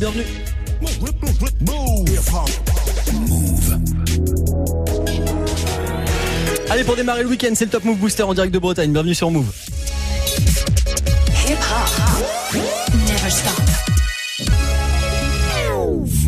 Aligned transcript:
Bienvenue. 0.00 0.22
Allez, 6.70 6.84
pour 6.84 6.94
démarrer 6.94 7.24
le 7.24 7.28
week-end, 7.28 7.50
c'est 7.56 7.64
le 7.64 7.70
Top 7.72 7.82
Move 7.82 7.98
Booster 7.98 8.22
en 8.22 8.32
direct 8.32 8.54
de 8.54 8.60
Bretagne. 8.60 8.92
Bienvenue 8.92 9.16
sur 9.16 9.28
Move. 9.32 9.52
Hip 11.48 11.56
hop. 11.58 12.54
Never 13.08 13.28
stop. 13.28 13.60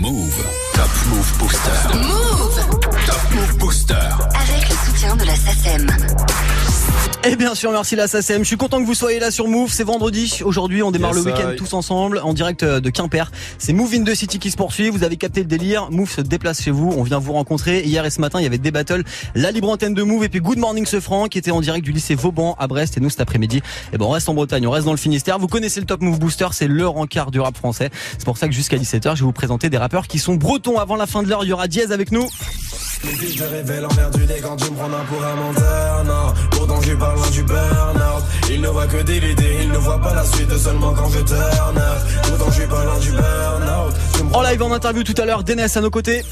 Move. 0.01 0.45
Top 0.75 0.91
Move 1.07 1.39
Booster. 1.39 1.71
Move. 1.95 2.81
Top 3.07 3.35
Move 3.37 3.57
Booster. 3.59 3.95
Avec 3.95 4.69
le 4.69 4.75
soutien 4.85 5.15
de 5.15 5.25
la 5.25 5.37
SACEM. 5.37 5.87
Et 7.31 7.37
bien 7.37 7.55
sûr, 7.55 7.71
merci 7.71 7.95
la 7.95 8.09
SACEM. 8.09 8.43
Je 8.43 8.49
suis 8.49 8.57
content 8.57 8.81
que 8.81 8.87
vous 8.87 8.95
soyez 8.95 9.21
là 9.21 9.31
sur 9.31 9.47
Move. 9.47 9.71
C'est 9.73 9.85
vendredi. 9.85 10.41
Aujourd'hui, 10.45 10.83
on 10.83 10.91
démarre 10.91 11.15
Yes, 11.15 11.25
le 11.25 11.31
week-end 11.31 11.53
tous 11.57 11.75
ensemble 11.75 12.19
en 12.19 12.35
direct 12.35 12.65
euh, 12.65 12.81
de 12.81 12.91
Quimper. 12.91 13.31
C'est 13.57 13.73
Move 13.73 13.95
in 13.95 14.03
the 14.03 14.17
City 14.17 14.41
qui 14.41 14.51
se 14.51 14.57
poursuit. 14.57 14.91
Vous 14.91 15.05
avez 15.05 15.17
capté 15.17 15.43
le 15.43 15.47
délire. 15.47 15.93
Move 15.93 16.11
se 16.11 16.23
déplace 16.23 16.61
chez 16.61 16.73
vous. 16.73 16.93
On 16.97 17.05
vient 17.05 17.21
vous 17.21 17.33
rencontrer. 17.33 17.85
Hier 17.85 18.05
et 18.05 18.11
ce 18.11 18.21
matin, 18.21 18.41
il 18.41 18.43
y 18.43 18.47
avait 18.47 18.59
des 18.59 18.73
battles. 18.73 19.05
La 19.37 19.53
libre 19.53 19.69
antenne 19.69 19.95
de 19.95 20.03
Move 20.03 20.25
et 20.25 20.29
puis 20.29 20.41
Good 20.41 20.59
Morning 20.59 20.85
ce 20.87 20.99
franc 20.99 21.29
qui 21.29 21.39
était 21.39 21.53
en 21.53 21.61
direct 21.61 21.85
du 21.85 21.93
lycée 21.93 22.17
Vauban 22.17 22.57
à 22.59 22.67
Brest. 22.67 22.97
Et 22.97 23.01
nous, 23.01 23.11
cet 23.11 23.21
après-midi, 23.21 23.63
et 23.93 23.99
ben, 23.99 24.07
on 24.07 24.11
reste 24.11 24.29
en 24.29 24.35
Bretagne. 24.35 24.67
On 24.67 24.73
reste 24.73 24.87
dans 24.87 24.91
le 24.91 24.97
Finistère. 24.99 25.39
Vous 25.39 25.47
connaissez 25.47 25.79
le 25.79 25.87
Top 25.87 26.03
Move 26.03 26.19
Booster. 26.19 26.49
C'est 26.51 26.67
le 26.67 26.89
rencard 26.89 27.31
du 27.31 27.39
rap 27.39 27.57
français. 27.57 27.91
C'est 28.19 28.25
pour 28.25 28.39
ça 28.39 28.49
que 28.49 28.55
jusqu'à 28.55 28.77
17h, 28.77 29.15
je 29.15 29.21
vais 29.21 29.27
vous 29.27 29.31
présenter 29.31 29.71
des 29.71 29.79
rappeurs 29.79 30.09
qui 30.09 30.19
sont 30.19 30.35
bretons. 30.35 30.81
Avant 30.81 30.97
la 30.97 31.07
fin 31.07 31.23
de 31.23 31.29
l'heure, 31.29 31.45
il 31.45 31.51
y 31.51 31.53
aura 31.53 31.69
Diaz 31.69 31.93
avec 31.93 32.11
nous. 32.11 32.27
Les 33.05 33.13
filles 33.13 33.37
je 33.39 33.45
révèle 33.45 33.87
envers 33.87 34.11
du 34.11 34.27
nez 34.27 34.41
quand 34.43 34.57
tu 34.57 34.71
me 34.71 34.77
prends 34.77 34.93
un 34.93 35.05
pour 35.05 35.25
un 35.25 35.35
menteur, 35.35 36.05
non 36.05 36.35
Pourtant 36.51 36.81
je 36.83 36.89
suis 36.89 36.97
pas 36.97 37.15
loin 37.21 37.31
du 37.31 37.43
burn-out. 37.43 38.25
Il 38.51 38.61
ne 38.61 38.69
voit 38.69 38.87
que 38.87 39.03
des 39.03 39.17
idées, 39.17 39.59
il 39.63 39.69
ne 39.71 39.79
voit 39.79 40.01
pas 40.01 40.15
la 40.15 40.25
suite 40.25 40.57
seulement 40.57 40.93
quand 40.95 41.09
je 41.11 41.21
turn 41.21 41.77
up. 41.77 41.99
Pourtant 42.29 42.51
je 42.51 42.61
suis 42.61 42.67
pas 42.67 42.85
loin 42.85 42.99
du 42.99 43.11
burn-out. 43.11 43.95
En 44.33 44.43
live 44.43 44.63
en 44.63 44.73
interview 44.73 45.03
tout 45.03 45.15
à 45.21 45.25
l'heure, 45.25 45.45
Dénès 45.45 45.77
à 45.77 45.81
nos 45.81 45.91
côtés. 45.91 46.23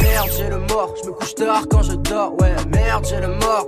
Merde, 0.00 0.30
j'ai 0.36 0.48
le 0.48 0.58
mort, 0.58 0.94
je 1.02 1.08
me 1.08 1.12
couche 1.14 1.34
tard 1.34 1.62
quand 1.70 1.82
je 1.82 1.92
dors, 1.92 2.32
ouais, 2.40 2.54
merde, 2.68 3.06
j'ai 3.08 3.20
le 3.20 3.28
mort. 3.28 3.66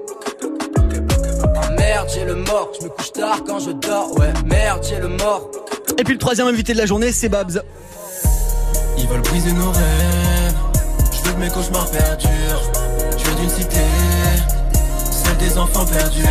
Ah, 1.56 1.70
merde, 1.70 2.08
j'ai 2.14 2.24
le 2.24 2.34
mort, 2.34 2.70
je 2.78 2.84
me 2.84 2.90
couche 2.90 3.12
tard 3.12 3.38
quand 3.46 3.58
je 3.58 3.70
dors, 3.70 4.18
ouais, 4.18 4.32
merde, 4.44 4.84
j'ai 4.88 5.00
le 5.00 5.08
mort. 5.08 5.50
Et 5.98 6.04
puis 6.04 6.14
le 6.14 6.18
troisième 6.18 6.46
invité 6.46 6.72
de 6.72 6.78
la 6.78 6.86
journée, 6.86 7.12
c'est 7.12 7.28
Babs. 7.28 7.62
Ils 8.98 9.08
veulent 9.08 9.22
briser 9.22 9.52
nos 9.52 9.70
rêves. 9.70 10.54
Je 11.12 11.28
veux 11.28 11.34
que 11.34 11.40
mes 11.40 11.48
cauchemars 11.48 11.90
perdurent. 11.90 12.62
Je 13.18 13.24
veux 13.24 13.34
d'une 13.36 13.50
cité 13.50 13.78
des 15.40 15.58
enfants 15.58 15.86
perdus 15.86 16.22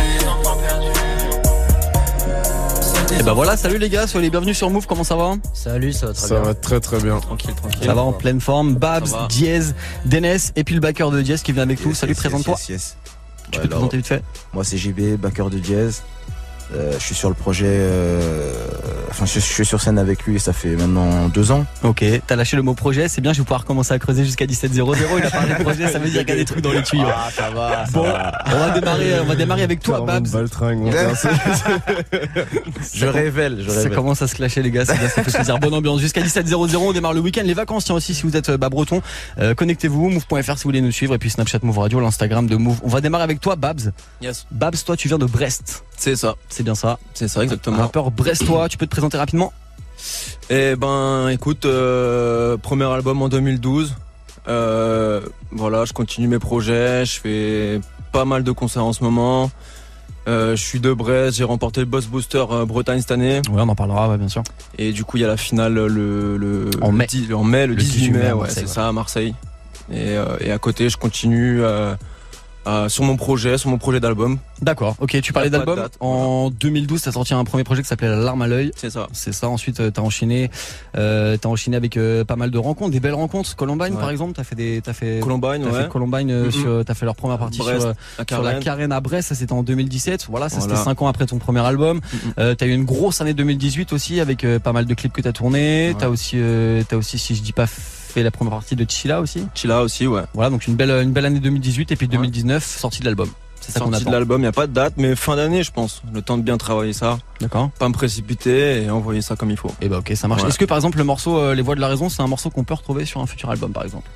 Celle 2.80 3.06
des 3.06 3.20
Et 3.20 3.22
ben 3.22 3.32
voilà, 3.32 3.56
salut 3.56 3.78
les 3.78 3.88
gars, 3.88 4.06
soyez 4.06 4.26
les 4.26 4.30
bienvenus 4.30 4.56
sur 4.56 4.70
Move, 4.70 4.86
comment 4.86 5.04
ça 5.04 5.16
va 5.16 5.34
Salut, 5.52 5.92
ça 5.92 6.06
va 6.06 6.12
très 6.12 6.28
Ça 6.28 6.40
va 6.40 6.54
très 6.54 6.80
très 6.80 7.00
bien. 7.00 7.18
Tranquille, 7.18 7.54
tranquille. 7.54 7.84
Ça 7.84 7.94
va 7.94 8.02
en 8.02 8.12
pleine 8.12 8.40
forme, 8.40 8.76
Babs. 8.76 9.08
Diaz, 9.28 9.74
Dénès 10.04 10.52
et 10.56 10.64
puis 10.64 10.74
le 10.74 10.80
backer 10.80 11.10
de 11.10 11.20
Diaz 11.22 11.42
qui 11.42 11.52
vient 11.52 11.64
avec 11.64 11.84
nous. 11.84 11.94
Salut, 11.94 12.14
présente-toi. 12.14 12.54
Yes, 12.54 12.68
yes. 12.68 12.96
Tu 13.50 13.58
peux 13.58 13.66
te 13.66 13.72
alors, 13.72 13.88
présenter 13.88 13.96
vite 13.96 14.06
fait 14.06 14.22
Moi 14.52 14.62
c'est 14.62 14.76
JB, 14.76 15.16
backer 15.18 15.50
de 15.50 15.62
jazz. 15.62 16.02
Euh, 16.74 16.92
je 16.98 17.04
suis 17.04 17.14
sur 17.16 17.28
le 17.28 17.34
projet, 17.34 17.66
euh, 17.68 18.52
enfin 19.10 19.26
je, 19.26 19.34
je 19.34 19.38
suis 19.40 19.66
sur 19.66 19.80
scène 19.80 19.98
avec 19.98 20.22
lui, 20.24 20.38
ça 20.38 20.52
fait 20.52 20.76
maintenant 20.76 21.28
deux 21.28 21.50
ans. 21.50 21.66
Ok, 21.82 22.04
t'as 22.28 22.36
lâché 22.36 22.56
le 22.56 22.62
mot 22.62 22.74
projet, 22.74 23.08
c'est 23.08 23.20
bien, 23.20 23.32
je 23.32 23.38
vais 23.38 23.44
pouvoir 23.44 23.64
commencer 23.64 23.92
à 23.92 23.98
creuser 23.98 24.24
jusqu'à 24.24 24.46
17.00. 24.46 24.96
Il 25.18 25.24
a 25.26 25.30
parlé 25.30 25.54
de 25.54 25.62
projet, 25.62 25.88
ça 25.90 25.98
veut 25.98 26.08
dire 26.08 26.20
qu'il 26.20 26.30
y 26.30 26.32
a 26.32 26.36
des 26.36 26.44
trucs 26.44 26.62
dans 26.62 26.70
les 26.72 26.82
tuyaux. 26.84 27.08
Ah 27.12 27.28
ça 27.34 27.50
va. 27.50 27.84
Bon, 27.92 28.04
on 28.46 28.58
va 28.58 28.70
démarrer, 28.70 29.20
on 29.20 29.24
va 29.24 29.34
démarrer 29.34 29.62
avec 29.64 29.80
toi, 29.80 30.00
Babs. 30.02 30.28
Je 32.94 33.06
révèle, 33.06 33.62
je 33.64 33.70
Ça 33.70 33.76
révèle. 33.78 33.94
commence 33.94 34.22
à 34.22 34.28
se 34.28 34.34
clasher 34.34 34.62
les 34.62 34.70
gars, 34.70 34.84
c'est 34.84 34.98
bien, 34.98 35.08
ça 35.08 35.22
fait 35.24 35.32
plaisir. 35.32 35.58
Bonne 35.58 35.74
ambiance. 35.74 36.00
Jusqu'à 36.00 36.22
17.00, 36.22 36.76
on 36.76 36.92
démarre 36.92 37.12
le 37.14 37.20
week-end. 37.20 37.42
Les 37.44 37.54
vacances, 37.54 37.84
tiens 37.84 37.94
aussi 37.94 38.14
si 38.14 38.22
vous 38.22 38.36
êtes 38.36 38.50
euh, 38.50 38.56
bah, 38.56 38.68
breton. 38.68 39.02
Euh, 39.38 39.54
Connectez-vous, 39.54 40.08
move.fr 40.08 40.56
si 40.56 40.64
vous 40.64 40.68
voulez 40.68 40.80
nous 40.80 40.92
suivre. 40.92 41.14
Et 41.14 41.18
puis 41.18 41.30
Snapchat 41.30 41.58
Move 41.62 41.78
Radio, 41.78 42.00
l'Instagram 42.00 42.46
de 42.46 42.56
Move. 42.56 42.78
On 42.82 42.88
va 42.88 43.00
démarrer 43.00 43.24
avec 43.24 43.40
toi, 43.40 43.56
Babs. 43.56 43.92
Yes. 44.22 44.46
Babs, 44.50 44.76
toi 44.84 44.96
tu 44.96 45.08
viens 45.08 45.18
de 45.18 45.26
Brest. 45.26 45.84
C'est 46.00 46.16
ça, 46.16 46.34
C'est 46.48 46.62
bien 46.62 46.74
ça. 46.74 46.98
c'est 47.12 47.28
ça 47.28 47.42
exactement. 47.42 47.76
Rappeur 47.76 48.10
brestois, 48.10 48.70
tu 48.70 48.78
peux 48.78 48.86
te 48.86 48.90
présenter 48.90 49.18
rapidement? 49.18 49.52
Eh 50.48 50.74
ben, 50.74 51.28
écoute, 51.28 51.66
euh, 51.66 52.56
premier 52.56 52.86
album 52.86 53.20
en 53.20 53.28
2012. 53.28 53.94
Euh, 54.48 55.20
voilà, 55.52 55.84
je 55.84 55.92
continue 55.92 56.26
mes 56.26 56.38
projets, 56.38 57.04
je 57.04 57.20
fais 57.20 57.80
pas 58.12 58.24
mal 58.24 58.44
de 58.44 58.50
concerts 58.50 58.82
en 58.86 58.94
ce 58.94 59.04
moment. 59.04 59.50
Euh, 60.26 60.56
je 60.56 60.62
suis 60.62 60.80
de 60.80 60.90
Brest, 60.94 61.36
j'ai 61.36 61.44
remporté 61.44 61.80
le 61.80 61.86
Boss 61.86 62.06
Booster 62.06 62.44
euh, 62.50 62.64
Bretagne 62.64 63.00
cette 63.00 63.10
année. 63.10 63.42
Ouais, 63.50 63.60
on 63.60 63.68
en 63.68 63.74
parlera, 63.74 64.08
ouais, 64.08 64.16
bien 64.16 64.28
sûr. 64.28 64.42
Et 64.78 64.92
du 64.92 65.04
coup, 65.04 65.18
il 65.18 65.20
y 65.20 65.24
a 65.24 65.28
la 65.28 65.36
finale 65.36 65.74
le, 65.74 66.38
le, 66.38 66.70
En 66.80 66.92
le 66.92 66.96
mai. 66.96 67.06
10 67.08 67.34
en 67.34 67.44
mai, 67.44 67.66
le, 67.66 67.74
Le 67.74 67.80
18 67.82 68.10
mai, 68.12 68.32
ouais, 68.32 68.48
c'est 68.48 68.66
ça, 68.66 68.88
à 68.88 68.92
Marseille. 68.92 69.34
Et, 69.92 70.14
et 70.40 70.50
à 70.50 70.56
côté, 70.58 70.88
je 70.88 70.96
continue 70.96 71.60
euh, 72.66 72.88
sur 72.88 73.04
mon 73.04 73.16
projet, 73.16 73.56
sur 73.58 73.70
mon 73.70 73.78
projet 73.78 74.00
d'album. 74.00 74.38
D'accord, 74.60 74.94
ok, 75.00 75.18
tu 75.22 75.32
parlais 75.32 75.48
d'album. 75.50 75.88
En 76.00 76.50
2012, 76.50 77.00
t'as 77.02 77.12
sorti 77.12 77.32
un 77.32 77.44
premier 77.44 77.64
projet 77.64 77.82
qui 77.82 77.88
s'appelait 77.88 78.08
La 78.08 78.16
larme 78.16 78.42
à 78.42 78.46
l'œil. 78.46 78.70
C'est 78.76 78.90
ça. 78.90 79.08
C'est 79.12 79.32
ça, 79.32 79.48
ensuite 79.48 79.80
euh, 79.80 79.90
t'as 79.90 80.02
enchaîné, 80.02 80.50
euh, 80.96 81.36
t'as 81.38 81.48
enchaîné 81.48 81.76
avec 81.76 81.96
euh, 81.96 82.24
pas 82.24 82.36
mal 82.36 82.50
de 82.50 82.58
rencontres, 82.58 82.90
des 82.90 83.00
belles 83.00 83.14
rencontres. 83.14 83.56
Columbine 83.56 83.94
Ouais. 83.94 84.00
par 84.00 84.10
exemple, 84.10 84.34
t'as 84.34 84.44
fait 84.44 84.54
des, 84.54 84.80
t'as 84.82 84.92
fait, 84.92 85.20
Columbine, 85.20 85.64
ouais. 85.64 85.82
fait 85.84 85.88
Columbine, 85.88 86.50
sur, 86.50 86.84
t'as 86.84 86.94
fait 86.94 87.06
leur 87.06 87.16
première 87.16 87.38
partie 87.38 87.58
Brest, 87.58 87.80
sur, 87.80 87.94
La 88.18 88.24
sur 88.28 88.42
la 88.42 88.54
Carène. 88.54 88.92
À 88.92 89.00
Brest, 89.00 89.28
ça 89.28 89.34
c'était 89.34 89.52
en 89.52 89.62
2017. 89.62 90.26
Voilà, 90.28 90.48
ça 90.48 90.58
Voilà. 90.58 90.74
c'était 90.74 90.84
5 90.84 91.00
ans 91.02 91.06
après 91.08 91.26
ton 91.26 91.38
premier 91.38 91.60
album. 91.60 92.00
Euh, 92.38 92.54
t'as 92.54 92.66
eu 92.66 92.72
une 92.74 92.84
grosse 92.84 93.20
année 93.20 93.32
2018 93.34 93.92
aussi 93.92 94.20
avec 94.20 94.44
pas 94.62 94.72
mal 94.72 94.84
de 94.84 94.94
clips 94.94 95.12
que 95.12 95.22
t'as 95.22 95.32
tourné. 95.32 95.88
Ouais. 95.88 95.96
T'as 95.98 96.08
aussi, 96.08 96.38
t'as 96.88 96.96
aussi, 96.96 97.18
si 97.18 97.34
je 97.34 97.42
dis 97.42 97.52
pas, 97.52 97.66
fait 98.10 98.22
la 98.22 98.30
première 98.30 98.52
partie 98.52 98.76
de 98.76 98.84
Chila 98.88 99.20
aussi. 99.20 99.46
Chila 99.54 99.82
aussi, 99.82 100.06
ouais. 100.06 100.22
Voilà, 100.34 100.50
donc 100.50 100.66
une 100.66 100.74
belle, 100.76 100.90
une 100.90 101.12
belle 101.12 101.26
année 101.26 101.40
2018 101.40 101.92
et 101.92 101.96
puis 101.96 102.06
Ouais. 102.06 102.12
2019 102.12 102.64
sortie 102.64 103.00
de 103.00 103.04
l'album. 103.06 103.28
C'est 103.60 103.72
ça 103.72 103.80
qu'on 103.80 103.86
Sortie 103.90 104.04
de 104.04 104.08
attend. 104.08 104.18
l'album, 104.18 104.38
il 104.40 104.44
n'y 104.44 104.48
a 104.48 104.52
pas 104.52 104.66
de 104.66 104.72
date, 104.72 104.94
mais 104.96 105.14
fin 105.14 105.36
d'année, 105.36 105.62
je 105.62 105.70
pense. 105.70 106.02
Le 106.14 106.22
temps 106.22 106.38
de 106.38 106.42
bien 106.42 106.56
travailler 106.56 106.94
ça, 106.94 107.18
D'accord. 107.42 107.70
pas 107.78 107.88
me 107.88 107.92
précipiter 107.94 108.82
et 108.84 108.90
envoyer 108.90 109.20
ça 109.20 109.36
comme 109.36 109.50
il 109.50 109.56
faut. 109.58 109.70
Et 109.82 109.88
bah 109.90 109.98
ok, 109.98 110.12
ça 110.14 110.28
marche. 110.28 110.42
Est-ce 110.44 110.58
que 110.58 110.64
par 110.64 110.78
exemple 110.78 110.96
le 110.98 111.04
morceau 111.04 111.38
euh, 111.38 111.54
Les 111.54 111.60
Voix 111.62 111.74
de 111.74 111.80
la 111.80 111.88
Raison, 111.88 112.08
c'est 112.08 112.22
un 112.22 112.26
morceau 112.26 112.48
qu'on 112.50 112.64
peut 112.64 112.72
retrouver 112.74 113.04
sur 113.04 113.20
un 113.20 113.26
futur 113.26 113.50
album 113.50 113.72
par 113.72 113.84
exemple? 113.84 114.08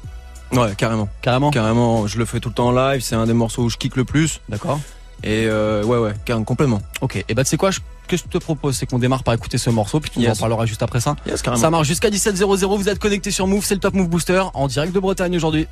Ouais, 0.52 0.72
carrément. 0.76 1.08
Carrément? 1.20 1.50
Carrément, 1.50 2.06
je 2.06 2.18
le 2.18 2.24
fais 2.24 2.40
tout 2.40 2.48
le 2.48 2.54
temps 2.54 2.68
en 2.68 2.72
live, 2.72 3.02
c'est 3.02 3.16
un 3.16 3.26
des 3.26 3.32
morceaux 3.34 3.62
où 3.64 3.68
je 3.68 3.76
kick 3.76 3.96
le 3.96 4.04
plus. 4.04 4.40
D'accord. 4.48 4.80
Et 5.26 5.46
euh, 5.48 5.82
ouais, 5.84 5.96
ouais, 5.98 6.12
carrément, 6.26 6.44
complètement. 6.44 6.82
Ok. 7.00 7.24
Et 7.28 7.34
bah 7.34 7.44
tu 7.44 7.50
sais 7.50 7.56
quoi, 7.56 7.70
je- 7.70 7.80
que 8.06 8.16
je 8.18 8.24
te 8.24 8.36
propose, 8.36 8.76
c'est 8.76 8.84
qu'on 8.84 8.98
démarre 8.98 9.22
par 9.24 9.32
écouter 9.32 9.56
ce 9.56 9.70
morceau, 9.70 9.98
puis 9.98 10.10
tu 10.10 10.18
nous 10.18 10.26
Yes. 10.26 10.36
en 10.36 10.40
parleras 10.40 10.66
juste 10.66 10.82
après 10.82 11.00
ça. 11.00 11.16
Yes. 11.26 11.42
Ça 11.56 11.70
marche 11.70 11.88
jusqu'à 11.88 12.10
17.00, 12.10 12.76
vous 12.76 12.88
êtes 12.90 12.98
connectés 12.98 13.30
sur 13.30 13.46
Move, 13.46 13.64
c'est 13.64 13.74
le 13.74 13.80
Top 13.80 13.94
Move 13.94 14.08
Booster 14.08 14.42
en 14.52 14.66
direct 14.68 14.92
de 14.94 15.00
Bretagne 15.00 15.34
aujourd'hui. 15.36 15.66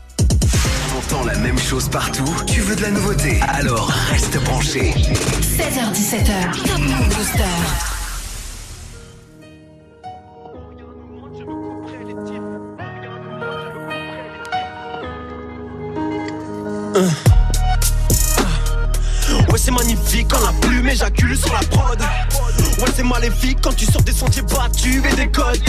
T'entends 1.08 1.24
la 1.26 1.36
même 1.36 1.58
chose 1.58 1.88
partout 1.90 2.24
Tu 2.46 2.60
veux 2.60 2.76
de 2.76 2.80
la 2.82 2.90
nouveauté 2.90 3.40
Alors 3.46 3.88
reste 4.10 4.42
branché. 4.44 4.94
16h17h. 5.58 6.62
Top 6.66 6.78
Move 6.78 7.08
Booster. 7.08 7.44
Ouais 16.94 17.31
magnifique 19.72 20.28
quand 20.30 20.40
la 20.40 20.52
plume 20.60 20.88
éjacule 20.88 21.36
sur 21.36 21.52
la 21.52 21.60
prod. 21.60 21.98
Ouais 22.78 22.88
c'est 22.94 23.02
maléfique 23.02 23.58
quand 23.62 23.74
tu 23.74 23.84
sors 23.84 24.02
des 24.02 24.12
sentiers 24.12 24.42
battus 24.42 25.02
et 25.10 25.16
des 25.16 25.28
codes 25.28 25.60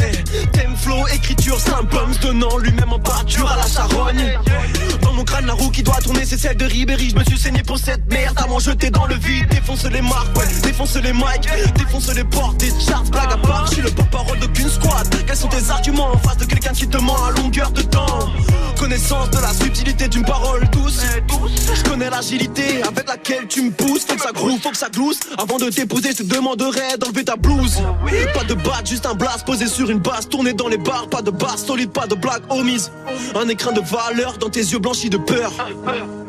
Thème 0.51 0.75
flow, 0.75 1.07
écriture, 1.13 1.59
symptômes 1.59 2.13
donnant 2.21 2.57
lui-même 2.57 2.91
en 2.91 2.99
pâture 2.99 3.49
à 3.51 3.57
la 3.57 3.67
charogne. 3.67 4.39
Dans 5.01 5.13
mon 5.13 5.23
crâne 5.23 5.45
la 5.45 5.53
roue 5.53 5.69
qui 5.69 5.83
doit 5.83 5.99
tourner 6.01 6.25
c'est 6.25 6.37
celle 6.37 6.57
de 6.57 6.65
Ribéry. 6.65 7.09
Je 7.09 7.15
me 7.15 7.23
suis 7.23 7.37
saigné 7.37 7.61
pour 7.63 7.77
cette 7.77 8.05
merde 8.11 8.37
m'en 8.49 8.59
jeter 8.59 8.89
dans 8.89 9.05
le 9.05 9.15
vide. 9.15 9.47
Défonce 9.49 9.85
les 9.85 10.01
marques, 10.01 10.37
ouais, 10.37 10.45
défonce 10.63 10.95
les 10.95 11.13
mics 11.13 11.49
Défonce 11.75 12.13
les 12.13 12.23
portes, 12.23 12.57
des 12.57 12.71
charts, 12.79 13.03
blague 13.03 13.31
à 13.31 13.37
part 13.37 13.67
Je 13.67 13.73
suis 13.73 13.81
le 13.81 13.91
porte-parole 13.91 14.39
d'aucune 14.39 14.69
squad. 14.69 15.07
Quels 15.25 15.37
sont 15.37 15.47
tes 15.47 15.69
arguments 15.69 16.11
en 16.13 16.17
face 16.17 16.37
de 16.37 16.45
quelqu'un 16.45 16.73
qui 16.73 16.87
te 16.87 16.97
ment 16.97 17.23
à 17.25 17.31
longueur 17.31 17.71
de 17.71 17.81
temps? 17.81 18.31
Connaissance 18.83 19.29
de 19.29 19.37
la 19.37 19.53
subtilité 19.53 20.09
d'une 20.09 20.25
parole 20.25 20.67
douce. 20.69 20.99
Je 21.73 21.89
connais 21.89 22.09
l'agilité 22.09 22.83
avec 22.83 23.07
laquelle 23.07 23.47
tu 23.47 23.61
me 23.61 23.71
pousses. 23.71 24.03
Faut 24.03 24.15
que 24.15 24.21
ça 24.21 24.33
groove, 24.33 24.59
faut 24.59 24.71
que 24.71 24.77
ça 24.77 24.89
glousse. 24.89 25.21
Avant 25.37 25.57
de 25.57 25.69
t'épouser 25.69 26.09
je 26.11 26.17
te 26.17 26.23
demanderai 26.23 26.97
d'enlever 26.99 27.23
ta 27.23 27.37
blouse. 27.37 27.81
Pas 28.33 28.43
de 28.43 28.55
batte, 28.55 28.89
juste 28.89 29.05
un 29.05 29.13
blast 29.13 29.45
posé 29.45 29.67
sur 29.67 29.89
une 29.89 29.99
base. 29.99 30.27
Tourné 30.27 30.51
dans 30.51 30.67
les 30.67 30.77
bars, 30.77 31.07
pas 31.07 31.21
de 31.21 31.31
basse 31.31 31.65
solide, 31.65 31.91
pas 31.91 32.07
de 32.07 32.15
blague 32.15 32.43
omise. 32.49 32.91
Un 33.35 33.47
écrin 33.47 33.71
de 33.71 33.79
valeur 33.79 34.37
dans 34.37 34.49
tes 34.49 34.59
yeux 34.59 34.79
blanchis 34.79 35.09
de 35.09 35.17
peur. 35.17 35.53
Hein. 35.87 36.22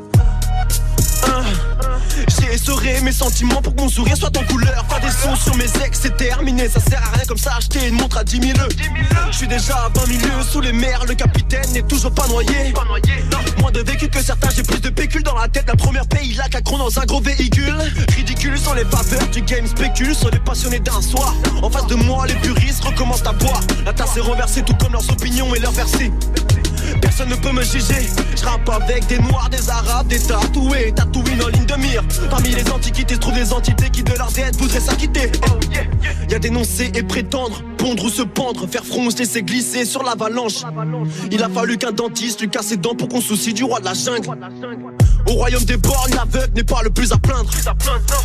Essoré 2.55 3.01
mes 3.01 3.11
sentiments 3.11 3.61
pour 3.61 3.75
que 3.75 3.81
mon 3.81 3.89
sourire 3.89 4.17
soit 4.17 4.37
en 4.37 4.45
couleur. 4.45 4.85
Pas 4.85 5.01
des 5.01 5.11
sons 5.11 5.35
sur 5.35 5.57
mes 5.57 5.65
ex, 5.85 5.99
c'est 6.01 6.17
terminé. 6.17 6.69
Ça 6.69 6.79
sert 6.79 7.03
à 7.03 7.17
rien 7.17 7.25
comme 7.27 7.37
ça, 7.37 7.57
acheter 7.57 7.89
une 7.89 7.97
montre 7.97 8.17
à 8.17 8.23
10 8.23 8.41
000. 8.41 8.57
Je 9.33 9.37
suis 9.37 9.49
déjà 9.49 9.75
à 9.75 9.89
20 9.89 10.07
milieux 10.07 10.43
sous 10.49 10.61
les 10.61 10.73
mers. 10.73 11.05
Le 11.05 11.15
capitaine 11.15 11.69
n'est 11.73 11.83
toujours 11.83 12.15
pas 12.15 12.29
noyé. 12.29 12.73
Moins 13.59 13.73
de 13.73 13.81
vécu 13.81 14.09
que 14.09 14.23
certains, 14.23 14.51
j'ai 14.55 14.63
plus 14.63 14.81
de 14.81 14.89
pécule 14.89 15.25
dans 15.25 15.35
la 15.35 15.49
tête. 15.49 15.65
La 15.67 15.75
première 15.75 16.07
paye, 16.07 16.35
la 16.35 16.49
cacron 16.49 16.79
dans 16.79 16.97
un 16.97 17.05
gros 17.05 17.21
véhicule. 17.21 17.75
Ridicule 18.15 18.57
sans 18.57 18.75
les 18.75 18.85
faveurs 18.85 19.27
du 19.33 19.43
game, 19.43 19.67
spécule 19.67 20.15
sur 20.15 20.31
les 20.31 20.39
passionné 20.39 20.79
d'un 20.79 21.03
soir. 21.03 21.35
En 21.61 21.69
face 21.69 21.89
de 21.89 21.97
moi, 21.97 22.25
les 22.29 22.35
puristes 22.35 22.85
recommencent 22.85 23.27
à 23.27 23.33
boire. 23.33 23.63
La 23.85 23.93
tasse 23.93 24.17
est 24.17 24.21
renversée, 24.21 24.63
tout 24.63 24.75
comme 24.75 24.93
leurs 24.93 25.11
opinions 25.11 25.53
et 25.57 25.59
leurs 25.59 25.73
versets. 25.73 26.13
Personne 27.01 27.31
ne 27.31 27.37
peut 27.37 27.53
me 27.53 27.63
juger. 27.63 28.09
Je 28.37 28.45
rappe 28.45 28.69
avec 28.69 29.07
des 29.07 29.19
noirs, 29.19 29.49
des 29.51 29.71
arabes, 29.71 30.07
des 30.07 30.21
tatoués, 30.21 30.93
tatouines 30.95 31.43
en 31.43 31.49
ligne 31.49 31.67
de 31.67 31.75
mire. 31.77 32.03
Les 32.51 32.71
antiquités, 32.71 33.15
se 33.15 33.21
trouvent 33.21 33.35
des 33.35 33.53
entités 33.53 33.91
qui 33.91 34.03
de 34.03 34.13
leur 34.13 34.31
dette 34.33 34.57
voudraient 34.57 34.81
s'acquitter. 34.81 35.31
Y 36.29 36.35
a 36.35 36.39
dénoncer 36.39 36.91
et 36.95 37.03
prétendre, 37.03 37.63
pondre 37.77 38.05
ou 38.05 38.11
se 38.11 38.23
pendre, 38.23 38.67
faire 38.67 38.85
front 38.85 39.07
ou 39.07 39.11
se 39.11 39.19
laisser 39.19 39.43
glisser 39.43 39.85
sur 39.85 40.03
l'avalanche. 40.03 40.63
Il 41.31 41.43
a 41.43 41.49
fallu 41.49 41.79
qu'un 41.79 41.93
dentiste 41.93 42.41
lui 42.41 42.49
casse 42.49 42.67
ses 42.67 42.77
dents 42.77 42.95
pour 42.95 43.09
qu'on 43.09 43.21
soucie 43.21 43.55
du 43.55 43.65
roi 43.65 43.81
de 43.81 43.85
la 43.85 43.95
jungle. 43.95 44.29
Au 45.27 45.33
royaume 45.33 45.65
des 45.65 45.77
bornes, 45.77 46.15
l'aveugle 46.15 46.53
n'est 46.55 46.65
pas 46.65 46.83
le 46.83 46.91
plus 46.91 47.13
à 47.13 47.17
plaindre. 47.17 47.51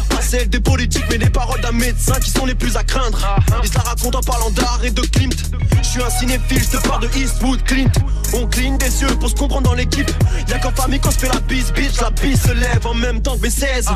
Pas 0.09 0.21
celle 0.21 0.49
des 0.49 0.59
politiques, 0.59 1.05
mais 1.09 1.17
les 1.17 1.29
paroles 1.29 1.61
d'un 1.61 1.71
médecin 1.71 2.15
qui 2.15 2.29
sont 2.29 2.45
les 2.45 2.55
plus 2.55 2.75
à 2.75 2.83
craindre. 2.83 3.19
Ils 3.63 3.69
se 3.69 3.75
la 3.75 3.81
racontent 3.81 4.19
en 4.19 4.21
parlant 4.21 4.49
d'art 4.51 4.81
et 4.83 4.91
de 4.91 5.01
Klimt. 5.01 5.35
Je 5.81 5.87
suis 5.87 6.03
un 6.03 6.09
cinéphile, 6.09 6.61
je 6.61 6.77
te 6.77 6.87
parle 6.87 7.07
de 7.07 7.17
Eastwood, 7.17 7.63
Clint. 7.63 7.91
On 8.33 8.45
cligne 8.47 8.77
des 8.77 9.01
yeux 9.01 9.15
pour 9.19 9.29
se 9.29 9.35
comprendre 9.35 9.69
dans 9.69 9.73
l'équipe. 9.73 10.11
Y'a 10.47 10.59
qu'en 10.59 10.71
famille 10.71 10.99
qu'on 10.99 11.11
se 11.11 11.19
fait 11.19 11.29
la 11.29 11.39
bise, 11.39 11.71
bitch. 11.73 11.99
La 12.01 12.11
bise 12.11 12.41
se 12.41 12.51
lève 12.51 12.85
en 12.85 12.93
même 12.93 13.21
temps 13.21 13.37
que 13.37 13.41
mes 13.43 13.49
16. 13.49 13.87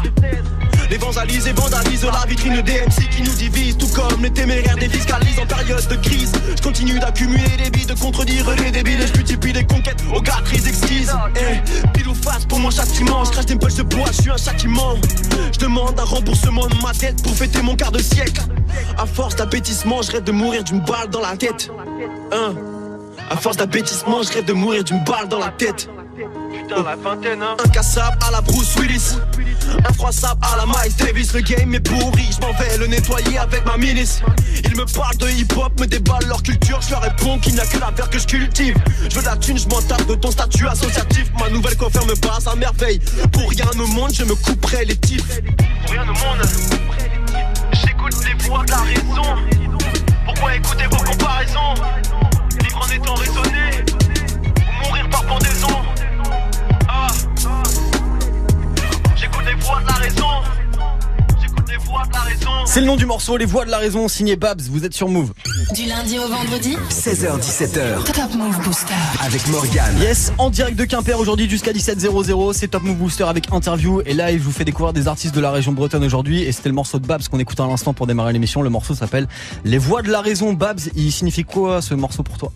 Les 0.94 1.50
et 1.50 1.54
vandalisent 1.54 2.06
la 2.06 2.26
vitrine 2.28 2.62
DMC 2.62 3.10
qui 3.10 3.24
nous 3.24 3.34
divise, 3.34 3.78
tout 3.78 3.88
comme 3.88 4.22
les 4.22 4.32
téméraires 4.32 4.78
défiscalisent 4.78 5.40
en 5.40 5.46
période 5.48 5.88
de 5.88 5.96
crise. 5.96 6.32
Je 6.56 6.62
continue 6.62 7.00
d'accumuler 7.00 7.58
des 7.58 7.72
billes, 7.72 7.88
de 7.88 7.94
contredire 7.94 8.46
les 8.52 8.70
débiles 8.70 9.02
et 9.02 9.08
je 9.08 9.14
multiplie 9.14 9.54
les 9.54 9.66
conquêtes 9.66 10.04
aux 10.14 10.22
gâteries 10.22 10.68
exquises. 10.68 11.12
Eh, 11.36 11.90
pile 11.94 12.10
ou 12.10 12.14
face 12.14 12.46
pour 12.46 12.60
mon 12.60 12.70
châtiment, 12.70 13.24
je 13.26 13.32
crache 13.32 13.48
des 13.48 13.56
poches 13.56 13.74
de 13.74 13.84
bois, 13.84 14.06
je 14.12 14.22
suis 14.22 14.30
un 14.30 14.38
châtiment. 14.38 14.94
Je 15.52 15.60
demande 15.60 16.00
un 16.00 16.04
remboursement 16.04 16.68
de 16.68 16.76
ma 16.84 16.94
tête 16.94 17.24
pour 17.24 17.34
fêter 17.34 17.64
mon 17.64 17.76
quart 17.76 17.92
de 17.92 18.00
siècle. 18.00 18.42
À 18.98 19.08
force 19.08 19.36
d'appétissement, 19.36 20.04
je 20.04 20.20
de 20.20 20.32
mourir 20.32 20.64
d'une 20.64 20.82
balle 20.82 21.10
dans 21.10 21.22
la 21.22 21.36
tête. 21.36 21.72
Hein. 22.32 22.54
À 23.32 23.36
force 23.36 23.58
d'appétissement, 23.58 24.22
je 24.22 24.42
de 24.42 24.54
mourir 24.54 24.84
d'une 24.84 25.04
balle 25.04 25.28
dans 25.28 25.40
la 25.40 25.50
tête. 25.50 25.90
Putain, 26.68 26.84
la 26.84 26.96
vingtaine, 26.96 27.42
hein. 27.42 27.58
Incassable 27.66 28.18
à 28.26 28.32
la 28.32 28.42
Bruce 28.42 28.76
Willis. 28.78 29.18
Infroissable 29.88 30.40
à 30.42 30.58
la 30.58 30.66
Miles 30.66 30.96
Davis. 30.98 31.34
Le 31.34 31.42
game 31.42 31.74
est 31.74 31.80
pourri, 31.80 32.30
je 32.32 32.46
m'en 32.46 32.54
vais 32.54 32.78
le 32.78 32.88
nettoyer 32.88 33.38
avec 33.38 33.66
ma 33.66 33.78
milice. 33.78 34.22
Ils 34.64 34.76
me 34.76 34.86
parlent 34.86 35.18
de 35.18 35.30
hip-hop, 35.30 35.78
me 35.80 35.86
déballent 35.86 36.28
leur 36.28 36.42
culture. 36.42 36.80
Je 36.82 36.92
leur 36.92 37.02
réponds 37.02 37.40
qu'il 37.40 37.54
n'y 37.54 37.60
a 37.60 37.66
que 37.66 37.78
la 37.80 37.92
verre 37.92 38.10
que 38.10 38.20
je 38.20 38.28
cultive. 38.28 38.76
Je 39.10 39.20
veux 39.20 39.26
la 39.26 39.36
thune, 39.36 39.58
je 39.58 39.68
m'en 39.68 39.82
tape 39.82 40.06
de 40.06 40.16
ton 40.16 40.32
statut 40.32 40.68
associatif. 40.68 41.32
Ma 41.40 41.50
nouvelle 41.50 41.76
coiffure 41.76 42.06
me 42.06 42.16
passe 42.16 42.48
à 42.48 42.56
merveille. 42.56 43.00
Pour 43.32 43.50
rien 43.50 43.66
au 43.78 43.88
monde, 43.88 44.12
je 44.14 44.24
me 44.24 44.36
couperai 44.36 44.86
les 44.86 44.96
tifs. 44.96 45.42
Pour 45.82 45.92
rien 45.92 46.04
au 46.04 46.14
monde. 46.14 46.48
J'écoute 47.74 48.16
les 48.26 48.46
voix 48.46 48.64
de 48.66 48.72
la 48.72 48.78
raison. 48.78 49.36
Pourquoi 50.26 50.56
écouter 50.56 50.86
vos 50.90 51.04
comparaisons 51.04 51.74
Vivre 52.62 52.82
en 52.82 52.90
étant 52.90 53.16
raisonné. 53.16 53.84
Ou 54.56 54.88
mourir 54.88 55.10
par 55.10 55.26
pendaison. 55.26 55.93
Voix 59.64 59.82
de 59.82 59.88
la 59.88 59.94
raison. 59.94 60.28
J'écoute 61.42 61.70
les 61.70 61.78
voix 61.78 62.04
de 62.06 62.14
la 62.14 62.20
raison. 62.22 62.50
C'est 62.66 62.82
le 62.82 62.86
nom 62.88 62.96
du 62.98 63.06
morceau, 63.06 63.38
les 63.38 63.46
voix 63.46 63.66
de 63.66 63.72
la 63.72 63.78
raison, 63.78 64.08
signé 64.08 64.36
Babs, 64.36 64.62
vous 64.70 64.84
êtes 64.84 64.94
sur 64.94 65.08
Move. 65.08 65.32
Du 65.74 65.86
lundi 65.86 66.20
au 66.20 66.28
vendredi, 66.28 66.76
16h17h 66.90 68.04
Top 68.12 68.34
Move 68.36 68.60
Booster. 68.64 68.94
avec 69.24 69.48
Morgane. 69.48 69.98
Yes, 70.02 70.34
en 70.38 70.50
direct 70.50 70.78
de 70.78 70.86
Quimper 70.86 71.18
aujourd'hui 71.20 71.50
jusqu'à 71.50 71.72
17h00, 71.72 72.54
c'est 72.54 72.68
Top 72.68 72.84
Move 72.84 72.98
Booster 72.98 73.24
avec 73.24 73.52
interview 73.54 74.02
et 74.06 74.14
là 74.14 74.32
je 74.34 74.42
vous 74.44 74.52
fais 74.52 74.66
découvrir 74.66 74.92
des 74.94 75.08
artistes 75.08 75.34
de 75.36 75.42
la 75.42 75.52
région 75.52 75.72
bretonne 75.72 76.04
aujourd'hui 76.04 76.42
et 76.44 76.52
c'était 76.52 76.70
le 76.70 76.76
morceau 76.76 77.00
de 77.00 77.08
Babs 77.08 77.26
qu'on 77.30 77.40
écoute 77.40 77.60
à 77.60 77.68
l'instant 77.68 77.94
pour 77.94 78.08
démarrer 78.08 78.34
l'émission. 78.34 78.62
Le 78.62 78.70
morceau 78.70 78.96
s'appelle 78.96 79.28
Les 79.64 79.78
voix 79.78 80.02
de 80.02 80.10
la 80.12 80.22
raison. 80.22 80.54
Babs, 80.54 80.82
il 80.96 81.12
signifie 81.12 81.44
quoi 81.46 81.82
ce 81.82 81.94
morceau 81.94 82.24
pour 82.24 82.38
toi? 82.38 82.52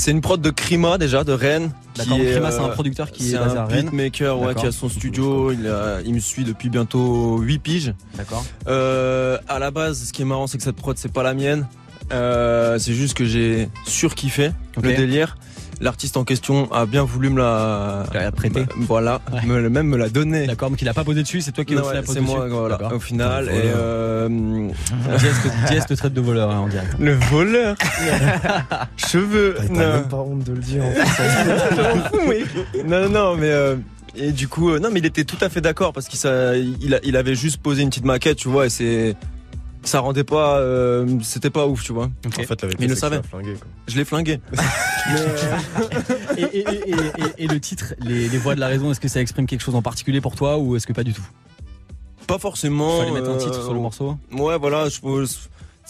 C'est 0.00 0.12
une 0.12 0.22
prod 0.22 0.40
de 0.40 0.48
Krima 0.48 0.96
déjà, 0.96 1.24
de 1.24 1.32
Rennes. 1.32 1.72
D'accord, 1.94 2.18
est, 2.18 2.30
Krima, 2.32 2.50
c'est 2.50 2.58
un 2.60 2.68
euh, 2.70 2.72
producteur 2.72 3.10
qui 3.12 3.22
est 3.28 3.32
c'est 3.32 3.38
basé 3.38 3.58
à 3.58 3.64
un 3.64 3.66
Rennes. 3.66 3.84
beatmaker 3.90 4.40
ouais, 4.40 4.54
qui 4.54 4.64
a 4.64 4.72
son 4.72 4.88
studio. 4.88 5.52
Il, 5.52 5.66
a- 5.66 6.00
il 6.02 6.14
me 6.14 6.20
suit 6.20 6.44
depuis 6.44 6.70
bientôt 6.70 7.36
8 7.36 7.58
piges. 7.58 7.94
D'accord. 8.16 8.42
Euh, 8.66 9.36
à 9.46 9.58
la 9.58 9.70
base, 9.70 10.04
ce 10.04 10.12
qui 10.14 10.22
est 10.22 10.24
marrant, 10.24 10.46
c'est 10.46 10.56
que 10.56 10.64
cette 10.64 10.76
prod, 10.76 10.96
c'est 10.96 11.12
pas 11.12 11.22
la 11.22 11.34
mienne. 11.34 11.66
Euh, 12.12 12.78
c'est 12.78 12.94
juste 12.94 13.12
que 13.12 13.26
j'ai 13.26 13.68
surkiffé 13.86 14.52
le 14.82 14.96
délire. 14.96 15.36
L'artiste 15.80 16.16
en 16.18 16.24
question 16.24 16.70
a 16.72 16.84
bien 16.84 17.04
voulu 17.04 17.30
me 17.30 17.38
la, 17.38 18.04
Tu 18.10 18.18
l'as 18.18 18.30
prêté. 18.32 18.60
me- 18.76 18.84
voilà, 18.84 19.20
Ouais. 19.32 19.40
me, 19.46 19.68
même 19.70 19.86
me 19.86 19.96
la 19.96 20.10
donner. 20.10 20.46
D'accord, 20.46 20.68
donc 20.70 20.82
il 20.82 20.88
a 20.88 20.92
pas 20.94 21.04
posé 21.04 21.22
dessus, 21.22 21.40
c'est 21.40 21.52
toi 21.52 21.64
qui 21.64 21.74
l'as 21.74 21.80
ouais, 21.86 22.00
posé 22.02 22.14
c'est 22.18 22.20
dessus. 22.20 22.36
moi, 22.36 22.46
voilà, 22.48 22.76
D'accord. 22.76 22.96
au 22.96 23.00
final. 23.00 23.46
Et 23.48 23.50
euh, 23.54 24.68
Jess 25.68 25.86
te- 25.86 25.94
traite 25.94 26.12
de 26.12 26.20
voleur 26.20 26.50
hein, 26.50 26.58
en 26.58 26.68
direct. 26.68 26.94
le 26.98 27.14
voleur, 27.14 27.76
cheveux. 28.96 29.56
T'as 29.68 29.72
même 29.96 30.08
pas 30.08 30.16
honte 30.18 30.44
de 30.44 30.52
le 30.52 30.58
dire. 30.58 30.84
en 30.84 30.90
fait. 30.92 32.18
Oui. 32.28 32.44
Non, 32.86 33.08
non, 33.08 33.36
mais 33.36 33.50
euh, 33.50 33.76
et 34.16 34.32
du 34.32 34.48
coup, 34.48 34.70
euh, 34.70 34.78
non, 34.80 34.90
mais 34.92 34.98
il 35.00 35.06
était 35.06 35.24
tout 35.24 35.38
à 35.40 35.48
fait 35.48 35.60
d'accord 35.60 35.92
parce 35.92 36.08
qu'il 36.08 36.18
il, 36.82 37.00
il 37.04 37.16
avait 37.16 37.34
juste 37.34 37.58
posé 37.62 37.82
une 37.82 37.88
petite 37.88 38.04
maquette, 38.04 38.36
tu 38.36 38.48
vois, 38.48 38.66
et 38.66 38.70
c'est 38.70 39.16
ça 39.82 40.00
rendait 40.00 40.24
pas, 40.24 40.58
euh, 40.58 41.06
c'était 41.22 41.50
pas 41.50 41.66
ouf, 41.66 41.82
tu 41.82 41.92
vois. 41.92 42.10
En 42.26 42.30
fait, 42.30 42.64
avec 42.64 42.78
Mais 42.78 42.86
il 42.86 42.90
le 42.90 42.96
savait. 42.96 43.20
flingué, 43.22 43.54
quoi. 43.54 43.66
Je 43.88 43.96
l'ai 43.96 44.04
flingué. 44.04 44.40
Et, 46.36 46.42
et- 46.42 46.58
et- 46.58 46.68
et- 46.68 46.92
et- 46.92 47.44
et 47.44 47.46
le 47.48 47.60
titre, 47.60 47.94
les, 48.00 48.28
les 48.28 48.38
voix 48.38 48.54
de 48.54 48.60
la 48.60 48.68
raison, 48.68 48.90
est-ce 48.90 49.00
que 49.00 49.08
ça 49.08 49.20
exprime 49.20 49.46
quelque 49.46 49.62
chose 49.62 49.74
en 49.74 49.82
particulier 49.82 50.20
pour 50.20 50.34
toi 50.36 50.58
ou 50.58 50.76
est-ce 50.76 50.86
que 50.86 50.92
pas 50.92 51.02
du 51.04 51.12
tout? 51.12 51.26
Pas 52.26 52.38
forcément. 52.38 52.98
Fallait 53.00 53.10
mettre 53.12 53.30
un 53.30 53.36
titre 53.38 53.58
euh, 53.58 53.64
sur 53.64 53.74
le 53.74 53.80
morceau. 53.80 54.16
Ouais, 54.32 54.56
voilà. 54.58 54.88
je 54.88 55.00
pose- 55.00 55.48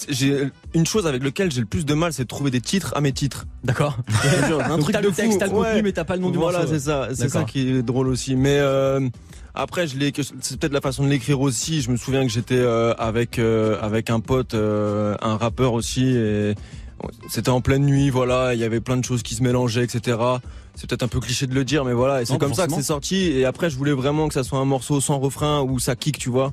J'ai 0.09 0.49
une 0.75 0.87
chose 0.87 1.07
avec 1.07 1.23
laquelle 1.23 1.53
j'ai 1.53 1.61
le 1.61 1.67
plus 1.67 1.85
de 1.85 1.93
mal, 1.95 2.13
c'est 2.13 2.23
de 2.23 2.29
trouver 2.29 2.51
des 2.51 2.61
titres 2.63 2.93
à 2.97 3.01
mes 3.01 3.13
titres. 3.13 3.47
D'accord. 3.65 3.99
un 4.65 4.69
Donc 4.69 4.81
truc 4.81 4.95
t'as 4.95 5.03
de 5.03 5.09
le 5.09 5.13
texte, 5.13 5.39
t'as 5.39 5.47
le 5.47 5.53
Ouais. 5.53 5.67
contenu, 5.69 5.83
mais 5.83 5.93
t'as 5.93 6.05
pas 6.05 6.17
le 6.17 6.23
nom 6.23 6.31
du 6.31 6.39
voilà, 6.39 6.61
morceau. 6.61 6.73
c'est 6.75 6.81
ça, 6.81 7.09
c'est 7.15 7.29
ça 7.29 7.45
qui 7.45 7.69
est 7.69 7.83
drôle 7.83 8.09
aussi. 8.09 8.35
Mais 8.37 8.57
euh, 8.59 9.01
après, 9.55 9.87
je 9.87 9.97
l'ai, 9.99 10.13
que- 10.13 10.23
c'est 10.23 10.59
peut-être 10.59 10.73
la 10.73 10.81
façon 10.81 11.05
de 11.05 11.09
l'écrire 11.09 11.41
aussi. 11.41 11.81
Je 11.83 11.91
me 11.91 11.97
souviens 11.97 12.23
que 12.27 12.33
j'étais 12.33 12.55
euh, 12.59 12.95
avec 12.99 13.39
euh, 13.39 13.79
avec 13.81 14.11
un 14.11 14.21
pote, 14.21 14.55
euh, 14.55 15.17
un 15.23 15.37
rappeur 15.37 15.73
aussi, 15.73 16.05
et 16.07 16.55
c'était 17.29 17.49
en 17.51 17.61
pleine 17.61 17.85
nuit. 17.85 18.11
Voilà, 18.11 18.55
il 18.55 18.61
y 18.61 18.65
avait 18.65 18.81
plein 18.81 18.97
de 18.97 19.05
choses 19.05 19.23
qui 19.23 19.35
se 19.35 19.43
mélangeaient, 19.43 19.85
etc. 19.85 20.19
C'est 20.75 20.89
peut-être 20.89 21.03
un 21.03 21.09
peu 21.09 21.21
cliché 21.21 21.47
de 21.47 21.55
le 21.55 21.65
dire, 21.65 21.85
mais 21.85 21.93
voilà, 21.93 22.23
et 22.23 22.25
c'est 22.27 22.33
comme 22.39 22.51
ça 22.55 22.67
que 22.67 22.73
c'est 22.81 22.87
sorti. 22.87 23.17
Et 23.17 23.45
après, 23.45 23.71
je 23.71 23.77
voulais 23.77 23.93
vraiment 23.93 24.29
que 24.29 24.35
ça 24.35 24.45
soit 24.45 24.59
un 24.59 24.65
morceau 24.65 25.01
sans 25.01 25.19
refrain 25.19 25.63
où 25.63 25.79
ça 25.79 25.97
kick, 25.97 26.19
tu 26.19 26.31
vois. 26.31 26.53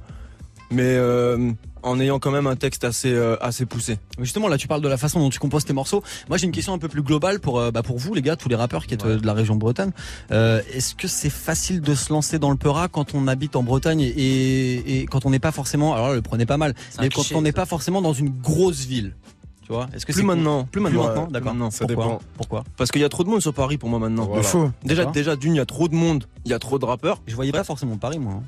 Mais 0.69 0.83
euh, 0.83 1.51
en 1.83 1.99
ayant 1.99 2.19
quand 2.19 2.31
même 2.31 2.47
un 2.47 2.57
texte 2.57 2.83
assez 2.83 3.13
euh, 3.13 3.37
assez 3.39 3.65
poussé. 3.65 3.99
Justement, 4.19 4.49
là, 4.49 4.57
tu 4.57 4.67
parles 4.67 4.81
de 4.81 4.87
la 4.89 4.97
façon 4.97 5.19
dont 5.19 5.29
tu 5.29 5.39
composes 5.39 5.63
tes 5.63 5.71
morceaux. 5.73 6.03
Moi, 6.27 6.37
j'ai 6.37 6.45
une 6.45 6.51
question 6.51 6.73
un 6.73 6.77
peu 6.77 6.89
plus 6.89 7.03
globale 7.03 7.39
pour, 7.39 7.59
euh, 7.59 7.71
bah, 7.71 7.83
pour 7.83 7.97
vous, 7.97 8.13
les 8.13 8.21
gars, 8.21 8.35
tous 8.35 8.49
les 8.49 8.55
rappeurs 8.55 8.85
qui 8.85 8.93
êtes 8.93 9.05
euh, 9.05 9.17
de 9.17 9.25
la 9.25 9.33
région 9.33 9.55
bretonne. 9.55 9.91
Euh, 10.31 10.61
Est-ce 10.73 10.95
que 10.95 11.07
c'est 11.07 11.29
facile 11.29 11.79
de 11.79 11.95
se 11.95 12.11
lancer 12.11 12.37
dans 12.39 12.49
le 12.51 12.57
peura 12.57 12.89
quand 12.89 13.15
on 13.15 13.27
habite 13.27 13.55
en 13.55 13.63
Bretagne 13.63 14.01
et, 14.01 14.99
et, 15.01 15.05
quand 15.05 15.25
on 15.25 15.29
n'est 15.29 15.39
pas 15.39 15.53
forcément, 15.53 15.93
alors 15.93 16.09
là, 16.09 16.15
le 16.15 16.21
prenez 16.21 16.45
pas 16.45 16.57
mal, 16.57 16.73
mais 16.99 17.07
quand 17.09 17.21
cliché, 17.21 17.35
on 17.35 17.41
n'est 17.41 17.53
pas 17.53 17.65
forcément 17.65 18.01
dans 18.01 18.13
une 18.13 18.29
grosse 18.29 18.85
ville 18.85 19.15
Tu 19.61 19.71
vois? 19.71 19.87
Est-ce 19.93 20.05
que 20.05 20.11
Plus 20.11 20.21
c'est 20.21 20.27
maintenant. 20.27 20.65
Plus 20.65 20.81
maintenant, 20.81 21.23
Ouais, 21.23 21.31
d'accord. 21.31 21.55
Ça 21.71 21.85
Pourquoi? 21.85 22.05
dépend. 22.05 22.19
Pourquoi? 22.35 22.63
Parce 22.75 22.91
qu'il 22.91 23.01
y 23.01 23.05
a 23.05 23.09
trop 23.09 23.23
de 23.23 23.29
monde 23.29 23.41
sur 23.41 23.53
Paris 23.53 23.77
pour 23.77 23.87
moi 23.87 23.99
maintenant. 23.99 24.25
Voilà. 24.25 24.71
Déjà, 24.83 25.05
déjà 25.05 25.35
d'une, 25.37 25.53
il 25.53 25.57
y 25.57 25.61
a 25.61 25.65
trop 25.65 25.87
de 25.87 25.95
monde, 25.95 26.25
il 26.43 26.51
y 26.51 26.53
a 26.53 26.59
trop 26.59 26.77
de 26.79 26.83
rappeurs. 26.85 27.21
Je 27.27 27.35
voyais 27.35 27.53
pas 27.53 27.63
forcément 27.63 27.95
Paris, 27.97 28.19
moi. 28.19 28.41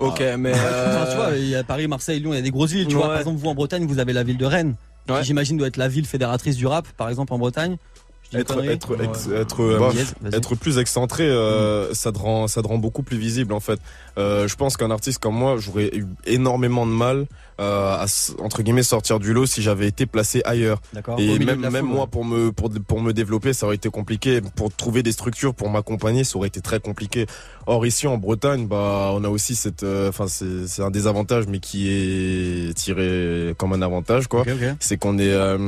Ok, 0.00 0.22
mais 0.38 0.52
Enfin, 0.54 1.04
tu 1.06 1.12
euh, 1.12 1.14
vois, 1.16 1.36
il 1.36 1.48
y 1.48 1.54
a 1.56 1.64
Paris, 1.64 1.88
Marseille, 1.88 2.20
Lyon, 2.20 2.32
il 2.32 2.36
y 2.36 2.38
a 2.38 2.42
des 2.42 2.50
grosses 2.50 2.70
villes. 2.72 2.86
Tu 2.86 2.94
vois, 2.94 3.08
par 3.08 3.18
exemple, 3.18 3.38
vous 3.40 3.48
en 3.48 3.54
Bretagne, 3.54 3.86
vous 3.86 3.98
avez 3.98 4.12
la 4.12 4.22
ville 4.22 4.38
de 4.38 4.44
Rennes, 4.46 4.74
Ouais. 5.08 5.20
qui 5.20 5.24
j'imagine 5.26 5.56
doit 5.56 5.68
être 5.68 5.78
la 5.78 5.88
ville 5.88 6.04
fédératrice 6.06 6.56
du 6.56 6.66
rap, 6.66 6.86
par 6.96 7.08
exemple 7.08 7.32
en 7.32 7.38
Bretagne. 7.38 7.76
Je 8.24 8.28
dis 8.30 8.36
une 8.36 8.40
Être, 8.42 8.62
être, 8.64 9.02
ex- 9.02 9.26
Ouais. 9.26 9.36
être, 9.38 9.62
euh, 9.62 9.78
bah, 9.78 9.90
Yes, 9.94 10.14
être 10.34 10.54
plus 10.54 10.76
excentré, 10.78 11.24
euh, 11.26 11.94
ça 11.94 12.12
te 12.12 12.18
rend, 12.18 12.46
ça 12.46 12.60
te 12.60 12.68
rend 12.68 12.76
beaucoup 12.76 13.02
plus 13.02 13.16
visible 13.16 13.54
en 13.54 13.60
fait. 13.60 13.80
Euh, 14.18 14.46
je 14.46 14.54
pense 14.54 14.76
qu'un 14.76 14.90
artiste 14.90 15.18
comme 15.18 15.34
moi, 15.34 15.56
j'aurais 15.58 15.86
eu 15.96 16.06
énormément 16.26 16.84
de 16.84 16.90
mal 16.92 17.16
euh, 17.20 17.24
à 17.58 18.04
s- 18.04 18.34
entre 18.40 18.62
guillemets 18.62 18.82
sortir 18.82 19.18
du 19.18 19.32
lot 19.32 19.46
si 19.46 19.62
j'avais 19.62 19.88
été 19.88 20.06
placé 20.06 20.42
ailleurs. 20.44 20.80
Au 21.08 21.18
Et 21.18 21.38
même, 21.38 21.60
même 21.60 21.72
foule, 21.72 21.82
moi 21.82 22.00
ouais. 22.02 22.06
pour 22.10 22.24
me 22.24 22.52
pour 22.52 22.70
pour 22.86 23.00
me 23.00 23.12
développer, 23.12 23.52
ça 23.52 23.66
aurait 23.66 23.76
été 23.76 23.88
compliqué. 23.90 24.40
Pour 24.56 24.72
trouver 24.74 25.02
des 25.02 25.12
structures 25.12 25.54
pour 25.54 25.68
m'accompagner, 25.70 26.24
ça 26.24 26.36
aurait 26.38 26.48
été 26.48 26.60
très 26.60 26.80
compliqué. 26.80 27.26
Or 27.66 27.84
ici 27.86 28.06
en 28.06 28.16
Bretagne, 28.16 28.66
bah 28.66 29.10
on 29.12 29.24
a 29.24 29.28
aussi 29.28 29.54
cette, 29.54 29.82
euh, 29.82 30.08
enfin 30.08 30.26
c'est 30.28 30.66
c'est 30.66 30.82
un 30.82 30.90
désavantage 30.90 31.46
mais 31.48 31.58
qui 31.58 31.88
est 31.88 32.74
tiré 32.74 33.54
comme 33.58 33.72
un 33.72 33.82
avantage 33.82 34.26
quoi 34.28 34.44
c'est 34.80 34.96
qu'on 34.96 35.18
est 35.18 35.30
euh, 35.32 35.58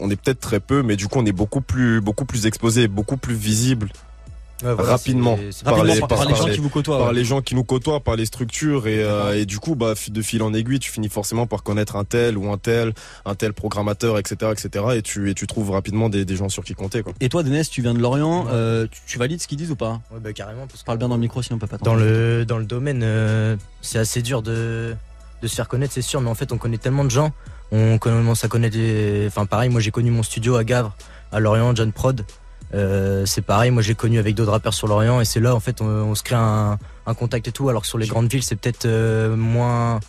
on 0.00 0.10
est 0.10 0.16
peut-être 0.16 0.40
très 0.40 0.60
peu 0.60 0.82
mais 0.82 0.96
du 0.96 1.06
coup 1.08 1.18
on 1.18 1.26
est 1.26 1.32
beaucoup 1.32 1.60
plus 1.60 2.00
beaucoup 2.00 2.24
plus 2.24 2.46
exposé 2.46 2.88
beaucoup 2.88 3.16
plus 3.16 3.34
visible 3.34 3.90
rapidement 4.64 5.36
c'est- 5.36 5.52
c'est 5.52 5.64
par 5.64 5.74
Rapidement, 5.74 5.94
les- 5.94 6.00
par, 6.00 6.08
par- 6.08 6.18
par 6.18 6.26
les 6.26 6.32
par 6.32 6.42
gens 6.42 6.48
les- 6.48 6.54
qui 6.54 6.60
vous 6.60 6.68
côtoient. 6.70 6.98
par 6.98 7.08
ouais. 7.08 7.14
les 7.14 7.24
gens 7.24 7.42
qui 7.42 7.54
nous 7.54 7.64
côtoient 7.64 8.00
par 8.00 8.16
les 8.16 8.24
structures 8.26 8.86
et, 8.86 9.02
euh, 9.04 9.36
et 9.38 9.44
du 9.46 9.58
coup 9.58 9.74
bah 9.74 9.94
de 10.08 10.22
fil 10.22 10.42
en 10.42 10.54
aiguille 10.54 10.78
tu 10.78 10.90
finis 10.90 11.08
forcément 11.08 11.46
par 11.46 11.62
connaître 11.62 11.96
un 11.96 12.04
tel 12.04 12.38
ou 12.38 12.50
un 12.50 12.56
tel 12.56 12.92
un 13.26 13.34
tel 13.34 13.52
programmateur 13.52 14.18
etc 14.18 14.52
etc 14.52 14.84
et 14.96 15.02
tu 15.02 15.30
et 15.30 15.34
tu 15.34 15.46
trouves 15.46 15.70
rapidement 15.70 16.08
des, 16.08 16.24
des 16.24 16.36
gens 16.36 16.48
sur 16.48 16.64
qui 16.64 16.74
compter 16.74 17.02
quoi 17.02 17.12
Et 17.20 17.28
toi, 17.28 17.42
Denis, 17.42 17.66
tu 17.70 17.82
viens 17.82 17.94
de 17.94 17.98
Lorient, 17.98 18.44
Ouais. 18.44 18.50
euh, 18.52 18.86
tu, 18.90 19.00
tu 19.06 19.18
valides 19.18 19.40
ce 19.42 19.46
qu'ils 19.48 19.58
disent 19.58 19.70
ou 19.70 19.76
pas? 19.76 20.00
Ouais, 20.12 20.20
bah, 20.22 20.32
carrément. 20.32 20.66
Parce 20.66 20.82
Parle 20.82 20.98
bien 20.98 21.08
dans 21.08 21.14
le 21.16 21.20
micro, 21.20 21.42
sinon 21.42 21.56
on 21.56 21.58
peut 21.58 21.66
pas 21.66 21.78
dans 21.78 21.94
le, 21.94 22.44
dans 22.46 22.58
le 22.58 22.64
domaine, 22.64 23.00
euh, 23.02 23.56
c'est 23.82 23.98
assez 23.98 24.22
dur 24.22 24.42
de, 24.42 24.94
de 25.42 25.46
se 25.48 25.54
faire 25.54 25.68
connaître, 25.68 25.92
c'est 25.92 26.02
sûr, 26.02 26.20
mais 26.20 26.30
en 26.30 26.34
fait, 26.34 26.52
on 26.52 26.58
connaît 26.58 26.78
tellement 26.78 27.04
de 27.04 27.10
gens. 27.10 27.32
On 27.72 27.98
commence 27.98 28.44
à 28.44 28.48
connaître 28.48 28.76
des. 28.76 29.24
Enfin, 29.26 29.44
pareil, 29.46 29.68
moi 29.70 29.80
j'ai 29.80 29.90
connu 29.90 30.10
mon 30.10 30.22
studio 30.22 30.54
à 30.56 30.64
Gavre, 30.64 30.94
à 31.32 31.40
Lorient, 31.40 31.74
John 31.74 31.92
Prod. 31.92 32.24
Euh, 32.74 33.24
c'est 33.26 33.42
pareil, 33.42 33.70
moi 33.70 33.82
j'ai 33.82 33.94
connu 33.94 34.18
avec 34.18 34.34
d'autres 34.34 34.50
rappeurs 34.50 34.74
sur 34.74 34.88
Lorient 34.88 35.20
et 35.20 35.24
c'est 35.24 35.40
là 35.40 35.54
en 35.54 35.60
fait 35.60 35.80
on, 35.80 35.86
on 35.86 36.14
se 36.14 36.22
crée 36.22 36.34
un, 36.36 36.78
un 37.06 37.14
contact 37.14 37.46
et 37.48 37.52
tout, 37.52 37.68
alors 37.68 37.82
que 37.82 37.88
sur 37.88 37.98
les 37.98 38.06
grandes 38.08 38.30
villes 38.30 38.42
c'est 38.42 38.56
peut-être 38.56 38.86
euh, 38.86 39.36
moins. 39.36 40.00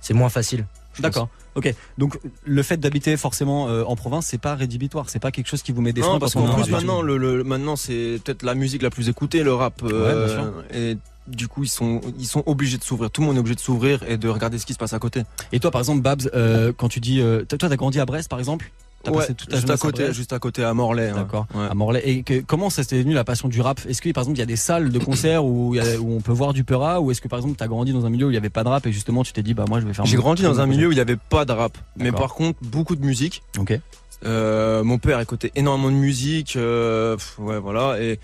C'est 0.00 0.14
moins 0.14 0.28
facile. 0.28 0.66
D'accord. 1.00 1.28
Ok. 1.54 1.74
Donc 1.96 2.18
le 2.44 2.62
fait 2.62 2.76
d'habiter 2.78 3.16
forcément 3.16 3.68
euh, 3.68 3.84
en 3.84 3.96
province, 3.96 4.26
c'est 4.26 4.38
pas 4.40 4.54
rédhibitoire, 4.54 5.08
c'est 5.08 5.18
pas 5.18 5.30
quelque 5.32 5.48
chose 5.48 5.62
qui 5.62 5.72
vous 5.72 5.80
met 5.80 5.92
des 5.92 6.02
freins 6.02 6.14
Non, 6.14 6.18
parce 6.18 6.34
qu'en 6.34 6.46
a 6.50 6.54
plus 6.62 6.70
maintenant, 6.70 7.02
le, 7.02 7.16
le- 7.16 7.44
maintenant 7.44 7.76
c'est 7.76 8.20
peut-être 8.24 8.42
la 8.42 8.54
musique 8.54 8.82
la 8.82 8.90
plus 8.90 9.08
écoutée, 9.08 9.42
le 9.42 9.54
rap. 9.54 9.80
euh, 9.84 10.20
Ouais, 10.22 10.26
bien 10.26 10.34
sûr. 10.34 10.64
et 10.74 10.98
du 11.28 11.46
coup, 11.46 11.62
ils 11.62 11.68
sont, 11.68 12.00
ils 12.18 12.26
sont 12.26 12.42
obligés 12.46 12.78
de 12.78 12.84
s'ouvrir. 12.84 13.10
Tout 13.10 13.20
le 13.20 13.26
monde 13.26 13.36
est 13.36 13.40
obligé 13.40 13.54
de 13.54 13.60
s'ouvrir 13.60 14.02
et 14.08 14.16
de 14.16 14.28
regarder 14.30 14.56
ce 14.58 14.64
qui 14.64 14.72
se 14.72 14.78
passe 14.78 14.94
à 14.94 14.98
côté. 14.98 15.24
Et 15.52 15.60
toi, 15.60 15.70
par 15.70 15.80
exemple, 15.82 16.00
Babs, 16.00 16.22
euh, 16.34 16.72
quand 16.74 16.88
tu 16.88 17.00
dis, 17.00 17.20
euh, 17.20 17.44
toi, 17.44 17.58
t'as 17.58 17.76
grandi 17.76 18.00
à 18.00 18.06
Brest, 18.06 18.30
par 18.30 18.38
exemple? 18.38 18.70
T'as 19.04 19.12
Ouais, 19.12 19.18
passé 19.18 19.34
toute 19.34 19.48
ta 19.48 19.56
juste 19.56 19.70
à 19.70 19.76
côté, 19.76 20.12
juste 20.12 20.32
à 20.32 20.38
côté 20.40 20.64
à 20.64 20.74
Morlaix. 20.74 21.10
hein. 21.10 21.14
D'accord. 21.18 21.46
Ouais. 21.54 21.66
À 21.70 21.74
Morlaix. 21.74 22.02
Et 22.04 22.22
que- 22.24 22.40
comment 22.40 22.68
ça 22.68 22.82
s'est 22.82 23.00
venu 23.00 23.14
la 23.14 23.22
passion 23.24 23.48
du 23.48 23.60
rap? 23.60 23.80
Est-ce 23.88 24.02
que 24.02 24.10
par 24.10 24.22
exemple 24.22 24.36
il 24.38 24.40
y 24.40 24.42
a 24.42 24.46
des 24.46 24.56
salles 24.56 24.90
de 24.90 24.98
concert 24.98 25.44
où, 25.44 25.74
il 25.74 25.78
y 25.78 25.88
a- 25.88 26.00
où 26.00 26.12
on 26.16 26.20
peut 26.20 26.32
voir 26.32 26.52
du 26.52 26.64
Peura 26.64 27.00
ou 27.00 27.10
est-ce 27.12 27.20
que 27.20 27.28
par 27.28 27.38
exemple 27.38 27.54
t'as 27.56 27.68
grandi 27.68 27.92
dans 27.92 28.04
un 28.06 28.10
milieu 28.10 28.26
où 28.26 28.30
il 28.30 28.34
y 28.34 28.38
avait 28.38 28.50
pas 28.50 28.64
de 28.64 28.68
rap 28.68 28.84
et 28.86 28.92
justement 28.92 29.22
tu 29.22 29.32
t'es 29.32 29.42
dit 29.42 29.54
bah 29.54 29.66
moi 29.68 29.80
je 29.80 29.86
vais 29.86 29.94
faire. 29.94 30.04
J'ai 30.04 30.16
grandi 30.16 30.42
dans 30.42 30.60
un 30.60 30.66
milieu 30.66 30.88
où 30.88 30.92
il 30.92 30.96
n'y 30.96 31.00
avait 31.00 31.16
pas 31.16 31.44
de 31.44 31.52
rap, 31.52 31.78
mais 31.96 32.10
par 32.12 32.34
contre 32.34 32.58
beaucoup 32.62 32.96
de 32.96 33.04
musique. 33.06 33.42
Ok. 33.58 33.78
Euh, 34.24 34.82
mon 34.82 34.98
père 34.98 35.20
écoutait 35.20 35.52
énormément 35.54 35.90
de 35.92 35.96
musique, 35.96 36.56
euh, 36.56 37.16
ouais 37.38 37.60
voilà. 37.60 38.02
Et 38.02 38.18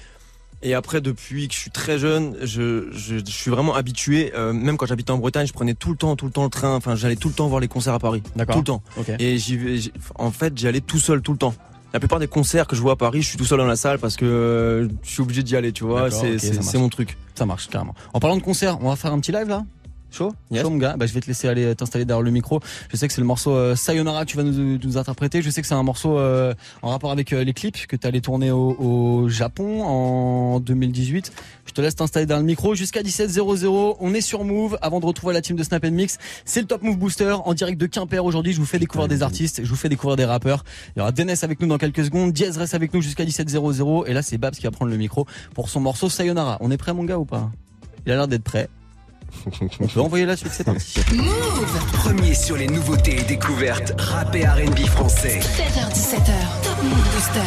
et 0.64 0.74
après 0.74 1.00
depuis 1.00 1.46
que 1.48 1.54
je 1.54 1.58
suis 1.60 1.70
très 1.70 1.98
jeune, 1.98 2.36
je, 2.42 2.90
je, 2.90 3.18
je 3.18 3.30
suis 3.30 3.50
vraiment 3.50 3.74
habitué. 3.74 4.32
euh, 4.34 4.52
même 4.52 4.76
quand 4.76 4.86
j'habitais 4.86 5.12
en 5.12 5.18
Bretagne, 5.18 5.46
je 5.46 5.52
prenais 5.52 5.74
tout 5.74 5.90
le 5.90 5.96
temps, 5.96 6.16
tout 6.16 6.24
le 6.26 6.32
temps 6.32 6.44
le 6.44 6.50
train. 6.50 6.74
Enfin, 6.74 6.96
j'allais 6.96 7.16
tout 7.16 7.28
le 7.28 7.34
temps 7.34 7.46
voir 7.46 7.60
les 7.60 7.68
concerts 7.68 7.94
à 7.94 7.98
Paris, 7.98 8.22
D'accord. 8.34 8.54
tout 8.56 8.60
le 8.60 8.64
temps. 8.64 8.82
Et 9.20 9.38
j'y 9.38 9.92
En 10.16 10.30
fait, 10.30 10.56
j'y 10.58 10.66
allais 10.66 10.80
tout 10.80 10.98
seul 10.98 11.20
tout 11.22 11.32
le 11.32 11.38
temps. 11.38 11.54
La 11.92 12.00
plupart 12.00 12.18
des 12.18 12.26
concerts 12.26 12.66
que 12.66 12.74
je 12.74 12.80
vois 12.80 12.94
à 12.94 12.96
Paris, 12.96 13.22
je 13.22 13.28
suis 13.28 13.38
tout 13.38 13.44
seul 13.44 13.58
dans 13.58 13.66
la 13.66 13.76
salle 13.76 14.00
parce 14.00 14.16
que 14.16 14.24
euh, 14.24 14.88
je 15.04 15.10
suis 15.10 15.22
obligé 15.22 15.44
d'y 15.44 15.54
aller, 15.54 15.70
tu 15.72 15.84
vois. 15.84 16.10
C'est 16.10 16.78
mon 16.78 16.88
truc. 16.88 17.16
Ça 17.36 17.46
marche 17.46 17.68
carrément. 17.68 17.94
En 18.12 18.18
parlant 18.20 18.36
de 18.36 18.42
concert, 18.42 18.78
on 18.80 18.88
va 18.88 18.96
faire 18.96 19.12
un 19.12 19.20
petit 19.20 19.30
live 19.32 19.48
là? 19.48 19.64
Chaud 20.14 20.32
Yes. 20.50 20.62
Chaud 20.62 20.70
mon 20.70 20.76
gars 20.76 20.96
bah, 20.96 21.06
Je 21.06 21.12
vais 21.12 21.20
te 21.20 21.26
laisser 21.26 21.48
aller 21.48 21.74
t'installer 21.74 22.04
derrière 22.04 22.22
le 22.22 22.30
micro. 22.30 22.60
Je 22.90 22.96
sais 22.96 23.08
que 23.08 23.14
c'est 23.14 23.20
le 23.20 23.26
morceau 23.26 23.52
euh, 23.52 23.74
Sayonara 23.74 24.24
que 24.24 24.30
tu 24.30 24.36
vas 24.36 24.44
nous, 24.44 24.78
nous 24.78 24.96
interpréter. 24.96 25.42
Je 25.42 25.50
sais 25.50 25.60
que 25.60 25.66
c'est 25.66 25.74
un 25.74 25.82
morceau 25.82 26.18
euh, 26.18 26.54
en 26.82 26.90
rapport 26.90 27.10
avec 27.10 27.32
euh, 27.32 27.42
les 27.42 27.52
clips 27.52 27.86
que 27.86 27.96
tu 27.96 28.06
allais 28.06 28.20
tourner 28.20 28.50
au, 28.50 28.76
au 28.78 29.28
Japon 29.28 29.82
en 29.82 30.60
2018. 30.60 31.32
Je 31.66 31.72
te 31.72 31.80
laisse 31.80 31.96
t'installer 31.96 32.26
dans 32.26 32.36
le 32.36 32.44
micro 32.44 32.74
jusqu'à 32.74 33.02
17.00. 33.02 33.96
On 33.98 34.14
est 34.14 34.20
sur 34.20 34.44
Move 34.44 34.78
avant 34.82 35.00
de 35.00 35.06
retrouver 35.06 35.34
la 35.34 35.40
team 35.40 35.56
de 35.56 35.62
Snap 35.62 35.84
Mix. 35.84 36.18
C'est 36.44 36.60
le 36.60 36.66
Top 36.66 36.82
Move 36.82 36.96
Booster 36.96 37.34
en 37.44 37.52
direct 37.54 37.80
de 37.80 37.86
Quimper 37.86 38.24
aujourd'hui. 38.24 38.52
Je 38.52 38.60
vous 38.60 38.66
fais 38.66 38.78
découvrir 38.78 39.08
des 39.08 39.22
artistes, 39.22 39.62
je 39.64 39.68
vous 39.68 39.76
fais 39.76 39.88
découvrir 39.88 40.16
des 40.16 40.24
rappeurs. 40.24 40.64
Il 40.94 41.00
y 41.00 41.02
aura 41.02 41.10
Dennis 41.10 41.40
avec 41.42 41.60
nous 41.60 41.66
dans 41.66 41.78
quelques 41.78 42.04
secondes. 42.04 42.32
Diaz 42.32 42.56
reste 42.56 42.74
avec 42.74 42.94
nous 42.94 43.02
jusqu'à 43.02 43.24
17.00. 43.24 44.06
Et 44.06 44.12
là, 44.12 44.22
c'est 44.22 44.38
Babs 44.38 44.54
qui 44.54 44.62
va 44.62 44.70
prendre 44.70 44.90
le 44.90 44.96
micro 44.96 45.26
pour 45.54 45.68
son 45.68 45.80
morceau 45.80 46.08
Sayonara. 46.08 46.58
On 46.60 46.70
est 46.70 46.76
prêt, 46.76 46.94
mon 46.94 47.04
gars, 47.04 47.18
ou 47.18 47.24
pas? 47.24 47.50
Il 48.06 48.12
a 48.12 48.16
l'air 48.16 48.28
d'être 48.28 48.44
prêt. 48.44 48.68
On 49.80 49.86
peut 49.86 50.00
envoyer 50.00 50.26
la 50.26 50.36
suite, 50.36 50.52
c'est 50.52 50.64
parti. 50.64 51.00
Premier 51.92 52.34
sur 52.34 52.56
les 52.56 52.66
nouveautés 52.66 53.20
et 53.20 53.24
découvertes 53.24 53.94
rap 53.98 54.34
et 54.34 54.44
R&B 54.46 54.78
français. 54.86 55.40
16h17h, 55.40 56.62
Top 56.62 56.82
Move 56.82 57.12
Booster. 57.14 57.40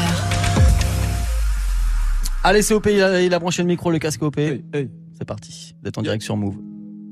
Allez, 2.43 2.61
c'est 2.61 2.73
OP, 2.73 2.87
il 2.91 3.01
a, 3.01 3.21
il 3.21 3.33
a 3.33 3.39
branché 3.39 3.61
le 3.61 3.67
micro, 3.67 3.91
le 3.91 3.99
casque 3.99 4.21
OP. 4.23 4.37
Hey, 4.37 4.63
hey. 4.73 4.89
C'est 5.17 5.25
parti. 5.25 5.73
Vous 5.81 5.87
êtes 5.89 5.97
en 5.97 6.01
direct 6.01 6.23
sur 6.23 6.37
Move. 6.37 6.55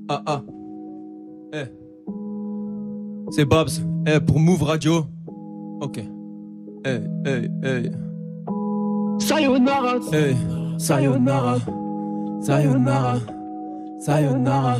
Ah 0.08 0.22
ah. 0.25 0.41
Eh. 1.53 1.65
C'est 3.32 3.46
Babs. 3.46 3.70
Eh, 4.08 4.20
pour 4.20 4.39
Move 4.39 4.63
Radio. 4.63 5.08
Ok. 5.82 5.98
Eh, 5.98 7.00
eh, 7.25 7.50
eh. 7.63 7.89
Sayonara, 9.20 9.96
Eh. 10.13 10.36
Sayonara. 10.77 11.58
Sayonara. 12.41 13.17
Sayonara. 14.06 14.78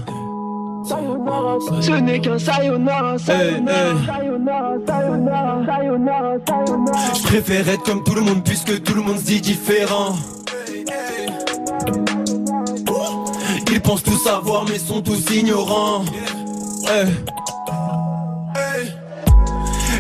sayonara, 0.88 1.58
ce 1.82 1.92
n'est 2.00 2.20
qu'un 2.20 2.38
sayonara, 2.38 3.18
sayonara, 3.18 3.42
Hey, 3.42 3.56
hey. 3.56 4.06
sayonara, 4.06 4.76
sayonara, 4.86 5.66
sayonara, 5.66 6.36
sayonara. 6.48 7.14
Je 7.16 7.24
préfère 7.24 7.70
être 7.70 7.84
comme 7.84 8.04
tout 8.04 8.14
le 8.14 8.22
monde 8.22 8.44
puisque 8.44 8.84
tout 8.84 8.94
le 8.94 9.02
monde 9.02 9.18
se 9.18 9.26
dit 9.26 9.42
différent. 9.42 10.16
Ils 13.72 13.82
pensent 13.82 14.04
tout 14.04 14.18
savoir 14.18 14.66
mais 14.70 14.78
sont 14.78 15.02
tous 15.02 15.26
ignorants. 15.34 16.06
Eh. 16.86 17.08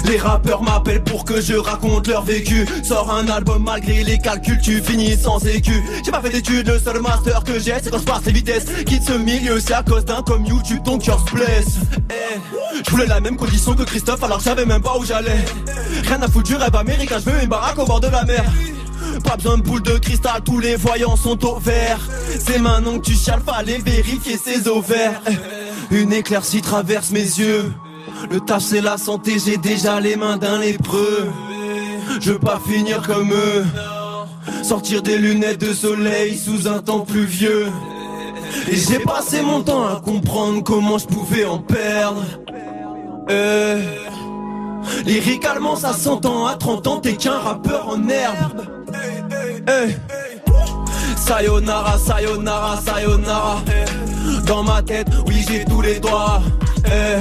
Les 0.07 0.17
rappeurs 0.17 0.61
m'appellent 0.61 1.03
pour 1.03 1.25
que 1.25 1.41
je 1.41 1.55
raconte 1.55 2.07
leur 2.07 2.23
vécu 2.23 2.65
Sors 2.83 3.11
un 3.11 3.27
album 3.27 3.63
malgré 3.63 4.03
les 4.03 4.17
calculs 4.19 4.59
tu 4.61 4.81
finis 4.81 5.17
sans 5.17 5.39
écu 5.45 5.73
J'ai 6.03 6.11
pas 6.11 6.21
fait 6.21 6.29
d'études, 6.29 6.67
le 6.67 6.79
seul 6.79 7.01
master 7.01 7.43
que 7.43 7.59
j'ai 7.59 7.73
c'est 7.81 7.89
quand 7.89 7.99
je 7.99 8.03
passe 8.03 8.25
les 8.25 8.33
vitesses 8.33 8.65
Quitte 8.85 9.03
ce 9.03 9.13
milieu 9.13 9.59
c'est 9.59 9.73
à 9.73 9.83
cause 9.83 10.05
d'un 10.05 10.21
comme 10.21 10.45
YouTube 10.45 10.79
ton 10.85 10.97
cœur 10.99 11.19
se 11.27 11.33
blesse 11.33 11.77
Eh, 12.11 12.39
Je 12.85 12.91
voulais 12.91 13.07
la 13.07 13.19
même 13.19 13.35
condition 13.35 13.73
que 13.73 13.83
Christophe 13.83 14.23
alors 14.23 14.41
savais 14.41 14.65
même 14.65 14.81
pas 14.81 14.95
où 14.97 15.03
j'allais 15.05 15.43
Rien 16.03 16.21
à 16.21 16.27
foutre 16.27 16.49
du 16.49 16.55
rêve 16.55 16.75
américain, 16.75 17.17
je 17.23 17.29
veux 17.31 17.41
une 17.41 17.49
baraque 17.49 17.79
au 17.79 17.85
bord 17.85 17.99
de 17.99 18.07
la 18.07 18.23
mer 18.25 18.43
pas 19.23 19.35
besoin 19.37 19.57
de 19.57 19.63
boule 19.63 19.81
de 19.81 19.97
cristal, 19.97 20.41
tous 20.43 20.59
les 20.59 20.75
voyants 20.75 21.15
sont 21.15 21.43
au 21.45 21.59
vert. 21.59 21.99
C'est 22.39 22.59
maintenant 22.59 22.97
que 22.97 23.05
tu 23.05 23.13
chiales, 23.13 23.41
fallait 23.45 23.77
vérifier 23.77 24.37
ses 24.37 24.67
ovaires. 24.67 25.21
Une 25.91 26.11
éclaircie 26.11 26.61
traverse 26.61 27.11
mes 27.11 27.19
yeux. 27.19 27.71
Le 28.29 28.39
taf 28.39 28.63
c'est 28.63 28.81
la 28.81 28.97
santé, 28.97 29.37
j'ai 29.43 29.57
déjà 29.57 29.99
les 29.99 30.15
mains 30.15 30.37
d'un 30.37 30.59
lépreux. 30.59 31.29
Je 32.19 32.33
veux 32.33 32.39
pas 32.39 32.59
finir 32.65 33.01
comme 33.01 33.31
eux. 33.31 33.65
Sortir 34.63 35.01
des 35.01 35.17
lunettes 35.17 35.61
de 35.61 35.73
soleil 35.73 36.37
sous 36.37 36.67
un 36.67 36.79
temps 36.79 37.01
pluvieux. 37.01 37.67
Et 38.69 38.75
j'ai 38.75 38.99
passé 38.99 39.41
mon 39.41 39.61
temps 39.61 39.85
à 39.85 40.01
comprendre 40.03 40.63
comment 40.63 40.97
je 40.97 41.05
pouvais 41.05 41.45
en 41.45 41.59
perdre. 41.59 42.23
Euh, 43.29 43.81
lyricalement 45.05 45.75
ça 45.75 45.93
s'entend 45.93 46.45
à 46.45 46.55
30 46.55 46.87
ans, 46.87 46.97
t'es 46.97 47.13
qu'un 47.13 47.39
rappeur 47.39 47.89
en 47.89 48.07
herbe. 48.07 48.65
Hey. 49.67 49.95
Sayonara, 51.17 51.97
sayonara, 51.97 52.79
sayonara. 52.85 53.61
Dans 54.45 54.63
ma 54.63 54.81
tête, 54.83 55.07
oui 55.27 55.43
j'ai 55.47 55.65
tous 55.65 55.81
les 55.81 55.99
droits. 55.99 56.41
Eh, 56.85 57.19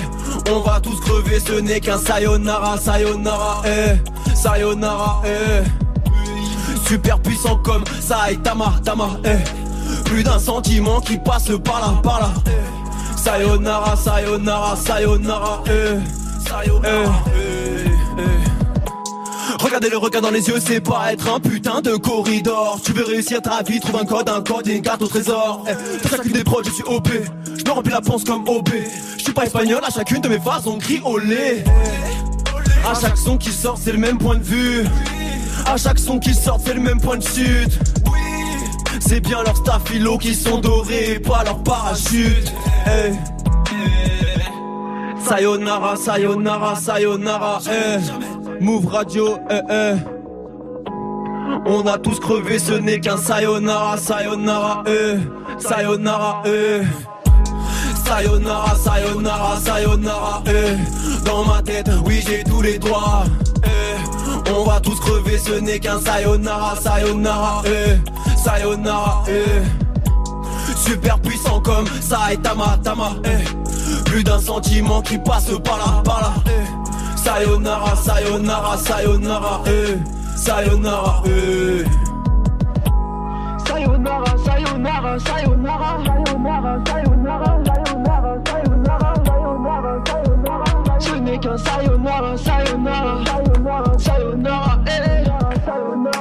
On 0.51 0.61
va 0.61 0.81
tous 0.81 1.01
crever, 1.01 1.41
ce 1.41 1.55
n'est 1.55 1.81
qu'un 1.81 1.99
sayonara, 1.99 2.77
sayonara. 2.79 3.63
Eh, 3.67 4.35
sayonara, 4.35 5.23
eh. 5.25 5.63
Super 6.87 7.19
puissant 7.21 7.57
comme 7.57 7.85
Saitama, 8.01 8.75
Tama. 8.85 9.19
Eh. 9.25 9.39
Plus 10.05 10.23
d'un 10.23 10.39
sentiment 10.39 11.01
qui 11.01 11.17
passe 11.19 11.51
par 11.65 11.81
là, 11.81 12.01
par 12.03 12.21
là. 12.21 12.31
Eh. 12.47 13.17
Sayonara, 13.17 13.97
sayonara, 13.97 14.77
sayonara. 14.77 15.63
Eh. 15.67 15.99
Sayonara, 16.47 17.15
eh, 17.35 17.87
eh. 18.19 18.54
Regardez 19.65 19.89
le 19.89 19.97
regard 19.97 20.21
dans 20.21 20.31
les 20.31 20.47
yeux, 20.47 20.61
c'est 20.61 20.83
pas 20.83 21.11
être 21.11 21.27
un 21.35 21.41
putain 21.41 21.81
de 21.81 21.97
corridor. 21.97 22.79
Tu 22.85 22.93
veux 22.93 23.03
réussir 23.03 23.41
ta 23.41 23.63
vie, 23.63 23.81
trouve 23.81 23.97
un 23.97 24.05
code, 24.05 24.29
un 24.29 24.43
code 24.43 24.69
et 24.69 24.75
une 24.77 24.83
carte 24.83 25.01
au 25.01 25.07
trésor. 25.07 25.65
Eh, 25.67 26.07
chacune 26.07 26.33
des 26.33 26.45
prods, 26.45 26.63
je 26.63 26.71
suis 26.71 26.85
OP. 26.85 27.09
Je 27.47 27.65
me 27.65 27.71
remplis 27.71 27.91
la 27.91 28.03
panse 28.03 28.25
comme 28.25 28.47
OB. 28.47 28.69
Je 29.17 29.23
suis 29.23 29.33
pas 29.33 29.45
espagnol, 29.45 29.81
à 29.83 29.91
chacune 29.91 30.21
de 30.21 30.29
mes 30.29 30.39
phases, 30.39 30.67
on 30.67 30.77
crie 30.77 31.01
olé. 31.03 31.65
À 32.87 32.93
chaque 33.01 33.17
son 33.17 33.39
qui 33.39 33.51
sort, 33.51 33.79
c'est 33.83 33.93
le 33.93 33.99
même 33.99 34.19
point 34.19 34.37
de 34.37 34.43
vue. 34.43 34.85
À 35.65 35.79
chaque 35.79 35.99
son 35.99 36.19
qui 36.19 36.35
sort, 36.35 36.61
c'est 36.63 36.75
le 36.75 36.81
même 36.81 37.01
point 37.01 37.17
de 37.17 37.25
chute. 37.25 37.79
C'est 39.01 39.21
bien 39.21 39.43
leurs 39.43 39.57
staphylos 39.57 40.19
qui 40.19 40.35
sont 40.35 40.59
dorés, 40.59 41.21
pas 41.21 41.43
leurs 41.43 41.63
parachutes. 41.63 42.53
Eh. 42.87 43.13
Sayonara, 45.27 45.97
sayonara, 45.97 46.77
sayonara, 46.77 47.61
eh. 47.67 48.34
Move 48.61 48.87
radio, 48.87 49.39
eh, 49.51 49.61
eh. 49.71 49.95
On 51.67 51.87
a 51.87 51.99
tous 51.99 52.19
crevé, 52.21 52.59
ce 52.59 52.73
n'est 52.73 53.01
qu'un 53.01 53.17
sayonara, 53.17 53.97
sayonara, 53.97 54.85
eh. 54.87 55.17
Sayonara, 55.59 56.43
eh. 56.47 56.83
Sayonara, 58.05 58.75
sayonara, 58.77 59.57
sayonara, 59.61 60.43
eh. 60.47 61.25
Dans 61.25 61.45
ma 61.45 61.63
tête, 61.63 61.91
oui, 62.07 62.23
j'ai 62.27 62.45
tous 62.45 62.63
les 62.63 62.79
droits, 62.79 63.25
eh. 63.65 64.51
On 64.51 64.65
va 64.65 64.81
tous 64.81 64.99
crever, 65.01 65.39
ce 65.39 65.55
n'est 65.55 65.81
qu'un 65.81 66.01
sayonara, 66.01 66.77
sayonara, 66.81 67.63
eh. 67.67 67.99
Sayonara, 68.37 69.25
eh. 69.29 69.63
Super 70.77 71.19
puissant 71.21 71.61
comme 71.61 71.87
Saitama, 72.01 72.79
Tama, 72.83 73.13
eh. 73.25 73.45
Plus 74.05 74.23
d'un 74.23 74.39
sentiment 74.39 75.01
qui 75.03 75.19
passe 75.19 75.51
par 75.65 75.79
là, 75.79 76.03
par 76.05 76.21
là, 76.21 76.35
eh. 76.47 76.64
Sayonara, 77.25 77.97
sayonara, 77.97 78.77
sayonara, 78.77 79.63
eh. 79.67 79.97
Sayonara, 80.37 81.23
eh. 81.25 81.85
Sayonara, 83.67 84.39
sayonara, 84.45 85.19
sayonara, 85.21 85.93
sayonara, 86.05 86.85
sayonara, 86.85 88.33
sayonara, 88.45 89.13
sayonara, 89.25 90.03
sayonara. 90.05 91.39
qu'un 91.41 91.57
sayonara, 91.57 92.37
sayonara, 92.37 93.25
sayonara, 93.25 93.99
sayonara, 93.99 94.81
eh. 94.87 95.05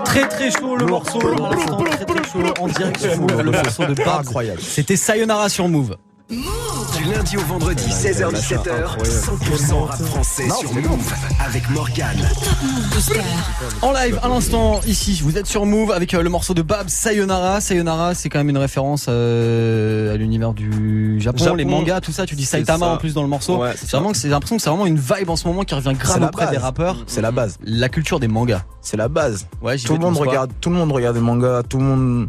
Très 0.05 0.27
très 0.29 0.51
chaud 0.51 0.77
le 0.77 0.85
morceau. 0.85 1.19
l'instant, 1.19 1.77
Très 1.77 2.05
très 2.05 2.23
chaud 2.23 2.53
en 2.61 2.67
direct 2.67 2.99
sur 3.01 3.17
Move. 3.19 3.41
Le 3.41 3.51
morceau 3.51 3.85
de 3.85 3.93
Babs. 3.93 4.19
Incroyable. 4.21 4.61
C'était 4.61 4.95
Sayonara 4.95 5.49
sur 5.49 5.67
Move. 5.67 5.97
Du 6.29 7.03
lundi 7.11 7.35
au 7.37 7.41
vendredi, 7.41 7.83
16h-17h, 7.89 8.97
100% 9.03 9.83
rap 9.83 10.01
français 10.01 10.47
sur 10.57 10.73
Move 10.73 11.13
avec 11.45 11.69
Morgane. 11.69 12.17
En 13.81 13.91
live 13.91 14.19
à 14.23 14.29
l'instant 14.29 14.79
ici, 14.87 15.19
vous 15.21 15.37
êtes 15.37 15.47
sur 15.47 15.65
Move 15.65 15.91
avec 15.91 16.13
euh, 16.13 16.21
le 16.23 16.29
morceau 16.29 16.53
de 16.53 16.61
Babs 16.61 16.87
Sayonara. 16.87 17.59
Sayonara, 17.59 18.15
c'est 18.15 18.29
quand 18.29 18.37
même 18.39 18.49
une 18.49 18.57
référence 18.57 19.07
euh, 19.09 20.13
à 20.13 20.17
l'univers 20.17 20.53
du 20.53 21.19
Japon, 21.19 21.43
Japon. 21.43 21.55
les 21.55 21.65
mangas, 21.65 21.99
tout 21.99 22.13
ça. 22.13 22.25
Tu 22.25 22.35
dis 22.35 22.45
Saitama 22.45 22.85
ça. 22.85 22.91
en 22.93 22.97
plus 22.97 23.13
dans 23.13 23.21
le 23.23 23.27
morceau. 23.27 23.57
Ouais, 23.57 23.73
c'est 23.75 23.91
vraiment 23.91 24.11
que 24.11 24.17
c'est 24.17 24.23
j'ai 24.27 24.29
l'impression 24.29 24.55
que 24.55 24.61
c'est 24.61 24.69
vraiment 24.69 24.85
une 24.85 24.97
vibe 24.97 25.29
en 25.29 25.35
ce 25.35 25.45
moment 25.47 25.63
qui 25.63 25.75
revient 25.75 25.93
grave 25.93 26.13
C'est 26.13 26.19
la 26.21 26.27
auprès 26.27 26.45
des 26.47 26.53
base. 26.53 26.63
rappeurs. 26.63 26.97
C'est 27.05 27.21
la 27.21 27.31
base. 27.31 27.57
La 27.65 27.89
culture 27.89 28.21
des 28.21 28.29
mangas. 28.29 28.63
C'est 28.81 28.97
la 28.97 29.09
base. 29.09 29.45
Ouais, 29.61 29.77
Tout 29.77 29.93
vais, 29.93 29.99
le 29.99 30.05
monde 30.05 30.17
regarde, 30.17 30.51
tout 30.61 30.69
le 30.69 30.77
monde 30.77 30.91
regarde 30.93 31.15
les 31.17 31.21
mangas, 31.21 31.63
tout 31.63 31.77
le 31.79 31.83
monde, 31.83 32.27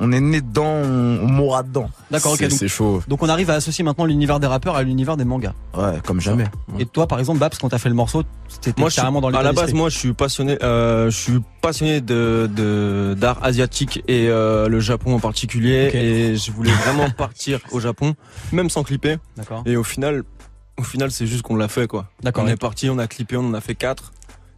on 0.00 0.10
est 0.12 0.20
né 0.20 0.40
dedans, 0.40 0.64
on, 0.66 1.20
on 1.22 1.26
mourra 1.28 1.62
dedans. 1.62 1.90
D'accord, 2.10 2.32
ok. 2.32 2.46
C'est 2.50 2.68
chaud. 2.68 3.02
donc 3.06 3.22
on 3.22 3.28
arrive 3.28 3.50
à 3.50 3.54
associer 3.54 3.84
maintenant 3.84 4.04
l'univers 4.06 4.40
des 4.40 4.46
rappeurs 4.46 4.74
à 4.74 4.82
l'univers 4.82 5.16
des 5.16 5.24
mangas. 5.24 5.52
Ouais, 5.76 6.00
comme 6.04 6.20
jamais. 6.20 6.46
Et 6.78 6.86
toi, 6.86 7.06
par 7.06 7.18
exemple, 7.18 7.38
Babs, 7.38 7.52
quand 7.60 7.68
t'as 7.68 7.78
fait 7.78 7.88
le 7.90 7.94
morceau, 7.94 8.22
suis, 8.60 8.72
carrément 8.96 9.20
dans 9.20 9.28
à 9.28 9.30
l'état 9.30 9.42
la 9.42 9.52
base, 9.52 9.72
moi, 9.74 9.88
je 9.88 9.98
suis 9.98 10.12
passionné, 10.12 10.58
euh, 10.62 11.10
je 11.10 11.16
suis 11.16 11.38
passionné 11.60 12.00
de 12.00 12.48
de- 12.54 13.14
d'art 13.16 13.38
asiatique 13.42 14.02
et 14.08 14.28
euh, 14.28 14.68
le 14.68 14.80
Japon 14.80 15.14
en 15.14 15.20
particulier. 15.20 15.90
Et 15.94 16.36
je 16.36 16.50
voulais 16.50 16.72
vraiment 16.72 17.10
partir 17.16 17.60
au 17.70 17.80
Japon, 17.80 18.14
même 18.52 18.70
sans 18.70 18.82
clipper. 18.82 19.18
D'accord. 19.36 19.62
Et 19.66 19.76
au 19.76 19.84
final, 19.84 20.24
au 20.78 20.82
final, 20.82 21.10
c'est 21.10 21.26
juste 21.26 21.42
qu'on 21.42 21.56
l'a 21.56 21.68
fait, 21.68 21.86
quoi. 21.86 22.06
D'accord. 22.22 22.44
On 22.44 22.48
est 22.48 22.56
parti, 22.56 22.88
on 22.88 22.98
a 22.98 23.06
clippé, 23.06 23.36
on 23.36 23.44
en 23.48 23.54
a 23.54 23.60
fait 23.60 23.74
quatre. 23.74 24.12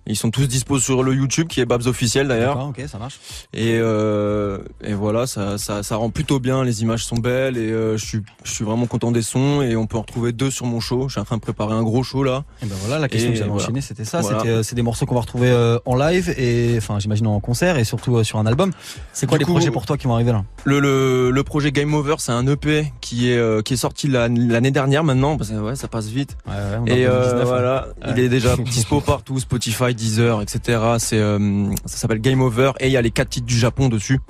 Ils 0.07 0.17
sont 0.17 0.31
tous 0.31 0.49
dispos 0.49 0.81
sur 0.81 1.03
le 1.05 1.15
YouTube 1.15 1.47
qui 1.47 1.61
est 1.61 1.65
Babs 1.65 1.87
officiel 1.87 2.27
d'ailleurs. 2.27 2.59
Ok, 2.69 2.83
ça 2.89 2.99
marche. 2.99 3.21
Et, 3.55 3.79
euh, 3.79 4.59
et 4.83 4.95
voilà, 4.95 5.27
ça, 5.29 5.59
ça, 5.59 5.83
ça 5.85 5.97
rend 5.97 6.11
plutôt 6.11 6.41
bien. 6.41 6.65
Les 6.65 6.83
images 6.83 7.05
sont 7.05 7.17
belles 7.17 7.57
et 7.57 7.71
euh, 7.71 7.97
je 7.97 8.05
suis, 8.05 8.21
je 8.43 8.51
suis 8.51 8.65
vraiment 8.65 8.87
content 8.87 9.13
des 9.13 9.23
sons. 9.23 9.63
Et 9.63 9.77
on 9.77 9.87
peut 9.87 9.97
en 9.97 10.01
retrouver 10.01 10.33
deux 10.33 10.51
sur 10.51 10.67
mon 10.67 10.81
show. 10.81 11.07
Je 11.09 11.13
suis 11.13 11.21
en 11.21 11.25
train 11.25 11.37
de 11.37 11.41
préparer 11.43 11.75
un 11.75 11.83
gros 11.85 12.03
show 12.03 12.25
là. 12.25 12.43
Et 12.63 12.67
ben 12.67 12.75
voilà, 12.81 12.99
la 12.99 13.09
question 13.09 13.29
Et 13.29 13.33
que 13.33 13.39
j'avais 13.39 13.51
voilà. 13.51 13.65
enchaînée, 13.65 13.81
c'était 13.81 14.05
ça. 14.05 14.21
Voilà. 14.23 14.39
C'était, 14.39 14.51
euh, 14.51 14.63
c'est 14.65 14.75
des 14.75 14.83
morceaux 14.83 15.07
qu'on 15.07 15.15
va 15.15 15.21
retrouver 15.21 15.53
en 15.85 15.95
live 15.97 16.35
et, 16.37 16.75
enfin, 16.79 16.99
j'imagine 16.99 17.27
en 17.29 17.39
concert 17.39 17.79
et 17.79 17.85
surtout 17.85 18.25
sur 18.25 18.39
un 18.39 18.47
album. 18.47 18.73
C'est 19.13 19.27
quoi 19.29 19.39
Du 19.39 19.43
les 19.43 19.47
coup, 19.47 19.53
projets 19.53 19.71
pour 19.71 19.87
toi 19.87 19.97
qui 19.97 20.07
vont 20.09 20.15
arriver 20.15 20.33
là? 20.33 20.45
Le, 20.65 20.81
le, 20.81 21.31
le 21.31 21.45
projet 21.45 21.71
Game 21.71 21.95
Over, 21.95 22.17
c'est 22.19 22.33
un 22.33 22.47
EP 22.49 22.93
qui 23.01 23.31
est, 23.31 23.63
qui 23.65 23.75
est 23.75 23.77
sorti 23.77 24.09
la- 24.09 24.29
l'année 24.29 24.71
dernière 24.73 25.05
maintenant. 25.05 25.37
Parce 25.37 25.51
que 25.51 25.55
ouais, 25.61 25.77
ça 25.77 25.87
passe 25.89 26.07
vite. 26.09 26.37
Ouais, 26.47 26.53
ouais, 26.55 26.79
on 26.81 26.87
est 26.87 26.93
en 26.93 26.97
Et 26.97 27.05
2019, 27.07 27.45
voilà, 27.47 27.87
il 28.09 28.19
est 28.19 28.29
déjà 28.29 28.57
dispo 28.59 29.01
partout, 29.01 29.39
Spotify, 29.39 29.92
Deezer, 29.95 30.43
etc. 30.43 30.81
C'est, 30.99 31.19
euh, 31.19 31.67
ça 31.87 31.97
s'appelle 31.97 32.21
Game 32.21 32.41
Over 32.41 32.73
et 32.81 32.87
il 32.89 32.93
y 32.93 32.97
a 32.97 33.03
les 33.03 33.11
quatre 33.11 33.29
titres 33.31 33.47
du 33.47 33.59
Japon 33.59 33.89
dessus. 33.89 34.21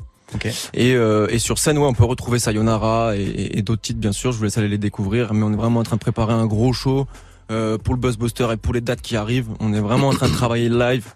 Et, 0.72 0.94
euh, 0.94 1.26
et 1.30 1.38
sur 1.38 1.58
scène, 1.58 1.76
ouais, 1.78 1.86
on 1.86 1.92
peut 1.92 2.04
retrouver 2.04 2.38
Sayonara 2.38 3.16
et, 3.16 3.58
et- 3.58 3.62
d'autres 3.62 3.82
titres, 3.82 4.00
bien 4.00 4.12
sûr. 4.12 4.32
Je 4.32 4.38
vous 4.38 4.44
laisse 4.44 4.56
aller 4.56 4.68
les 4.68 4.78
découvrir. 4.78 5.34
Mais 5.34 5.42
on 5.42 5.52
est 5.52 5.56
vraiment 5.56 5.80
en 5.80 5.82
train 5.82 5.96
de 5.96 6.00
préparer 6.00 6.32
un 6.32 6.46
gros 6.46 6.72
show 6.72 7.06
euh, 7.50 7.76
pour 7.76 7.94
le 7.94 8.00
Buzzbuster 8.00 8.48
et 8.52 8.56
pour 8.56 8.72
les 8.72 8.80
dates 8.80 9.02
qui 9.02 9.16
arrivent. 9.16 9.48
On 9.60 9.74
est 9.74 9.80
vraiment 9.80 10.08
en 10.08 10.14
train 10.14 10.28
de 10.28 10.34
travailler 10.34 10.68
live. 10.70 11.08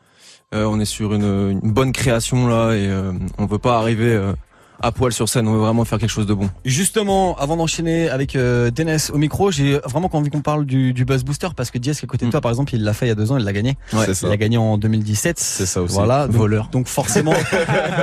Euh, 0.54 0.64
on 0.64 0.78
est 0.80 0.84
sur 0.84 1.14
une, 1.14 1.60
une 1.62 1.72
bonne 1.72 1.92
création 1.92 2.46
là 2.46 2.72
et 2.74 2.88
on 3.38 3.46
veut 3.46 3.58
pas 3.58 3.78
arriver 3.78 4.32
à 4.83 4.92
poil 4.92 5.12
sur 5.12 5.28
scène. 5.28 5.49
On 5.49 5.52
veut 5.52 5.59
vraiment 5.61 5.85
faire 5.85 5.99
quelque 5.99 6.11
chose 6.11 6.26
de 6.26 6.35
bon. 6.35 6.50
Justement, 6.64 7.37
avant 7.38 7.56
d'enchaîner 7.56 8.09
avec 8.09 8.37
euh, 8.37 8.71
Dennis 8.71 9.11
au 9.12 9.18
micro, 9.18 9.50
j'ai 9.50 9.78
vraiment 9.85 10.11
envie 10.12 10.30
qu'on 10.30 10.40
parle 10.42 10.64
du, 10.66 10.92
du 10.92 11.04
Buzz 11.04 11.25
Booster 11.25 11.49
parce 11.56 11.71
que 11.71 11.78
Diaz 11.78 11.99
qui 11.99 12.04
est 12.04 12.09
à 12.09 12.11
côté 12.11 12.25
de 12.25 12.28
Mm. 12.28 12.33
toi, 12.33 12.40
par 12.40 12.50
exemple, 12.50 12.75
il 12.75 12.83
l'a 12.83 12.92
fait 12.92 13.06
il 13.06 13.09
y 13.11 13.12
a 13.12 13.14
deux 13.14 13.30
ans, 13.33 13.37
il 13.38 13.45
l'a 13.45 13.52
gagné. 13.52 13.76
C'est 13.90 14.23
Il 14.23 14.28
l'a 14.28 14.37
gagné 14.37 14.56
en 14.59 14.78
2017. 14.78 15.38
C'est 15.38 15.66
ça 15.66 15.83
aussi. 15.83 15.95
Voilà, 15.95 16.26
donc, 16.26 16.37
Voleur. 16.37 16.68
donc 16.73 16.88
forcément, 16.88 17.33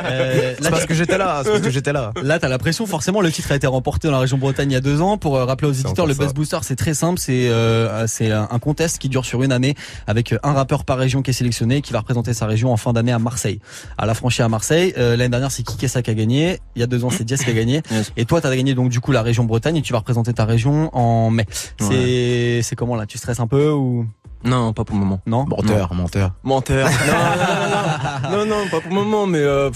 euh, 0.05 0.53
là, 0.59 0.69
parce 0.69 0.85
que 0.85 0.93
j'étais 0.93 1.17
là, 1.17 1.41
c'est 1.43 1.51
parce 1.51 1.63
que 1.63 1.69
j'étais 1.69 1.93
là. 1.93 2.11
Là, 2.21 2.39
t'as 2.39 2.47
la 2.49 2.57
pression. 2.57 2.85
Forcément, 2.85 3.21
le 3.21 3.31
titre 3.31 3.51
a 3.51 3.55
été 3.55 3.67
remporté 3.67 4.07
dans 4.07 4.13
la 4.13 4.19
région 4.19 4.37
Bretagne 4.37 4.71
il 4.71 4.73
y 4.73 4.77
a 4.77 4.81
deux 4.81 5.01
ans. 5.01 5.17
Pour 5.17 5.37
euh, 5.37 5.45
rappeler 5.45 5.67
aux 5.67 5.73
éditeurs, 5.73 6.05
le 6.07 6.13
ça. 6.13 6.23
Buzz 6.23 6.33
Booster, 6.33 6.57
c'est 6.61 6.75
très 6.75 6.93
simple. 6.93 7.19
C'est 7.19 7.49
euh, 7.49 8.07
c'est 8.07 8.31
un 8.31 8.59
contest 8.59 8.97
qui 8.99 9.09
dure 9.09 9.25
sur 9.25 9.43
une 9.43 9.51
année 9.51 9.75
avec 10.07 10.33
un 10.43 10.53
rappeur 10.53 10.85
par 10.85 10.97
région 10.97 11.21
qui 11.21 11.29
est 11.31 11.33
sélectionné, 11.33 11.81
qui 11.81 11.93
va 11.93 11.99
représenter 11.99 12.33
sa 12.33 12.45
région 12.45 12.71
en 12.71 12.77
fin 12.77 12.93
d'année 12.93 13.11
à 13.11 13.19
Marseille. 13.19 13.59
À 13.97 14.05
la 14.05 14.13
franchise 14.13 14.41
à 14.41 14.49
Marseille. 14.49 14.93
Euh, 14.97 15.15
L'année 15.15 15.29
dernière, 15.29 15.51
c'est 15.51 15.63
Kikessa 15.63 16.01
qui 16.01 16.11
a 16.11 16.13
gagné. 16.13 16.59
Il 16.75 16.79
y 16.79 16.83
a 16.83 16.87
deux 16.87 17.03
ans, 17.05 17.09
c'est 17.11 17.23
Diaz 17.23 17.43
qui 17.43 17.49
a 17.49 17.53
gagné. 17.53 17.81
Yes. 17.91 18.11
Et 18.17 18.25
toi, 18.25 18.41
t'as 18.41 18.55
gagné 18.55 18.73
donc 18.73 18.89
du 18.89 18.99
coup 18.99 19.11
la 19.11 19.21
région 19.21 19.43
Bretagne 19.43 19.77
et 19.77 19.81
tu 19.81 19.93
vas 19.93 19.99
représenter 19.99 20.33
ta 20.33 20.45
région 20.45 20.89
en 20.95 21.29
mai. 21.29 21.45
C'est 21.79 22.61
c'est 22.63 22.75
comment 22.75 22.95
là? 22.95 23.05
Tu 23.05 23.17
stresses 23.17 23.39
un 23.39 23.47
peu 23.47 23.69
ou? 23.71 24.07
Non, 24.43 24.73
pas 24.73 24.83
pour 24.83 24.95
le 24.95 25.01
moment. 25.01 25.21
non? 25.25 25.45
Menteur, 25.47 25.93
menteur. 25.93 26.31
Menteur. 26.43 26.89
non, 26.89 28.35
non, 28.35 28.45
non, 28.45 28.45
non, 28.45 28.45
non, 28.63 28.67
pas 28.69 28.81
pour 28.81 28.89
le 28.89 28.95
moment, 28.95 29.25
mais 29.25 29.37
euh, 29.39 29.69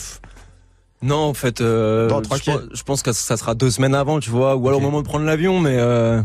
non, 1.02 1.17
en 1.30 1.34
fait, 1.34 1.62
euh, 1.62 2.10
je, 2.10 2.28
pense- 2.28 2.60
je 2.73 2.84
pense 2.84 3.02
que 3.04 3.13
ça 3.13 3.38
sera 3.38 3.54
deux 3.56 3.69
semaines 3.71 3.95
avant, 3.95 4.19
tu 4.19 4.30
vois, 4.30 4.56
ou 4.56 4.67
alors 4.67 4.80
au 4.80 4.84
moment 4.84 5.02
de 5.02 5.08
prendre 5.08 5.23
l'avion, 5.26 5.60
mais 5.62 5.78
euh, 5.78 6.21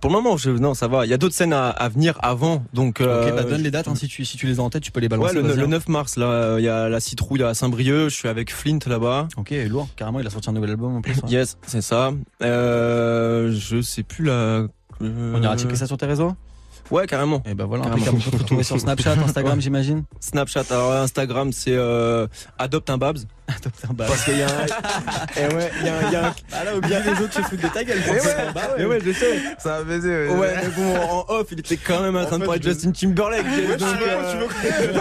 pour 0.00 0.10
le 0.10 0.16
moment, 0.16 0.36
je, 0.36 0.50
non, 0.50 0.74
ça 0.74 0.86
va. 0.88 1.04
Il 1.06 1.08
y 1.08 1.12
a 1.12 1.16
d'autres 1.18 1.34
scènes 1.34 1.52
à, 1.52 1.68
à 1.70 1.88
venir 1.88 2.18
avant, 2.22 2.62
donc. 2.72 3.00
euh, 3.00 3.28
Ok, 3.28 3.34
bah 3.36 3.42
donne 3.44 3.58
je- 3.58 3.64
les 3.64 3.70
dates 3.70 3.88
hein, 3.88 3.94
si 3.94 4.06
tu 4.08 4.24
si 4.24 4.36
tu 4.36 4.46
les 4.46 4.60
as 4.60 4.62
en 4.62 4.70
tête, 4.70 4.82
tu 4.82 4.92
peux 4.92 5.00
les 5.00 5.06
Ouais, 5.06 5.10
balancer. 5.10 5.34
le, 5.34 5.40
vas-y, 5.42 5.56
le 5.56 5.64
hein. 5.64 5.68
9 5.68 5.88
mars, 5.88 6.16
là, 6.16 6.26
euh, 6.26 6.56
il 6.60 6.64
y 6.64 6.68
a 6.68 6.88
la 6.88 7.00
citrouille 7.00 7.42
à 7.42 7.54
Saint-Brieuc. 7.54 8.08
Je 8.10 8.14
suis 8.14 8.28
avec 8.28 8.52
Flint 8.52 8.78
là-bas. 8.86 9.28
Ok, 9.36 9.52
lourd. 9.68 9.88
Carrément, 9.96 10.20
il 10.20 10.26
a 10.26 10.30
sorti 10.30 10.48
un 10.50 10.52
nouvel 10.52 10.70
album 10.70 10.96
en 10.96 11.00
plus. 11.02 11.14
ouais. 11.14 11.28
Yes, 11.30 11.56
c'est 11.66 11.82
ça. 11.82 12.12
Euh, 12.42 13.52
je 13.52 13.80
sais 13.80 14.02
plus 14.02 14.24
la. 14.24 14.32
euh, 14.32 14.68
On 15.00 15.42
ira 15.42 15.56
checker 15.56 15.76
ça 15.76 15.86
sur 15.86 15.96
tes 15.96 16.06
réseaux? 16.06 16.34
Ouais, 16.90 17.06
carrément. 17.06 17.42
Et 17.44 17.54
ben 17.54 17.66
voilà. 17.66 17.84
On 17.86 17.90
peut 18.30 18.36
retrouver 18.38 18.62
sur 18.62 18.80
Snapchat, 18.80 19.12
Instagram, 19.24 19.60
j'imagine. 19.60 20.04
Snapchat, 20.20 20.64
alors 20.70 20.92
Instagram, 20.92 21.52
c'est 21.52 21.74
euh, 21.74 22.26
adopte 22.58 22.88
un 22.88 22.96
Babs. 22.96 23.18
Parce 23.96 24.24
qu'il 24.24 24.38
y 24.38 24.42
a 24.42 24.46
un. 24.46 24.66
Et 25.36 25.54
ouais, 25.54 25.70
il 25.80 25.86
y 25.86 25.88
a 25.88 25.96
un. 25.96 26.02
il 26.08 26.12
y 26.12 26.16
a 26.16 26.26
un- 26.28 26.34
Ah 26.52 26.64
là, 26.64 26.76
au 26.76 26.80
milieu 26.80 27.00
des 27.00 27.22
autres 27.22 27.32
se 27.34 27.40
foutent 27.42 27.60
de 27.62 27.68
ta 27.68 27.82
gueule. 27.84 27.98
Eh 28.06 28.10
ouais, 28.10 28.20
eh 28.78 28.84
ouais, 28.86 28.98
je 29.04 29.12
sais. 29.12 29.38
Ça 29.58 29.76
a 29.76 29.82
baisé, 29.82 30.28
Ouais, 30.28 30.54
mais 30.62 30.68
bon, 30.76 30.96
en 31.10 31.24
off, 31.28 31.46
il 31.52 31.60
était 31.60 31.76
quand 31.76 32.02
même 32.02 32.16
en 32.16 32.24
train 32.26 32.36
de 32.38 32.42
fait, 32.42 32.46
parler 32.46 32.60
de 32.60 32.64
je- 32.64 32.70
Justin 32.74 32.92
Timberlake. 32.92 33.44
donc, 33.44 33.50
euh, 33.54 35.00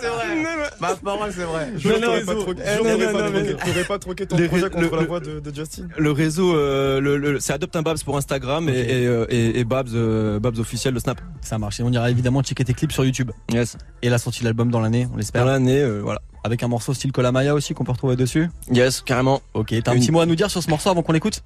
c'est 0.00 0.06
vrai. 0.08 0.24
Ma 0.80 0.94
parole, 0.94 1.30
c'est 1.34 1.42
vrai. 1.42 1.72
Je 1.76 1.88
non, 1.88 2.24
pas 2.24 2.34
troqué- 2.34 2.62
Eh, 2.64 2.76
je 2.76 2.78
non, 2.78 3.12
pas 3.12 3.30
mais- 3.30 3.54
t'aurais 3.54 3.84
pas 3.84 3.98
troqué 3.98 4.26
ton 4.26 4.36
Les 4.36 4.46
projet 4.48 4.70
contre 4.70 4.92
le- 4.94 5.00
la 5.00 5.06
voix 5.06 5.18
de, 5.20 5.40
de 5.40 5.54
Justin 5.54 5.88
Le 5.96 6.12
réseau, 6.12 6.54
euh, 6.56 7.00
le, 7.00 7.16
le- 7.16 7.40
c'est 7.40 7.52
Adopte 7.52 7.74
un 7.74 7.82
Babs 7.82 7.98
pour 8.04 8.16
Instagram 8.16 8.68
et, 8.68 8.72
et, 8.78 9.06
euh, 9.06 9.26
et, 9.28 9.58
et 9.58 9.64
Babs, 9.64 9.88
euh, 9.94 10.38
Babs 10.38 10.58
officiel 10.58 10.94
le 10.94 11.00
Snap. 11.00 11.20
Ça 11.40 11.58
marche. 11.58 11.80
Et 11.80 11.82
on 11.82 11.90
ira 11.90 12.10
évidemment 12.10 12.42
checker 12.42 12.64
tes 12.64 12.74
clips 12.74 12.92
sur 12.92 13.04
YouTube. 13.04 13.32
Yes. 13.52 13.76
Et 14.02 14.08
la 14.08 14.18
sortie 14.18 14.40
de 14.40 14.44
l'album 14.44 14.70
dans 14.70 14.80
l'année, 14.80 15.06
on 15.08 15.12
Dans 15.12 15.16
l'espère. 15.16 15.44
l'année, 15.44 15.80
euh, 15.80 16.00
voilà. 16.02 16.20
Avec 16.48 16.62
un 16.62 16.68
morceau 16.68 16.94
style 16.94 17.12
Kolamaya 17.12 17.54
aussi 17.54 17.74
qu'on 17.74 17.84
peut 17.84 17.92
retrouver 17.92 18.16
dessus. 18.16 18.48
Yes, 18.72 19.02
carrément. 19.02 19.42
Ok, 19.52 19.74
t'as 19.84 19.92
un 19.92 19.96
petit 19.96 20.10
mot 20.10 20.20
à 20.20 20.24
nous 20.24 20.34
dire 20.34 20.50
sur 20.50 20.62
ce 20.62 20.70
morceau 20.70 20.88
avant 20.88 21.02
qu'on 21.02 21.12
l'écoute? 21.12 21.42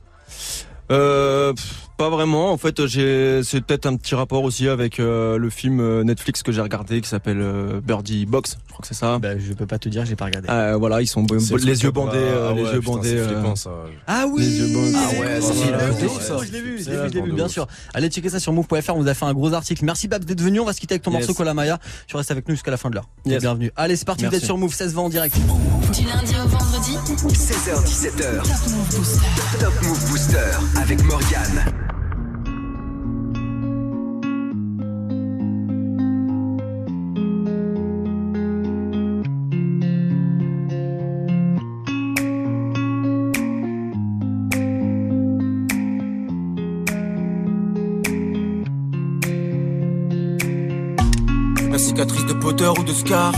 Euh, 0.92 1.52
pas 1.96 2.08
vraiment. 2.10 2.52
En 2.52 2.56
fait, 2.56 2.86
j'ai, 2.86 3.42
c'est 3.44 3.60
peut-être 3.60 3.86
un 3.86 3.96
petit 3.96 4.14
rapport 4.14 4.42
aussi 4.42 4.68
avec 4.68 4.98
euh, 4.98 5.38
le 5.38 5.50
film 5.50 5.80
euh, 5.80 6.02
Netflix 6.04 6.42
que 6.42 6.50
j'ai 6.52 6.60
regardé 6.60 7.00
qui 7.00 7.08
s'appelle 7.08 7.40
euh, 7.40 7.80
Birdie 7.80 8.26
Box. 8.26 8.58
Je 8.66 8.72
crois 8.72 8.82
que 8.82 8.88
c'est 8.88 8.94
ça. 8.94 9.18
Bah, 9.18 9.38
je 9.38 9.52
peux 9.52 9.66
pas 9.66 9.78
te 9.78 9.88
dire, 9.88 10.04
j'ai 10.04 10.16
pas 10.16 10.24
regardé. 10.26 10.48
Euh, 10.50 10.76
voilà, 10.76 11.00
ils 11.00 11.06
sont 11.06 11.24
le 11.30 11.58
les 11.64 11.82
yeux 11.84 11.90
bandés, 11.90 12.18
ah 12.18 12.20
euh, 12.20 12.54
les 12.54 12.62
ouais, 12.62 12.72
yeux 12.72 12.80
putain, 12.80 12.92
bandés. 12.92 13.08
C'est 13.10 13.18
euh, 13.18 13.28
flippant 13.28 13.56
ça. 13.56 13.70
Ah 14.06 14.24
Les 14.36 14.58
yeux 14.58 14.74
bandés. 14.74 14.92
Ah 14.96 15.20
ouais, 15.20 15.40
ça. 15.40 15.52
Je 16.44 16.52
l'ai 16.52 16.60
vu, 16.60 16.82
je 16.82 16.90
l'ai 16.90 16.96
vu, 16.96 16.98
je 16.98 17.02
l'ai 17.02 17.08
vu, 17.10 17.18
vraiment 17.20 17.34
bien 17.34 17.48
sûr. 17.48 17.66
Allez 17.94 18.08
checker 18.08 18.30
ça 18.30 18.40
sur 18.40 18.52
move.fr, 18.52 18.94
on 18.96 19.02
vous 19.02 19.08
a 19.08 19.14
fait 19.14 19.24
un 19.26 19.34
gros 19.34 19.52
article. 19.52 19.84
Merci 19.84 20.08
Babs 20.08 20.24
d'être 20.24 20.40
venu, 20.40 20.60
on 20.60 20.64
va 20.64 20.72
se 20.72 20.80
quitter 20.80 20.94
avec 20.94 21.02
ton 21.02 21.10
Yes. 21.12 21.20
morceau 21.20 21.34
Kolamaya. 21.34 21.78
Tu 22.06 22.16
restes 22.16 22.30
avec 22.30 22.48
nous 22.48 22.54
jusqu'à 22.54 22.70
la 22.70 22.76
fin 22.78 22.88
de 22.90 22.94
l'heure. 22.96 23.08
Yes. 23.26 23.40
Bienvenue. 23.40 23.70
Allez, 23.76 23.96
c'est 23.96 24.06
parti, 24.06 24.24
vous 24.26 24.34
êtes 24.34 24.44
sur 24.44 24.56
Move 24.58 24.74
16 24.74 24.94
20 24.94 25.02
en 25.02 25.08
direct. 25.08 25.36
Du 25.36 26.06
lundi 26.06 26.34
au 26.42 26.48
vendredi, 26.48 26.96
16h-17h, 27.34 28.42
Top 28.42 28.70
Move 28.72 28.96
Booster. 28.96 29.60
Top 29.60 29.72
Move 29.82 30.10
Booster 30.10 30.38
avec 30.82 31.04
Morgane. 31.04 31.64
La 51.70 51.78
cicatrice 51.78 52.26
de 52.26 52.32
Potter 52.34 52.68
ou 52.68 52.82
de 52.82 52.92
Scar. 52.92 53.32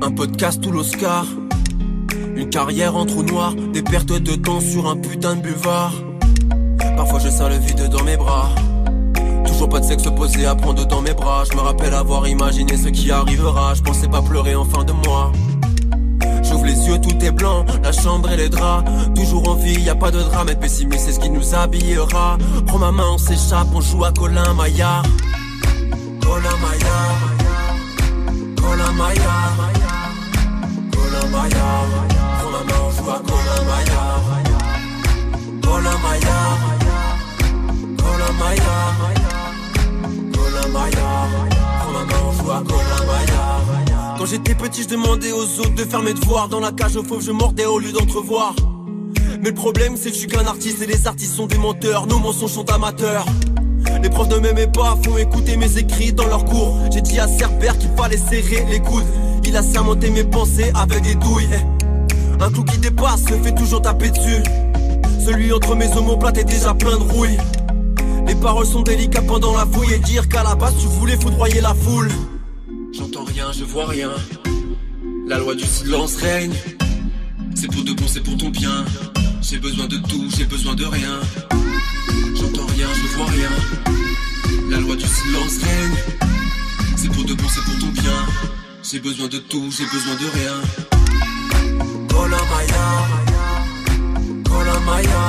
Un 0.00 0.10
podcast 0.10 0.64
ou 0.66 0.70
l'Oscar. 0.70 1.26
Une 2.36 2.48
carrière 2.48 2.96
en 2.96 3.04
trou 3.04 3.22
noir. 3.22 3.54
Des 3.54 3.82
pertes 3.82 4.12
de 4.12 4.34
temps 4.34 4.60
sur 4.60 4.88
un 4.88 4.96
putain 4.96 5.36
de 5.36 5.42
buvard 5.42 6.03
je 7.24 7.30
sens 7.30 7.48
le 7.48 7.56
vide 7.56 7.88
dans 7.88 8.04
mes 8.04 8.18
bras. 8.18 8.50
Toujours 9.46 9.68
pas 9.70 9.80
de 9.80 9.84
sexe 9.84 10.04
posé 10.14 10.44
à 10.44 10.54
prendre 10.54 10.86
dans 10.86 11.00
mes 11.00 11.14
bras. 11.14 11.44
Je 11.50 11.56
me 11.56 11.62
rappelle 11.62 11.94
avoir 11.94 12.28
imaginé 12.28 12.76
ce 12.76 12.88
qui 12.88 13.10
arrivera. 13.10 13.72
Je 13.74 13.82
pensais 13.82 14.08
pas 14.08 14.20
pleurer 14.20 14.54
en 14.54 14.66
fin 14.66 14.84
de 14.84 14.92
mois. 14.92 15.32
J'ouvre 16.42 16.66
les 16.66 16.86
yeux, 16.86 17.00
tout 17.00 17.24
est 17.24 17.30
blanc, 17.30 17.64
la 17.82 17.92
chambre 17.92 18.30
et 18.30 18.36
les 18.36 18.50
draps. 18.50 18.84
Toujours 19.14 19.48
en 19.48 19.54
vie, 19.54 19.80
y 19.80 19.88
a 19.88 19.94
pas 19.94 20.10
de 20.10 20.20
drame. 20.20 20.50
Être 20.50 20.60
pessimiste, 20.60 21.06
c'est 21.06 21.12
ce 21.12 21.20
qui 21.20 21.30
nous 21.30 21.54
habillera. 21.54 22.36
Prends 22.66 22.78
ma 22.78 22.92
main, 22.92 23.12
on 23.14 23.18
s'échappe, 23.18 23.68
on 23.74 23.80
joue 23.80 24.04
à 24.04 24.12
Colin 24.12 24.52
Maillard. 24.52 25.04
Kolamaya, 26.20 26.96
Kolamaya, 28.60 29.24
Kolamaya, 29.36 29.43
Quand 44.24 44.30
j'étais 44.30 44.54
petit, 44.54 44.84
je 44.84 44.88
demandais 44.88 45.32
aux 45.32 45.60
autres 45.60 45.74
de 45.74 45.84
faire 45.84 46.00
mes 46.00 46.14
devoirs. 46.14 46.48
Dans 46.48 46.58
la 46.58 46.72
cage 46.72 46.96
aux 46.96 47.04
fauves, 47.04 47.22
je 47.22 47.30
mordais 47.30 47.66
au 47.66 47.78
lieu 47.78 47.92
d'entrevoir. 47.92 48.54
Mais 49.42 49.50
le 49.50 49.54
problème, 49.54 49.98
c'est 49.98 50.08
que 50.08 50.14
je 50.14 50.20
suis 50.20 50.28
qu'un 50.28 50.46
artiste 50.46 50.80
et 50.80 50.86
les 50.86 51.06
artistes 51.06 51.34
sont 51.34 51.44
des 51.44 51.58
menteurs. 51.58 52.06
Nos 52.06 52.18
mensonges 52.18 52.52
sont 52.52 52.70
amateurs. 52.70 53.26
Les 54.02 54.08
profs 54.08 54.30
ne 54.30 54.38
m'aimaient 54.38 54.66
pas, 54.66 54.96
font 55.04 55.18
écouter 55.18 55.58
mes 55.58 55.76
écrits 55.76 56.14
dans 56.14 56.26
leurs 56.26 56.46
cours. 56.46 56.74
J'ai 56.90 57.02
dit 57.02 57.20
à 57.20 57.28
Cerbère 57.28 57.76
qu'il 57.76 57.90
fallait 57.98 58.16
serrer 58.16 58.64
les 58.70 58.80
coudes. 58.80 59.04
Il 59.44 59.54
a 59.58 59.62
sermenté 59.62 60.08
mes 60.08 60.24
pensées 60.24 60.72
avec 60.74 61.02
des 61.02 61.16
douilles. 61.16 61.60
Un 62.40 62.50
clou 62.50 62.64
qui 62.64 62.78
dépasse 62.78 63.24
se 63.24 63.34
fait 63.34 63.54
toujours 63.54 63.82
taper 63.82 64.08
dessus. 64.08 64.42
Celui 65.22 65.52
entre 65.52 65.74
mes 65.74 65.94
omoplates 65.98 66.38
est 66.38 66.44
déjà 66.44 66.72
plein 66.72 66.96
de 66.96 67.12
rouille. 67.12 67.36
Les 68.26 68.36
paroles 68.36 68.64
sont 68.64 68.80
délicates 68.80 69.26
pendant 69.26 69.54
la 69.54 69.66
fouille 69.66 69.92
et 69.92 69.98
dire 69.98 70.30
qu'à 70.30 70.42
la 70.42 70.54
base 70.54 70.76
tu 70.80 70.86
voulais 70.86 71.18
foudroyer 71.20 71.60
la 71.60 71.74
foule. 71.74 72.08
Je 73.56 73.64
vois 73.64 73.86
rien. 73.86 74.10
La 75.28 75.38
loi 75.38 75.54
du 75.54 75.64
silence 75.64 76.16
règne. 76.16 76.54
C'est 77.54 77.68
pour 77.70 77.84
de 77.84 77.92
bon, 77.92 78.04
c'est 78.08 78.20
pour 78.20 78.36
ton 78.36 78.48
bien. 78.48 78.84
J'ai 79.42 79.58
besoin 79.58 79.86
de 79.86 79.96
tout, 79.98 80.28
j'ai 80.36 80.44
besoin 80.44 80.74
de 80.74 80.84
rien. 80.84 81.20
J'entends 82.34 82.66
rien, 82.66 82.88
je 82.92 83.16
vois 83.16 83.26
rien. 83.26 83.50
La 84.70 84.78
loi 84.80 84.96
du 84.96 85.06
silence 85.06 85.58
règne. 85.62 85.96
C'est 86.96 87.12
pour 87.12 87.24
de 87.24 87.34
bon, 87.34 87.48
c'est 87.48 87.64
pour 87.64 87.78
ton 87.78 87.92
bien. 88.02 88.26
J'ai 88.82 88.98
besoin 88.98 89.28
de 89.28 89.38
tout, 89.38 89.70
j'ai 89.70 89.86
besoin 89.86 90.14
de 90.14 90.26
rien. 90.36 90.60
Kolamaya, 92.08 92.86
Kolamaya, 94.44 95.24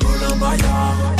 Kolamaya. 0.00 1.14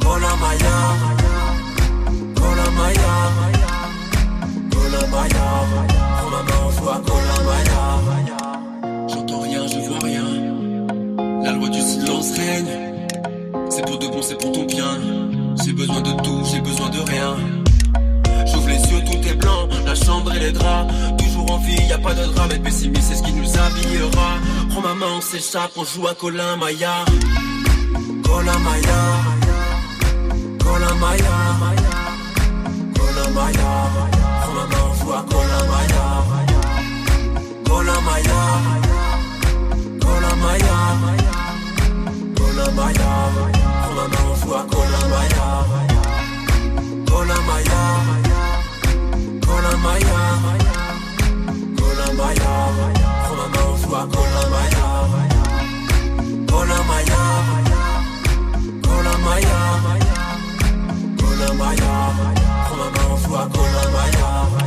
Prends 0.00 0.20
ma 0.20 0.36
main, 0.36 1.23
Kolamaya, 2.74 3.14
Kolamaya. 4.72 5.46
Prends 6.18 6.30
ma 6.30 6.42
main, 6.42 6.62
à 6.90 6.98
Kolamaya. 7.06 7.82
J'entends 9.08 9.40
rien, 9.40 9.66
je 9.68 9.78
vois 9.88 9.98
rien. 10.02 10.24
La 11.44 11.52
loi 11.52 11.68
du 11.68 11.80
silence 11.80 12.32
règne. 12.36 12.74
C'est 13.70 13.86
pour 13.86 13.98
de 13.98 14.08
bon, 14.08 14.22
c'est 14.22 14.38
pour 14.38 14.50
ton 14.52 14.64
bien. 14.64 14.98
J'ai 15.64 15.72
besoin 15.72 16.00
de 16.00 16.10
tout, 16.22 16.42
j'ai 16.50 16.60
besoin 16.60 16.88
de 16.90 16.98
rien. 16.98 17.36
J'ouvre 18.46 18.68
les 18.68 18.80
yeux, 18.90 19.04
tout 19.04 19.28
est 19.28 19.36
blanc, 19.36 19.68
la 19.86 19.94
chambre 19.94 20.32
et 20.34 20.40
les 20.40 20.52
draps. 20.52 20.92
Toujours 21.18 21.52
en 21.52 21.58
vie, 21.58 21.76
y 21.88 21.92
a 21.92 21.98
pas 21.98 22.14
de 22.14 22.24
drame, 22.24 22.50
être 22.50 22.62
pessimiste, 22.62 23.08
c'est 23.08 23.16
ce 23.16 23.22
qui 23.22 23.32
nous 23.32 23.56
habillera. 23.56 24.38
Prends 24.70 24.82
ma 24.82 24.94
main, 24.94 25.12
on 25.18 25.20
s'échappe, 25.20 25.70
on 25.76 25.84
joue 25.84 26.08
à 26.08 26.14
Colin 26.14 26.56
Maya. 26.56 27.04
Colin 28.24 28.58
Maya. 28.58 29.00
Colin 30.58 30.94
Maya. 30.96 32.03
Colin 33.24 33.34
Maya. 33.34 33.72
Prends 34.42 34.52
ma 34.52 34.64
main, 34.66 34.82
on 34.84 34.94
joue 34.94 35.12
à 35.12 35.24
Colin 35.30 35.64
Maya. 35.70 36.06
Colin 37.64 38.00
Maya. 38.02 38.42
Colin 40.00 40.36
Maya. 40.42 40.76
Colin 42.36 42.74
Maya. 42.74 43.12
Prends 43.56 43.94
ma 43.94 44.08
main, 44.08 44.24
on 44.28 44.34
joue 44.34 44.54
à 44.54 44.64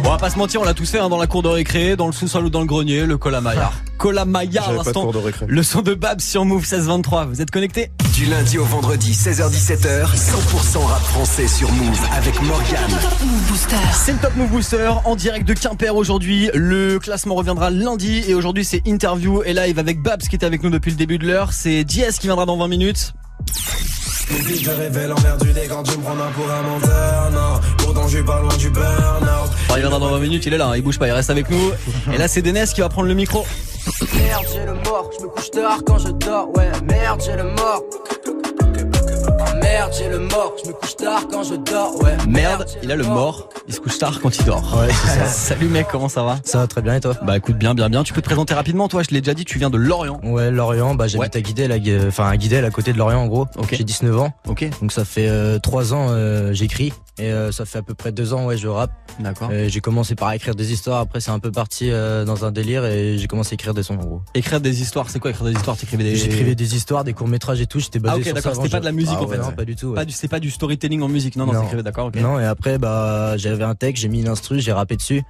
On 0.03 0.10
va 0.10 0.17
pas 0.17 0.30
se 0.30 0.38
mentir, 0.38 0.62
on 0.62 0.63
l'a 0.63 0.73
tous 0.73 0.89
fait 0.89 0.99
hein, 0.99 1.10
dans 1.10 1.17
la 1.17 1.27
cour 1.27 1.43
de 1.43 1.49
récré, 1.49 1.95
dans 1.95 2.08
le 2.08 2.13
sous-sol 2.13 2.45
ou 2.45 2.49
dans 2.49 2.62
le 2.62 2.65
grenier, 2.65 3.06
le 3.06 3.17
Kolamaya. 3.17 3.71
Kolamaya 3.97 4.63
à 4.63 4.71
l'instant. 4.71 5.12
Le 5.47 5.63
son 5.63 5.82
de 5.82 5.93
Babs 5.93 6.21
sur 6.21 6.45
Move 6.45 6.62
1623. 6.62 7.25
Vous 7.25 7.41
êtes 7.41 7.51
connectés 7.51 7.91
Du 8.13 8.25
lundi 8.25 8.58
au 8.58 8.63
vendredi, 8.63 9.12
16h-17h, 9.12 10.06
100% 10.15 10.77
rap 10.86 11.01
français 11.01 11.47
sur 11.47 11.71
Move 11.71 11.99
avec 12.15 12.41
Morgane. 12.41 12.91
Move 13.25 13.47
Booster. 13.49 13.75
C'est 13.93 14.13
le 14.13 14.19
Top 14.19 14.36
Move 14.36 14.49
Booster 14.49 14.91
en 15.03 15.15
direct 15.15 15.47
de 15.47 15.53
Quimper 15.53 15.95
aujourd'hui. 15.95 16.49
Le 16.53 16.99
classement 16.99 17.36
reviendra 17.36 17.69
lundi 17.69 18.23
et 18.27 18.34
aujourd'hui 18.34 18.63
c'est 18.63 18.82
interview 18.88 19.43
et 19.43 19.53
live 19.53 19.77
avec 19.77 20.01
Babs 20.01 20.21
qui 20.21 20.36
était 20.36 20.45
avec 20.45 20.63
nous 20.63 20.69
depuis 20.69 20.91
le 20.91 20.97
début 20.97 21.17
de 21.17 21.27
l'heure. 21.27 21.53
C'est 21.53 21.82
JS 21.88 22.19
qui 22.19 22.27
viendra 22.27 22.45
dans 22.45 22.58
20 22.58 22.67
minutes. 22.67 23.13
Je 24.30 24.69
révèle 24.69 25.13
envers 25.13 25.38
du 25.38 25.53
dé 25.53 25.67
quand 25.69 25.84
tu 25.84 25.97
me 25.97 26.03
prends 26.03 26.12
un 26.12 26.32
pour 26.32 26.51
un 26.51 26.62
menteur, 26.62 27.32
non. 27.32 27.77
Pas 27.98 28.42
loin 28.42 28.56
du 28.58 28.70
burn-out. 28.70 29.52
Il 29.76 29.80
viendra 29.80 30.00
dans 30.00 30.10
20 30.12 30.20
minutes, 30.20 30.46
il 30.46 30.54
est 30.54 30.58
là, 30.58 30.68
hein, 30.68 30.76
il 30.76 30.84
bouge 30.84 31.00
pas, 31.00 31.08
il 31.08 31.12
reste 31.12 31.30
avec 31.30 31.50
nous. 31.50 31.72
Et 32.14 32.18
là 32.18 32.28
c'est 32.28 32.42
Denes 32.42 32.66
qui 32.74 32.82
va 32.82 32.90
prendre 32.90 33.08
le 33.08 33.14
micro. 33.16 33.44
Merde, 34.16 34.46
j'ai 34.54 34.66
le 34.66 34.74
mort, 34.74 35.10
je 35.18 35.24
me 35.24 35.30
couche 35.30 35.50
tard 35.52 35.80
quand 35.86 35.98
je 35.98 36.10
dors, 36.10 36.48
ouais, 36.56 36.70
merde, 36.88 37.22
j'ai 37.26 37.36
le 37.36 37.44
mort. 37.44 37.82
Merde, 39.62 39.94
j'ai 39.98 40.10
le 40.10 40.20
mort, 40.20 40.54
je 40.64 40.70
me 40.70 40.74
couche 40.74 40.96
tard 40.96 41.24
quand 41.32 41.44
je 41.44 41.56
dors, 41.56 42.02
ouais. 42.04 42.16
Merde, 42.28 42.66
il 42.84 42.92
a 42.92 42.96
le 42.96 43.04
mort, 43.04 43.50
il 43.68 43.74
se 43.74 43.80
couche 43.80 43.98
tard 43.98 44.20
quand 44.22 44.38
il 44.38 44.46
dort. 44.46 44.78
Ouais, 44.78 44.88
c'est 44.90 45.20
ça. 45.20 45.26
Salut 45.56 45.68
mec, 45.68 45.88
comment 45.92 46.10
ça 46.10 46.24
va? 46.24 46.38
Ça 46.44 46.60
va 46.60 46.68
très 46.68 46.82
bien 46.82 46.96
et 46.96 47.00
toi? 47.00 47.16
Bah 47.24 47.36
écoute 47.38 47.58
bien, 47.58 47.74
bien, 47.74 47.90
bien. 47.90 48.04
Tu 48.04 48.14
peux 48.14 48.22
te 48.22 48.28
présenter 48.28 48.54
rapidement, 48.54 48.88
toi, 48.88 49.04
je 49.04 49.10
te 49.10 49.14
l'ai 49.14 49.22
déjà 49.22 49.34
dit, 49.34 49.44
tu 49.46 49.58
viens 49.58 49.70
de 49.70 49.78
Lorient. 49.78 50.20
Ouais, 50.24 50.52
Lorient, 50.52 50.96
bah 50.96 51.08
j'habite 51.08 51.36
à 51.36 51.42
Guidel, 51.42 52.08
enfin 52.08 52.30
à 52.30 52.38
Guidel, 52.38 52.64
à 52.64 52.72
côté 52.72 52.94
de 52.94 52.98
Lorient 52.98 53.22
en 53.22 53.28
gros. 53.28 53.48
J'ai 53.72 53.84
19 53.84 54.18
ans, 54.20 54.32
Ok, 54.48 54.68
donc 54.82 54.92
ça 54.92 55.04
fait 55.06 55.60
3 55.60 55.94
ans 55.94 56.08
euh, 56.10 56.54
j'écris 56.54 56.94
et 57.19 57.32
euh, 57.32 57.51
ça 57.51 57.65
fait 57.65 57.80
à 57.80 57.82
peu 57.82 57.93
près 57.93 58.12
2 58.12 58.34
ans 58.34 58.45
ouais 58.45 58.58
je 58.58 58.67
rappe. 58.67 58.91
d'accord. 59.19 59.49
J'ai 59.67 59.80
commencé 59.82 60.15
par 60.15 60.32
écrire 60.34 60.56
des 60.56 60.71
histoires, 60.71 60.99
après 61.01 61.19
c'est 61.19 61.32
un 61.32 61.39
peu 61.39 61.51
parti 61.51 61.89
euh, 61.91 62.25
dans 62.25 62.45
un 62.45 62.51
délire 62.51 62.86
et 62.86 63.17
j'ai 63.17 63.27
commencé 63.27 63.53
à 63.53 63.56
écrire 63.56 63.73
des 63.73 63.84
sons 63.84 63.95
en 63.95 64.06
gros. 64.06 64.21
Écrire 64.36 64.62
des 64.62 64.82
histoires, 64.82 65.10
c'est 65.10 65.19
quoi 65.19 65.32
écrire 65.32 65.45
des 65.45 65.53
histoires? 65.53 65.77
T'écrivais 65.77 66.03
des. 66.03 66.15
J'écrivais 66.15 66.56
des 66.56 66.75
histoires, 66.75 67.03
des 67.03 67.13
courts 67.13 67.27
métrages 67.27 67.62
et 67.62 67.65
tout, 67.67 67.80
j'étais 67.80 67.99
basé 67.99 68.13
Ah, 68.15 68.17
ok, 68.17 68.23
sur 68.23 68.36
ça 68.36 68.41
d'accord, 68.41 68.56
c'était 68.63 68.69
pas 68.69 68.80
de 68.80 68.86
la 68.86 68.91
musique, 68.91 69.15
Ah 69.19 69.23
en 69.23 69.27
fait. 69.27 69.38
ouais, 69.38 69.43
Non, 69.45 69.51
pas 69.51 69.65
du 69.65 69.75
tout. 69.75 69.88
ouais. 69.88 69.95
Pas 69.95 70.06
du, 70.06 70.13
c'est 70.13 70.27
pas 70.27 70.39
du 70.39 70.51
storytelling 70.51 71.01
en 71.01 71.08
musique, 71.10 71.36
non, 71.36 71.45
non, 71.45 71.53
Non. 71.53 71.62
t'écrivais, 71.62 71.84
d'accord, 71.84 72.08
ok. 72.08 72.15
Non, 72.17 72.39
et 72.39 72.45
après, 72.45 72.77
bah, 72.77 73.36
j'avais 73.38 73.63
un 73.63 73.75
texte, 73.75 74.01
j'ai 74.03 74.10
mis 74.10 74.21
une 74.21 74.27
instru, 74.27 74.60
j'ai 74.60 74.71
rappé 74.73 74.95
dessus. 74.95 75.23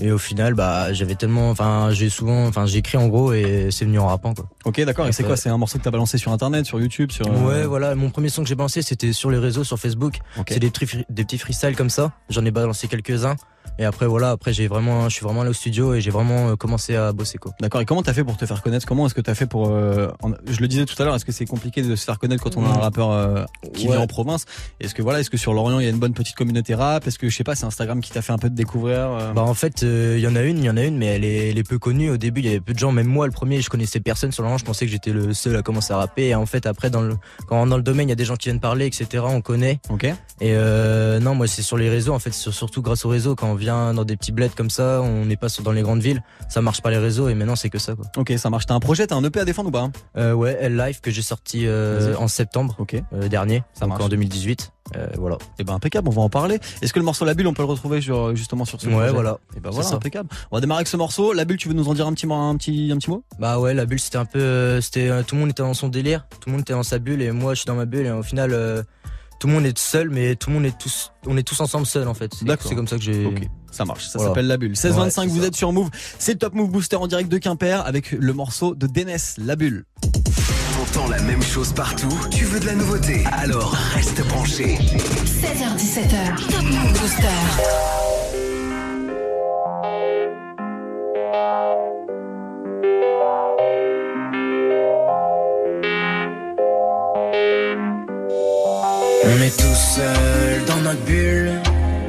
Et 0.00 0.10
au 0.10 0.18
final, 0.18 0.54
bah, 0.54 0.92
j'avais 0.92 1.14
tellement, 1.14 1.50
enfin, 1.50 1.90
j'ai 1.92 2.08
souvent, 2.10 2.46
enfin, 2.48 2.66
j'ai 2.66 2.78
écrit 2.78 2.98
en 2.98 3.06
gros 3.06 3.32
et 3.32 3.68
c'est 3.70 3.84
venu 3.84 4.00
en 4.00 4.08
rappant, 4.08 4.34
quoi. 4.34 4.46
Ok, 4.64 4.80
d'accord. 4.84 5.06
Et 5.06 5.12
c'est 5.12 5.22
quoi? 5.22 5.36
C'est 5.36 5.48
un 5.50 5.56
morceau 5.56 5.78
que 5.78 5.84
t'as 5.84 5.92
balancé 5.92 6.18
sur 6.18 6.32
internet, 6.32 6.66
sur 6.66 6.80
YouTube, 6.80 7.12
sur. 7.12 7.26
euh, 7.28 7.46
Ouais, 7.46 7.64
voilà, 7.64 7.94
mon 7.94 8.10
premier 8.10 8.28
son 8.28 8.42
que 8.42 8.48
j'ai 8.48 8.56
balancé, 8.56 8.82
c'était 8.82 9.12
sur 9.12 9.30
les 9.30 9.38
réseaux, 9.38 9.62
sur 9.62 9.78
Facebook. 9.78 10.18
Ok. 10.36 10.48
C'est 10.50 10.58
des, 10.58 10.72
des 11.08 11.24
petits 11.24 11.38
freestyles 11.38 11.76
comme 11.76 11.90
ça. 11.90 12.10
J'en 12.28 12.44
ai 12.44 12.50
balancé 12.50 12.88
quelques-uns. 12.88 13.36
Et 13.78 13.84
après, 13.84 14.06
voilà, 14.06 14.30
après, 14.30 14.52
j'ai 14.52 14.68
vraiment, 14.68 15.08
je 15.08 15.14
suis 15.16 15.24
vraiment 15.24 15.40
allé 15.40 15.50
au 15.50 15.54
studio 15.54 15.94
et 15.94 16.00
j'ai 16.00 16.10
vraiment 16.10 16.50
euh, 16.50 16.56
commencé 16.56 16.94
à 16.94 17.12
bosser, 17.12 17.38
quoi. 17.38 17.52
D'accord. 17.60 17.80
Et 17.80 17.84
comment 17.84 18.02
t'as 18.02 18.12
fait 18.12 18.22
pour 18.24 18.36
te 18.36 18.46
faire 18.46 18.62
connaître? 18.62 18.86
Comment 18.86 19.06
est-ce 19.06 19.14
que 19.14 19.20
t'as 19.20 19.34
fait 19.34 19.46
pour 19.46 19.68
euh, 19.70 20.08
en- 20.22 20.30
Je 20.48 20.60
le 20.60 20.68
disais 20.68 20.84
tout 20.84 21.00
à 21.02 21.04
l'heure. 21.04 21.14
Est-ce 21.16 21.24
que 21.24 21.32
c'est 21.32 21.44
compliqué 21.46 21.82
de 21.82 21.96
se 21.96 22.04
faire 22.04 22.18
connaître 22.18 22.42
quand 22.44 22.56
on 22.56 22.64
a 22.64 22.68
un 22.68 22.78
rappeur 22.78 23.10
euh, 23.10 23.44
qui 23.74 23.88
Ouais. 23.88 23.96
vit 23.96 24.02
en 24.02 24.06
province? 24.06 24.44
Est-ce 24.80 24.94
que 24.94 25.02
voilà, 25.02 25.20
est-ce 25.20 25.30
que 25.30 25.36
sur 25.36 25.54
Lorient 25.54 25.80
il 25.80 25.84
y 25.84 25.88
a 25.88 25.90
une 25.90 25.98
bonne 25.98 26.14
petite 26.14 26.36
communauté 26.36 26.74
rap? 26.74 27.06
Est-ce 27.06 27.18
que 27.18 27.28
je 27.28 27.36
sais 27.36 27.42
pas, 27.44 27.54
c'est 27.56 27.64
Instagram 27.66 28.00
qui 28.00 28.10
t'a 28.12 28.22
fait 28.22 28.32
un 28.32 28.38
peu 28.38 28.48
de 28.48 28.54
découvrir 28.54 28.96
euh, 28.98 29.32
Bah 29.32 29.42
en 29.42 29.54
fait, 29.54 29.82
il 29.82 30.20
y 30.20 30.26
en 30.28 30.36
a 30.36 30.42
une, 30.42 30.58
il 30.58 30.64
y 30.64 30.70
en 30.70 30.76
a 30.76 30.82
une, 30.84 30.96
mais 30.96 31.06
elle 31.06 31.24
est, 31.24 31.50
elle 31.50 31.58
est 31.58 31.68
peu 31.68 31.78
connue. 31.80 32.10
Au 32.10 32.16
début, 32.16 32.40
il 32.42 32.46
y 32.46 32.50
avait 32.50 32.60
peu 32.60 32.74
de 32.74 32.78
gens. 32.78 32.92
Même 32.92 33.08
moi, 33.08 33.26
le 33.26 33.32
premier, 33.32 33.60
je 33.60 33.70
connaissais 33.70 33.98
personne 33.98 34.30
sur 34.30 34.44
rang. 34.44 34.56
Je 34.56 34.64
pensais 34.64 34.86
que 34.86 34.92
j'étais 34.92 35.10
le 35.12 35.34
seul 35.34 35.56
à 35.56 35.62
commencer 35.62 35.92
à 35.92 35.96
rapper. 35.96 36.28
Et 36.28 36.34
en 36.36 36.46
fait, 36.46 36.66
après, 36.66 36.90
dans 36.90 37.00
le, 37.02 37.16
quand 37.48 37.66
dans 37.66 37.76
le 37.76 37.82
domaine, 37.82 38.06
il 38.08 38.10
y 38.10 38.12
a 38.12 38.16
des 38.16 38.24
gens 38.24 38.36
qui 38.36 38.48
viennent 38.50 38.60
parler, 38.60 38.86
etc. 38.86 39.24
On 39.26 39.40
connaît. 39.40 39.80
Ok. 39.90 40.06
Et 40.40 40.54
non, 41.20 41.34
moi, 41.34 41.46
c'est 41.48 41.62
sur 41.62 41.76
les 41.76 41.88
réseaux. 41.90 42.12
En 42.14 42.18
fait, 42.20 42.32
c'est 42.32 42.50
surtout 42.52 42.80
grâce 42.82 43.04
aux 43.04 43.08
réseaux. 43.08 43.34
Quand 43.34 43.48
on 43.50 43.54
vient 43.64 43.92
dans 43.94 44.04
des 44.04 44.16
petits 44.16 44.32
bleds 44.32 44.50
comme 44.56 44.70
ça, 44.70 45.00
on 45.02 45.24
n'est 45.24 45.36
pas 45.36 45.48
sur- 45.48 45.64
dans 45.64 45.72
les 45.72 45.82
grandes 45.82 46.00
villes. 46.00 46.22
Ça 46.48 46.60
marche 46.62 46.80
pas 46.82 46.90
les 46.90 46.98
réseaux. 46.98 47.28
Et 47.28 47.34
maintenant, 47.34 47.56
c'est 47.56 47.70
que 47.70 47.78
ça, 47.78 47.94
quoi. 47.94 48.04
Ok, 48.16 48.32
ça 48.36 48.50
marche. 48.50 48.66
T'as 48.66 48.74
un 48.74 48.80
projet, 48.80 49.06
t'as 49.06 49.16
un 49.16 49.24
EP 49.24 49.40
à 49.40 49.44
défendre 49.44 49.68
ou 49.68 49.72
pas? 49.72 49.90
Euh, 50.16 50.32
ouais, 50.32 50.56
L 50.60 50.76
Live 50.76 51.00
que 51.00 51.10
j'ai 51.10 51.22
sorti 51.22 51.66
euh, 51.66 52.14
en 52.16 52.28
septembre 52.28 52.76
Ok. 52.78 52.94
euh, 53.12 53.28
dernier. 53.28 53.62
Ça 53.74 53.80
donc 53.86 53.90
marche. 53.90 54.02
en 54.04 54.08
2018. 54.08 54.70
Euh, 54.96 55.06
voilà. 55.18 55.38
Et 55.58 55.64
ben 55.64 55.72
impeccable. 55.74 56.08
On 56.08 56.12
va 56.12 56.20
en 56.22 56.28
parler. 56.28 56.58
Est-ce 56.82 56.92
que 56.92 56.98
le 56.98 57.04
morceau 57.06 57.24
La 57.24 57.32
Bulle, 57.34 57.46
on 57.46 57.54
peut 57.54 57.62
le 57.62 57.68
retrouver 57.68 58.02
sur 58.02 58.36
justement 58.36 58.66
sur 58.66 58.78
ce 58.80 58.86
Ouais, 58.86 58.92
projet? 58.94 59.10
voilà. 59.12 59.38
Et 59.56 59.60
ben 59.60 59.70
C'est 59.70 59.76
voilà, 59.76 59.88
ça. 59.88 59.96
impeccable. 59.96 60.28
On 60.50 60.56
va 60.56 60.60
démarrer 60.60 60.78
avec 60.80 60.88
ce 60.88 60.98
morceau. 60.98 61.32
La 61.32 61.46
Bulle, 61.46 61.56
tu 61.56 61.68
veux 61.68 61.74
nous 61.74 61.88
en 61.88 61.94
dire 61.94 62.06
un 62.06 62.12
petit, 62.12 62.26
un 62.30 62.56
petit, 62.56 62.90
un 62.92 62.98
petit 62.98 63.08
mot? 63.10 63.24
Bah 63.38 63.58
ouais, 63.58 63.72
la 63.72 63.86
bulle 63.86 63.98
c'était 63.98 64.18
un 64.18 64.26
peu, 64.26 64.80
c'était 64.82 65.08
tout 65.24 65.34
le 65.36 65.40
monde 65.40 65.50
était 65.50 65.62
dans 65.62 65.72
son 65.74 65.88
délire, 65.88 66.26
tout 66.40 66.48
le 66.48 66.52
monde 66.52 66.60
était 66.60 66.74
dans 66.74 66.82
sa 66.82 66.98
bulle 66.98 67.22
et 67.22 67.32
moi 67.32 67.54
je 67.54 67.60
suis 67.60 67.66
dans 67.66 67.74
ma 67.74 67.86
bulle 67.86 68.06
et 68.06 68.10
au 68.10 68.22
final 68.22 68.50
euh, 68.52 68.82
tout 69.44 69.48
le 69.48 69.54
monde 69.56 69.66
est 69.66 69.76
seul 69.76 70.08
mais 70.08 70.36
tout 70.36 70.48
le 70.48 70.54
monde 70.54 70.64
est 70.64 70.78
tous, 70.78 71.12
on 71.26 71.36
est 71.36 71.42
tous 71.42 71.60
ensemble 71.60 71.84
seuls 71.84 72.08
en 72.08 72.14
fait. 72.14 72.32
C'est 72.34 72.46
D'accord. 72.46 72.66
c'est 72.66 72.74
comme 72.74 72.88
ça 72.88 72.96
que 72.96 73.02
j'ai. 73.02 73.26
Ok, 73.26 73.42
ça 73.70 73.84
marche. 73.84 74.04
Ça 74.06 74.12
Voilà. 74.14 74.30
s'appelle 74.30 74.46
La 74.46 74.56
Bulle. 74.56 74.72
16-25, 74.72 74.96
Ouais, 75.02 75.10
c'est 75.10 75.26
vous 75.26 75.40
ça. 75.42 75.46
êtes 75.48 75.54
sur 75.56 75.70
Move. 75.70 75.90
C'est 76.18 76.32
le 76.32 76.38
Top 76.38 76.54
Move 76.54 76.70
Booster 76.70 76.96
en 76.96 77.06
direct 77.06 77.30
de 77.30 77.36
Quimper 77.36 77.84
avec 77.86 78.12
le 78.12 78.32
morceau 78.32 78.74
de 78.74 78.86
Dénès, 78.86 79.34
La 79.36 79.54
Bulle. 79.54 79.84
Ton 80.00 80.10
T'entends 80.94 81.08
la 81.10 81.20
même 81.20 81.42
chose 81.42 81.74
partout 81.74 82.08
Tu 82.30 82.44
veux 82.46 82.58
de 82.58 82.64
la 82.64 82.74
nouveauté? 82.74 83.22
Alors 83.32 83.72
reste 83.92 84.26
branché. 84.28 84.78
16h17h, 84.78 86.50
Top 86.50 86.62
Move 86.62 86.92
Booster. 86.98 88.03
Seul 99.94 100.64
dans 100.66 100.80
notre 100.82 101.04
bulle. 101.04 101.52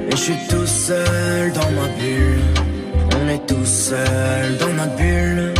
Et 0.09 0.11
je 0.11 0.23
suis 0.27 0.39
tout 0.49 0.65
seul 0.65 1.51
dans 1.53 1.71
ma 1.79 1.87
bulle. 1.99 2.45
On 3.17 3.29
est 3.29 3.45
tout 3.45 3.65
seul 3.65 4.57
dans 4.59 4.73
notre 4.79 4.95
bulle. 4.95 5.53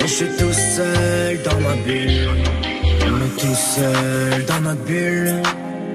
Et 0.00 0.06
je 0.06 0.14
suis 0.18 0.32
tout 0.38 0.52
seul 0.52 1.42
dans 1.46 1.60
ma 1.66 1.74
bulle. 1.86 2.28
On 3.10 3.18
est 3.26 3.36
tout 3.42 3.58
seul 3.74 4.44
dans 4.50 4.60
notre 4.60 4.84
bulle. 4.84 5.42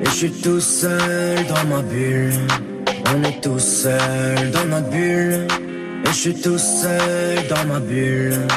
Et 0.01 0.05
je 0.05 0.17
suis 0.21 0.31
tout 0.31 0.59
seul 0.59 1.37
dans 1.51 1.65
ma 1.73 1.81
bulle. 1.81 2.33
On 3.11 3.23
est 3.23 3.41
tout 3.41 3.59
seul 3.59 4.51
dans 4.51 4.67
notre 4.73 4.89
bulle. 4.89 5.47
Et 6.05 6.07
je 6.07 6.19
suis 6.25 6.35
tout 6.35 6.57
seul 6.57 7.35
dans 7.49 7.65
ma 7.71 7.79
bulle. 7.79 8.47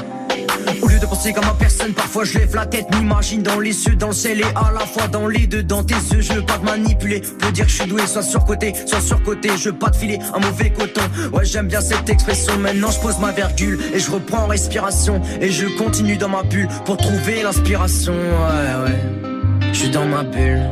De 1.03 1.07
penser 1.09 1.33
comme 1.33 1.47
ma 1.47 1.55
personne, 1.55 1.93
parfois 1.95 2.23
je 2.23 2.39
lève 2.39 2.55
la 2.55 2.65
tête, 2.65 2.87
m'imagine 2.95 3.43
dans 3.43 3.59
les 3.59 3.73
cieux, 3.73 3.97
dans 3.97 4.09
le 4.09 4.13
ciel 4.13 4.41
et 4.41 4.45
à 4.45 4.71
la 4.73 4.87
fois 4.87 5.09
dans 5.09 5.27
les 5.27 5.49
deux, 5.49 5.65
dans 5.65 5.83
tes 5.83 5.97
yeux. 5.97 6.21
Je 6.21 6.35
veux 6.35 6.47
pas 6.47 6.59
te 6.59 6.65
manipuler, 6.65 7.21
peux 7.41 7.51
dire 7.51 7.65
que 7.65 7.73
je 7.73 7.77
suis 7.77 7.91
doué, 7.91 8.07
soit 8.07 8.23
surcoté, 8.23 8.73
soit 8.87 9.01
surcoté. 9.01 9.51
Je 9.59 9.71
veux 9.71 9.77
pas 9.77 9.91
te 9.91 9.97
filer 9.97 10.21
un 10.33 10.39
mauvais 10.39 10.71
coton. 10.71 11.01
Ouais, 11.33 11.45
j'aime 11.45 11.67
bien 11.67 11.81
cette 11.81 12.09
expression. 12.09 12.57
Maintenant, 12.57 12.93
je 12.93 13.01
pose 13.01 13.19
ma 13.19 13.33
virgule 13.33 13.81
et 13.93 13.99
je 13.99 14.13
reprends 14.13 14.45
en 14.45 14.47
respiration. 14.47 15.21
Et 15.41 15.51
je 15.51 15.67
continue 15.77 16.17
dans 16.17 16.29
ma 16.29 16.45
bulle 16.45 16.69
pour 16.85 16.97
trouver 16.99 17.43
l'inspiration. 17.43 18.15
Ouais, 18.15 18.85
ouais. 18.85 19.71
Je 19.73 19.79
suis 19.81 19.91
dans 19.91 20.07
ma 20.07 20.23
bulle, 20.23 20.63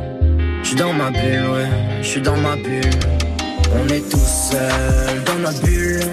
je 0.62 0.68
suis 0.68 0.76
dans 0.76 0.92
ma 0.92 1.10
bulle, 1.10 1.50
ouais. 1.54 1.68
Je 2.02 2.06
suis 2.06 2.22
dans 2.22 2.36
ma 2.36 2.54
bulle. 2.54 2.90
On 3.74 3.88
est 3.88 4.08
tout 4.08 4.16
seul 4.16 5.24
dans 5.26 5.40
notre 5.40 5.60
bulle. 5.62 6.04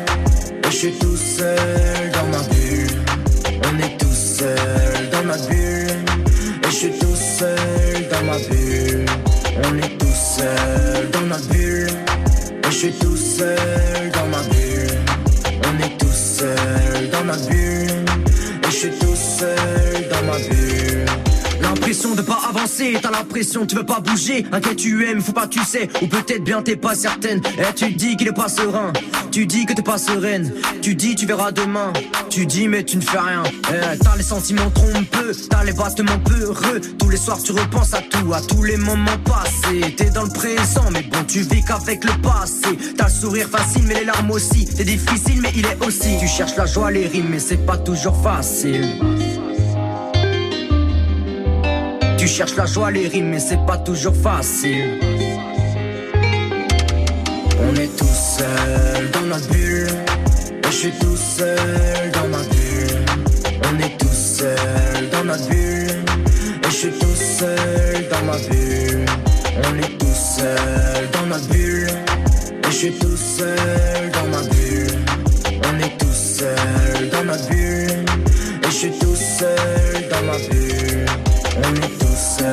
Et 0.63 0.71
je 0.71 0.75
suis 0.75 0.93
tout 0.93 1.15
seul 1.15 2.09
dans 2.13 2.35
ma 2.35 2.43
bulle. 2.45 2.57
Seul 4.37 5.09
dans 5.11 5.23
ma 5.23 5.37
bulle. 5.47 6.05
Et 6.63 6.71
je 6.71 6.75
suis 6.75 6.91
tout 6.91 7.15
seul 7.15 8.07
dans 8.11 8.23
ma 8.29 8.37
bulle. 8.37 9.05
On 9.65 9.77
est 9.77 9.97
tout 9.97 10.17
seul 10.37 11.09
dans 11.11 11.25
notre 11.31 11.47
bulle. 11.49 11.97
Et 12.65 12.71
je 12.71 12.77
suis 12.77 12.91
tout 12.91 13.17
seul 13.17 14.11
dans 14.13 14.27
ma 14.27 14.41
bulle. 14.51 14.99
On 15.67 15.83
est 15.85 15.97
tout 15.97 16.17
seul 16.37 17.09
dans 17.11 17.25
notre 17.25 17.47
bulle. 17.47 18.05
Et 18.63 18.71
je 18.71 18.77
suis 18.81 18.91
tout 18.91 19.15
seul 19.15 20.07
dans 20.11 20.23
ma 20.29 20.37
bulle. 20.37 20.96
L'impression 21.87 22.15
de 22.15 22.21
pas 22.21 22.39
avancer, 22.49 22.97
t'as 23.01 23.11
l'impression 23.11 23.61
que 23.61 23.67
tu 23.67 23.77
veux 23.77 23.85
pas 23.85 24.01
bouger. 24.01 24.45
Inquiète 24.51 24.75
tu 24.75 25.07
aimes, 25.07 25.21
faut 25.21 25.31
pas 25.31 25.47
tu 25.47 25.63
sais. 25.63 25.87
Ou 26.01 26.07
peut-être 26.07 26.43
bien 26.43 26.61
t'es 26.61 26.75
pas 26.75 26.95
certaine. 26.95 27.41
Et 27.57 27.73
tu 27.73 27.93
dis 27.93 28.17
qu'il 28.17 28.27
est 28.27 28.33
pas 28.33 28.49
serein. 28.49 28.91
Tu 29.31 29.45
dis 29.45 29.65
que 29.65 29.71
t'es 29.71 29.81
pas 29.81 29.97
sereine. 29.97 30.51
Tu 30.81 30.95
dis 30.95 31.15
tu 31.15 31.25
verras 31.25 31.53
demain. 31.53 31.93
Tu 32.29 32.45
dis 32.45 32.67
mais 32.67 32.83
tu 32.83 32.97
ne 32.97 33.01
fais 33.01 33.17
rien. 33.17 33.41
Eh, 33.69 33.97
t'as 33.99 34.17
les 34.17 34.23
sentiments 34.23 34.69
trompeux, 34.71 35.31
t'as 35.49 35.63
les 35.63 35.71
battements 35.71 36.19
peureux. 36.25 36.81
Tous 36.99 37.09
les 37.09 37.15
soirs 37.15 37.41
tu 37.41 37.53
repenses 37.53 37.93
à 37.93 38.01
tout, 38.01 38.33
à 38.33 38.41
tous 38.41 38.63
les 38.63 38.75
moments 38.75 39.17
passés. 39.23 39.95
T'es 39.95 40.09
dans 40.09 40.23
le 40.23 40.29
présent, 40.29 40.91
mais 40.91 41.03
bon 41.03 41.23
tu 41.25 41.39
vis 41.39 41.63
qu'avec 41.63 42.03
le 42.03 42.21
passé. 42.21 42.77
T'as 42.97 43.05
le 43.07 43.13
sourire 43.13 43.47
facile, 43.47 43.83
mais 43.87 43.99
les 44.01 44.05
larmes 44.05 44.31
aussi. 44.31 44.65
T'es 44.65 44.83
difficile, 44.83 45.39
mais 45.41 45.53
il 45.55 45.65
est 45.65 45.77
aussi. 45.85 46.17
Tu 46.19 46.27
cherches 46.27 46.57
la 46.57 46.65
joie, 46.65 46.91
les 46.91 47.07
rimes, 47.07 47.29
mais 47.29 47.39
c'est 47.39 47.65
pas 47.65 47.77
toujours 47.77 48.21
facile. 48.21 48.85
Tu 52.27 52.33
cherches 52.33 52.57
la 52.57 52.65
joie, 52.65 52.91
les 52.91 53.07
rimes, 53.07 53.29
mais 53.29 53.39
c'est 53.39 53.65
pas 53.65 53.77
toujours 53.77 54.13
facile. 54.13 54.99
On 57.57 57.73
est 57.73 57.95
tout 57.97 58.17
seul 58.37 59.11
dans 59.13 59.21
notre 59.21 59.47
bulle. 59.47 59.87
Et 60.61 60.65
je 60.65 60.75
suis 60.75 60.91
tout 60.91 61.15
seul 61.15 62.11
dans 62.11 62.27
ma 62.27 62.43
bulle. 62.43 63.05
On 63.63 63.79
est 63.79 63.97
tout 63.97 64.11
seul 64.11 65.09
dans 65.09 65.23
notre 65.23 65.47
bulle. 65.47 66.03
Et 66.63 66.65
je 66.65 66.69
suis 66.69 66.91
tout 66.91 67.15
seul 67.15 68.09
dans 68.11 68.25
ma 68.25 68.37
bulle. 68.49 69.05
On 69.63 69.77
est 69.79 69.97
tout 69.97 70.19
seul 70.37 71.09
dans 71.13 71.27
notre 71.27 71.47
bulle. 71.47 71.87
Et 71.87 72.71
je 72.71 72.75
suis 72.75 72.91
tout 72.91 73.15
seul 73.15 74.11
dans 74.11 74.27
ma 74.35 74.43
bulle. 74.49 74.99
On 75.63 75.79
est 75.79 75.97
tout 75.97 76.13
seul 76.13 77.09
dans 77.09 77.23
notre 77.23 77.47
bulle. 77.47 78.05
Et 78.63 78.65
je 78.65 78.75
suis 78.75 78.91
tout 78.91 79.15
seul 79.15 80.09
dans 80.11 80.23
ma 80.25 80.37
bulle. 80.39 81.96
Et 82.39 82.45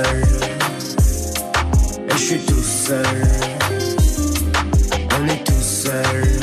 je 2.13 2.17
suis 2.17 2.39
tout 2.39 2.63
seul. 2.63 3.05
On 5.19 5.29
est 5.29 5.45
tout 5.45 5.61
seul. 5.61 6.34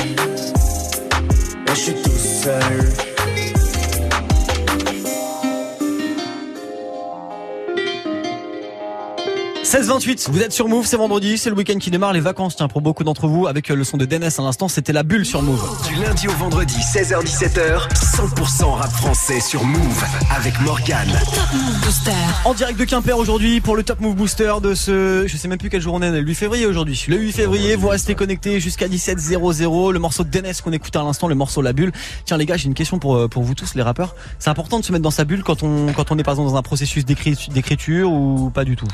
16-28, 10.00 10.32
vous 10.32 10.42
êtes 10.42 10.54
sur 10.54 10.70
Move, 10.70 10.86
c'est 10.86 10.96
vendredi, 10.96 11.38
c'est 11.38 11.50
le 11.50 11.56
week-end 11.58 11.78
qui 11.78 11.92
démarre, 11.92 12.14
les 12.14 12.22
vacances, 12.22 12.56
tiens, 12.56 12.70
pour 12.70 12.80
beaucoup 12.80 13.04
d'entre 13.04 13.28
vous, 13.28 13.48
avec 13.48 13.70
euh, 13.70 13.76
le 13.76 13.84
son 13.84 13.98
de 13.98 14.06
Dennis 14.06 14.36
à 14.38 14.42
l'instant, 14.42 14.70
c'était 14.70 14.94
la 14.94 15.04
bulle 15.04 15.26
sur 15.26 15.42
Move. 15.42 15.62
Du 15.86 15.96
lundi 16.02 16.30
au 16.30 16.32
vendredi, 16.32 16.76
16h17h, 16.78 17.90
100% 17.94 18.72
rap 18.76 18.90
français 18.92 19.42
sur 19.42 19.66
Move 19.66 20.04
avec 20.34 20.60
Morgan. 20.62 21.08
Top 21.26 21.44
Move 21.54 21.82
Booster. 21.84 22.12
En 22.46 22.54
direct 22.54 22.80
de 22.80 22.86
Quimper 22.86 23.18
aujourd'hui 23.18 23.60
pour 23.60 23.76
le 23.76 23.84
Top 23.84 24.00
Move 24.00 24.16
Booster 24.16 24.54
de 24.64 24.74
ce, 24.76 25.26
je 25.28 25.36
sais 25.36 25.50
même 25.50 25.58
plus 25.58 25.70
quelle 25.70 25.82
journée, 25.82 26.08
on 26.10 26.14
est, 26.14 26.22
le 26.22 26.26
8 26.28 26.36
février 26.36 26.66
aujourd'hui. 26.66 27.04
Le 27.10 27.18
8 27.18 27.32
février, 27.34 27.76
vous 27.76 27.90
restez 27.90 28.16
connectés 28.16 28.62
jusqu'à 28.62 28.88
17h00, 28.88 29.92
le 29.92 30.00
morceau 30.00 30.24
de 30.24 30.30
Dennis 30.30 30.62
qu'on 30.64 30.72
écoutait 30.72 31.00
à 31.00 31.04
l'instant, 31.04 31.28
le 31.28 31.36
morceau 31.36 31.62
La 31.62 31.74
Bulle. 31.74 31.92
Tiens 32.24 32.38
les 32.38 32.46
gars, 32.46 32.56
j'ai 32.56 32.68
une 32.68 32.76
question 32.76 32.98
pour, 32.98 33.18
euh, 33.18 33.28
pour 33.28 33.44
vous 33.44 33.56
tous 33.56 33.76
les 33.76 33.82
rappeurs. 33.82 34.16
C'est 34.40 34.50
important 34.50 34.80
de 34.80 34.86
se 34.86 34.92
mettre 34.94 35.04
dans 35.04 35.12
sa 35.12 35.26
bulle 35.26 35.44
quand 35.44 35.64
on, 35.64 35.92
quand 35.92 36.12
on 36.12 36.18
est 36.18 36.24
par 36.24 36.34
exemple 36.36 36.50
dans 36.50 36.56
un 36.56 36.62
processus 36.62 37.04
d'écrit- 37.04 37.50
d'écriture 37.52 38.10
ou 38.12 38.52
pas 38.54 38.64
du 38.64 38.78
tout? 38.78 38.88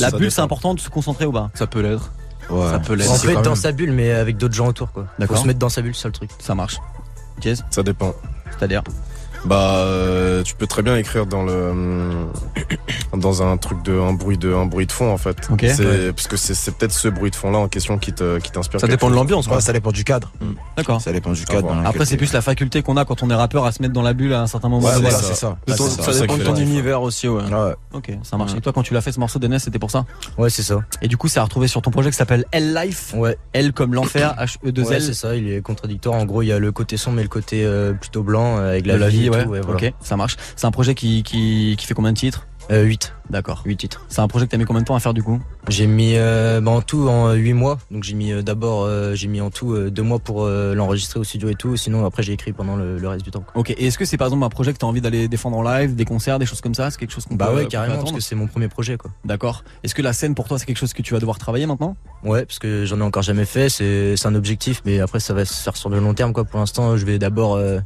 La 0.00 0.10
bulle, 0.10 0.30
c'est 0.30 0.40
important 0.40 0.74
de 0.74 0.80
se 0.80 0.88
concentrer 0.88 1.24
ou 1.26 1.32
pas 1.32 1.50
Ça 1.54 1.66
peut 1.66 1.80
l'être. 1.80 2.10
Ouais. 2.50 2.70
Ça 2.70 2.78
peut 2.78 2.94
l'être. 2.94 3.10
On 3.12 3.18
peut 3.18 3.30
être 3.30 3.42
dans 3.42 3.50
même- 3.50 3.56
sa 3.56 3.72
bulle, 3.72 3.92
mais 3.92 4.10
avec 4.12 4.36
d'autres 4.36 4.54
gens 4.54 4.68
autour, 4.68 4.92
quoi. 4.92 5.04
Faut 5.04 5.10
D'accord. 5.18 5.38
se 5.38 5.46
mettre 5.46 5.58
dans 5.58 5.68
sa 5.68 5.82
bulle, 5.82 5.94
c'est 5.94 6.02
ça 6.02 6.08
le 6.08 6.12
truc. 6.12 6.30
Ça 6.38 6.54
marche. 6.54 6.78
Jazz, 7.40 7.64
Ça 7.70 7.82
dépend. 7.82 8.14
c'est-à-dire 8.56 8.82
Bah, 9.46 9.76
euh, 9.76 10.42
tu 10.42 10.54
peux 10.54 10.66
très 10.66 10.82
bien 10.82 10.96
écrire 10.96 11.26
dans 11.26 11.42
le 11.44 11.72
dans 13.16 13.42
un 13.42 13.56
truc 13.56 13.82
de 13.82 13.98
un 13.98 14.12
bruit 14.12 14.38
de 14.38 14.52
un 14.52 14.66
bruit 14.66 14.86
de 14.86 14.92
fond 14.92 15.10
en 15.12 15.16
fait. 15.16 15.36
Parce 15.48 16.26
que 16.28 16.36
c'est 16.36 16.74
peut-être 16.76 16.92
ce 16.92 17.08
bruit 17.08 17.30
de 17.30 17.36
fond 17.36 17.50
là 17.50 17.58
en 17.58 17.68
question 17.68 17.98
qui 17.98 18.12
te 18.12 18.38
qui 18.38 18.50
t'inspire. 18.50 18.80
Ça 18.80 18.86
dépend 18.88 19.10
de 19.10 19.14
l'ambiance, 19.14 19.46
quoi. 19.46 19.56
Ouais, 19.56 19.62
ça 19.62 19.72
dépend 19.72 19.92
du 19.92 20.04
cadre. 20.04 20.32
D'accord. 20.76 21.00
Ça 21.00 21.12
dépend 21.12 21.32
du 21.32 21.42
Ah, 21.48 21.52
cadre. 21.52 21.68
lequel 21.68 21.86
Après, 21.86 22.04
c'est 22.04 22.16
plus 22.16 22.32
la 22.32 22.40
faculté 22.42 22.82
qu'on 22.82 22.96
a 22.96 23.04
quand 23.04 23.22
on 23.22 23.30
est 23.30 23.34
rappeur 23.34 23.64
à 23.64 23.72
se 23.72 23.80
mettre 23.82 23.94
dans 23.94 24.02
la 24.02 24.12
bulle 24.12 24.32
à 24.32 24.42
un 24.42 24.46
certain 24.46 24.68
moment. 24.68 24.86
Ouais, 24.86 24.94
voilà, 24.94 25.10
ça. 25.10 25.22
c'est 25.22 25.34
ça. 25.34 25.56
Ça 25.68 26.12
ça 26.12 26.20
dépend 26.20 26.36
de 26.36 26.42
ton 26.44 26.56
univers 26.56 27.02
aussi, 27.02 27.28
ouais. 27.28 27.42
Ouais. 27.42 27.74
Ok, 27.92 28.10
ça 28.22 28.36
marche. 28.36 28.52
Ouais. 28.52 28.58
Et 28.58 28.60
toi, 28.60 28.72
quand 28.72 28.82
tu 28.82 28.94
l'as 28.94 29.00
fait 29.00 29.12
ce 29.12 29.20
morceau 29.20 29.38
de 29.38 29.46
Dennis, 29.46 29.60
c'était 29.60 29.78
pour 29.78 29.90
ça? 29.90 30.04
Ouais, 30.38 30.50
c'est 30.50 30.62
ça. 30.62 30.80
Et 31.02 31.08
du 31.08 31.16
coup, 31.16 31.28
c'est 31.28 31.40
à 31.40 31.44
retrouver 31.44 31.68
sur 31.68 31.82
ton 31.82 31.90
projet 31.90 32.10
qui 32.10 32.16
s'appelle 32.16 32.44
L 32.52 32.74
Life. 32.74 33.14
Ouais. 33.16 33.38
L 33.52 33.72
comme 33.72 33.94
l'enfer, 33.94 34.34
H-E-2-L. 34.38 34.86
Ouais, 34.86 35.00
c'est 35.00 35.14
ça, 35.14 35.36
il 35.36 35.50
est 35.50 35.60
contradictoire. 35.60 36.16
En 36.16 36.24
gros, 36.24 36.42
il 36.42 36.46
y 36.46 36.52
a 36.52 36.58
le 36.58 36.72
côté 36.72 36.96
sombre 36.96 37.20
et 37.20 37.22
le 37.22 37.28
côté 37.28 37.64
euh, 37.64 37.92
plutôt 37.92 38.22
blanc 38.22 38.58
euh, 38.58 38.70
avec 38.70 38.86
la, 38.86 38.96
vie, 39.08 39.30
ouais. 39.36 39.60
tout, 39.60 39.66
voilà. 39.66 39.88
Ok, 39.88 39.94
ça 40.00 40.16
marche. 40.16 40.36
C'est 40.56 40.66
un 40.66 40.70
projet 40.70 40.94
qui, 40.94 41.22
qui, 41.22 41.74
qui 41.78 41.86
fait 41.86 41.94
combien 41.94 42.12
de 42.12 42.18
titres 42.18 42.46
Euh, 42.70 42.82
8. 42.82 43.12
D'accord. 43.30 43.62
8 43.64 43.76
titres. 43.76 44.04
C'est 44.08 44.20
un 44.20 44.28
projet 44.28 44.46
que 44.46 44.50
t'as 44.52 44.56
mis 44.56 44.64
combien 44.64 44.82
de 44.82 44.86
temps 44.86 44.94
à 44.96 45.00
faire 45.00 45.14
du 45.14 45.22
coup 45.22 45.40
J'ai 45.68 45.86
mis 45.88 46.14
euh, 46.16 46.60
bah, 46.60 46.70
en 46.72 46.80
tout 46.80 47.08
en 47.08 47.32
8 47.32 47.52
mois. 47.54 47.78
Donc 47.92 48.02
j'ai 48.04 48.14
mis 48.14 48.32
euh, 48.32 48.42
d'abord 48.42 48.82
euh, 48.84 49.14
j'ai 49.16 49.26
mis 49.28 49.40
en 49.40 49.50
tout 49.50 49.72
euh, 49.72 49.90
2 49.90 50.02
mois 50.02 50.18
pour 50.20 50.44
euh, 50.44 50.74
l'enregistrer 50.74 51.18
au 51.20 51.24
studio 51.24 51.48
et 51.48 51.54
tout. 51.54 51.76
Sinon 51.76 52.04
après 52.06 52.22
j'ai 52.24 52.32
écrit 52.32 52.52
pendant 52.52 52.74
le, 52.76 52.98
le 52.98 53.08
reste 53.08 53.24
du 53.24 53.30
temps. 53.32 53.40
quoi. 53.46 53.60
Ok, 53.60 53.70
et 53.70 53.86
est-ce 53.86 53.98
que 53.98 54.04
c'est 54.04 54.16
par 54.16 54.26
exemple 54.28 54.44
un 54.44 54.48
projet 54.48 54.72
que 54.72 54.78
t'as 54.78 54.86
envie 54.86 55.00
d'aller 55.00 55.26
défendre 55.28 55.56
en 55.58 55.62
live, 55.62 55.94
des 55.96 56.04
concerts, 56.04 56.38
des 56.38 56.46
choses 56.46 56.60
comme 56.60 56.74
ça? 56.74 56.90
C'est 56.90 56.98
quelque 56.98 57.12
chose 57.12 57.24
qu'on 57.26 57.34
Bah 57.36 57.46
peut- 57.50 57.56
ouais 57.56 57.66
carrément 57.66 57.96
parce 57.98 58.12
que 58.12 58.20
c'est 58.20 58.34
mon 58.36 58.46
premier 58.48 58.68
projet 58.68 58.96
quoi. 58.96 59.10
D'accord. 59.24 59.62
Est-ce 59.84 59.94
que 59.94 60.02
la 60.02 60.12
scène 60.12 60.34
pour 60.34 60.46
toi 60.48 60.58
c'est 60.58 60.66
quelque 60.66 60.78
chose 60.78 60.92
que 60.92 61.02
tu 61.02 61.14
vas 61.14 61.20
devoir 61.20 61.38
travailler 61.38 61.66
maintenant? 61.66 61.96
Ouais 62.24 62.44
parce 62.46 62.58
que 62.60 62.84
j'en 62.84 62.98
ai 63.00 63.02
encore 63.04 63.22
jamais 63.22 63.44
fait. 63.44 63.68
C'est 63.68 64.14
un 64.26 64.34
objectif 64.34 64.82
mais 64.84 65.00
après 65.00 65.20
ça 65.20 65.34
va 65.34 65.44
se 65.44 65.62
faire 65.62 65.76
sur 65.76 65.88
le 65.88 65.98
long 66.00 66.14
terme 66.14 66.32
quoi. 66.32 66.44
Pour 66.44 66.58
l'instant 66.60 66.96
je 66.96 67.04
vais 67.06 67.18
d'abord 67.18 67.54
euh, 67.56 67.80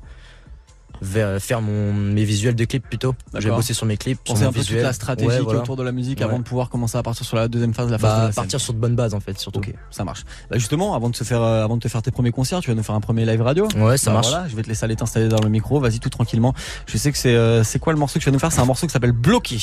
faire 1.03 1.63
mon 1.63 1.93
mes 1.93 2.25
visuels 2.25 2.55
de 2.55 2.65
clips 2.65 2.87
plutôt. 2.89 3.15
Je 3.35 3.49
vais 3.49 3.55
bosser 3.55 3.75
sur 3.75 3.87
mes 3.87 3.97
clips. 3.97 4.19
sur 4.25 4.35
Penser 4.35 4.45
mon 4.45 4.51
un 4.51 4.53
peu 4.53 4.61
toute 4.65 4.77
la 4.77 4.93
stratégie 4.93 5.29
Ouais, 5.29 5.39
voilà. 5.41 5.61
autour 5.61 5.77
de 5.77 5.83
la 5.83 5.93
musique 5.93 6.19
Ouais. 6.19 6.25
avant 6.25 6.39
de 6.39 6.45
pouvoir 6.45 6.69
commencer 6.69 6.99
à 6.99 7.03
partir 7.03 7.25
sur 7.27 7.37
la 7.37 7.49
deuxième 7.49 7.75
phase, 7.75 7.91
la 7.91 7.99
phase 7.99 8.11
de 8.15 8.21
Bah, 8.21 8.27
la 8.29 8.33
partir 8.33 8.61
sur 8.61 8.73
de 8.75 8.79
bonnes 8.79 8.97
bases 8.97 9.15
en 9.15 9.21
fait 9.21 9.39
surtout. 9.39 9.61
Ok, 9.61 9.75
ça 9.91 10.05
marche. 10.05 10.25
Bah 10.51 10.59
justement, 10.59 10.95
avant 10.95 11.09
de 11.11 11.17
se 11.17 11.25
faire, 11.25 11.43
euh, 11.43 11.65
avant 11.65 11.77
de 11.77 11.81
te 11.83 11.89
faire 11.89 12.03
tes 12.03 12.11
premiers 12.11 12.33
concerts, 12.33 12.61
tu 12.61 12.71
vas 12.71 12.75
nous 12.77 12.83
faire 12.83 12.95
un 12.95 13.01
premier 13.01 13.25
live 13.27 13.41
radio. 13.43 13.67
Ouais 13.77 13.97
ça 13.97 14.11
Bah 14.11 14.15
marche. 14.17 14.29
Voilà, 14.29 14.49
je 14.49 14.57
vais 14.57 14.63
te 14.63 14.69
laisser 14.69 14.85
aller 14.85 14.97
t'installer 14.97 15.29
dans 15.29 15.41
le 15.43 15.49
micro. 15.49 15.81
Vas-y 15.81 16.01
tout 16.01 16.11
tranquillement. 16.11 16.55
Je 16.87 16.97
sais 16.99 17.13
que 17.13 17.19
c'est, 17.19 17.35
euh, 17.35 17.65
c'est 17.65 17.79
quoi 17.79 17.93
le 17.93 17.99
morceau 17.99 18.19
que 18.19 18.25
tu 18.25 18.31
vas 18.31 18.33
nous 18.33 18.39
faire? 18.39 18.53
C'est 18.53 18.61
un 18.61 18.65
morceau 18.67 18.87
qui 18.87 18.93
s'appelle 18.93 19.13
Bloqué. 19.13 19.59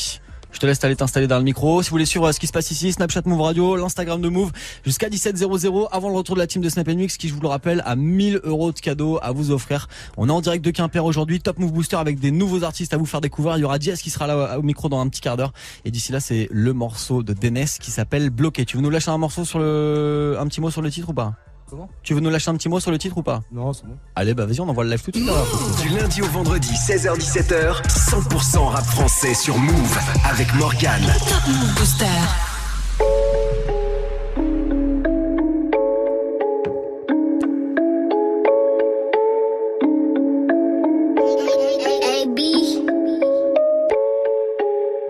Je 0.51 0.59
te 0.59 0.65
laisse 0.65 0.83
aller 0.83 0.95
t'installer 0.95 1.27
dans 1.27 1.37
le 1.37 1.43
micro. 1.43 1.81
Si 1.81 1.89
vous 1.89 1.93
voulez 1.93 2.05
suivre 2.05 2.27
euh, 2.27 2.31
ce 2.31 2.39
qui 2.39 2.47
se 2.47 2.51
passe 2.51 2.71
ici, 2.71 2.91
Snapchat 2.91 3.21
Move 3.25 3.41
Radio, 3.41 3.75
l'Instagram 3.75 4.21
de 4.21 4.29
Move, 4.29 4.51
jusqu'à 4.85 5.09
17.00 5.09 5.87
avant 5.91 6.09
le 6.09 6.15
retour 6.15 6.35
de 6.35 6.39
la 6.39 6.47
team 6.47 6.61
de 6.61 6.69
Snap 6.69 6.87
Mix 6.87 7.17
qui, 7.17 7.27
je 7.27 7.33
vous 7.33 7.41
le 7.41 7.47
rappelle, 7.47 7.83
a 7.85 7.95
1000 7.95 8.41
euros 8.43 8.71
de 8.71 8.79
cadeaux 8.79 9.19
à 9.21 9.31
vous 9.31 9.51
offrir. 9.51 9.87
On 10.15 10.29
est 10.29 10.31
en 10.31 10.41
direct 10.41 10.63
de 10.63 10.71
Quimper 10.71 11.03
aujourd'hui, 11.03 11.39
Top 11.39 11.59
Move 11.59 11.71
Booster 11.71 11.97
avec 11.97 12.19
des 12.19 12.31
nouveaux 12.31 12.63
artistes 12.63 12.93
à 12.93 12.97
vous 12.97 13.05
faire 13.05 13.21
découvrir. 13.21 13.57
Il 13.57 13.61
y 13.61 13.63
aura 13.65 13.77
Diaz 13.77 14.01
qui 14.01 14.09
sera 14.09 14.27
là 14.27 14.57
au 14.57 14.63
micro 14.63 14.89
dans 14.89 14.99
un 14.99 15.07
petit 15.09 15.21
quart 15.21 15.37
d'heure. 15.37 15.53
Et 15.85 15.91
d'ici 15.91 16.11
là, 16.11 16.19
c'est 16.19 16.47
le 16.51 16.73
morceau 16.73 17.23
de 17.23 17.33
Dennis 17.33 17.77
qui 17.79 17.91
s'appelle 17.91 18.29
Bloqué. 18.29 18.65
Tu 18.65 18.77
veux 18.77 18.83
nous 18.83 18.89
lâcher 18.89 19.11
un 19.11 19.17
morceau 19.17 19.45
sur 19.45 19.59
le, 19.59 20.37
un 20.39 20.47
petit 20.47 20.61
mot 20.61 20.69
sur 20.69 20.81
le 20.81 20.89
titre 20.89 21.09
ou 21.09 21.13
pas? 21.13 21.33
Comment 21.69 21.89
Tu 22.01 22.13
veux 22.13 22.21
nous 22.21 22.29
lâcher 22.29 22.49
un 22.49 22.55
petit 22.55 22.69
mot 22.69 22.79
sur 22.79 22.91
le 22.91 22.97
titre 22.97 23.17
ou 23.17 23.23
pas 23.23 23.41
Non, 23.51 23.73
c'est 23.73 23.85
bon. 23.85 23.97
Allez, 24.15 24.33
bah 24.33 24.45
vas-y, 24.45 24.61
on 24.61 24.69
envoie 24.69 24.85
le 24.85 24.91
live 24.91 25.03
tout 25.03 25.11
de 25.11 25.17
suite. 25.17 25.29
alors. 25.29 25.47
Du 25.81 25.89
lundi 25.89 26.21
au 26.21 26.27
vendredi, 26.27 26.73
16h17h, 26.73 27.83
100% 27.87 28.57
rap 28.67 28.85
français 28.85 29.33
sur 29.33 29.57
Move 29.57 29.97
avec 30.29 30.53
Morgane. 30.55 31.03
Top 31.27 31.47
Move 31.47 31.75
Booster. 31.75 32.05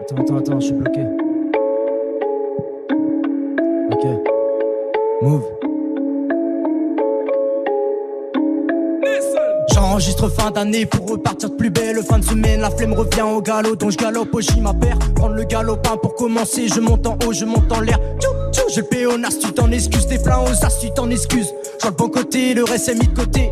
Attends, 0.01 0.21
attends, 0.21 0.37
attends, 0.37 0.59
je 0.59 0.65
suis 0.67 0.73
bloqué. 0.75 1.01
Ok. 3.91 4.05
Move. 5.21 5.66
J'enregistre 9.97 10.29
fin 10.29 10.51
d'année 10.51 10.85
pour 10.85 11.09
repartir 11.09 11.49
de 11.49 11.55
plus 11.55 11.71
belle. 11.71 12.03
Fin 12.03 12.19
de 12.19 12.23
semaine, 12.23 12.61
la 12.61 12.69
flemme 12.69 12.93
revient 12.93 13.23
au 13.23 13.41
galop. 13.41 13.75
Donc 13.75 13.89
je 13.89 13.97
galope 13.97 14.31
au 14.31 14.41
gym 14.41 14.67
à 14.67 14.73
paire. 14.75 14.99
Prendre 15.15 15.33
le 15.33 15.43
galopin 15.43 15.97
pour 15.97 16.13
commencer. 16.13 16.67
Je 16.67 16.79
monte 16.79 17.07
en 17.07 17.17
haut, 17.25 17.33
je 17.33 17.45
monte 17.45 17.71
en 17.71 17.79
l'air. 17.79 17.99
J'ai 18.69 18.81
le 18.81 18.87
péonas, 18.87 19.39
tu 19.41 19.51
t'en 19.53 19.71
excuses. 19.71 20.05
T'es 20.05 20.19
plein 20.19 20.37
aux 20.37 20.63
as, 20.63 20.79
tu 20.79 20.91
t'en 20.91 21.09
excuses. 21.09 21.51
Je 21.77 21.81
vois 21.81 21.89
le 21.89 21.95
bon 21.95 22.09
côté, 22.09 22.53
le 22.53 22.63
reste 22.63 22.89
est 22.89 22.93
mis 22.93 23.07
de 23.07 23.15
côté. 23.15 23.49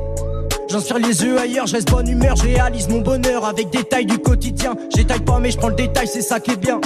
J'inspire 0.70 1.00
les 1.00 1.24
yeux 1.24 1.40
ailleurs, 1.40 1.66
je 1.66 1.78
reste 1.78 1.90
bonne 1.90 2.08
humeur, 2.08 2.36
je 2.36 2.44
réalise 2.44 2.90
mon 2.90 3.02
bonheur 3.02 3.44
avec 3.46 3.72
des 3.72 3.84
tailles 3.84 4.06
du 4.06 4.20
quotidien. 4.20 4.76
J'étaille 4.96 5.22
pas 5.22 5.40
mais 5.40 5.50
je 5.50 5.58
prends 5.58 5.70
le 5.70 5.76
détail, 5.76 6.08
c'est 6.08 6.22
ça 6.22 6.40
qui 6.40 6.52
est 6.52 6.58
bien. 6.58 6.80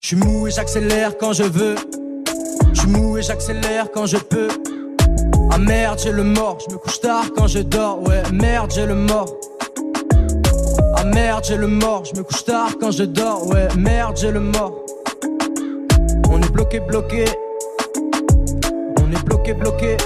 Je 0.00 0.16
mou 0.16 0.48
et 0.48 0.50
j'accélère 0.50 1.16
quand 1.18 1.32
je 1.32 1.44
veux. 1.44 1.76
Je 2.72 2.86
mou 2.88 3.16
et 3.16 3.22
j'accélère 3.22 3.92
quand 3.92 4.06
je 4.06 4.16
peux. 4.16 4.48
Ah 5.56 5.58
merde, 5.58 5.98
j'ai 5.98 6.12
le 6.12 6.22
mort, 6.22 6.58
je 6.60 6.74
me 6.74 6.78
couche 6.78 7.00
tard 7.00 7.24
quand 7.34 7.46
je 7.46 7.60
dors. 7.60 8.02
Ouais, 8.02 8.20
merde, 8.30 8.70
j'ai 8.74 8.84
le 8.84 8.94
mort. 8.94 9.34
Ah 10.94 11.04
merde, 11.04 11.44
j'ai 11.48 11.56
le 11.56 11.66
mort, 11.66 12.04
je 12.04 12.14
me 12.14 12.22
couche 12.22 12.44
tard 12.44 12.72
quand 12.78 12.90
je 12.90 13.04
dors. 13.04 13.48
Ouais, 13.48 13.66
merde, 13.74 14.18
j'ai 14.18 14.32
le 14.32 14.40
mort. 14.40 14.84
On 16.30 16.42
est 16.42 16.52
bloqué, 16.52 16.80
bloqué. 16.80 17.24
On 19.00 19.10
est 19.10 19.24
bloqué, 19.24 19.54
bloqué. 19.54 19.96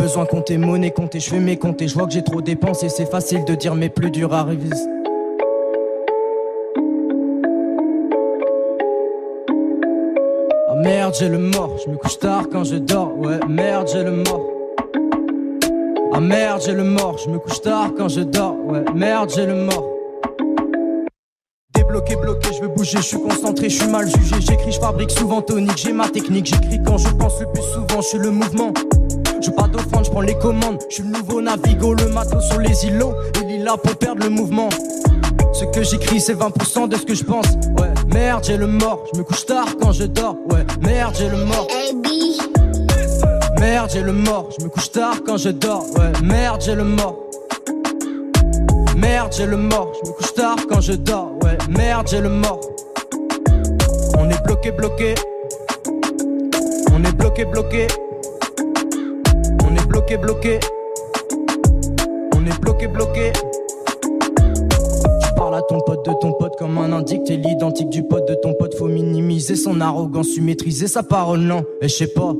Besoin 0.00 0.26
compter, 0.26 0.58
monnaie 0.58 0.90
compter, 0.90 1.20
je 1.20 1.30
fais 1.30 1.38
mes 1.38 1.56
compter. 1.56 1.86
Je 1.86 1.94
vois 1.94 2.08
que 2.08 2.14
j'ai 2.14 2.24
trop 2.24 2.42
dépensé, 2.42 2.88
c'est 2.88 3.08
facile 3.08 3.44
de 3.44 3.54
dire, 3.54 3.76
mais 3.76 3.90
plus 3.90 4.10
dur 4.10 4.34
à 4.34 4.42
réviser. 4.42 4.74
Ah 10.76 10.82
merde, 10.82 11.14
j'ai 11.18 11.28
le 11.30 11.38
mort, 11.38 11.70
je 11.82 11.90
me 11.90 11.96
couche 11.96 12.18
tard 12.18 12.44
quand 12.52 12.64
je 12.64 12.76
dors. 12.76 13.16
Ouais, 13.16 13.38
merde, 13.48 13.88
j'ai 13.90 14.04
le 14.04 14.10
mort. 14.10 14.46
Ah 16.12 16.20
merde, 16.20 16.60
j'ai 16.64 16.72
le 16.72 16.84
mort, 16.84 17.16
je 17.16 17.30
me 17.30 17.38
couche 17.38 17.62
tard 17.62 17.92
quand 17.96 18.08
je 18.08 18.20
dors. 18.20 18.56
Ouais, 18.66 18.84
merde, 18.94 19.32
j'ai 19.34 19.46
le 19.46 19.54
mort. 19.54 19.88
Débloqué, 21.74 22.16
bloqué, 22.16 22.50
je 22.54 22.60
veux 22.60 22.68
bouger, 22.68 22.98
je 22.98 23.02
suis 23.02 23.18
concentré, 23.18 23.70
je 23.70 23.80
suis 23.80 23.90
mal 23.90 24.06
jugé. 24.06 24.36
J'écris, 24.38 24.72
je 24.72 24.78
fabrique 24.78 25.12
souvent 25.12 25.40
tonique, 25.40 25.78
j'ai 25.78 25.94
ma 25.94 26.10
technique. 26.10 26.44
J'écris 26.44 26.80
quand 26.84 26.98
je 26.98 27.08
pense 27.08 27.40
le 27.40 27.46
plus 27.46 27.62
souvent, 27.62 28.02
je 28.02 28.08
suis 28.08 28.18
le 28.18 28.30
mouvement. 28.30 28.74
Je 29.40 29.50
pas 29.50 29.68
d'offrande, 29.68 30.04
je 30.04 30.10
prends 30.10 30.20
les 30.20 30.36
commandes. 30.36 30.82
Je 30.90 30.96
suis 30.96 31.04
le 31.04 31.10
nouveau 31.10 31.40
Navigo, 31.40 31.94
le 31.94 32.08
matos 32.08 32.44
sur 32.44 32.58
les 32.58 32.84
îlots. 32.84 33.14
Est 33.48 33.58
là 33.58 33.78
pour 33.78 33.96
perdre 33.96 34.22
le 34.22 34.28
mouvement. 34.28 34.68
Ce 35.58 35.64
que 35.64 35.82
j'écris, 35.82 36.20
c'est 36.20 36.34
20% 36.34 36.86
de 36.86 36.96
ce 36.96 37.06
que 37.06 37.14
je 37.14 37.24
pense. 37.24 37.46
Ouais, 37.78 37.88
merde, 38.12 38.44
j'ai 38.44 38.58
le 38.58 38.66
mort. 38.66 39.06
Je 39.10 39.18
me 39.18 39.24
couche 39.24 39.46
tard 39.46 39.64
quand 39.80 39.90
je 39.90 40.04
dors. 40.04 40.36
Ouais, 40.50 40.66
merde, 40.82 41.14
j'ai 41.18 41.30
le 41.30 41.46
mort. 41.46 41.66
Merde, 43.58 43.90
j'ai 43.90 44.02
le 44.02 44.12
mort. 44.12 44.50
Je 44.58 44.64
me 44.64 44.68
couche 44.68 44.90
tard 44.90 45.16
quand 45.26 45.38
je 45.38 45.48
dors. 45.48 45.86
Ouais, 45.96 46.12
merde, 46.22 46.60
j'ai 46.60 46.74
le 46.74 46.84
mort. 46.84 47.16
Merde, 48.98 49.32
j'ai 49.34 49.46
le 49.46 49.56
mort. 49.56 49.92
Je 49.94 50.10
me 50.10 50.14
couche 50.14 50.34
tard 50.34 50.56
quand 50.68 50.82
je 50.82 50.92
dors. 50.92 51.32
Ouais, 51.42 51.56
merde, 51.70 52.06
j'ai 52.06 52.20
le 52.20 52.28
mort. 52.28 52.60
On 54.18 54.28
est 54.28 54.44
bloqué, 54.44 54.72
bloqué. 54.72 55.14
On 56.92 57.02
est 57.02 57.16
bloqué, 57.16 57.46
bloqué. 57.46 57.86
On 59.64 59.74
est 59.74 59.86
bloqué, 59.86 60.18
bloqué. 60.18 60.60
On 62.34 62.44
est 62.44 62.60
bloqué, 62.60 62.88
bloqué. 62.88 63.32
À 65.56 65.62
ton 65.62 65.80
pote 65.80 66.04
de 66.04 66.12
ton 66.20 66.32
pote 66.32 66.54
comme 66.58 66.76
un 66.76 66.92
indique, 66.92 67.24
t'es 67.24 67.36
l'identique 67.36 67.88
du 67.88 68.02
pote 68.02 68.28
de 68.28 68.34
ton 68.34 68.52
pote. 68.52 68.74
Faut 68.74 68.88
minimiser 68.88 69.56
son 69.56 69.80
arrogance, 69.80 70.34
tu 70.34 70.42
maîtriser 70.42 70.86
sa 70.86 71.02
parole, 71.02 71.40
non. 71.40 71.64
Et 71.80 71.88
je 71.88 71.94
sais 71.94 72.08
pas. 72.08 72.34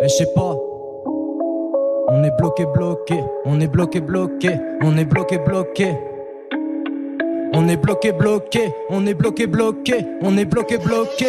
Et 0.00 0.08
je 0.08 0.14
sais 0.14 0.28
pas. 0.34 0.56
On 2.08 2.24
est 2.24 2.34
bloqué, 2.38 2.64
bloqué. 2.64 3.22
On 3.44 3.60
est 3.60 3.66
bloqué, 3.66 4.00
bloqué. 4.00 4.52
On 4.80 4.96
est 4.96 5.04
bloqué, 5.04 5.36
bloqué. 5.36 5.92
On 7.52 7.68
est 7.68 7.76
bloqué, 7.76 8.12
bloqué. 8.12 8.72
On 8.88 9.06
est 9.06 9.12
bloqué, 9.12 9.46
bloqué. 9.46 10.06
On 10.22 10.38
est 10.38 10.46
bloqué, 10.46 10.78
bloqué. 10.78 11.26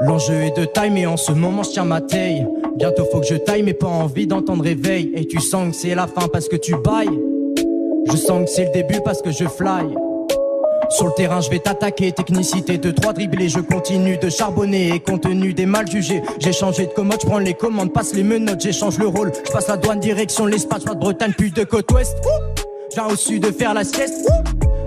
L'enjeu 0.00 0.34
est 0.34 0.58
de 0.58 0.64
taille, 0.64 0.90
mais 0.90 1.06
en 1.06 1.16
ce 1.16 1.30
moment 1.30 1.62
je 1.62 1.70
tiens 1.70 1.84
ma 1.84 2.00
taille. 2.00 2.44
Bientôt 2.74 3.04
faut 3.04 3.20
que 3.20 3.26
je 3.26 3.36
taille, 3.36 3.62
mais 3.62 3.74
pas 3.74 3.86
envie 3.86 4.26
d'entendre 4.26 4.64
réveil. 4.64 5.12
Et 5.14 5.26
tu 5.26 5.38
sens 5.38 5.68
que 5.70 5.76
c'est 5.76 5.94
la 5.94 6.08
fin 6.08 6.26
parce 6.26 6.48
que 6.48 6.56
tu 6.56 6.74
bailles. 6.74 7.20
Je 8.10 8.16
sens 8.16 8.44
que 8.44 8.50
c'est 8.50 8.64
le 8.66 8.72
début 8.72 9.00
parce 9.04 9.22
que 9.22 9.30
je 9.30 9.44
fly. 9.44 9.94
Sur 10.90 11.06
le 11.06 11.12
terrain, 11.12 11.40
je 11.40 11.50
vais 11.50 11.58
t'attaquer. 11.58 12.12
Technicité 12.12 12.76
de 12.76 12.90
trois 12.90 13.12
dribblés, 13.12 13.48
je 13.48 13.60
continue 13.60 14.18
de 14.18 14.28
charbonner. 14.28 14.94
Et 14.94 15.00
contenu 15.00 15.54
des 15.54 15.66
mal 15.66 15.90
jugés. 15.90 16.22
J'ai 16.38 16.52
changé 16.52 16.86
de 16.86 16.92
commode, 16.92 17.20
je 17.22 17.26
prends 17.26 17.38
les 17.38 17.54
commandes, 17.54 17.92
passe 17.92 18.14
les 18.14 18.22
menottes, 18.22 18.60
j'échange 18.60 18.98
le 18.98 19.06
rôle. 19.06 19.32
Je 19.46 19.52
passe 19.52 19.68
la 19.68 19.76
douane, 19.76 20.00
direction 20.00 20.46
l'espace, 20.46 20.84
de 20.84 20.94
Bretagne, 20.94 21.32
puis 21.36 21.50
de 21.50 21.64
côte 21.64 21.90
ouest. 21.92 22.16
Viens 22.92 23.06
au 23.06 23.16
sud 23.16 23.42
de 23.42 23.52
faire 23.52 23.72
la 23.72 23.84
sieste. 23.84 24.28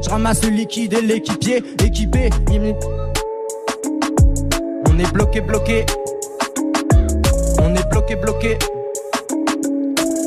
Je 0.03 0.09
ramasse 0.09 0.43
le 0.43 0.49
liquide 0.49 0.93
et 0.93 1.01
l'équipier 1.01 1.63
équipé. 1.83 2.29
On 4.87 4.99
est 4.99 5.11
bloqué, 5.11 5.41
bloqué. 5.41 5.85
On 7.59 7.73
est 7.73 7.89
bloqué, 7.89 8.15
bloqué. 8.15 8.57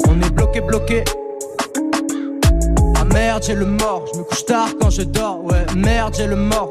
On 0.08 0.20
est 0.20 0.30
bloqué, 0.30 0.60
bloqué. 0.60 1.04
Merde, 3.12 3.42
j'ai 3.42 3.54
le 3.54 3.66
mort. 3.66 4.04
Je 4.12 4.18
me 4.18 4.24
couche 4.24 4.44
tard 4.44 4.68
quand 4.80 4.90
je 4.90 5.02
dors. 5.02 5.44
Ouais, 5.44 5.64
merde, 5.76 6.14
j'ai 6.16 6.26
le 6.26 6.36
mort. 6.36 6.68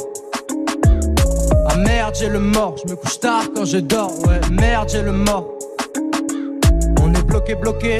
Ah 1.69 1.75
merde, 1.75 2.15
j'ai 2.19 2.29
le 2.29 2.39
mort. 2.39 2.75
Je 2.83 2.91
me 2.91 2.95
couche 2.95 3.19
tard 3.19 3.43
quand 3.55 3.65
je 3.65 3.77
dors. 3.77 4.11
Ouais, 4.25 4.39
merde, 4.51 4.89
j'ai 4.91 5.01
le 5.01 5.11
mort. 5.11 5.47
On 7.01 7.13
est 7.13 7.23
bloqué, 7.23 7.55
bloqué. 7.55 7.97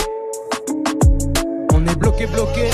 On 1.73 1.85
est 1.85 1.95
bloqué, 1.95 2.27
bloqué. 2.27 2.69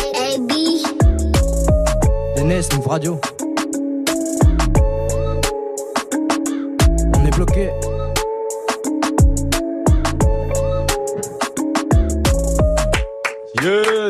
Dennis, 2.36 2.69
Move 2.76 2.88
Radio. 2.88 3.19
On 7.15 7.26
est 7.26 7.36
bloqué. 7.36 7.69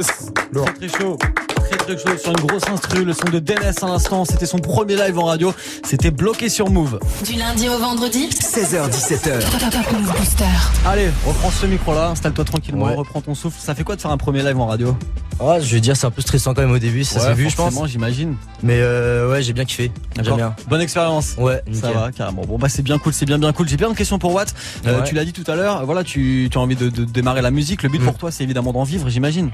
Yes 0.04 0.32
Très 0.54 0.88
très 0.90 1.00
chaud. 1.00 1.18
Très 1.70 1.78
très 1.78 1.98
chaud 1.98 2.18
sur 2.18 2.32
une 2.32 2.46
grosse 2.46 2.68
instru, 2.68 3.06
le 3.06 3.14
son 3.14 3.26
de 3.32 3.40
Dennis 3.40 3.76
à 3.82 3.88
l'instant, 3.88 4.26
c'était 4.26 4.46
son 4.46 4.60
premier 4.60 4.96
live 4.96 5.18
en 5.18 5.26
radio, 5.26 5.54
c'était 5.84 6.12
bloqué 6.12 6.50
sur 6.50 6.70
Move. 6.70 7.00
Du 7.26 7.34
lundi 7.34 7.68
au 7.70 7.78
vendredi 7.80 8.28
16h17h. 8.30 9.40
Top 9.72 9.92
Move 9.94 10.14
Booster. 10.18 10.44
Allez, 10.86 11.10
reprends 11.26 11.50
ce 11.52 11.66
micro 11.66 11.94
là, 11.94 12.10
installe-toi 12.10 12.44
tranquillement, 12.46 12.86
Ouais. 12.86 12.96
reprends 12.96 13.22
ton 13.22 13.34
souffle. 13.34 13.58
Ça 13.60 13.74
fait 13.76 13.84
quoi 13.84 13.96
de 13.96 14.02
faire 14.02 14.12
un 14.12 14.18
premier 14.18 14.44
live 14.44 14.60
en 14.60 14.68
radio? 14.68 14.96
Ouais, 15.40 15.62
je 15.62 15.74
vais 15.74 15.82
dire, 15.82 15.98
c'est 15.98 16.06
un 16.06 16.12
peu 16.12 16.22
stressant 16.22 16.54
quand 16.54 16.62
même 16.62 16.72
au 16.72 16.78
début, 16.80 17.04
ça 17.04 17.20
Ouais, 17.20 17.26
s'est 17.28 17.34
vu, 17.34 17.50
je 17.50 17.56
pense. 17.56 17.74
j'imagine. 17.88 18.36
Mais 18.62 18.78
euh, 18.80 19.32
ouais, 19.32 19.42
j'ai 19.42 19.54
bien 19.54 19.66
kiffé. 19.66 19.92
J'aime 20.22 20.36
bien. 20.36 20.56
Bonne 20.68 20.82
expérience. 20.82 21.34
Ouais, 21.40 21.64
Ça 21.74 21.92
va, 21.92 22.12
carrément. 22.12 22.44
Bon, 22.46 22.58
bah, 22.60 22.70
c'est 22.70 22.84
bien 22.84 23.00
cool, 23.00 23.14
c'est 23.14 23.26
bien, 23.26 23.40
bien 23.40 23.52
cool. 23.52 23.68
J'ai 23.68 23.78
plein 23.78 23.90
de 23.90 23.96
questions 23.98 24.20
pour 24.20 24.34
Watt. 24.34 24.54
Euh, 24.86 25.00
Ouais. 25.00 25.04
Tu 25.08 25.16
l'as 25.16 25.26
dit 25.26 25.34
tout 25.34 25.50
à 25.50 25.56
l'heure, 25.56 25.86
voilà, 25.86 26.04
tu, 26.04 26.50
tu 26.52 26.58
as 26.58 26.62
envie 26.62 26.76
de, 26.76 26.90
de 26.90 27.04
démarrer 27.06 27.42
la 27.42 27.50
musique. 27.52 27.82
Le 27.84 27.90
but 27.90 28.00
Mm. 28.02 28.06
pour 28.06 28.16
toi, 28.18 28.32
c'est 28.32 28.44
évidemment 28.44 28.74
d'en 28.74 28.84
vivre, 28.84 29.10
j'imagine. 29.10 29.50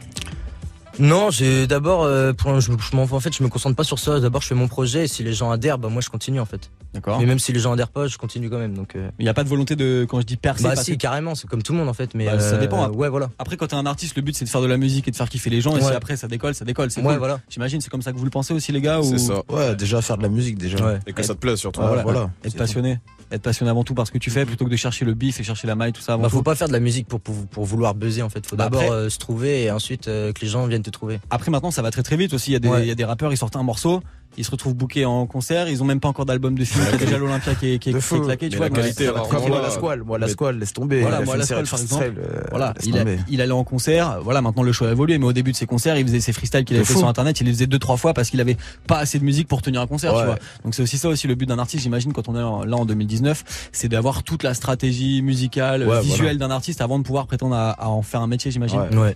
Non, 1.00 1.32
j'ai 1.32 1.66
d'abord, 1.66 2.04
euh, 2.04 2.34
en 2.46 3.20
fait, 3.20 3.34
je 3.34 3.44
me 3.44 3.48
concentre 3.48 3.76
pas 3.76 3.86
sur 3.86 4.00
ça. 4.00 4.20
D'abord, 4.20 4.42
je 4.42 4.48
fais 4.48 4.56
mon 4.56 4.68
projet 4.68 5.06
et 5.06 5.08
si 5.08 5.24
les 5.24 5.34
gens 5.34 5.50
adhèrent, 5.50 5.78
bah 5.78 5.88
moi, 5.88 6.02
je 6.02 6.10
continue 6.10 6.42
en 6.42 6.46
fait. 6.46 6.70
D'accord. 6.94 7.20
Mais 7.20 7.26
même 7.28 7.38
si 7.40 7.54
les 7.54 7.60
gens 7.60 7.72
adhèrent 7.74 7.90
pas, 7.92 8.08
je 8.08 8.18
continue 8.18 8.50
quand 8.50 8.58
même. 8.58 8.74
Donc, 8.74 8.96
euh, 8.96 9.10
Il 9.20 9.24
n'y 9.24 9.30
a 9.30 9.34
pas 9.34 9.44
de 9.44 9.50
volonté 9.50 9.76
de, 9.76 10.08
quand 10.10 10.20
je 10.22 10.26
dis 10.26 10.38
percer, 10.38 10.64
bah 10.64 10.70
passer- 10.72 10.94
si, 10.94 10.98
carrément, 10.98 11.36
c'est 11.36 11.48
comme 11.48 11.62
tout 11.62 11.72
le 11.74 11.78
monde 11.80 11.88
en 11.90 11.94
fait. 11.94 12.16
Mais 12.16 12.26
Bah, 12.26 12.40
ça 12.40 12.56
euh, 12.56 12.60
dépend. 12.60 12.90
Ouais, 12.90 13.10
voilà. 13.10 13.30
Après, 13.38 13.58
quand 13.58 13.68
t'es 13.68 13.76
un 13.76 13.86
artiste, 13.86 14.16
le 14.16 14.22
but 14.24 14.36
c'est 14.36 14.46
de 14.46 14.50
faire 14.50 14.62
de 14.62 14.68
la 14.68 14.78
musique 14.78 15.08
et 15.08 15.12
de 15.12 15.16
faire 15.16 15.30
kiffer 15.30 15.50
les 15.52 15.62
gens. 15.62 15.76
Et 15.78 15.82
si 15.82 15.88
Ouais. 15.88 15.94
après 15.96 16.18
ça 16.18 16.28
décolle, 16.28 16.56
ça 16.56 16.66
décolle. 16.66 16.90
C'est 16.90 17.02
Ouais, 17.02 17.08
cool. 17.10 17.18
voilà. 17.18 17.40
J'imagine, 17.50 17.80
c'est 17.82 17.90
comme 17.92 18.02
ça 18.02 18.12
que 18.12 18.18
vous 18.18 18.24
le 18.26 18.32
pensez 18.32 18.54
aussi, 18.54 18.72
les 18.72 18.82
gars. 18.82 19.00
C'est 19.04 19.14
ou... 19.16 19.18
ça. 19.20 19.42
Ouais, 19.50 19.76
déjà 19.76 20.02
faire 20.02 20.18
de 20.18 20.24
la 20.24 20.30
musique 20.30 20.58
déjà. 20.58 20.84
Ouais. 20.84 21.00
Et 21.06 21.14
que 21.14 21.22
ça 21.24 21.36
te 21.36 21.40
plaise 21.40 21.60
surtout. 21.60 21.82
Ouais, 21.82 21.88
Voilà. 21.88 22.02
voilà. 22.04 22.20
Être 22.44 22.52
C'est 22.54 22.58
passionné. 22.58 23.00
Être 23.32 23.44
passionné 23.44 23.70
avant 23.70 23.84
tout 23.84 23.94
par 23.94 24.08
ce 24.08 24.12
que 24.12 24.18
tu 24.18 24.32
fais, 24.32 24.44
plutôt 24.44 24.66
que 24.66 24.72
de 24.72 24.76
chercher 24.76 25.06
le 25.06 25.14
bif 25.14 25.40
et 25.40 25.44
chercher 25.44 25.68
la 25.68 25.76
maille, 25.76 25.92
tout 25.94 26.02
ça. 26.02 26.14
Avant 26.14 26.24
Bah, 26.24 26.30
faut 26.30 26.38
tout. 26.38 26.44
pas 26.44 26.56
faire 26.56 26.68
de 26.68 26.74
la 26.74 26.80
musique 26.80 27.08
pour, 27.08 27.20
pour, 27.22 27.36
pour 27.46 27.64
vouloir 27.66 27.94
buzzer 27.94 28.24
en 28.24 28.30
fait. 28.30 28.44
Faut 28.48 28.56
Bah, 28.56 28.64
d'abord 28.64 28.82
après- 28.82 28.92
euh, 28.92 29.10
se 29.10 29.20
trouver 29.20 29.66
et 29.66 29.72
ensuite 29.72 30.08
euh, 30.08 30.34
que 30.34 30.42
les 30.42 30.48
gens 30.48 30.66
viennent 30.66 30.82
te 30.82 30.90
trouver. 30.90 31.20
Après, 31.30 31.52
maintenant, 31.52 31.70
ça 31.70 31.84
va 31.84 31.92
très 31.92 32.02
très 32.02 32.18
vite 32.18 32.34
aussi. 32.34 32.50
Il 32.50 32.54
y 32.54 32.56
a 32.56 32.60
des, 32.60 32.68
Ouais. 32.68 32.88
y 32.88 32.92
a 32.92 32.96
des 32.96 33.06
rappeurs, 33.06 33.32
ils 33.32 33.38
sortent 33.38 33.56
un 33.56 33.62
morceau, 33.62 34.02
ils 34.38 34.46
se 34.46 34.52
retrouvent 34.52 34.76
bookés 34.76 35.06
en 35.06 35.26
concert, 35.26 35.68
ils 35.68 35.82
ont 35.82 35.86
même 35.86 36.00
pas 36.00 36.08
encore 36.08 36.26
d'album 36.26 36.58
de 36.58 36.64
film. 36.64 36.84
Il 36.88 36.92
y 36.92 36.94
a 36.94 36.98
déjà 37.06 37.18
l'Olympia 37.18 37.56
qui 37.56 37.74
est, 37.74 37.80
qui 37.80 37.90
est, 37.90 37.94
qui 38.00 38.22
claqué, 38.22 38.48
tu 38.50 38.58
vois. 38.58 38.70
la 38.70 38.76
qualité, 38.76 39.08
alors, 39.08 39.30
moi, 39.50 39.62
la 39.62 39.70
squale, 39.70 40.04
moi 40.04 40.18
la 40.20 40.28
squale, 40.30 40.60
laisse 40.60 40.72
tomber. 40.72 41.02
Voilà, 41.02 41.22
moi, 41.22 41.36
la 41.36 41.44
squale, 41.46 41.66
par 41.68 41.80
exemple. 41.82 42.14
euh, 42.20 42.42
Voilà, 42.52 42.74
il, 42.86 42.96
a- 42.96 43.00
tomber. 43.00 43.20
il 43.30 43.42
allait 43.42 43.52
en 43.52 43.64
concert. 43.64 44.20
Voilà, 44.24 44.42
maintenant 44.42 44.64
le 44.64 44.72
show 44.72 44.86
a 44.86 44.92
évolué, 44.92 45.18
mais 45.18 45.26
au 45.26 45.34
début 45.34 45.52
de 45.52 45.58
ses 45.58 45.66
concerts, 45.66 45.98
il 45.98 46.06
faisait 46.06 46.20
ses 46.22 46.32
freestyles 46.32 46.64
qu'il 46.64 46.76
avait 46.78 46.86
fait 46.86 46.94
fou. 46.94 47.00
sur 47.00 47.08
internet. 47.08 47.42
Il 47.42 47.48
les 47.48 47.54
faisait 47.54 47.68
deux 47.68 47.80
trois 47.80 47.98
fois 47.98 48.14
parce 48.14 48.30
qu'il 48.30 48.40
avait 48.40 48.58
pas 48.88 49.00
assez 49.00 49.20
de 49.20 49.26
musique 49.26 49.48
pour 49.48 49.62
tenir 49.62 49.82
un 49.82 49.88
concert. 49.88 50.14
Tu 50.18 50.24
vois. 50.24 50.38
Donc 50.64 50.74
c'est 50.76 50.84
aussi 50.84 50.98
ça 50.98 51.10
aussi 51.10 51.28
le 51.28 51.36
but 51.36 51.46
d'un 51.48 51.60
artiste. 51.60 51.84
J'imagine 51.84 52.14
quand 52.14 52.30
on 52.30 52.36
est 52.36 52.68
là 52.70 52.78
en 52.78 52.86
2019, 52.86 53.70
c'est 53.74 53.90
d'avoir 53.90 54.24
toute 54.24 54.44
la 54.44 54.54
stratégie 54.54 55.22
musicale, 55.22 55.88
Ouais, 55.88 56.02
visuelle 56.02 56.38
d'un 56.38 56.52
artiste 56.52 56.82
avant 56.82 56.98
de 57.00 57.04
pouvoir 57.04 57.28
prétendre 57.28 57.56
à, 57.56 57.72
à 57.72 57.88
en 57.88 58.02
faire 58.04 58.22
un 58.22 58.28
métier. 58.28 58.52
J'imagine. 58.52 58.80
Ouais. 58.94 59.16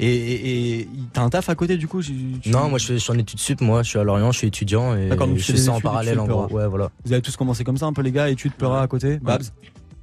Ouais. 0.00 0.06
Et, 0.06 0.88
t'as 1.12 1.22
un 1.22 1.28
taf 1.30 1.48
à 1.48 1.54
côté 1.54 1.76
du 1.76 1.86
coup 1.88 2.02
tu- 2.02 2.12
Non, 2.46 2.68
moi 2.68 2.78
je, 2.78 2.94
suis 2.94 3.12
en 3.12 3.18
études 3.18 3.38
sup, 3.40 3.60
moi 3.60 3.82
je 3.82 3.88
suis 3.90 3.98
à 3.98 4.04
Lorient, 4.04 4.32
je 4.32 4.38
suis 4.38 4.46
étudiant 4.48 4.94
et 4.96 5.08
donc 5.10 5.34
tu 5.34 5.40
je 5.40 5.52
fais 5.52 5.56
ça 5.58 5.70
en 5.70 5.74
études, 5.74 5.82
parallèle 5.84 6.14
tu 6.14 6.20
en 6.20 6.26
gros. 6.26 6.46
Ouais, 6.50 6.66
voilà. 6.66 6.90
Vous 7.04 7.12
avez 7.12 7.22
tous 7.22 7.36
commencé 7.36 7.64
comme 7.64 7.76
ça 7.76 7.86
un 7.86 7.92
peu 7.92 8.02
les 8.02 8.12
gars, 8.12 8.28
études, 8.28 8.52
Peura 8.54 8.82
à 8.82 8.86
côté, 8.86 9.18
Babs. 9.18 9.42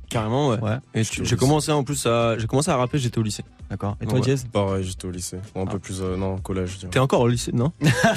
Carrément, 0.10 0.50
ouais. 0.50 0.60
Ouais, 0.60 0.78
Et 0.96 1.04
tu- 1.06 1.24
j'ai 1.24 1.36
commencé 1.36 1.72
en 1.72 1.84
plus 1.84 2.04
à, 2.08 2.36
j'ai 2.40 2.48
commencé 2.48 2.72
à 2.72 2.78
rapper, 2.78 2.98
j'étais 2.98 3.20
au 3.20 3.22
lycée. 3.22 3.44
d'accord. 3.70 3.96
Et 4.02 4.08
toi, 4.08 4.18
Ouais. 4.18 4.26
Jez 4.26 4.38
Pareil, 4.52 4.84
j'étais 4.84 5.06
au 5.06 5.12
lycée. 5.12 5.38
Ou 5.56 5.60
un 5.60 5.66
Ah. 5.68 5.72
peu 5.72 5.78
plus, 5.78 6.02
euh, 6.02 6.18
non, 6.18 6.40
collège. 6.40 6.80
T'es 6.90 6.98
encore 6.98 7.22
au 7.22 7.28
lycée, 7.28 7.52
non 7.54 7.72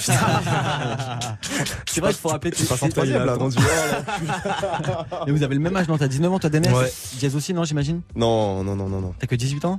C'est 1.86 2.00
vrai 2.00 2.12
qu'il 2.12 2.20
faut 2.20 2.28
rappeler. 2.30 2.52
C'est 2.54 2.66
pas 2.68 2.76
son 2.78 2.86
c'est- 2.86 2.92
troisième, 2.92 3.24
là, 3.26 3.32
attendu. 3.34 3.56
Et 5.26 5.32
vous 5.32 5.42
avez 5.42 5.54
le 5.54 5.60
même 5.60 5.76
âge, 5.76 5.86
non 5.88 5.98
T'as 5.98 6.08
19 6.08 6.32
ans, 6.32 6.38
toi, 6.38 6.48
Demer 6.50 6.68
Ouais. 6.72 6.90
Jez 7.18 7.34
aussi, 7.34 7.52
non, 7.52 7.64
j'imagine 7.64 8.00
Non, 8.16 8.64
non, 8.64 8.74
non, 8.74 8.88
non, 8.88 9.00
non. 9.00 9.12
T'as 9.18 9.26
que 9.26 9.34
18 9.36 9.64
ans 9.66 9.78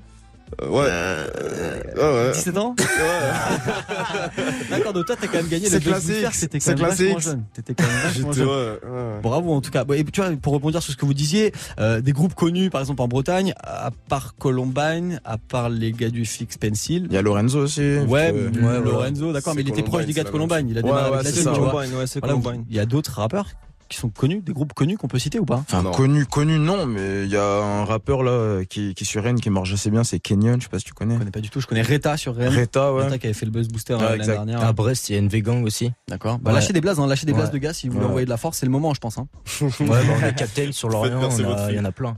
ouais. 0.61 0.85
Euh, 0.87 1.27
ouais, 1.95 2.27
ouais. 2.27 2.31
17 2.33 2.57
ans 2.57 2.75
D'accord, 4.69 4.93
donc 4.93 5.05
toi, 5.05 5.15
t'as 5.19 5.27
quand 5.27 5.37
même 5.37 5.47
gagné 5.47 5.67
C'est 5.67 5.75
le 5.83 5.91
classique, 5.91 6.25
C'était 6.33 6.59
quand 6.59 6.75
c'est 6.95 6.99
même 7.09 7.19
jeune. 7.19 7.43
T'étais 7.53 7.73
quand 7.75 7.83
même 7.83 8.33
jeune. 8.35 8.47
ouais, 8.47 8.79
ouais. 8.83 9.19
Bravo 9.21 9.53
en 9.53 9.61
tout 9.61 9.71
cas. 9.71 9.83
Et 9.93 10.03
tu 10.03 10.21
vois, 10.21 10.31
pour 10.41 10.53
rebondir 10.53 10.81
sur 10.81 10.91
ce 10.93 10.97
que 10.97 11.05
vous 11.05 11.13
disiez, 11.13 11.53
euh, 11.79 12.01
des 12.01 12.11
groupes 12.11 12.33
connus, 12.35 12.69
par 12.69 12.81
exemple 12.81 13.01
en 13.01 13.07
Bretagne, 13.07 13.53
à 13.63 13.91
part 14.09 14.35
Columbine, 14.35 15.19
à 15.25 15.37
part 15.37 15.69
les 15.69 15.91
gars 15.91 16.09
du 16.09 16.25
Fix 16.25 16.57
Pencil. 16.57 17.07
Il 17.09 17.13
y 17.13 17.17
a 17.17 17.21
Lorenzo 17.21 17.59
aussi. 17.59 17.81
Ouais, 17.81 18.33
Euh, 18.33 18.49
ouais, 18.49 18.81
Lorenzo, 18.83 19.31
d'accord, 19.33 19.55
mais 19.55 19.61
il 19.61 19.69
était 19.69 19.83
proche 19.83 20.05
des 20.05 20.13
gars 20.13 20.23
de 20.23 20.27
la 20.27 20.31
Columbine. 20.31 20.69
Il 20.69 20.77
a 20.77 20.81
Ouais, 20.81 20.87
démarré 20.87 21.11
ouais, 21.11 21.17
avec 21.17 21.35
la 21.35 21.41
tu 21.53 21.59
vois. 21.59 21.75
Ouais, 21.75 21.87
c'est 22.07 22.19
Voilà, 22.19 22.35
Columbine. 22.35 22.65
il 22.69 22.75
y 22.75 22.79
a 22.79 22.85
d'autres 22.85 23.11
rappeurs 23.13 23.47
qui 23.89 23.97
sont 23.97 24.09
connus, 24.09 24.41
des 24.41 24.53
groupes 24.53 24.73
connus 24.73 24.97
qu'on 24.97 25.07
peut 25.07 25.19
citer 25.19 25.39
ou 25.39 25.45
pas? 25.45 25.57
Enfin, 25.67 25.83
Non. 25.83 25.91
connu, 25.91 26.25
connu, 26.25 26.57
non, 26.59 26.85
mais 26.85 27.23
il 27.25 27.29
y 27.31 27.37
a 27.37 27.43
un 27.43 27.85
rappeur 27.85 28.23
là 28.23 28.63
qui, 28.65 28.93
sur 29.03 29.23
Rennes 29.23 29.39
qui 29.39 29.49
marche 29.49 29.73
assez 29.73 29.89
bien, 29.91 30.03
c'est 30.03 30.19
Kenyon, 30.19 30.57
je 30.59 30.63
sais 30.63 30.69
pas 30.69 30.79
si 30.79 30.85
tu 30.85 30.93
connais. 30.93 31.13
Je 31.15 31.19
connais 31.19 31.31
pas 31.31 31.41
du 31.41 31.49
tout. 31.49 31.59
Je 31.61 31.67
connais 31.67 31.81
Reta 31.81 32.17
sur 32.17 32.35
Rennes. 32.35 32.53
Reta, 32.57 32.93
ouais. 32.93 33.05
Reta 33.05 33.17
qui 33.17 33.27
avait 33.27 33.33
fait 33.33 33.45
le 33.45 33.51
Buzz 33.51 33.67
Booster 33.67 33.93
euh, 33.93 33.97
l'année 33.99 34.15
exact. 34.15 34.33
dernière. 34.33 34.63
À 34.63 34.73
Brest, 34.73 35.09
il 35.09 35.13
y 35.13 35.15
a 35.15 35.19
une 35.19 35.27
Gang 35.27 35.63
aussi. 35.65 35.91
D'accord. 36.07 36.39
Bah, 36.39 36.51
Ouais. 36.51 36.55
lâchez 36.59 36.73
des 36.73 36.81
blases, 36.81 36.99
hein, 36.99 37.07
lâchez 37.07 37.25
des 37.25 37.33
Ouais. 37.33 37.49
de 37.49 37.57
gars 37.57 37.73
si 37.73 37.87
vous 37.87 37.93
voulez 37.93 38.05
Ouais. 38.05 38.09
envoyer 38.09 38.25
de 38.25 38.29
la 38.29 38.37
force, 38.37 38.57
c'est 38.59 38.65
le 38.65 38.71
moment, 38.71 38.93
je 38.93 38.99
pense. 38.99 39.17
Hein. 39.17 39.27
Ouais, 39.61 39.69
bah, 39.87 39.97
on 40.21 40.25
est 40.25 40.35
captain 40.35 40.71
sur 40.71 40.89
Lorient, 40.89 41.29
il 41.69 41.75
y 41.75 41.79
en 41.79 41.85
a 41.85 41.91
plein. 41.91 42.17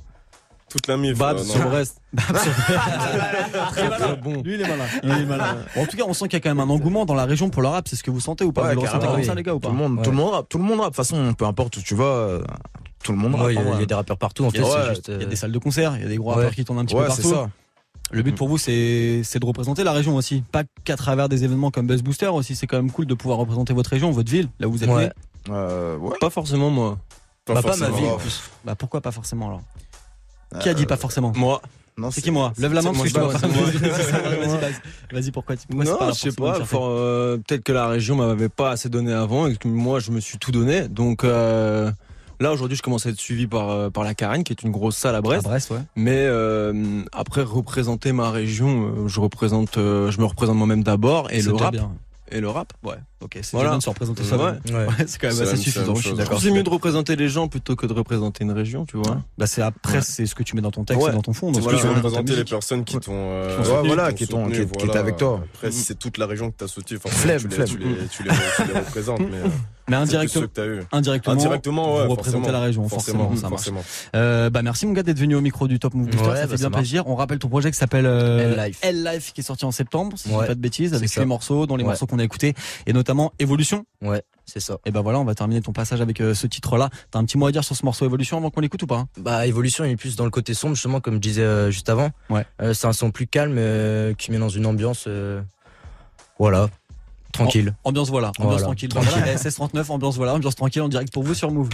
Toute 0.75 0.87
la 0.87 0.97
mif. 0.97 1.17
Babs 1.17 1.37
euh, 1.37 1.43
sur 1.43 1.69
Brest. 1.69 2.01
Très 2.17 3.89
malin. 3.89 4.17
bon. 4.21 4.41
Lui, 4.41 4.55
il 4.55 4.61
est 4.61 4.67
malin. 4.67 4.83
Il 5.03 5.09
est 5.09 5.25
malin. 5.25 5.57
Bon, 5.73 5.83
en 5.83 5.85
tout 5.85 5.95
cas, 5.95 6.03
on 6.05 6.13
sent 6.13 6.25
qu'il 6.27 6.33
y 6.33 6.35
a 6.35 6.39
quand 6.41 6.49
même 6.53 6.59
un 6.59 6.69
engouement 6.69 7.05
dans 7.05 7.13
la 7.13 7.25
région 7.25 7.49
pour 7.49 7.61
le 7.61 7.69
rap. 7.69 7.87
C'est 7.87 7.95
ce 7.95 8.03
que 8.03 8.11
vous 8.11 8.19
sentez 8.19 8.43
ou 8.43 8.51
pas? 8.51 8.63
Ouais, 8.63 8.75
Vous 8.75 8.81
le 8.81 8.87
ressentez 8.87 9.07
comme 9.07 9.15
oui. 9.15 9.25
ça, 9.25 9.35
les 9.35 9.43
gars, 9.43 9.53
ou 9.53 9.59
Tout 9.59 9.69
pas? 9.69 9.69
le 9.69 9.75
monde, 9.75 9.97
Ouais. 9.99 10.03
tout 10.03 10.11
le 10.11 10.17
monde 10.17 10.31
rappe, 10.33 10.49
tout 10.49 10.57
le 10.57 10.63
monde 10.65 10.79
rappe. 10.81 10.91
De 10.91 10.95
toute 10.97 11.05
façon, 11.05 11.33
peu 11.33 11.45
importe 11.45 11.77
où 11.77 11.81
tu 11.81 11.95
vas, 11.95 12.03
euh, 12.03 12.43
tout 13.03 13.13
le 13.13 13.17
monde 13.17 13.35
rappe. 13.35 13.45
Ouais, 13.45 13.53
il 13.53 13.55
y, 13.55 13.57
a- 13.57 13.61
hein, 13.61 13.65
il 13.67 13.71
y 13.71 13.75
a 13.75 13.77
ouais. 13.79 13.85
des 13.85 13.93
rappeurs 13.95 14.17
partout 14.17 14.43
en 14.45 14.49
fait. 14.49 14.61
Ouais, 14.61 14.89
juste, 14.89 15.07
Il 15.07 15.13
y 15.13 15.17
a 15.17 15.21
euh, 15.21 15.25
des 15.29 15.35
salles 15.37 15.51
de 15.53 15.59
concert, 15.59 15.95
il 15.95 16.03
y 16.03 16.05
a 16.05 16.09
des 16.09 16.17
gros 16.17 16.29
Ouais. 16.31 16.35
rappeurs 16.35 16.51
qui 16.55 16.65
tournent 16.65 16.79
un 16.79 16.85
petit 16.85 16.95
peu 16.95 17.01
Ouais, 17.01 17.09
c'est 17.09 17.21
partout. 17.23 17.37
ça. 17.37 17.49
Le 18.11 18.21
but 18.21 18.35
pour 18.35 18.47
vous, 18.49 18.57
c'est 18.57 19.21
de 19.23 19.45
représenter 19.45 19.83
la 19.83 19.91
région 19.93 20.15
aussi. 20.15 20.43
Pas 20.51 20.63
qu'à 20.83 20.95
travers 20.97 21.29
des 21.29 21.43
événements 21.45 21.71
comme 21.71 21.87
Buzz 21.87 22.03
Booster 22.03 22.27
aussi. 22.27 22.55
C'est 22.55 22.67
quand 22.67 22.77
même 22.77 22.91
cool 22.91 23.05
de 23.05 23.13
pouvoir 23.15 23.37
représenter 23.39 23.73
votre 23.73 23.89
région, 23.89 24.11
votre 24.11 24.29
ville, 24.29 24.49
là 24.59 24.67
où 24.67 24.71
vous 24.73 24.83
êtes 24.83 24.89
Ouais. 24.89 25.05
né. 25.05 25.11
Euh, 25.49 25.97
ouais. 25.97 26.17
Pas 26.19 26.29
forcément 26.29 26.69
moi. 26.69 26.97
Bah, 27.47 27.53
pas 27.53 27.61
ma 27.61 27.61
forcément. 27.61 27.95
ville 27.97 28.07
en 28.07 28.17
plus. 28.17 28.41
Bah, 28.63 28.73
pourquoi 28.75 29.01
pas 29.01 29.11
forcément 29.11 29.47
alors? 29.47 29.61
Qui 30.61 30.69
a 30.69 30.73
dit 30.73 30.85
pas 30.85 30.97
forcément 30.97 31.31
Moi. 31.35 31.61
Non, 31.97 32.11
C'est 32.11 32.21
qui 32.21 32.29
moi 32.29 32.51
Lève 32.57 32.73
la 32.73 32.81
main 32.81 32.91
c'est 32.93 33.13
parce 33.13 33.31
que 33.31 33.37
je 33.37 33.79
pas. 33.79 34.57
Vas-y, 35.13 35.31
pourquoi 35.31 35.55
tu 35.55 35.65
non, 35.73 35.85
je 36.09 36.13
sais 36.13 36.31
pas. 36.33 36.59
euh, 36.73 37.37
Peut-être 37.37 37.63
que 37.63 37.71
la 37.71 37.87
région 37.87 38.17
m'avait 38.17 38.49
pas 38.49 38.71
assez 38.71 38.89
donné 38.89 39.13
avant 39.13 39.47
et 39.47 39.55
que 39.55 39.69
moi 39.69 39.99
je 39.99 40.11
me 40.11 40.19
suis 40.19 40.37
tout 40.37 40.51
donné. 40.51 40.89
Donc 40.89 41.23
euh, 41.23 41.89
là 42.41 42.51
aujourd'hui 42.51 42.75
je 42.75 42.81
commence 42.81 43.05
à 43.05 43.11
être 43.11 43.19
suivi 43.19 43.47
par 43.47 43.69
euh, 43.69 43.89
par 43.89 44.03
la 44.03 44.13
Carène 44.13 44.43
qui 44.43 44.51
est 44.51 44.61
une 44.63 44.71
grosse 44.71 44.97
salle 44.97 45.15
à 45.15 45.19
À 45.19 45.21
Brest. 45.21 45.71
Ouais. 45.71 45.77
Mais 45.95 46.25
euh, 46.25 47.01
après 47.13 47.43
représenter 47.43 48.11
ma 48.11 48.29
région, 48.29 48.87
euh, 49.05 49.07
je 49.07 49.21
représente, 49.21 49.77
euh, 49.77 50.11
je 50.11 50.19
me 50.19 50.25
représente 50.25 50.57
moi-même 50.57 50.83
d'abord 50.83 51.31
et 51.31 51.41
le 51.41 51.53
rap 51.53 51.71
bien. 51.71 51.91
Et 52.31 52.39
le 52.41 52.49
rap? 52.49 52.73
Ouais, 52.83 52.95
ok, 53.21 53.31
c'est 53.41 53.51
Voilà. 53.51 53.69
bien 53.69 53.77
de 53.79 53.83
se 53.83 53.89
représenter 53.89 54.21
Ouais. 54.23 54.27
soi-même. 54.27 54.59
Ouais. 54.67 54.85
Ouais, 54.87 55.05
c'est 55.07 55.19
quand 55.19 55.27
même 55.33 55.41
assez 55.41 55.57
suffisant, 55.57 55.95
je 55.95 56.01
suis 56.07 56.13
d'accord. 56.15 56.41
C'est 56.41 56.51
mieux 56.51 56.63
de 56.63 56.69
représenter 56.69 57.15
les 57.15 57.29
gens 57.29 57.47
plutôt 57.47 57.75
que 57.75 57.85
de 57.85 57.93
représenter 57.93 58.43
une 58.43 58.51
région, 58.51 58.85
tu 58.85 58.97
vois. 58.97 59.21
Bah 59.37 59.47
c'est 59.47 59.61
après, 59.61 60.01
c'est 60.01 60.25
ce 60.25 60.35
que 60.35 60.43
tu 60.43 60.55
mets 60.55 60.61
dans 60.61 60.71
ton 60.71 60.83
texte 60.83 61.03
Ouais. 61.03 61.11
et 61.11 61.13
dans 61.13 61.21
ton 61.21 61.33
fond. 61.33 61.53
C'est 61.53 61.61
Voilà. 61.61 61.77
ce 61.77 61.83
que 61.83 61.87
tu 61.87 61.93
veux 61.93 61.99
représenter 62.01 62.35
les 62.35 62.43
personnes 62.45 62.83
qui 62.85 62.99
t'ont 62.99 63.11
euh, 63.13 63.57
ouais, 63.59 63.87
voilà, 63.87 64.13
qui 64.13 64.27
t'ont- 64.27 64.47
qui- 64.49 64.61
étaient 64.61 64.85
voilà. 64.85 64.99
avec 64.99 65.17
toi. 65.17 65.41
Après, 65.55 65.71
si 65.71 65.81
c'est 65.81 65.95
toute 65.99 66.17
la 66.17 66.25
région 66.25 66.51
que 66.51 66.55
t'as 66.57 66.67
soutenu, 66.67 66.97
Flemme, 67.05 67.41
les, 67.47 68.07
tu 68.07 68.23
les 68.23 68.29
représentes, 68.79 69.19
mais 69.31 69.37
euh, 69.37 69.47
Mais 69.87 69.95
indirectement, 69.97 70.45
indirectement, 70.91 71.33
Indirectement, 71.33 71.95
ouais, 71.95 72.03
vous 72.05 72.11
représentez 72.11 72.37
forcément. 72.45 72.57
la 72.59 72.63
région, 72.65 72.89
forcément, 72.89 73.29
Forcément, 73.29 73.41
ça 73.41 73.49
marche. 73.49 73.61
forcément. 73.65 73.83
Euh, 74.15 74.49
bah 74.49 74.61
merci 74.63 74.87
mon 74.87 74.93
gars 74.93 75.03
d'être 75.03 75.19
venu 75.19 75.35
au 75.35 75.41
micro 75.41 75.67
du 75.67 75.77
Top 75.77 75.93
Move 75.93 76.07
Booster, 76.09 76.27
Ouais, 76.27 76.35
ça 76.37 76.41
bah, 76.43 76.47
fait 76.47 76.57
ça 76.57 76.57
bien 76.57 76.69
marche. 76.69 76.81
plaisir. 76.81 77.07
On 77.07 77.15
rappelle 77.15 77.37
ton 77.37 77.49
projet 77.49 77.69
qui 77.69 77.77
s'appelle 77.77 78.07
euh, 78.07 78.53
L-Life. 78.55 78.79
L-Life 78.81 79.33
qui 79.33 79.41
est 79.41 79.43
sorti 79.43 79.63
en 79.63 79.71
septembre, 79.71 80.17
si 80.17 80.27
je 80.27 80.33
dis 80.33 80.39
Ouais, 80.39 80.47
pas 80.47 80.55
de 80.55 80.59
bêtises, 80.59 80.93
avec 80.95 81.13
les 81.15 81.25
morceaux, 81.25 81.67
dont 81.67 81.75
les 81.75 81.83
Ouais. 81.83 81.89
morceaux 81.89 82.07
qu'on 82.07 82.17
a 82.19 82.23
écoutés, 82.23 82.55
et 82.87 82.93
notamment 82.93 83.31
Évolution. 83.37 83.85
Ouais, 84.01 84.23
c'est 84.45 84.59
ça. 84.59 84.77
Et 84.85 84.91
bah 84.91 85.01
voilà, 85.01 85.19
on 85.19 85.23
va 85.23 85.35
terminer 85.35 85.61
ton 85.61 85.71
passage 85.71 86.01
avec 86.01 86.19
euh, 86.19 86.33
ce 86.33 86.47
titre-là. 86.47 86.89
T'as 87.11 87.19
un 87.19 87.25
petit 87.25 87.37
mot 87.37 87.45
à 87.45 87.51
dire 87.51 87.63
sur 87.63 87.75
ce 87.75 87.85
morceau 87.85 88.05
Évolution 88.05 88.37
avant 88.37 88.49
qu'on 88.49 88.61
l'écoute 88.61 88.81
ou 88.81 88.87
pas 88.87 89.05
Bah, 89.19 89.45
Évolution, 89.45 89.85
il 89.85 89.91
est 89.91 89.95
plus 89.97 90.15
dans 90.15 90.25
le 90.25 90.31
côté 90.31 90.55
sombre, 90.55 90.73
justement, 90.73 90.99
comme 90.99 91.15
je 91.15 91.19
disais 91.19 91.43
euh, 91.43 91.69
juste 91.69 91.89
avant. 91.89 92.09
Ouais. 92.31 92.43
Euh, 92.59 92.73
c'est 92.73 92.87
un 92.87 92.93
son 92.93 93.11
plus 93.11 93.27
calme 93.27 93.55
euh, 93.59 94.13
qui 94.15 94.31
met 94.31 94.39
dans 94.39 94.49
une 94.49 94.65
ambiance. 94.65 95.05
euh, 95.07 95.41
voilà. 96.39 96.69
Tranquille. 97.35 97.73
Ambiance 97.83 98.09
voilà, 98.09 98.29
ambiance 98.29 98.47
Voilà, 98.47 98.63
tranquille. 98.63 98.89
Tranquille. 98.89 99.11
voilà, 99.17 99.35
SS39, 99.35 99.91
ambiance 99.91 100.15
voilà, 100.15 100.33
ambiance 100.33 100.55
tranquille 100.55 100.81
en 100.81 100.87
direct 100.89 101.11
pour 101.13 101.23
vous 101.23 101.33
sur 101.33 101.51
Move. 101.51 101.69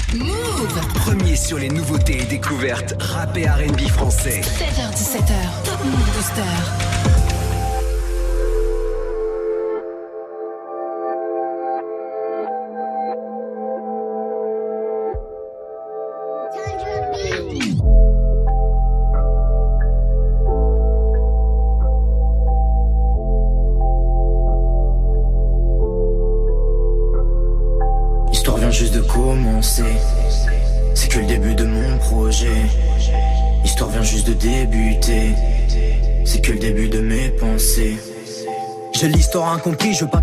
Premier 0.95 1.36
sur 1.36 1.57
les 1.59 1.70
nouveautés 1.70 2.22
et 2.24 2.26
découvertes 2.26 2.95
rap 2.99 3.38
et 3.38 3.47
R&B 3.47 3.82
français. 3.89 4.41
16h17h, 4.41 5.64
Top 5.64 5.86
Move 5.86 6.16
Booster. 6.16 6.91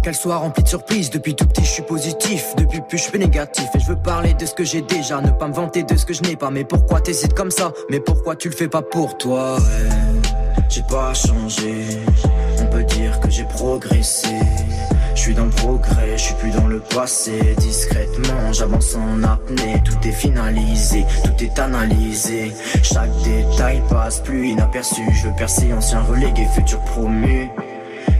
Qu'elle 0.09 0.17
soit 0.17 0.39
remplie 0.39 0.63
de 0.63 0.69
surprises. 0.69 1.11
Depuis 1.11 1.35
tout 1.35 1.47
petit, 1.47 1.67
je 1.67 1.71
suis 1.71 1.83
positif, 1.83 2.55
depuis 2.57 2.81
plus, 2.81 2.97
je 2.97 3.03
suis 3.03 3.19
négatif. 3.19 3.69
Et 3.75 3.79
je 3.79 3.89
veux 3.89 3.97
parler 3.97 4.33
de 4.33 4.47
ce 4.47 4.55
que 4.55 4.65
j'ai 4.65 4.81
déjà, 4.81 5.21
ne 5.21 5.31
pas 5.31 5.49
me 5.49 5.53
vanter 5.53 5.83
de 5.83 5.95
ce 5.97 6.07
que 6.07 6.15
je 6.15 6.23
n'ai 6.23 6.35
pas. 6.35 6.51
Mais 6.51 6.65
pourquoi 6.65 7.03
t'hésites 7.03 7.35
comme 7.35 7.51
ça? 7.51 7.75
Mais 7.91 8.01
pourquoi 8.01 8.35
tu 8.35 8.49
le 8.49 8.57
fais 8.57 8.69
pas 8.69 8.81
pour 8.81 9.19
toi? 9.19 9.59
J'ai 10.71 10.83
pas 10.83 11.13
changé, 11.13 11.85
on 12.59 12.65
peut 12.73 12.85
dire 12.85 13.21
que 13.21 13.29
j'ai 13.29 13.45
progressé. 13.45 14.31
Je 15.15 15.21
suis 15.21 15.35
dans 15.35 15.45
le 15.45 15.51
progrès, 15.51 16.13
je 16.17 16.23
suis 16.23 16.35
plus 16.37 16.53
dans 16.53 16.69
le 16.69 16.81
passé. 16.81 17.55
Discrètement, 17.59 18.53
j'avance 18.53 18.97
en 18.97 19.23
apnée. 19.25 19.83
Tout 19.85 20.09
est 20.09 20.13
finalisé, 20.13 21.05
tout 21.23 21.45
est 21.45 21.59
analysé. 21.59 22.53
Chaque 22.83 23.15
détail 23.25 23.83
passe 23.91 24.21
plus 24.21 24.49
inaperçu. 24.49 25.03
Je 25.13 25.29
veux 25.29 25.35
percer, 25.35 25.71
ancien 25.75 26.01
relégué, 26.01 26.47
futur 26.55 26.81
promu. 26.81 27.51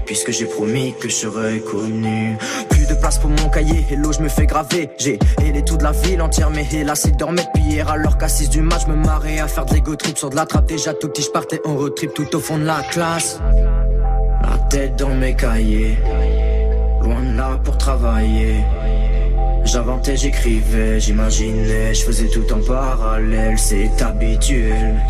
Puisque 0.09 0.31
j'ai 0.31 0.47
promis 0.47 0.95
que 0.99 1.07
je 1.07 1.15
serais 1.15 1.59
connu 1.59 2.39
Plus 2.71 2.87
de 2.87 2.95
place 2.95 3.19
pour 3.19 3.29
mon 3.29 3.51
cahier. 3.51 3.85
Hello, 3.91 4.11
je 4.11 4.21
me 4.21 4.31
fais 4.31 4.47
graver. 4.47 4.89
J'ai 4.97 5.19
hélé 5.45 5.63
toute 5.63 5.83
la 5.83 5.93
ville 5.93 6.23
entière, 6.23 6.49
mais 6.49 6.67
hélas, 6.73 7.05
ils 7.05 7.15
dormaient 7.15 7.45
depuis 7.45 7.75
hier. 7.75 7.91
Alors 7.91 8.17
qu'à 8.17 8.27
6 8.27 8.49
du 8.49 8.63
match, 8.63 8.87
je 8.87 8.93
me 8.93 8.97
marrais 8.97 9.39
à 9.39 9.49
faire 9.49 9.67
de 9.67 9.75
l'ego 9.75 9.97
trip 9.97 10.17
sur 10.17 10.31
de 10.31 10.37
la 10.37 10.47
trappe. 10.47 10.65
Déjà 10.65 10.95
tout 10.95 11.09
petit, 11.09 11.21
je 11.21 11.29
partais 11.29 11.61
en 11.67 11.77
road 11.77 11.93
tout 12.15 12.37
au 12.37 12.41
fond 12.41 12.57
de 12.57 12.65
la 12.65 12.81
classe. 12.91 13.39
La 14.43 14.57
tête 14.71 14.97
dans 14.97 15.15
mes 15.15 15.37
cahiers, 15.37 15.99
loin 17.03 17.21
de 17.21 17.37
là 17.37 17.61
pour 17.63 17.77
travailler. 17.77 18.65
J'inventais, 19.65 20.17
j'écrivais, 20.17 21.01
j'imaginais, 21.01 21.93
je 21.93 22.03
faisais 22.03 22.29
tout 22.29 22.51
en 22.51 22.61
parallèle, 22.61 23.59
c'est 23.59 24.01
habituel. 24.01 25.03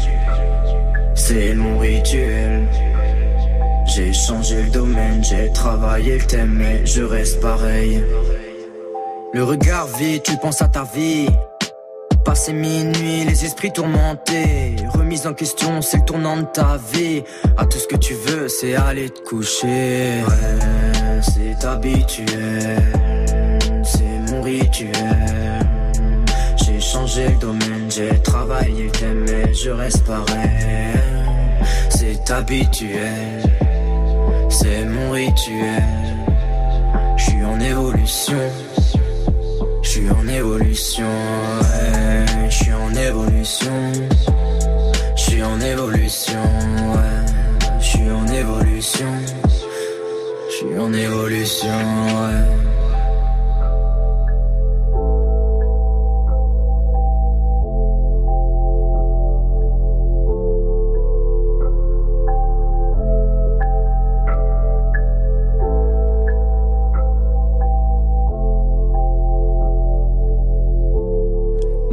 C'est 1.15 1.55
mon 1.55 1.79
rituel. 1.79 2.67
J'ai 3.89 4.13
changé 4.13 4.63
le 4.63 4.71
domaine, 4.71 5.25
j'ai 5.25 5.51
travaillé 5.53 6.19
le 6.19 6.25
thème, 6.25 6.55
mais 6.59 6.85
je 6.85 7.03
reste 7.03 7.41
pareil. 7.41 8.05
Le 9.33 9.43
regard 9.43 9.87
vide, 9.99 10.23
tu 10.23 10.37
penses 10.37 10.61
à 10.61 10.69
ta 10.69 10.85
vie. 10.85 11.27
Passé 12.25 12.53
minuit, 12.53 13.25
les 13.25 13.45
esprits 13.47 13.73
tourmentés. 13.73 14.77
Remise 14.93 15.27
en 15.27 15.33
question, 15.33 15.81
c'est 15.81 15.97
le 15.97 16.05
tournant 16.05 16.37
de 16.37 16.43
ta 16.43 16.79
vie. 16.93 17.23
À 17.57 17.65
tout 17.65 17.79
ce 17.79 17.87
que 17.87 17.97
tu 17.97 18.13
veux, 18.13 18.49
c'est 18.49 18.75
aller 18.75 19.09
te 19.09 19.21
coucher. 19.21 20.23
Ouais, 20.29 21.21
c'est 21.23 21.65
habituel. 21.65 22.83
C'est 23.85 24.31
mon 24.31 24.43
rituel. 24.43 25.67
J'ai 26.57 26.79
changé 26.79 27.29
le 27.29 27.37
domaine, 27.37 27.89
j'ai 27.89 28.21
travaillé 28.21 28.85
le 28.85 28.91
thème, 28.91 29.25
mais 29.27 29.55
je 29.55 29.71
reste 29.71 30.05
pareil. 30.05 30.93
C'est 31.89 32.31
habituel. 32.31 33.43
C'est 34.49 34.85
mon 34.85 35.11
rituel. 35.11 35.83
Je 37.17 37.23
suis 37.25 37.45
en 37.45 37.61
évolution. 37.61 38.39
Je 39.83 39.89
suis 39.89 40.11
en 40.11 40.29
évolution. 40.29 41.05
ouais. 41.61 42.49
Je 42.51 42.55
suis 42.57 42.73
en 42.73 42.95
évolution. 42.95 43.93
Je 45.17 45.21
suis 45.23 45.43
en 45.43 45.61
évolution. 45.61 46.43
ouais. 46.95 47.79
Je 47.81 47.87
suis 47.87 48.11
en 48.11 48.27
évolution. 48.27 49.13
Je 50.51 50.55
suis 50.57 50.79
en 50.79 50.93
évolution. 50.93 51.69
ouais. 51.69 52.58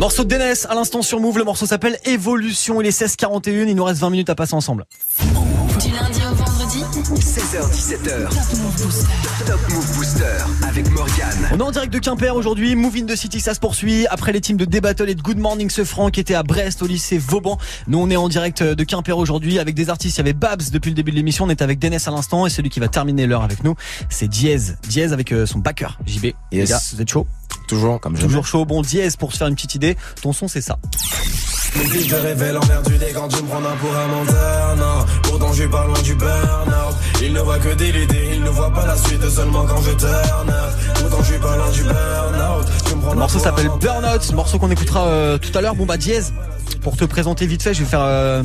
Morceau 0.05 0.23
de 0.23 0.35
DNS 0.35 0.67
à 0.69 0.75
l'instant 0.75 1.01
sur 1.01 1.19
Move, 1.19 1.39
le 1.39 1.45
morceau 1.45 1.65
s'appelle 1.65 1.97
Évolution, 2.05 2.79
il 2.79 2.85
est 2.85 2.91
16h41, 2.95 3.67
il 3.67 3.75
nous 3.75 3.83
reste 3.83 4.01
20 4.01 4.11
minutes 4.11 4.29
à 4.29 4.35
passer 4.35 4.53
ensemble. 4.53 4.85
Du 5.19 5.89
lundi 5.89 6.19
au 6.31 6.35
vendredi, 6.35 6.83
16h17h. 7.19 8.29
Top 8.29 8.59
Move 8.59 8.83
Booster. 8.83 9.07
Top 9.47 9.59
Move 9.71 9.95
Booster 9.95 10.23
avec 10.61 10.91
Morgane. 10.91 11.49
On 11.53 11.57
est 11.57 11.61
en 11.63 11.71
direct 11.71 11.91
de 11.91 11.97
Quimper 11.97 12.35
aujourd'hui, 12.35 12.75
Move 12.75 12.97
in 12.97 13.05
the 13.07 13.15
City, 13.15 13.39
ça 13.39 13.55
se 13.55 13.59
poursuit. 13.59 14.05
Après 14.05 14.31
les 14.31 14.41
teams 14.41 14.57
de 14.57 14.65
D-Battle 14.65 15.09
et 15.09 15.15
de 15.15 15.23
Good 15.23 15.39
Morning 15.39 15.71
ce 15.71 15.83
franc 15.83 16.11
qui 16.11 16.19
étaient 16.19 16.35
à 16.35 16.43
Brest 16.43 16.83
au 16.83 16.85
lycée 16.85 17.17
Vauban. 17.17 17.57
Nous 17.87 17.97
on 17.97 18.07
est 18.11 18.15
en 18.15 18.29
direct 18.29 18.61
de 18.61 18.83
Quimper 18.83 19.17
aujourd'hui 19.17 19.57
avec 19.57 19.73
des 19.73 19.89
artistes. 19.89 20.17
Il 20.17 20.19
y 20.19 20.21
avait 20.21 20.33
Babs 20.33 20.69
depuis 20.71 20.89
le 20.91 20.95
début 20.95 21.09
de 21.09 21.15
l'émission, 21.15 21.45
on 21.45 21.49
est 21.49 21.63
avec 21.63 21.79
Dennis 21.79 22.03
à 22.05 22.11
l'instant 22.11 22.45
et 22.45 22.51
celui 22.51 22.69
qui 22.69 22.79
va 22.79 22.89
terminer 22.89 23.25
l'heure 23.25 23.41
avec 23.41 23.63
nous, 23.63 23.73
c'est 24.09 24.27
Diez. 24.27 24.59
Diez 24.87 25.13
avec 25.13 25.31
euh, 25.31 25.47
son 25.47 25.57
backer, 25.57 25.97
JB. 26.05 26.25
Les 26.51 26.59
Yes. 26.59 26.69
gars, 26.69 26.79
vous 26.93 27.01
êtes 27.01 27.09
chaud? 27.09 27.25
Toujours 27.67 27.99
comme 27.99 28.15
jamais. 28.15 28.27
Toujours 28.27 28.45
chaud. 28.45 28.65
Bon, 28.65 28.81
Diez 28.81 29.07
pour 29.17 29.31
se 29.33 29.37
faire 29.37 29.47
une 29.47 29.55
petite 29.55 29.75
idée. 29.75 29.97
Ton 30.21 30.33
son 30.33 30.47
c'est 30.47 30.61
ça. 30.61 30.77
Mon 31.75 31.83
fils 31.89 32.07
te 32.07 32.15
révèle 32.15 32.57
envers 32.57 32.81
du 32.83 32.97
dé 32.97 33.07
quand 33.13 33.27
tu 33.27 33.43
me 33.43 33.47
prends 33.49 33.57
un 33.57 33.75
pour 33.75 33.93
un 33.93 34.07
menteur, 34.07 34.75
non 34.77 35.05
Pourtant 35.23 35.51
je 35.51 35.61
suis 35.61 35.67
pas 35.69 35.85
loin 35.85 36.01
du 36.01 36.15
burn-out 36.15 36.95
Il 37.21 37.33
ne 37.33 37.39
voit 37.41 37.59
que 37.59 37.73
des 37.73 37.89
idées, 37.89 38.29
il 38.35 38.43
ne 38.43 38.49
voit 38.49 38.71
pas 38.71 38.85
la 38.85 38.95
suite 38.95 39.27
seulement 39.29 39.65
quand 39.65 39.81
je 39.81 39.91
turn 39.91 40.49
up 40.49 40.73
Pourtant 40.95 41.17
je 41.19 41.31
suis 41.33 41.41
pas 41.41 41.57
loin 41.57 41.69
du 41.71 41.83
burn-out 41.83 42.67
Tu 42.85 42.95
me 42.95 43.01
prends 43.01 43.11
Le 43.11 43.19
morceau 43.19 43.39
s'appelle 43.39 43.69
Burnout, 43.81 44.31
morceau 44.33 44.57
qu'on 44.57 44.71
écoutera 44.71 45.07
euh, 45.07 45.37
tout 45.37 45.55
à 45.57 45.61
l'heure. 45.61 45.75
Bon 45.75 45.85
bah 45.85 45.97
Diez, 45.97 46.21
pour 46.81 46.95
te 46.95 47.03
présenter 47.03 47.45
vite 47.45 47.61
fait, 47.61 47.73
je 47.73 47.81
vais 47.81 47.89
faire 47.89 48.01
euh, 48.01 48.41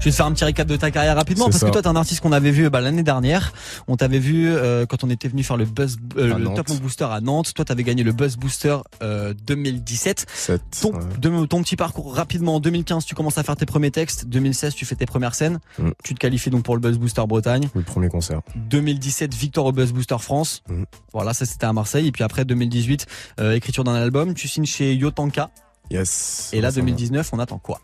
je 0.00 0.04
vais 0.06 0.10
te 0.10 0.16
faire 0.16 0.26
un 0.26 0.32
petit 0.32 0.44
récap 0.44 0.66
de 0.66 0.76
ta 0.76 0.90
carrière 0.90 1.14
rapidement 1.16 1.44
parce 1.46 1.62
que 1.62 1.70
toi 1.70 1.82
t'es 1.82 1.88
un 1.88 1.94
artiste 1.96 2.20
qu'on 2.20 2.32
avait 2.32 2.50
vu 2.50 2.68
bah, 2.70 2.80
l'année 2.80 3.02
dernière. 3.02 3.52
On 3.86 3.96
t'avait 3.96 4.18
vu 4.18 4.48
euh, 4.48 4.86
quand 4.86 5.04
on 5.04 5.10
était 5.10 5.28
venu 5.28 5.42
faire 5.42 5.56
le 5.56 5.64
Buzz 5.66 5.98
euh, 6.16 6.36
le. 6.38 6.44
Top 6.54 6.70
Booster 6.80 7.04
à 7.04 7.20
Nantes. 7.20 7.52
Toi 7.54 7.64
t'avais 7.64 7.82
gagné 7.84 8.02
le 8.02 8.12
Buzz 8.12 8.36
Booster 8.36 8.76
euh, 9.02 9.34
2017. 9.46 10.26
7. 10.32 10.62
Ton, 10.80 10.92
de- 11.20 11.46
ton 11.46 11.62
petit 11.62 11.76
parcours 11.76 12.14
rapidement 12.14 12.56
en 12.56 12.60
2015 12.60 13.04
tu 13.04 13.14
commences 13.14 13.38
à 13.38 13.42
faire 13.42 13.56
tes 13.56 13.66
premiers 13.66 13.90
textes, 13.90 14.26
2016 14.26 14.74
tu 14.74 14.84
fais 14.84 14.94
tes 14.96 15.06
premières 15.06 15.34
scènes, 15.34 15.58
Mm. 15.78 15.90
tu 16.02 16.14
te 16.14 16.18
qualifies 16.18 16.50
donc 16.50 16.64
pour 16.64 16.74
le 16.74 16.80
Buzz 16.80 16.98
Booster 16.98 17.22
Bretagne, 17.28 17.68
Le 17.74 17.82
premier 17.82 18.08
concert. 18.08 18.40
2017 18.56 19.34
victoire 19.34 19.66
au 19.66 19.72
Buzz 19.72 19.92
Booster 19.92 20.16
France, 20.18 20.62
Mm. 20.68 20.84
voilà 21.12 21.34
ça 21.34 21.44
c'était 21.46 21.66
à 21.66 21.72
Marseille 21.72 22.06
et 22.06 22.12
puis 22.12 22.24
après 22.24 22.44
2018 22.44 23.06
euh, 23.40 23.52
écriture 23.54 23.84
d'un 23.84 23.94
album, 23.94 24.34
tu 24.34 24.48
signes 24.48 24.64
chez 24.66 24.94
Yotanka 24.94 25.50
Yes. 25.90 26.50
et 26.52 26.60
là 26.60 26.70
Ça 26.70 26.76
va. 26.76 26.86
2019 26.86 27.30
on 27.32 27.38
attend 27.38 27.58
quoi? 27.58 27.80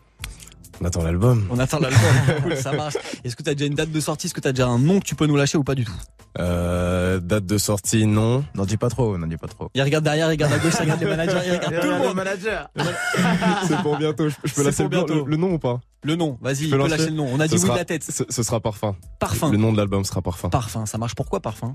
On 0.81 0.85
attend 0.85 1.01
l'album. 1.03 1.47
On 1.49 1.57
attend 1.59 1.79
l'album, 1.79 1.99
cool, 2.43 2.55
ça 2.57 2.71
marche. 2.71 2.97
Est-ce 3.23 3.35
que 3.35 3.43
tu 3.43 3.49
as 3.49 3.55
déjà 3.55 3.65
une 3.65 3.73
date 3.75 3.91
de 3.91 3.99
sortie? 3.99 4.27
Est-ce 4.27 4.33
que 4.33 4.41
tu 4.41 4.47
as 4.47 4.51
déjà 4.53 4.67
un 4.67 4.77
nom 4.79 4.99
que 4.99 5.05
tu 5.05 5.15
peux 5.15 5.25
nous 5.25 5.35
lâcher 5.35 5.57
ou 5.57 5.63
pas 5.63 5.75
du 5.75 5.85
tout? 5.85 5.91
Euh, 6.39 7.19
date 7.19 7.45
de 7.47 7.57
sortie, 7.57 8.05
non. 8.05 8.45
N'en 8.53 8.65
dis 8.65 8.77
pas 8.77 8.89
trop, 8.89 9.17
n'en 9.17 9.25
dis 9.25 9.37
pas 9.37 9.47
trop. 9.47 9.69
Il 9.73 9.81
regarde 9.81 10.03
derrière, 10.03 10.27
il 10.27 10.31
regarde 10.31 10.53
à 10.53 10.59
gauche, 10.59 10.73
il 10.79 10.81
regarde 10.83 10.99
les 11.01 11.07
managers, 11.15 11.39
il 11.47 11.51
regarde 11.53 11.79
tout 11.81 11.87
le 11.89 11.97
monde. 11.97 12.15
manager. 12.15 12.69
C'est 13.67 13.77
pour 13.81 13.97
bientôt. 13.97 14.29
Je, 14.29 14.53
peux 14.53 14.63
lâcher 14.63 14.87
bientôt. 14.87 15.25
le, 15.25 15.31
le 15.31 15.37
nom 15.37 15.53
ou 15.53 15.59
pas? 15.59 15.79
Le 16.03 16.15
nom, 16.15 16.37
vas-y, 16.41 16.55
Je 16.57 16.63
il 16.65 16.69
peux 16.69 16.77
peut 16.77 16.87
lâcher 16.87 17.05
le 17.09 17.15
nom. 17.15 17.27
On 17.33 17.39
a 17.39 17.47
dit 17.47 17.55
oui 17.55 17.69
de 17.69 17.75
la 17.75 17.85
tête. 17.85 18.03
ce, 18.03 18.23
ce 18.29 18.43
sera 18.43 18.59
parfum. 18.59 18.95
Parfum. 19.19 19.51
Le 19.51 19.57
nom 19.57 19.71
de 19.71 19.77
l'album 19.77 20.03
sera 20.05 20.21
parfum. 20.21 20.49
Parfum, 20.49 20.85
ça 20.85 20.97
marche. 20.99 21.15
Pourquoi 21.15 21.39
parfum? 21.39 21.73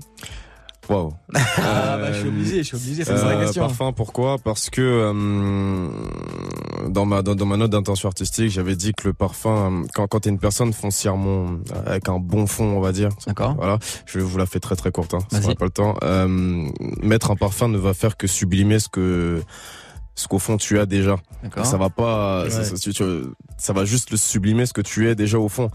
Waouh. 0.89 1.13
Ah 1.33 1.97
bah 1.97 2.11
je 2.11 2.19
suis 2.19 2.27
obligé, 2.27 2.57
je 2.57 2.63
suis 2.63 2.75
obligé, 2.75 3.03
c'est 3.05 3.11
Euh, 3.11 3.23
la 3.39 3.45
question. 3.45 3.63
parfum, 3.67 3.93
pourquoi? 3.93 4.37
Parce 4.37 4.69
que 4.69 4.81
euh, 4.81 5.89
dans 6.89 7.05
ma 7.05 7.21
dans, 7.21 7.35
dans 7.35 7.45
ma 7.45 7.57
note 7.57 7.71
d'intention 7.71 8.07
artistique, 8.09 8.49
j'avais 8.51 8.75
dit 8.75 8.91
que 8.93 9.07
le 9.07 9.13
parfum, 9.13 9.83
quand 9.93 10.07
quand 10.07 10.19
t'es 10.21 10.29
une 10.29 10.39
personne 10.39 10.73
foncièrement 10.73 11.45
euh, 11.75 11.81
avec 11.85 12.09
un 12.09 12.19
bon 12.19 12.47
fond, 12.47 12.65
on 12.77 12.81
va 12.81 12.91
dire. 12.91 13.09
D'accord. 13.27 13.55
Voilà, 13.55 13.79
je 14.05 14.19
vous 14.19 14.37
la 14.37 14.45
fais 14.45 14.59
très 14.59 14.75
très 14.75 14.91
courte. 14.91 15.13
Hein, 15.13 15.19
parce 15.29 15.41
qu'on 15.41 15.47
Vas-y. 15.47 15.55
a 15.55 15.59
pas 15.59 15.65
le 15.65 15.71
temps. 15.71 15.95
Euh, 16.03 16.67
mettre 17.01 17.31
un 17.31 17.35
parfum 17.35 17.67
ne 17.69 17.77
va 17.77 17.93
faire 17.93 18.17
que 18.17 18.27
sublimer 18.27 18.79
ce 18.79 18.89
que 18.89 19.41
ce 20.15 20.27
qu'au 20.27 20.39
fond 20.39 20.57
tu 20.57 20.79
as 20.79 20.85
déjà. 20.85 21.15
D'accord. 21.41 21.65
Ça 21.65 21.77
va 21.77 21.89
pas, 21.89 22.43
Ouais. 22.43 22.49
ça, 22.49 22.63
ça- 22.63 22.75
tu- 22.77 22.93
tu- 22.93 23.03
ça 23.57 23.73
va 23.73 23.83
juste 23.85 24.11
le 24.11 24.17
sublimer 24.17 24.65
ce 24.65 24.73
que 24.73 24.81
tu 24.81 25.09
es 25.09 25.15
déjà 25.15 25.39
au 25.39 25.49
fond. 25.49 25.69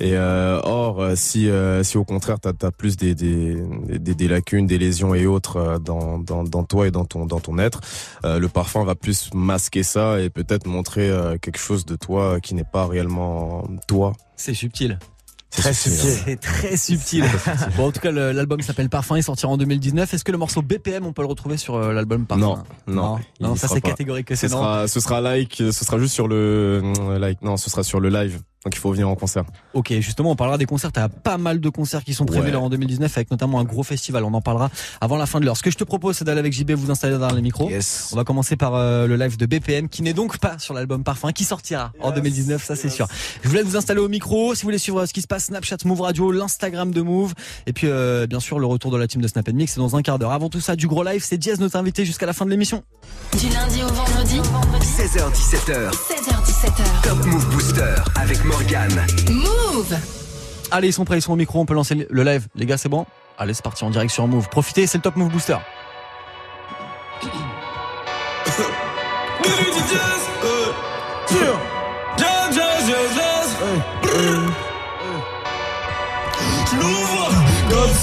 Et 0.00 0.16
euh, 0.16 0.60
or, 0.64 1.00
euh, 1.00 1.14
si 1.16 1.48
euh, 1.50 1.82
si 1.82 1.98
au 1.98 2.04
contraire 2.04 2.38
t'as 2.40 2.52
as 2.66 2.70
plus 2.70 2.96
des, 2.96 3.14
des 3.14 3.62
des 3.98 4.14
des 4.14 4.28
lacunes, 4.28 4.66
des 4.66 4.78
lésions 4.78 5.14
et 5.14 5.26
autres 5.26 5.56
euh, 5.56 5.78
dans 5.78 6.18
dans 6.18 6.42
dans 6.44 6.64
toi 6.64 6.86
et 6.86 6.90
dans 6.90 7.04
ton 7.04 7.26
dans 7.26 7.40
ton 7.40 7.58
être, 7.58 7.80
euh, 8.24 8.38
le 8.38 8.48
parfum 8.48 8.84
va 8.84 8.94
plus 8.94 9.30
masquer 9.34 9.82
ça 9.82 10.20
et 10.20 10.30
peut-être 10.30 10.66
montrer 10.66 11.08
euh, 11.10 11.36
quelque 11.38 11.58
chose 11.58 11.84
de 11.84 11.96
toi 11.96 12.40
qui 12.40 12.54
n'est 12.54 12.64
pas 12.64 12.86
réellement 12.86 13.64
toi. 13.86 14.14
C'est 14.36 14.54
subtil. 14.54 14.98
Très 15.56 15.74
subtil. 15.74 16.10
C'est 16.24 16.36
très 16.40 16.76
subtil. 16.76 17.24
Bon, 17.76 17.86
en 17.88 17.92
tout 17.92 18.00
cas, 18.00 18.10
l'album 18.10 18.60
s'appelle 18.62 18.88
Parfum, 18.88 19.16
il 19.16 19.22
sortira 19.22 19.52
en 19.52 19.56
2019. 19.56 20.12
Est-ce 20.12 20.24
que 20.24 20.32
le 20.32 20.38
morceau 20.38 20.62
BPM, 20.62 21.06
on 21.06 21.12
peut 21.12 21.22
le 21.22 21.28
retrouver 21.28 21.56
sur 21.56 21.74
euh, 21.76 21.92
l'album 21.92 22.26
Parfum 22.26 22.40
Non, 22.44 22.62
non, 22.86 23.18
non, 23.40 23.54
ça 23.56 23.68
c'est 23.68 23.80
catégorique 23.80 24.26
que 24.28 24.34
Ce 24.34 24.48
c'est 24.48 24.54
non. 24.54 24.62
sera 24.62 24.88
ce 24.88 25.00
sera 25.00 25.20
like, 25.20 25.56
ce 25.56 25.72
sera 25.72 25.98
juste 25.98 26.14
sur 26.14 26.26
le 26.26 26.80
euh, 27.00 27.18
like. 27.18 27.42
Non, 27.42 27.56
ce 27.56 27.70
sera 27.70 27.82
sur 27.82 28.00
le 28.00 28.08
live. 28.08 28.40
Donc 28.64 28.74
il 28.74 28.78
faut 28.78 28.92
venir 28.92 29.08
en 29.08 29.14
concert. 29.16 29.44
Ok, 29.74 29.92
justement, 30.00 30.30
on 30.30 30.36
parlera 30.36 30.56
des 30.58 30.66
concerts. 30.66 30.92
T'as 30.92 31.08
pas 31.08 31.36
mal 31.38 31.60
de 31.60 31.68
concerts 31.68 32.04
qui 32.04 32.14
sont 32.14 32.24
prévus 32.26 32.42
Ouais. 32.46 32.50
là 32.52 32.60
en 32.60 32.68
2019 32.70 33.16
avec 33.16 33.30
notamment 33.30 33.58
un 33.60 33.64
gros 33.64 33.82
festival. 33.82 34.24
On 34.24 34.32
en 34.34 34.40
parlera 34.40 34.70
avant 35.00 35.16
la 35.16 35.26
fin 35.26 35.40
de 35.40 35.44
l'heure. 35.44 35.56
Ce 35.56 35.62
que 35.62 35.70
je 35.70 35.76
te 35.76 35.84
propose, 35.84 36.16
c'est 36.16 36.24
d'aller 36.24 36.38
avec 36.40 36.52
JB 36.52 36.72
vous 36.72 36.90
installer 36.90 37.18
dans 37.18 37.32
les 37.32 37.42
micros. 37.42 37.68
Yes. 37.70 38.10
On 38.12 38.16
va 38.16 38.24
commencer 38.24 38.56
par 38.56 38.74
euh, 38.74 39.06
le 39.06 39.16
live 39.16 39.36
de 39.36 39.46
BPM 39.46 39.88
qui 39.88 40.02
n'est 40.02 40.12
donc 40.12 40.38
pas 40.38 40.58
sur 40.58 40.74
l'album 40.74 41.02
Parfum, 41.04 41.32
qui 41.32 41.44
sortira 41.44 41.92
en 42.00 42.10
2019, 42.12 42.62
ça 42.64 42.76
c'est 42.76 42.88
sûr. 42.90 43.06
Je 43.42 43.48
vous 43.48 43.54
laisse 43.54 43.64
vous 43.64 43.76
installer 43.76 44.00
au 44.00 44.08
micro. 44.08 44.54
Si 44.54 44.62
vous 44.62 44.66
voulez 44.66 44.78
suivre 44.78 45.04
ce 45.06 45.12
qui 45.12 45.22
se 45.22 45.26
passe, 45.26 45.46
Snapchat, 45.46 45.78
Move 45.84 46.00
Radio, 46.02 46.30
l'Instagram 46.30 46.92
de 46.92 47.02
Move, 47.02 47.34
et 47.66 47.72
puis 47.72 47.86
euh, 47.88 48.26
bien 48.26 48.40
sûr 48.40 48.58
le 48.58 48.66
retour 48.66 48.90
de 48.90 48.96
la 48.96 49.06
team 49.08 49.20
de 49.22 49.28
Snap 49.28 49.48
Mix, 49.50 49.72
c'est 49.74 49.80
dans 49.80 49.96
un 49.96 50.02
quart 50.02 50.18
d'heure. 50.18 50.32
Avant 50.32 50.48
tout 50.48 50.60
ça, 50.60 50.76
du 50.76 50.86
gros 50.86 51.02
live, 51.02 51.22
c'est 51.24 51.38
Diaz 51.38 51.58
notre 51.60 51.76
invité 51.76 52.04
jusqu'à 52.04 52.26
la 52.26 52.32
fin 52.32 52.44
de 52.44 52.50
l'émission. 52.50 52.82
Du 53.38 53.48
lundi 53.48 53.82
au 53.82 53.88
vendredi, 53.88 54.40
16h17h. 54.82 55.90
16h17h. 55.90 57.02
Top 57.02 57.24
Move 57.26 57.48
Booster 57.50 57.94
avec 58.16 58.44
Morgane. 58.52 59.06
Move 59.30 59.96
Allez, 60.70 60.88
ils 60.88 60.92
sont 60.92 61.04
prêts, 61.06 61.18
ils 61.18 61.22
sont 61.22 61.32
au 61.32 61.36
micro, 61.36 61.58
on 61.60 61.64
peut 61.64 61.74
lancer 61.74 62.06
le 62.08 62.22
live. 62.22 62.46
Les 62.54 62.66
gars, 62.66 62.76
c'est 62.76 62.88
bon 62.88 63.06
Allez, 63.38 63.54
c'est 63.54 63.62
parti 63.62 63.82
en 63.82 63.90
direct 63.90 64.12
sur 64.12 64.26
Move. 64.28 64.48
Profitez, 64.50 64.86
c'est 64.86 64.98
le 64.98 65.02
Top 65.02 65.16
Move 65.16 65.30
Booster. 65.30 65.56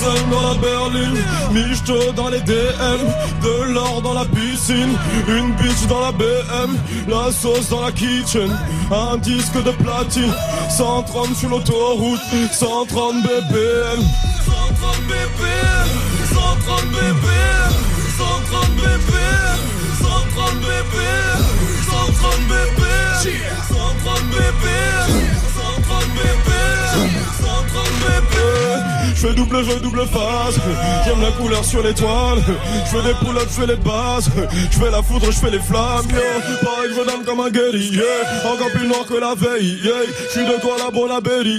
Je 0.02 0.06
l'ouvre 0.06 0.60
Code 1.90 2.16
dans 2.16 2.30
les 2.30 2.40
DM, 2.42 3.02
de 3.42 3.74
l'or 3.74 4.02
dans 4.04 4.14
la 4.14 4.26
piscine, 4.26 4.96
une 5.28 5.54
bitch 5.56 5.88
dans 5.88 6.02
la 6.02 6.12
BM, 6.12 6.78
la 7.08 7.32
sauce 7.32 7.70
dans 7.70 7.82
la 7.82 7.92
kitchen, 7.92 8.56
un 8.92 9.18
disque 9.18 9.58
de 9.64 9.72
platine, 9.72 10.32
130 10.70 11.36
sur 11.36 11.50
l'autoroute, 11.50 12.22
130 12.52 13.24
BPM, 13.24 14.02
130 14.46 15.02
BPM, 15.08 15.90
130 16.32 16.86
BPM, 16.92 17.74
130 18.20 18.76
BPM, 18.76 19.58
130 19.98 20.60
BPM, 20.62 21.42
130 21.90 22.46
BPM, 22.46 22.46
130 22.46 22.48
BPM, 22.48 23.26
130 23.68 24.24
BPM, 24.30 25.10
130 25.88 26.08
BPM. 26.16 27.39
Je 29.20 29.28
fais 29.28 29.34
double 29.34 29.66
jeu, 29.66 29.78
double 29.82 30.06
face. 30.08 30.56
J'aime 31.06 31.22
la 31.22 31.32
couleur 31.32 31.66
sur 31.66 31.84
l'étoile. 31.84 32.40
Je 32.86 32.90
fais 32.90 33.04
des 33.04 33.14
pull-ups, 33.16 33.48
je 33.50 33.62
fais 33.62 33.68
les 33.68 33.76
bases. 33.76 34.30
Je 34.72 34.78
fais 34.78 34.90
la 34.90 35.02
foudre, 35.02 35.26
je 35.26 35.38
fais 35.38 35.52
les 35.52 35.60
flammes. 35.60 36.08
Yo. 36.10 36.22
Pareil 36.64 36.92
je 36.96 37.04
donne 37.04 37.26
comme 37.26 37.42
un 37.42 37.50
guerrier. 37.50 38.02
Encore 38.46 38.72
plus 38.72 38.88
noir 38.88 39.06
que 39.06 39.16
la 39.16 39.36
veille. 39.36 39.78
Yeah. 39.84 40.08
Je 40.26 40.32
suis 40.32 40.46
de 40.46 40.62
toi 40.62 40.78
la 40.78 40.90
bonne. 40.90 41.12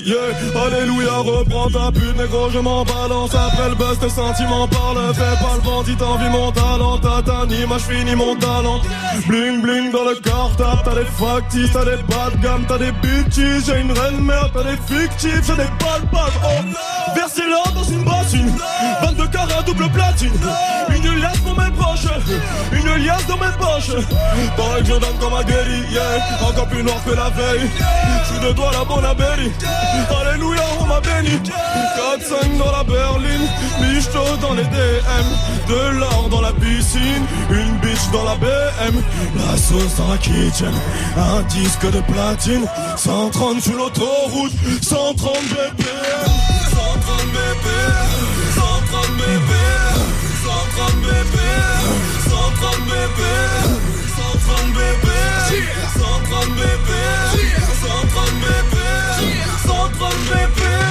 Yeah. 0.06 0.16
Alléluia, 0.56 1.18
reprends 1.18 1.68
ta 1.68 1.92
pute, 1.92 2.16
négro, 2.16 2.48
je 2.50 2.60
m'en 2.60 2.82
balance. 2.82 3.34
Après 3.34 3.68
le 3.68 3.74
buzz, 3.74 3.98
tes 3.98 4.08
sentiments 4.08 4.66
parlent. 4.66 5.12
Fais 5.12 5.36
pas 5.44 5.56
le 5.56 5.62
bandit, 5.62 5.96
t'envie 5.96 6.30
mon 6.30 6.50
talent. 6.52 6.96
T'as 6.96 7.20
ta 7.20 7.44
moi 7.66 7.76
je 7.76 7.94
finis 7.94 8.16
mon 8.16 8.36
talent. 8.36 8.80
Bling 9.28 9.60
bling 9.60 9.92
dans 9.92 10.04
le 10.04 10.14
cartable. 10.14 10.80
T'as 10.82 10.94
des 10.94 11.04
factices, 11.04 11.72
t'as 11.74 11.84
des 11.84 12.02
bas 12.08 12.30
de 12.32 12.42
gamme, 12.42 12.64
t'as 12.66 12.78
des 12.78 12.92
bitches. 13.02 13.66
J'ai 13.66 13.80
une 13.80 13.92
reine 13.92 14.22
mère, 14.22 14.48
t'as 14.54 14.62
des 14.62 14.78
fictifs, 14.88 15.44
j'ai 15.46 15.56
des 15.56 15.68
balles. 16.06 16.30
Oh 16.44 17.14
Versez 17.14 17.46
là 17.46 17.62
dans 17.74 17.84
une 17.84 18.04
bassine 18.04 18.52
22 19.02 19.28
carats 19.28 19.62
double 19.62 19.88
platine 19.90 20.32
Une 20.94 21.06
mes 21.54 21.70
proches 21.72 22.06
Une 22.72 23.04
liasse 23.04 23.26
dans 23.26 23.36
mes 23.36 23.52
poches. 23.58 24.04
Pareil 24.56 24.82
que 24.82 24.88
je 24.88 24.92
donne 24.92 25.18
comme 25.20 25.44
guéri 25.44 25.82
yeah. 25.90 26.48
Encore 26.48 26.66
plus 26.68 26.82
noir 26.82 26.96
que 27.04 27.10
la 27.10 27.28
veille. 27.30 27.68
Je 28.22 28.34
suis 28.34 28.46
de 28.46 28.52
toi 28.52 28.70
la 28.72 28.84
bonne 28.84 29.04
abélie 29.04 29.50
Alléluia 30.20 30.62
on 30.80 30.86
m'a 30.86 31.00
béni. 31.00 31.40
4-5 31.40 32.58
dans 32.58 32.72
la 32.72 32.84
berline 32.84 33.48
Michto 33.80 34.18
dans 34.40 34.54
les 34.54 34.64
DM 34.64 35.26
De 35.68 35.98
l'or 35.98 36.28
dans 36.30 36.40
la 36.40 36.52
piscine 36.52 37.24
Une 37.50 37.76
bitch 37.78 38.10
dans 38.12 38.24
la 38.24 38.34
BM 38.36 39.02
La 39.36 39.56
sauce 39.56 39.96
dans 39.96 40.08
la 40.08 40.18
kitchen 40.18 40.72
Un 41.16 41.42
disque 41.42 41.90
de 41.90 42.00
platine. 42.00 42.66
130 42.96 43.60
sur 43.60 43.76
l'autoroute 43.76 44.52
130 44.82 45.32
BPM 45.50 46.30
130 46.70 47.26
BPM 47.32 48.10
130 48.54 49.16
BPM 49.16 49.89
130 50.80 51.00
bébés, 51.02 51.60
130 52.24 52.84
bébé. 52.86 53.50
130 54.16 54.72
bébés, 54.72 55.60
130 55.98 56.48
bébé. 56.56 57.02
130 57.82 58.32
bébés, 58.40 59.42
130 59.66 60.14
bébés. 60.30 60.89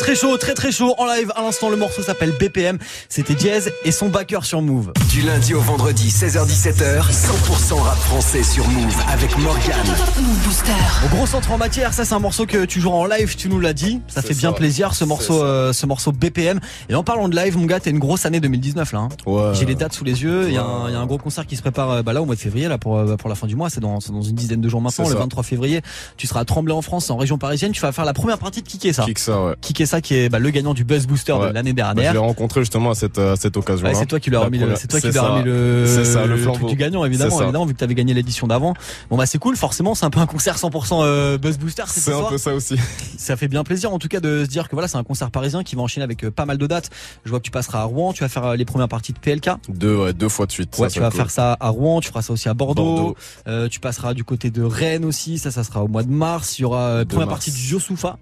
Très 0.00 0.14
très 0.14 0.26
chaud, 0.26 0.36
très 0.38 0.54
très 0.54 0.72
chaud 0.72 0.94
en 0.98 1.04
live 1.06 1.30
à 1.36 1.42
l'instant. 1.42 1.68
Le 1.68 1.76
morceau 1.76 2.02
s'appelle 2.02 2.32
BPM. 2.32 2.78
C'était 3.10 3.34
Diaz 3.34 3.70
et 3.84 3.92
son 3.92 4.08
backer 4.08 4.44
sur 4.46 4.62
Move. 4.62 4.92
Du 5.10 5.20
lundi 5.20 5.52
au 5.54 5.60
vendredi, 5.60 6.08
16h17h, 6.08 7.02
100% 7.02 7.74
rap 7.80 7.98
français 7.98 8.42
sur 8.42 8.66
Move 8.66 8.94
avec 9.12 9.36
Morgan. 9.38 9.76
Move 10.20 10.38
Booster. 10.44 10.72
Au 11.04 11.08
gros 11.14 11.26
centre 11.26 11.52
en 11.52 11.58
matière, 11.58 11.92
ça 11.92 12.04
c'est 12.06 12.14
un 12.14 12.18
morceau 12.18 12.46
que 12.46 12.64
tu 12.64 12.80
joueras 12.80 12.96
en 12.96 13.04
live, 13.04 13.36
tu 13.36 13.48
nous 13.50 13.60
l'as 13.60 13.74
dit. 13.74 14.00
Ça 14.08 14.22
fait 14.22 14.34
bien 14.34 14.50
ça. 14.50 14.56
plaisir 14.56 14.94
ce 14.94 15.04
morceau, 15.04 15.42
euh, 15.44 15.72
ce 15.74 15.84
morceau 15.86 16.12
BPM. 16.12 16.60
Et 16.88 16.94
en 16.94 17.04
parlant 17.04 17.28
de 17.28 17.36
live, 17.36 17.58
mon 17.58 17.66
gars, 17.66 17.78
t'as 17.78 17.90
une 17.90 17.98
grosse 17.98 18.24
année 18.24 18.40
2019 18.40 18.92
là. 18.92 18.98
hein. 19.00 19.08
Ouais. 19.26 19.50
J'ai 19.54 19.66
les 19.66 19.74
dates 19.74 19.92
sous 19.92 20.04
les 20.04 20.22
yeux. 20.22 20.46
Il 20.48 20.54
y, 20.54 20.56
a 20.56 20.64
Ouais. 20.64 20.72
un- 20.84 20.88
il 20.88 20.92
y 20.94 20.96
a 20.96 21.00
un 21.00 21.06
gros 21.06 21.18
concert 21.18 21.46
qui 21.46 21.56
se 21.56 21.62
prépare 21.62 21.90
euh, 21.90 22.02
bah, 22.02 22.14
là 22.14 22.22
au 22.22 22.24
mois 22.24 22.34
de 22.36 22.40
février 22.40 22.68
là 22.68 22.78
pour 22.78 22.96
euh, 22.96 23.16
pour 23.16 23.28
la 23.28 23.34
fin 23.34 23.46
du 23.46 23.54
mois. 23.54 23.68
C'est 23.70 23.80
dans, 23.80 24.00
une 24.00 24.22
dizaine 24.22 24.62
de 24.62 24.68
jours 24.68 24.80
maintenant, 24.80 25.04
le 25.06 25.12
ça. 25.12 25.18
23 25.18 25.42
février. 25.42 25.82
Tu 26.16 26.26
seras 26.26 26.40
à 26.40 26.44
Tremblay 26.46 26.72
en 26.74 26.82
France, 26.82 27.10
en 27.10 27.16
région 27.18 27.36
parisienne. 27.38 27.72
Tu 27.72 27.82
vas 27.82 27.92
faire 27.92 28.06
la 28.06 28.14
première 28.14 28.38
partie 28.38 28.62
de 28.62 28.66
Kicker 28.66 28.94
ça. 28.94 29.04
Kick 29.04 29.18
ça, 29.18 29.42
ouais. 29.44 29.54
Kicker 29.60 29.86
ça 29.90 30.00
qui 30.00 30.14
est 30.14 30.28
bah, 30.28 30.38
le 30.38 30.50
gagnant 30.50 30.72
du 30.74 30.84
Buzz 30.84 31.06
Booster 31.06 31.34
de 31.40 31.52
l'année 31.52 31.72
Bah, 31.72 31.88
je 31.90 31.94
dernière. 31.94 32.12
l'ai 32.12 32.18
rencontré 32.18 32.60
justement 32.62 32.90
à 32.90 32.94
cette, 32.94 33.18
à 33.18 33.36
cette 33.36 33.56
occasion. 33.56 33.86
Ouais, 33.86 33.94
c'est 33.94 34.06
toi 34.06 34.18
qui 34.20 34.30
lui 34.30 34.36
as 34.36 34.40
remis 34.40 34.58
le, 34.58 34.64
première- 34.64 34.78
c'est 34.78 34.88
toi 34.88 35.00
qui 35.00 35.08
lui 35.08 35.18
remis 35.18 35.44
le, 35.44 35.86
ça, 35.86 36.24
le 36.26 36.34
truc 36.34 36.42
flambeau. 36.42 36.68
du 36.68 36.76
gagnant, 36.76 37.04
évidemment, 37.04 37.42
évidemment, 37.42 37.66
vu 37.66 37.74
que 37.74 37.78
tu 37.78 37.84
avais 37.84 37.94
gagné 37.94 38.14
l'édition 38.14 38.46
d'avant. 38.46 38.74
Bon, 39.10 39.16
bah, 39.16 39.26
c'est 39.26 39.38
cool, 39.38 39.56
forcément, 39.56 39.94
c'est 39.94 40.06
un 40.06 40.10
peu 40.10 40.20
un 40.20 40.26
concert 40.26 40.56
100% 40.56 41.00
euh, 41.02 41.38
Buzz 41.38 41.58
Booster, 41.58 41.82
c'est 41.88 42.00
ce 42.00 42.10
C'est 42.10 42.14
un 42.16 42.22
peu 42.24 42.38
ça 42.38 42.54
aussi. 42.54 42.76
Ça 43.18 43.36
fait 43.36 43.48
bien 43.48 43.64
plaisir, 43.64 43.92
en 43.92 43.98
tout 43.98 44.08
cas, 44.08 44.20
de 44.20 44.44
se 44.44 44.48
dire 44.48 44.68
que 44.68 44.74
voilà, 44.74 44.88
c'est 44.88 44.96
un 44.96 45.04
concert 45.04 45.30
parisien 45.30 45.62
qui 45.62 45.76
va 45.76 45.82
enchaîner 45.82 46.04
avec 46.04 46.24
euh, 46.24 46.30
pas 46.30 46.46
mal 46.46 46.56
de 46.56 46.66
dates. 46.66 46.88
Je 47.24 47.30
vois 47.30 47.38
que 47.38 47.44
tu 47.44 47.50
passeras 47.50 47.80
à 47.80 47.84
Rouen, 47.84 48.12
tu 48.14 48.22
vas 48.22 48.28
faire 48.28 48.44
euh, 48.46 48.56
les 48.56 48.64
premières 48.64 48.88
parties 48.88 49.12
de 49.12 49.18
PLK. 49.18 49.50
Deux, 49.68 49.96
ouais, 49.96 50.12
deux 50.14 50.28
fois 50.30 50.46
de 50.46 50.52
suite. 50.52 50.76
Ouais, 50.78 50.88
Ça, 50.88 50.94
tu 50.94 51.00
vas 51.00 51.08
cool. 51.10 51.16
faire 51.18 51.30
ça 51.30 51.56
à 51.60 51.68
Rouen, 51.68 52.00
tu 52.00 52.08
feras 52.08 52.22
ça 52.22 52.32
aussi 52.32 52.48
à 52.48 52.54
Bordeaux. 52.54 52.82
Bordeaux. 52.84 53.16
Euh, 53.48 53.68
tu 53.68 53.80
passeras 53.80 54.14
du 54.14 54.24
côté 54.24 54.50
de 54.50 54.62
Rennes 54.62 55.04
aussi, 55.04 55.38
ça, 55.38 55.50
ça 55.50 55.64
sera 55.64 55.82
au 55.84 55.88
mois 55.88 56.02
de 56.02 56.10
mars. 56.10 56.58
Il 56.58 56.62
y 56.62 56.64
aura 56.64 56.80
euh, 56.80 57.04
première 57.04 57.26
mars. 57.26 57.44
partie 57.46 57.50
du 57.52 57.72
Yosufa. 57.72 58.16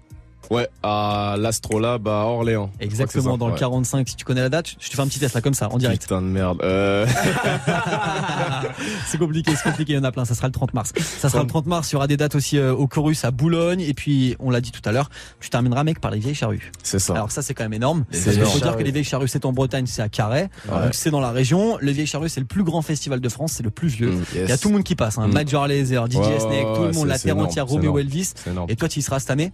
Ouais, 0.49 0.67
à 0.81 1.35
l'Astrolabe 1.37 2.07
à 2.07 2.25
Orléans. 2.25 2.71
C'est 2.79 2.85
Exactement, 2.85 3.33
ça, 3.33 3.37
dans 3.37 3.47
le 3.47 3.53
ouais. 3.53 3.59
45. 3.59 4.07
Si 4.09 4.15
tu 4.15 4.25
connais 4.25 4.41
la 4.41 4.49
date, 4.49 4.75
je 4.79 4.89
te 4.89 4.95
fais 4.95 5.01
un 5.01 5.07
petit 5.07 5.19
test 5.19 5.35
là, 5.35 5.41
comme 5.41 5.53
ça, 5.53 5.69
en 5.69 5.77
direct. 5.77 6.01
Putain 6.01 6.21
de 6.21 6.27
merde. 6.27 6.59
Euh... 6.63 7.05
c'est 9.07 9.17
compliqué, 9.17 9.51
c'est 9.55 9.63
compliqué, 9.69 9.93
il 9.93 9.95
y 9.95 9.99
en 9.99 10.03
a 10.03 10.11
plein. 10.11 10.25
Ça 10.25 10.35
sera 10.35 10.47
le 10.47 10.53
30 10.53 10.73
mars. 10.73 10.91
Ça 10.97 11.29
sera 11.29 11.41
le 11.43 11.47
30 11.47 11.65
mars. 11.67 11.91
Il 11.91 11.93
y 11.93 11.95
aura 11.97 12.07
des 12.07 12.17
dates 12.17 12.35
aussi 12.35 12.57
euh, 12.57 12.73
au 12.73 12.87
Chorus 12.87 13.23
à 13.25 13.31
Boulogne. 13.31 13.81
Et 13.81 13.93
puis, 13.93 14.35
on 14.39 14.49
l'a 14.49 14.61
dit 14.61 14.71
tout 14.71 14.81
à 14.85 14.91
l'heure, 14.91 15.09
tu 15.39 15.49
termineras, 15.49 15.83
mec, 15.83 15.99
par 15.99 16.11
les 16.11 16.19
vieilles 16.19 16.35
charrues. 16.35 16.71
C'est 16.83 16.99
ça. 16.99 17.13
Alors 17.13 17.31
ça, 17.31 17.41
c'est 17.41 17.53
quand 17.53 17.63
même 17.63 17.73
énorme. 17.73 18.05
Qu'il 18.11 18.19
vieilles 18.19 18.45
faut 18.45 18.59
dire 18.59 18.75
que 18.75 18.83
les 18.83 18.91
vieilles 18.91 19.03
charrues, 19.03 19.27
c'est 19.27 19.45
en 19.45 19.53
Bretagne, 19.53 19.85
c'est 19.85 20.01
à 20.01 20.09
Carhaix. 20.09 20.49
Ouais. 20.69 20.83
Donc 20.83 20.93
c'est 20.93 21.11
dans 21.11 21.21
la 21.21 21.31
région. 21.31 21.77
Les 21.81 21.93
vieilles 21.93 22.07
charrues, 22.07 22.29
c'est 22.29 22.39
le 22.41 22.45
plus 22.47 22.63
grand 22.63 22.81
festival 22.81 23.19
de 23.19 23.29
France, 23.29 23.53
c'est 23.53 23.63
le 23.63 23.69
plus 23.69 23.89
vieux. 23.89 24.11
Mm, 24.11 24.23
Il 24.35 24.49
y 24.49 24.51
a 24.51 24.57
tout 24.57 24.69
le 24.69 24.75
monde 24.75 24.83
qui 24.83 24.95
passe, 24.95 25.17
hein. 25.17 25.27
Mm. 25.27 25.33
Major 25.33 25.67
Lazer, 25.67 26.07
DJ 26.07 26.13
Snake, 26.13 26.65
tout 26.75 26.81
le 26.81 26.91
monde, 26.91 26.93
c'est- 26.93 27.05
la 27.05 27.17
c'est 27.17 27.23
terre 27.27 27.37
entière, 27.37 27.65
c'est 27.67 27.73
Romeo. 27.75 27.99
Elvis. 27.99 28.33
C'est. 28.35 28.51
Et 28.67 28.75
toi, 28.75 28.87
tu 28.87 28.99
y 28.99 29.01
seras 29.01 29.19
cette 29.19 29.31
année? 29.31 29.51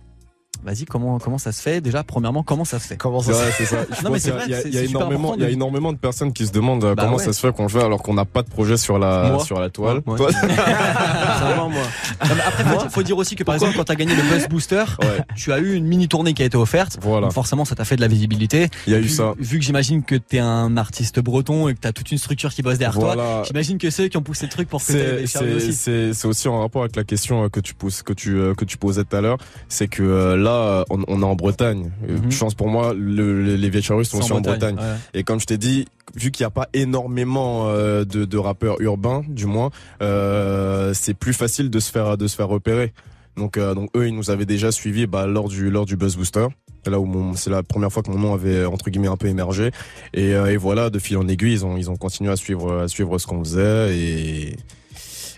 Vas-y, 0.66 0.86
comment 0.86 1.20
comment 1.20 1.38
ça 1.38 1.52
se 1.52 1.62
fait? 1.62 1.80
Déjà, 1.80 2.04
premièrement, 2.04 2.42
comment 2.42 2.66
ça 2.66 2.80
se 2.80 2.88
fait? 2.88 2.98
Comment 2.98 3.22
ça 3.22 3.34
Ouais, 3.34 3.52
se 3.58 3.66
ça. 3.66 3.78
Non, 4.04 4.10
mais 4.10 4.18
c'est 4.20 4.32
vrai, 4.32 4.46
il 4.48 4.52
y 4.74 4.78
a, 4.78 4.82
y 4.82 4.86
énormément, 4.90 5.36
il 5.36 5.42
y 5.42 5.44
a 5.44 5.48
de- 5.48 5.54
énormément 5.54 5.94
de 5.94 5.98
personnes 5.98 6.34
qui 6.34 6.48
se 6.48 6.52
demandent 6.52 6.84
euh, 6.84 6.96
Bah 6.96 7.04
comment 7.04 7.18
ouais. 7.18 7.24
ça 7.24 7.34
se 7.34 7.40
fait 7.40 7.54
qu'on 7.54 7.68
joue 7.68 7.80
alors 7.82 8.02
qu'on 8.02 8.16
n'a 8.16 8.26
pas 8.26 8.42
de 8.42 8.50
projet 8.50 8.76
sur 8.76 8.98
la, 8.98 9.30
Moi. 9.32 9.44
sur 9.44 9.60
la 9.60 9.70
toile. 9.70 10.02
Ouais. 10.08 10.18
Toi- 10.18 10.32
Ça 10.32 10.42
va, 10.48 11.56
moi. 11.70 11.70
Non, 11.70 12.36
mais 12.36 12.42
après, 12.46 12.64
faut, 12.64 12.78
dire- 12.80 12.92
faut 12.92 13.04
dire 13.04 13.18
aussi 13.18 13.36
que 13.36 13.44
par 13.44 13.56
exemple, 13.56 13.74
quand 13.76 13.84
t'as 13.84 13.96
gagné 13.96 14.16
le 14.16 14.24
Buzz 14.24 14.48
Booster, 14.48 14.84
Ouais. 15.02 15.22
tu 15.36 15.52
as 15.54 15.60
eu 15.60 15.74
une 15.76 15.86
mini 15.86 16.08
tournée 16.08 16.34
qui 16.34 16.42
a 16.42 16.46
été 16.46 16.58
offerte. 16.58 16.98
Voilà. 17.02 17.28
Donc 17.28 17.34
forcément, 17.34 17.66
ça 17.66 17.76
t'a 17.76 17.86
fait 17.86 17.96
de 17.96 18.02
la 18.02 18.08
visibilité. 18.08 18.70
Il 18.88 18.94
y 18.94 18.96
a 18.96 19.00
eu 19.00 19.04
vu, 19.04 19.10
ça. 19.10 19.34
Vu 19.38 19.60
que 19.60 19.66
j'imagine 19.66 20.04
que 20.04 20.16
t'es 20.16 20.40
un 20.40 20.78
artiste 20.78 21.20
breton 21.20 21.68
et 21.68 21.76
que 21.76 21.80
t'as 21.80 21.92
toute 21.92 22.12
une 22.12 22.18
structure 22.18 22.52
qui 22.54 22.62
bosse 22.64 22.78
derrière 22.78 23.00
toi, 23.00 23.44
j'imagine 23.46 23.78
que 23.78 23.90
c'est 23.90 24.06
eux 24.06 24.08
qui 24.08 24.18
ont 24.18 24.22
poussé 24.24 24.46
le 24.48 24.52
truc 24.52 24.68
pour 24.68 24.84
que 24.84 24.92
t'aies 24.92 25.24
aussi. 25.56 25.74
c'est- 25.74 26.26
aussi 26.26 26.48
en 26.48 26.60
rapport 26.62 26.82
avec 26.82 26.96
la 26.96 27.04
question 27.04 27.44
euh, 27.44 27.50
que 27.50 27.60
tu 27.60 27.74
poses, 27.76 28.02
que 28.02 28.14
tu 28.14 28.36
euh, 28.38 28.54
que 28.56 28.66
tu 28.66 28.78
posais 28.78 29.04
tout 29.04 29.16
à 29.16 29.22
l'heure. 29.22 29.38
C'est 29.70 29.88
que 29.88 30.02
euh, 30.02 30.36
là, 30.56 30.80
euh, 30.82 30.84
on, 30.90 31.04
on 31.08 31.22
est 31.22 31.26
en 31.26 31.36
Bretagne. 31.36 31.92
Euh, 32.10 32.18
Mhm. 32.18 32.52
Pour 32.58 32.68
moi, 32.70 32.94
le- 32.94 33.44
le- 33.44 33.56
les 33.56 33.70
vieilles 33.70 33.84
charrues 33.84 34.06
sont 34.06 34.18
aussi 34.20 34.32
en 34.32 34.42
Bretagne. 34.42 34.76
ouais. 34.76 35.20
Et 35.20 35.24
comme 35.24 35.40
je 35.40 35.46
t'ai 35.46 35.58
dit, 35.58 35.86
vu 36.16 36.32
qu'il 36.32 36.44
n'y 36.44 36.48
a 36.48 36.52
pas 36.52 36.68
énormément 36.74 37.68
euh, 37.68 38.06
de, 38.06 38.26
de 38.26 38.38
rappeurs 38.38 38.80
urbains, 38.82 39.24
du 39.28 39.46
moins, 39.46 39.70
euh, 40.02 40.94
c'est 40.94 41.14
plus 41.14 41.34
facile 41.34 41.70
de 41.70 41.80
se 41.80 41.92
faire 41.92 42.18
de 42.18 42.28
se 42.28 42.36
faire 42.36 42.48
repérer. 42.48 42.94
Donc, 43.38 43.58
euh, 43.58 43.74
donc 43.76 43.90
eux, 43.98 44.08
ils 44.08 44.16
nous 44.16 44.30
avaient 44.32 44.46
déjà 44.46 44.72
suivis 44.72 45.08
bah, 45.08 45.28
lors 45.28 45.50
du 45.50 45.70
lors 45.70 45.86
du 45.86 45.98
Buzz 45.98 46.16
Booster. 46.16 46.48
C'est 46.84 46.92
Là 46.92 47.00
où 47.00 47.34
c'est 47.36 47.50
la 47.50 47.64
première 47.64 47.92
fois 47.92 48.04
que 48.04 48.12
mon 48.12 48.20
nom 48.20 48.34
avait 48.36 48.64
entre 48.66 48.90
guillemets 48.92 49.08
un 49.08 49.18
peu 49.18 49.28
émergé. 49.28 49.72
Et, 50.14 50.34
euh, 50.36 50.52
et 50.52 50.58
voilà, 50.58 50.90
de 50.92 51.00
fil 51.00 51.18
en 51.18 51.28
aiguille, 51.28 51.54
ils 51.54 51.66
ont 51.66 51.76
ils 51.78 51.90
ont 51.90 51.96
continué 51.98 52.32
à 52.32 52.36
suivre 52.36 52.82
à 52.84 52.88
suivre 52.88 53.18
ce 53.18 53.26
qu'on 53.28 53.44
faisait 53.44 53.98
et 53.98 54.56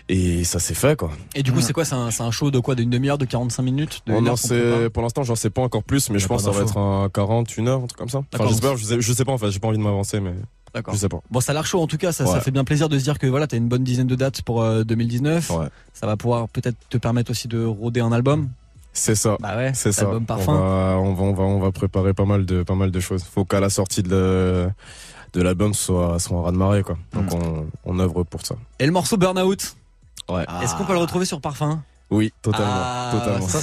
et 0.08 0.44
ça 0.44 0.58
s'est 0.58 0.74
fait 0.74 0.96
quoi. 0.96 1.10
Et 1.34 1.42
du 1.42 1.52
coup, 1.52 1.60
c'est 1.60 1.72
quoi 1.72 1.84
C'est 1.84 1.94
un, 1.94 2.30
show 2.30 2.50
de 2.50 2.58
quoi 2.58 2.74
D'une 2.74 2.90
demi-heure, 2.90 3.18
de 3.18 3.24
45 3.24 3.62
minutes 3.62 4.02
de 4.06 4.12
On 4.14 4.26
en 4.26 4.36
sait- 4.36 4.58
prépare 4.60 4.90
pour 4.90 5.02
l'instant, 5.02 5.22
j'en 5.22 5.34
sais 5.36 5.50
pas 5.50 5.62
encore 5.62 5.82
plus, 5.84 6.10
mais 6.10 6.18
je 6.18 6.26
pense 6.28 6.44
que 6.44 6.50
ça 6.52 6.56
va 6.58 6.64
être 6.64 6.78
un 6.78 7.08
40, 7.08 7.56
une 7.56 7.68
heure, 7.68 7.82
un 7.82 7.86
truc 7.86 7.98
comme 7.98 8.08
ça. 8.08 8.22
Enfin, 8.34 8.46
j'espère, 8.48 8.76
je 8.76 8.84
sais, 8.84 9.00
je 9.00 9.12
sais 9.12 9.24
pas, 9.24 9.32
en 9.32 9.38
fait, 9.38 9.50
j'ai 9.50 9.58
pas 9.58 9.68
envie 9.68 9.78
de 9.78 9.82
m'avancer, 9.82 10.20
mais 10.20 10.32
D'accord. 10.74 10.94
je 10.94 10.98
sais 11.00 11.08
pas. 11.08 11.20
Bon, 11.30 11.40
ça 11.40 11.52
a 11.52 11.54
l'air 11.54 11.66
chaud 11.66 11.80
en 11.80 11.86
tout 11.86 11.98
cas, 11.98 12.12
ça, 12.12 12.40
fait 12.40 12.50
bien 12.50 12.64
plaisir 12.64 12.88
de 12.88 12.98
se 12.98 13.04
dire 13.04 13.18
que 13.18 13.26
voilà, 13.26 13.46
t'as 13.46 13.56
une 13.56 13.68
bonne 13.68 13.84
dizaine 13.84 14.06
de 14.06 14.14
dates 14.14 14.42
pour 14.42 14.62
euh, 14.62 14.82
2019. 14.84 15.50
Ouais. 15.50 15.66
Ça 15.92 16.06
va 16.06 16.16
pouvoir 16.16 16.48
peut-être 16.48 16.76
te 16.88 16.96
permettre 16.98 17.30
aussi 17.30 17.48
de 17.48 17.64
roder 17.64 18.00
un 18.00 18.12
album. 18.12 18.48
C'est 18.94 19.14
ça. 19.14 19.36
Bah 19.40 19.56
ouais, 19.56 19.72
C'est 19.74 19.92
ça. 19.92 20.02
album 20.06 20.22
On 20.22 20.26
parfum. 20.26 20.54
va, 20.58 20.96
on 20.98 21.12
va, 21.14 21.22
on 21.22 21.32
va, 21.32 21.42
on 21.44 21.58
va 21.60 21.70
préparer 21.70 22.14
pas 22.14 22.24
mal 22.24 22.46
de, 22.46 22.62
pas 22.64 22.74
mal 22.74 22.90
de 22.90 22.98
choses. 23.00 23.22
Faut 23.22 23.44
qu'à 23.44 23.60
la 23.60 23.70
sortie 23.70 24.02
de, 24.02 24.08
le- 24.10 24.70
de 25.34 25.42
l'album, 25.42 25.72
ce 25.74 25.84
soit, 25.84 26.18
soit 26.18 26.38
un 26.38 26.42
raz 26.42 26.52
de 26.52 26.56
marée, 26.56 26.82
quoi. 26.82 26.96
Donc, 27.12 27.30
Mm. 27.32 27.34
on, 27.34 27.66
on 27.84 27.98
œuvre 28.00 28.24
pour 28.24 28.44
ça. 28.44 28.56
Et 28.80 28.86
le 28.86 28.92
morceau 28.92 29.16
Burnout, 29.16 29.76
Ouais. 30.28 30.44
est-ce 30.62 30.74
qu'on 30.76 30.84
peut 30.84 30.92
le 30.92 30.98
retrouver 30.98 31.24
sur 31.24 31.40
Parfum? 31.40 31.82
Oui, 32.10 32.32
totalement, 32.40 32.66
Ah, 32.70 33.10
totalement. 33.12 33.48
Ça, 33.48 33.60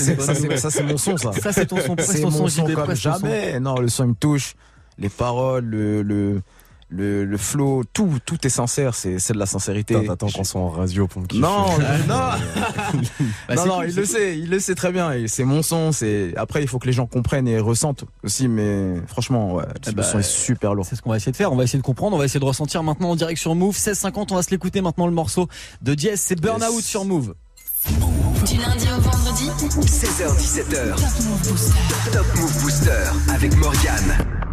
c'est, 0.70 0.84
mon 0.84 0.98
son, 0.98 1.18
ça. 1.18 1.32
Ça, 1.34 1.52
c'est 1.52 1.66
ton 1.66 1.78
son. 1.78 1.96
C'est 1.98 2.22
ton 2.22 2.30
mon 2.30 2.48
comme 2.48 2.50
son 2.50 2.96
jamais. 2.96 3.60
Non, 3.60 3.80
le 3.80 3.88
son, 3.88 4.04
il 4.04 4.10
me 4.10 4.16
touche. 4.16 4.56
Les 4.98 5.10
paroles, 5.10 5.66
le, 5.66 6.04
le, 6.04 6.42
le, 6.90 7.26
le 7.26 7.38
flow, 7.38 7.84
tout, 7.94 8.20
tout 8.26 8.46
est 8.46 8.50
sincère, 8.50 8.94
c'est, 8.94 9.18
c'est 9.20 9.34
de 9.34 9.40
la 9.40 9.46
sincérité. 9.48 9.96
Putain, 9.96 10.08
T'attends 10.08 10.30
qu'on 10.30 10.44
soit 10.44 10.62
en 10.62 10.70
radio 10.70 11.08
pour 11.08 11.22
me 11.22 11.28
kiffer. 11.28 11.42
Non, 11.42 11.66
non, 11.80 12.06
Bah, 12.08 12.38
non, 13.56 13.66
non, 13.66 13.76
cool, 13.78 13.90
il 13.90 13.96
le 13.96 14.06
sait, 14.06 14.38
il 14.38 14.50
le 14.50 14.60
sait 14.60 14.76
très 14.76 14.92
bien. 14.92 15.12
et 15.12 15.28
C'est 15.28 15.44
mon 15.46 15.64
son. 15.64 15.92
C'est 15.92 16.34
après, 16.38 16.62
il 16.62 16.68
faut 16.68 16.78
que 16.80 16.86
les 16.88 16.94
gens 16.94 17.08
comprennent 17.08 17.48
et 17.48 17.60
ressentent 17.60 18.06
aussi. 18.24 18.48
Mais 18.48 18.94
franchement, 19.08 19.56
ouais, 19.56 19.64
Eh 19.86 19.90
le 19.90 19.96
bah, 19.96 20.04
son 20.04 20.20
est 20.20 20.24
super 20.30 20.74
lourd. 20.76 20.86
C'est 20.88 20.96
ce 20.96 21.02
qu'on 21.02 21.10
va 21.10 21.18
essayer 21.18 21.32
de 21.32 21.38
faire. 21.38 21.52
On 21.52 21.56
va 21.56 21.64
essayer 21.64 21.80
de 21.80 21.84
comprendre. 21.84 22.16
On 22.16 22.20
va 22.20 22.26
essayer 22.26 22.40
de 22.40 22.46
ressentir 22.46 22.84
maintenant 22.84 23.10
en 23.12 23.16
direct 23.16 23.40
sur 23.40 23.56
Move. 23.56 23.70
1650. 23.74 24.32
On 24.32 24.36
va 24.36 24.44
se 24.44 24.52
l'écouter 24.52 24.82
maintenant 24.82 25.08
le 25.08 25.14
morceau 25.14 25.48
de 25.82 25.96
Diez. 25.96 26.16
C'est 26.18 26.40
Burnout 26.40 26.72
Yes. 26.76 26.86
sur 26.86 27.04
Move. 27.06 27.34
Du 28.48 28.58
lundi 28.58 28.88
au 28.96 29.00
vendredi, 29.02 29.50
16h17h, 29.86 30.96
Top 30.96 31.26
Move 31.26 31.50
Booster. 31.52 32.12
Top 32.12 32.26
Move 32.38 32.62
Booster 32.62 33.04
avec 33.34 33.56
Morgane. 33.58 34.45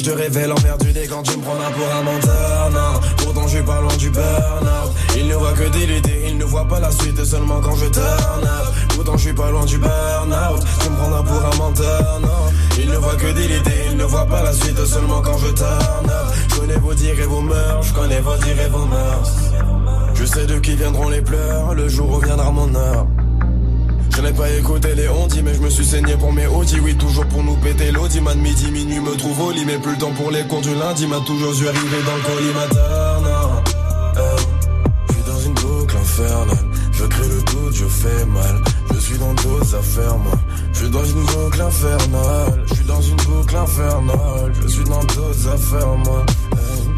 Je 0.00 0.04
te 0.04 0.16
révèle 0.16 0.50
emmerdé 0.52 1.06
quand 1.10 1.22
tu 1.22 1.36
me 1.36 1.42
prends 1.42 1.54
là 1.54 1.70
pour 1.76 1.94
un 1.94 2.02
menteur, 2.02 2.70
non. 2.72 3.00
Pourtant 3.18 3.42
je 3.48 3.56
suis 3.56 3.62
pas 3.62 3.80
loin 3.80 3.94
du 3.98 4.08
burn-out. 4.08 4.92
Il 5.16 5.26
ne 5.28 5.34
voit 5.34 5.52
que 5.52 5.64
idées, 5.64 6.22
il 6.26 6.38
ne 6.38 6.44
voit 6.44 6.66
pas 6.66 6.80
la 6.80 6.90
suite 6.90 7.22
seulement 7.22 7.60
quand 7.60 7.76
je 7.76 7.86
turn. 7.86 8.48
Pourtant 8.94 9.16
je 9.18 9.24
suis 9.24 9.32
pas 9.34 9.50
loin 9.50 9.64
du 9.66 9.76
burn-out. 9.76 10.62
Tu 10.82 10.90
me 10.90 10.96
prends 10.96 11.22
pour 11.22 11.44
un 11.44 11.56
menteur, 11.56 12.20
non. 12.22 12.28
Il 12.78 12.88
ne 12.88 12.96
voit 12.96 13.16
que 13.16 13.26
idées, 13.26 13.88
il 13.90 13.96
ne 13.98 14.04
voit 14.04 14.26
pas 14.26 14.42
la 14.42 14.52
suite 14.54 14.82
seulement 14.86 15.20
quand 15.20 15.36
je 15.36 15.48
turn. 15.48 16.10
Je 16.48 16.56
connais 16.56 16.78
vos 16.78 16.94
dires 16.94 17.20
et 17.20 17.26
vos 17.26 17.42
mœurs, 17.42 17.86
je 17.86 17.92
connais 17.92 18.20
vos 18.20 18.36
dires 18.36 18.60
et 18.60 18.68
vos 18.68 18.86
mœurs. 18.86 19.32
Je 20.14 20.24
sais 20.24 20.46
de 20.46 20.58
qui 20.58 20.76
viendront 20.76 21.10
les 21.10 21.20
pleurs, 21.20 21.74
le 21.74 21.88
jour 21.88 22.10
où 22.10 22.20
viendra 22.20 22.50
mon 22.50 22.74
heure. 22.74 23.06
Je 24.20 24.26
n'ai 24.26 24.32
pas 24.34 24.50
écouté 24.50 24.94
les 24.94 25.08
ondis, 25.08 25.42
mais 25.42 25.54
je 25.54 25.60
me 25.60 25.70
suis 25.70 25.84
saigné 25.86 26.14
pour 26.14 26.30
mes 26.30 26.46
Audi. 26.46 26.78
Oui, 26.80 26.94
toujours 26.94 27.24
pour 27.24 27.42
nous 27.42 27.56
péter 27.56 27.90
l'audi. 27.90 28.20
Man, 28.20 28.38
midi, 28.38 28.70
minuit 28.70 29.00
me 29.00 29.16
trouve 29.16 29.40
au 29.40 29.50
lit, 29.50 29.64
mais 29.64 29.78
plus 29.78 29.92
le 29.92 29.96
temps 29.96 30.12
pour 30.12 30.30
les 30.30 30.42
cours 30.42 30.60
du 30.60 30.74
lundi. 30.74 31.06
M'a 31.06 31.20
toujours 31.20 31.54
dû 31.54 31.66
arriver 31.66 32.02
dans 32.04 32.16
le 32.16 32.22
collimateur, 32.22 33.22
non. 33.22 34.20
Hey, 34.20 34.46
je 35.08 35.14
suis 35.14 35.22
dans 35.22 35.40
une 35.40 35.54
boucle 35.54 35.96
infernale. 35.96 36.58
Je 36.92 37.04
crée 37.06 37.28
le 37.28 37.42
doute, 37.50 37.74
je 37.74 37.86
fais 37.86 38.26
mal. 38.26 38.62
Je 38.92 38.98
suis 38.98 39.16
dans 39.16 39.32
d'autres 39.32 39.74
affaires, 39.74 40.18
moi. 40.18 40.38
Je 40.74 40.78
suis 40.78 40.90
dans 40.90 41.04
une 41.04 41.24
boucle 41.24 41.62
infernale. 41.62 42.64
Je 42.66 42.74
suis 42.74 42.84
dans 42.84 43.00
une 43.00 43.16
boucle 43.16 43.56
infernale. 43.56 44.52
Je 44.60 44.68
suis 44.68 44.84
dans 44.84 45.04
d'autres 45.04 45.48
affaires, 45.48 45.96
moi. 46.04 46.26
Hey. 46.52 46.90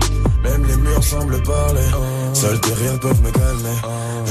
Même 0.42 0.66
les 0.66 0.76
murs 0.76 1.04
semblent 1.04 1.40
parler. 1.42 1.86
Seuls 2.32 2.60
tes 2.60 2.74
rires 2.74 2.98
peuvent 2.98 3.22
me 3.22 3.30
calmer. 3.30 3.78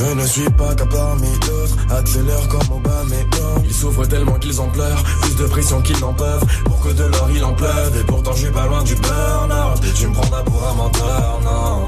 Je 0.02 0.16
ne 0.16 0.26
suis 0.26 0.49
pas 0.58 0.74
qu'à 0.74 0.86
parmi 0.86 1.30
d'autres. 1.39 1.78
Accélère 1.95 2.47
comme 2.47 2.78
Obama. 2.78 3.16
Ils 3.64 3.74
souffrent 3.74 4.08
tellement 4.08 4.39
qu'ils 4.39 4.60
en 4.60 4.68
pleurent. 4.68 5.04
Plus 5.22 5.36
de 5.36 5.45
pression 5.45 5.82
qu'ils 5.82 5.99
n'en 5.99 6.14
peuvent. 6.14 6.43
Pour 6.66 6.80
que 6.82 6.89
de 6.89 7.04
l'or 7.04 7.30
il 7.36 7.43
en 7.43 7.54
pleuve. 7.54 7.97
Et 7.99 8.04
pourtant 8.04 8.32
je 8.34 8.39
suis 8.45 8.52
pas 8.52 8.66
loin 8.66 8.84
du 8.84 8.95
burn-out. 8.95 9.80
Tu 9.95 10.08
me 10.08 10.14
prendras 10.14 10.41
pour 10.43 10.68
un 10.68 10.74
menteur, 10.74 11.39
non. 11.43 11.88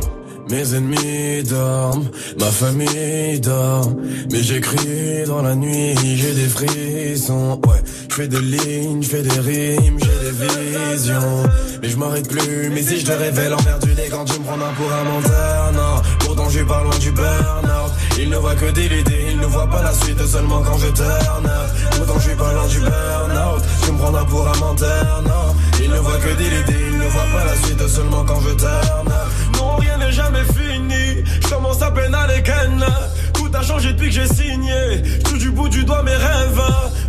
Mes 0.50 0.76
ennemis 0.76 1.44
dorment, 1.44 2.10
ma 2.38 2.48
famille 2.48 3.40
dort. 3.40 3.90
Mais 4.32 4.44
j'écris 4.44 5.24
dans 5.26 5.42
la 5.42 5.56
nuit, 5.56 5.96
j'ai 6.18 6.34
des 6.34 6.50
frissons. 6.50 7.60
Ouais, 7.66 7.82
je 8.10 8.14
fais 8.14 8.28
des 8.28 8.42
lignes, 8.42 9.02
je 9.02 9.08
fais 9.08 9.24
des 9.24 9.40
rimes, 9.40 9.98
j'ai 10.00 10.32
des 10.32 10.92
visions. 10.92 11.44
Mais 11.82 11.90
je 11.90 11.98
m'arrête 11.98 12.28
plus, 12.28 12.70
mais 12.70 12.84
si 12.84 13.00
je 13.00 13.06
te 13.06 13.14
révèle 13.14 13.54
emmerdé 13.54 14.10
quand 14.12 14.26
tu 14.26 14.38
me 14.40 14.44
prends 14.44 14.56
un 14.56 14.74
pour 14.74 14.92
un 14.92 15.04
menteur, 15.06 15.72
non. 15.74 16.02
Pourtant 16.20 16.46
je 16.50 16.58
suis 16.58 16.66
pas 16.66 16.84
loin 16.84 16.98
du 17.00 17.12
burn-out. 17.12 17.93
Il 18.20 18.30
ne 18.30 18.38
voit 18.38 18.56
que 18.56 18.66
des 18.72 18.86
idées, 18.86 19.26
il 19.32 19.40
ne 19.40 19.46
voit 19.46 19.68
pas 19.68 19.82
la 19.82 19.92
suite 19.92 20.26
seulement 20.26 20.62
quand 20.62 20.78
je 20.78 20.88
turn. 20.88 21.50
Pourtant 21.98 22.20
je 22.20 22.30
suis 22.30 22.36
pas 22.36 22.54
loin 22.54 22.68
du 22.68 22.80
burn-out. 22.80 23.64
Tu 23.84 23.92
me 23.92 23.98
prendras 23.98 24.26
pour 24.26 24.48
un 24.48 24.58
menteur, 24.58 25.24
non. 25.24 25.56
Il 25.84 25.90
ne 25.90 25.98
voit 25.98 26.18
que 26.18 26.34
des 26.38 26.46
idées, 26.46 26.86
il 26.92 26.98
ne 27.00 27.08
voit 27.08 27.26
pas 27.34 27.46
la 27.46 27.56
suite 27.66 27.88
seulement 27.88 28.24
quand 28.24 28.40
je 28.42 28.54
turn. 28.54 29.14
Non, 29.56 29.76
rien 29.78 29.98
n'est 29.98 30.12
jamais 30.12 30.44
fini. 30.44 31.24
Je 31.42 31.50
commence 31.50 31.82
à 31.82 31.92
peine 31.92 32.14
à 32.14 32.28
les 32.28 32.44
ken. 32.44 32.86
Tout 33.34 33.50
a 33.54 33.64
changé 33.64 33.94
depuis 33.94 34.10
que 34.10 34.14
j'ai 34.14 34.28
signé. 34.28 35.02
Touche 35.24 35.40
du 35.40 35.50
bout 35.50 35.70
du 35.70 35.84
doigt 35.84 36.04
mes 36.04 36.12
rêves. 36.16 36.62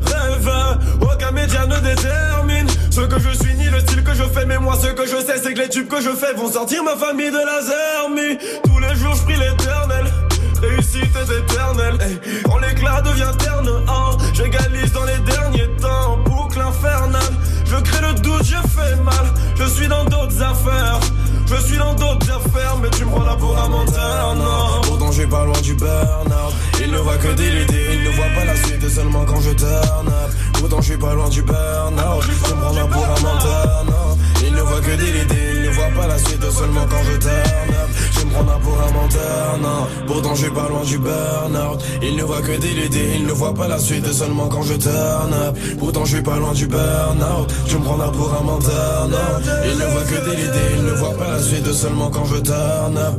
Rêves. 0.07 0.53
Aucun 1.03 1.31
média 1.33 1.67
ne 1.67 1.79
détermine 1.81 2.67
ce 2.91 3.01
que 3.03 3.21
je 3.21 3.31
suis 3.45 3.55
ni 3.55 3.67
le 3.67 3.81
style 3.81 4.03
que 4.03 4.15
je 4.15 4.25
fais. 4.25 4.47
Mais 4.47 4.59
moi, 4.59 4.77
ce 4.81 4.89
que 4.89 5.07
je 5.07 5.17
sais, 5.17 5.39
c'est 5.43 5.53
que 5.53 5.61
les 5.61 5.69
tubes 5.69 5.89
que 5.89 6.01
je 6.01 6.11
fais 6.11 6.33
vont 6.35 6.51
sortir 6.51 6.83
ma 6.83 6.97
famille 6.97 7.31
de 7.31 7.37
la 7.37 7.61
zermie. 7.63 8.39
Tous 8.65 8.79
les 8.79 8.95
jours, 8.97 9.15
je 9.15 9.23
prie 9.23 9.37
l'éternel. 9.37 9.94
Réussite 10.95 11.17
est 11.17 11.39
éternelle. 11.39 11.99
Hey, 12.01 12.43
quand 12.45 12.59
l'éclat 12.59 13.01
devient 13.03 13.33
terne, 13.39 13.69
hein, 13.89 14.17
j'égalise 14.33 14.93
dans 14.93 15.05
les 15.05 15.19
derniers 15.19 15.69
temps. 15.81 16.19
Boucle 16.25 16.61
infernale. 16.61 17.23
Je 17.65 17.77
crée 17.77 18.01
le 18.01 18.15
doute, 18.21 18.45
je 18.45 18.69
fais 18.69 18.97
mal. 19.03 19.27
Je 19.57 19.65
suis 19.65 19.89
dans 19.89 20.05
d'autres 20.05 20.41
affaires. 20.43 21.01
Je 21.47 21.57
suis 21.67 21.79
dans 21.79 21.95
d'autres 21.95 22.31
affaires, 22.31 22.77
mais 22.81 22.91
tu 22.91 23.05
me 23.05 23.11
prends 23.11 23.25
là 23.25 23.37
pour 23.37 23.57
un 23.59 23.69
menteur, 23.69 24.35
non. 24.37 24.83
Pourtant, 24.83 25.13
suis 25.13 25.27
pas 25.27 25.45
loin 25.45 25.61
du 25.61 25.75
burn-out. 25.75 26.55
Il 26.81 26.91
ne 26.91 26.99
voit 26.99 27.17
que 27.17 27.29
idées, 27.29 27.95
il 27.95 28.03
ne 28.05 28.11
voit 28.11 28.31
pas 28.37 28.45
la 28.45 28.57
suite 28.57 28.89
seulement 28.89 29.25
quand 29.25 29.41
je 29.41 29.51
turn 29.51 30.09
up. 30.09 30.31
Pourtant, 30.55 30.81
je 30.81 30.91
suis 30.91 30.97
pas 30.97 31.15
loin 31.15 31.29
du 31.29 31.43
burn-out. 31.43 32.23
Tu 32.23 32.31
me 32.31 32.61
prends 32.61 32.73
là 32.73 32.87
pour 32.87 33.05
un 33.05 33.21
menteur, 33.21 33.85
non. 33.87 34.19
Il 34.55 34.59
ne 34.59 34.63
voit 34.63 34.81
que 34.81 34.95
des 34.97 35.09
idées, 35.09 35.35
il 35.57 35.63
ne 35.63 35.69
voit 35.71 35.91
pas 35.97 36.07
la 36.07 36.17
suite 36.17 36.49
seulement 36.49 36.87
quand 36.89 37.03
je 37.11 37.19
turn 37.19 37.75
up. 37.75 37.91
Je 38.13 38.25
me 38.25 38.31
prends 38.31 38.45
là 38.45 38.59
pour 38.63 38.81
un 38.81 38.93
menteur, 38.93 39.59
non. 39.61 40.07
Pourtant, 40.07 40.35
je 40.37 40.43
suis 40.43 40.51
pas 40.53 40.69
loin 40.69 40.85
du 40.85 40.99
burn-out. 40.99 41.83
Il 42.01 42.15
ne 42.15 42.23
voit 42.23 42.41
que 42.41 42.57
des 42.57 42.71
idées, 42.87 43.15
il 43.17 43.27
ne 43.27 43.33
voit 43.33 43.53
pas 43.53 43.67
la 43.67 43.81
suite 43.81 44.07
seulement 44.13 44.47
quand 44.47 44.63
je 44.63 44.75
turn 44.75 45.35
up. 45.35 45.59
Pourtant, 45.81 46.05
je 46.05 46.15
suis 46.15 46.23
pas 46.23 46.37
loin 46.37 46.53
du 46.53 46.69
burn-out. 46.69 47.53
Tu 47.67 47.77
me 47.79 47.83
prends 47.83 47.97
là 47.97 48.13
pour 48.13 48.33
un 48.33 48.45
menteur, 48.45 49.09
non. 49.11 49.19
Il 49.65 49.77
ne 49.77 49.87
voit 49.87 50.05
que 50.05 50.31
des 50.31 50.45
idées, 50.45 50.75
il 50.77 50.85
ne 50.85 50.93
voit 50.93 51.15
pas 51.15 51.33
la 51.33 51.43
suite 51.43 51.73
seulement 51.73 52.11
quand 52.11 52.25
je 52.27 52.37
turn 52.37 52.97
up. 52.97 53.15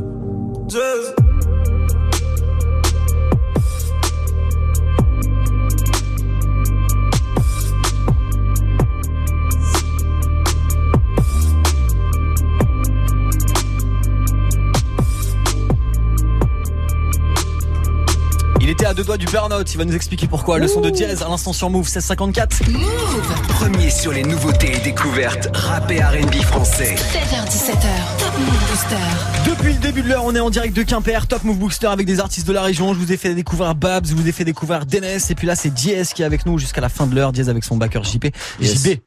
Il 18.66 18.70
était 18.70 18.86
à 18.86 18.94
deux 18.94 19.04
doigts 19.04 19.16
du 19.16 19.26
burn-out. 19.26 19.72
Il 19.72 19.78
va 19.78 19.84
nous 19.84 19.94
expliquer 19.94 20.26
pourquoi. 20.26 20.58
Le 20.58 20.66
son 20.66 20.80
de 20.80 20.90
Diez 20.90 21.06
à 21.06 21.28
l'instant 21.28 21.52
sur 21.52 21.70
Move 21.70 21.84
1654. 21.84 22.68
Move 22.68 23.42
Premier 23.46 23.90
sur 23.90 24.12
les 24.12 24.24
nouveautés 24.24 24.72
et 24.74 24.80
découvertes 24.80 25.48
rap 25.54 25.88
et 25.88 26.02
R&B 26.02 26.34
français. 26.42 26.96
16h17h, 26.96 28.18
Top 28.18 28.36
Move 28.36 28.68
Booster. 28.68 29.48
Depuis 29.48 29.72
le 29.72 29.78
début 29.78 30.02
de 30.02 30.08
l'heure, 30.08 30.24
on 30.24 30.34
est 30.34 30.40
en 30.40 30.50
direct 30.50 30.76
de 30.76 30.82
Quimper, 30.82 31.28
Top 31.28 31.44
Move 31.44 31.58
Booster 31.58 31.86
avec 31.86 32.08
des 32.08 32.18
artistes 32.18 32.48
de 32.48 32.52
la 32.52 32.62
région. 32.62 32.92
Je 32.92 32.98
vous 32.98 33.12
ai 33.12 33.16
fait 33.16 33.36
découvrir 33.36 33.76
Babs, 33.76 34.04
je 34.04 34.16
vous 34.16 34.26
ai 34.26 34.32
fait 34.32 34.44
découvrir 34.44 34.84
Dennis, 34.84 35.30
et 35.30 35.36
puis 35.36 35.46
là 35.46 35.54
c'est 35.54 35.72
Diez 35.72 36.02
qui 36.12 36.22
est 36.22 36.26
avec 36.26 36.44
nous 36.44 36.58
jusqu'à 36.58 36.80
la 36.80 36.88
fin 36.88 37.06
de 37.06 37.14
l'heure. 37.14 37.30
Diez 37.30 37.48
avec 37.48 37.62
son 37.62 37.76
backer 37.76 38.02
JP. 38.02 38.34
Yes. 38.60 38.82
JB. 38.82 38.98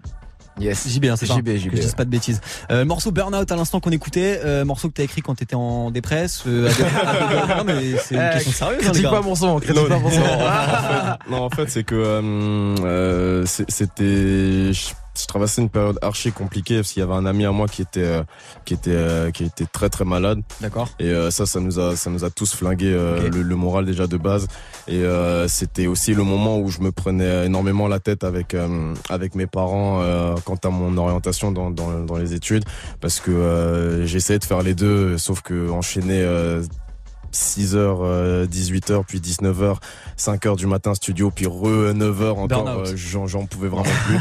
Yes. 0.59 0.87
JB, 0.87 1.05
hein, 1.05 1.15
c'est 1.17 1.25
ça. 1.25 1.35
JB, 1.35 1.55
JB. 1.57 1.69
Que 1.71 1.77
je 1.77 1.81
dise 1.81 1.95
pas 1.95 2.05
de 2.05 2.09
bêtises. 2.09 2.41
Euh, 2.71 2.85
morceau 2.85 3.11
Burnout 3.11 3.51
à 3.51 3.55
l'instant 3.55 3.79
qu'on 3.79 3.91
écoutait, 3.91 4.41
euh, 4.43 4.65
morceau 4.65 4.87
que 4.89 4.93
t'as 4.93 5.03
écrit 5.03 5.21
quand 5.21 5.35
t'étais 5.35 5.55
en 5.55 5.91
dépresse. 5.91 6.43
euh, 6.47 6.69
non 7.57 7.63
mais 7.65 7.97
c'est 8.03 8.15
une 8.15 8.21
Eh, 8.21 8.33
question 8.35 8.51
sérieuse. 8.51 8.79
hein, 8.81 8.83
Critique 8.85 9.03
gars. 9.03 9.09
pas 9.11 9.21
mon 9.21 9.35
son, 9.35 9.59
critique 9.59 9.75
Non, 9.81 9.87
pas 9.89 9.99
mon 9.99 10.09
son. 10.11 10.19
non, 10.19 10.25
en 10.25 10.39
fait, 10.39 11.29
non, 11.31 11.37
en 11.43 11.49
fait, 11.49 11.69
c'est 11.69 11.83
que 11.83 11.95
euh, 11.95 12.75
euh, 12.83 13.45
c'était 13.45 14.71
je 15.21 15.25
traversais 15.27 15.61
une 15.61 15.69
période 15.69 15.99
archi 16.01 16.31
compliquée 16.31 16.77
parce 16.77 16.91
qu'il 16.91 17.01
y 17.01 17.03
avait 17.03 17.13
un 17.13 17.25
ami 17.25 17.45
à 17.45 17.51
moi 17.51 17.67
qui 17.67 17.81
était 17.81 18.03
euh, 18.03 18.23
qui 18.65 18.73
était 18.73 18.91
euh, 18.91 19.31
qui 19.31 19.43
était 19.43 19.65
très 19.65 19.89
très 19.89 20.05
malade. 20.05 20.41
D'accord. 20.61 20.89
Et 20.99 21.05
euh, 21.05 21.31
ça, 21.31 21.45
ça 21.45 21.59
nous 21.59 21.79
a 21.79 21.95
ça 21.95 22.09
nous 22.09 22.23
a 22.23 22.29
tous 22.29 22.53
flingué 22.53 22.91
le, 22.91 23.41
le 23.41 23.55
moral 23.55 23.85
déjà 23.85 24.07
de 24.07 24.17
base. 24.17 24.47
Et 24.87 25.03
c'était 25.47 25.87
aussi 25.87 26.13
le 26.13 26.23
moment 26.23 26.59
où 26.59 26.69
je 26.69 26.81
me 26.81 26.91
prenais 26.91 27.45
énormément 27.45 27.87
la 27.87 27.99
tête 27.99 28.23
avec 28.23 28.55
avec 29.09 29.35
mes 29.35 29.47
parents 29.47 30.03
quant 30.45 30.57
à 30.63 30.69
mon 30.69 30.97
orientation 30.97 31.51
dans 31.51 31.69
dans, 31.71 31.99
dans 31.99 32.17
les 32.17 32.33
études 32.33 32.63
parce 33.01 33.19
que 33.19 34.03
j'essayais 34.05 34.39
de 34.39 34.45
faire 34.45 34.61
les 34.61 34.73
deux, 34.73 35.17
sauf 35.17 35.41
que 35.41 35.69
enchaîner 35.69 36.21
euh, 36.21 36.63
6h, 37.31 38.47
18h, 38.47 39.03
puis 39.07 39.19
19h, 39.19 39.75
5h 40.19 40.57
du 40.57 40.67
matin 40.67 40.93
studio, 40.93 41.31
puis 41.31 41.45
re 41.47 41.93
9h 41.93 42.31
encore, 42.31 42.67
euh, 42.67 42.95
j'en 42.95 43.45
pouvais 43.45 43.69
vraiment 43.69 43.83
plus. 44.05 44.17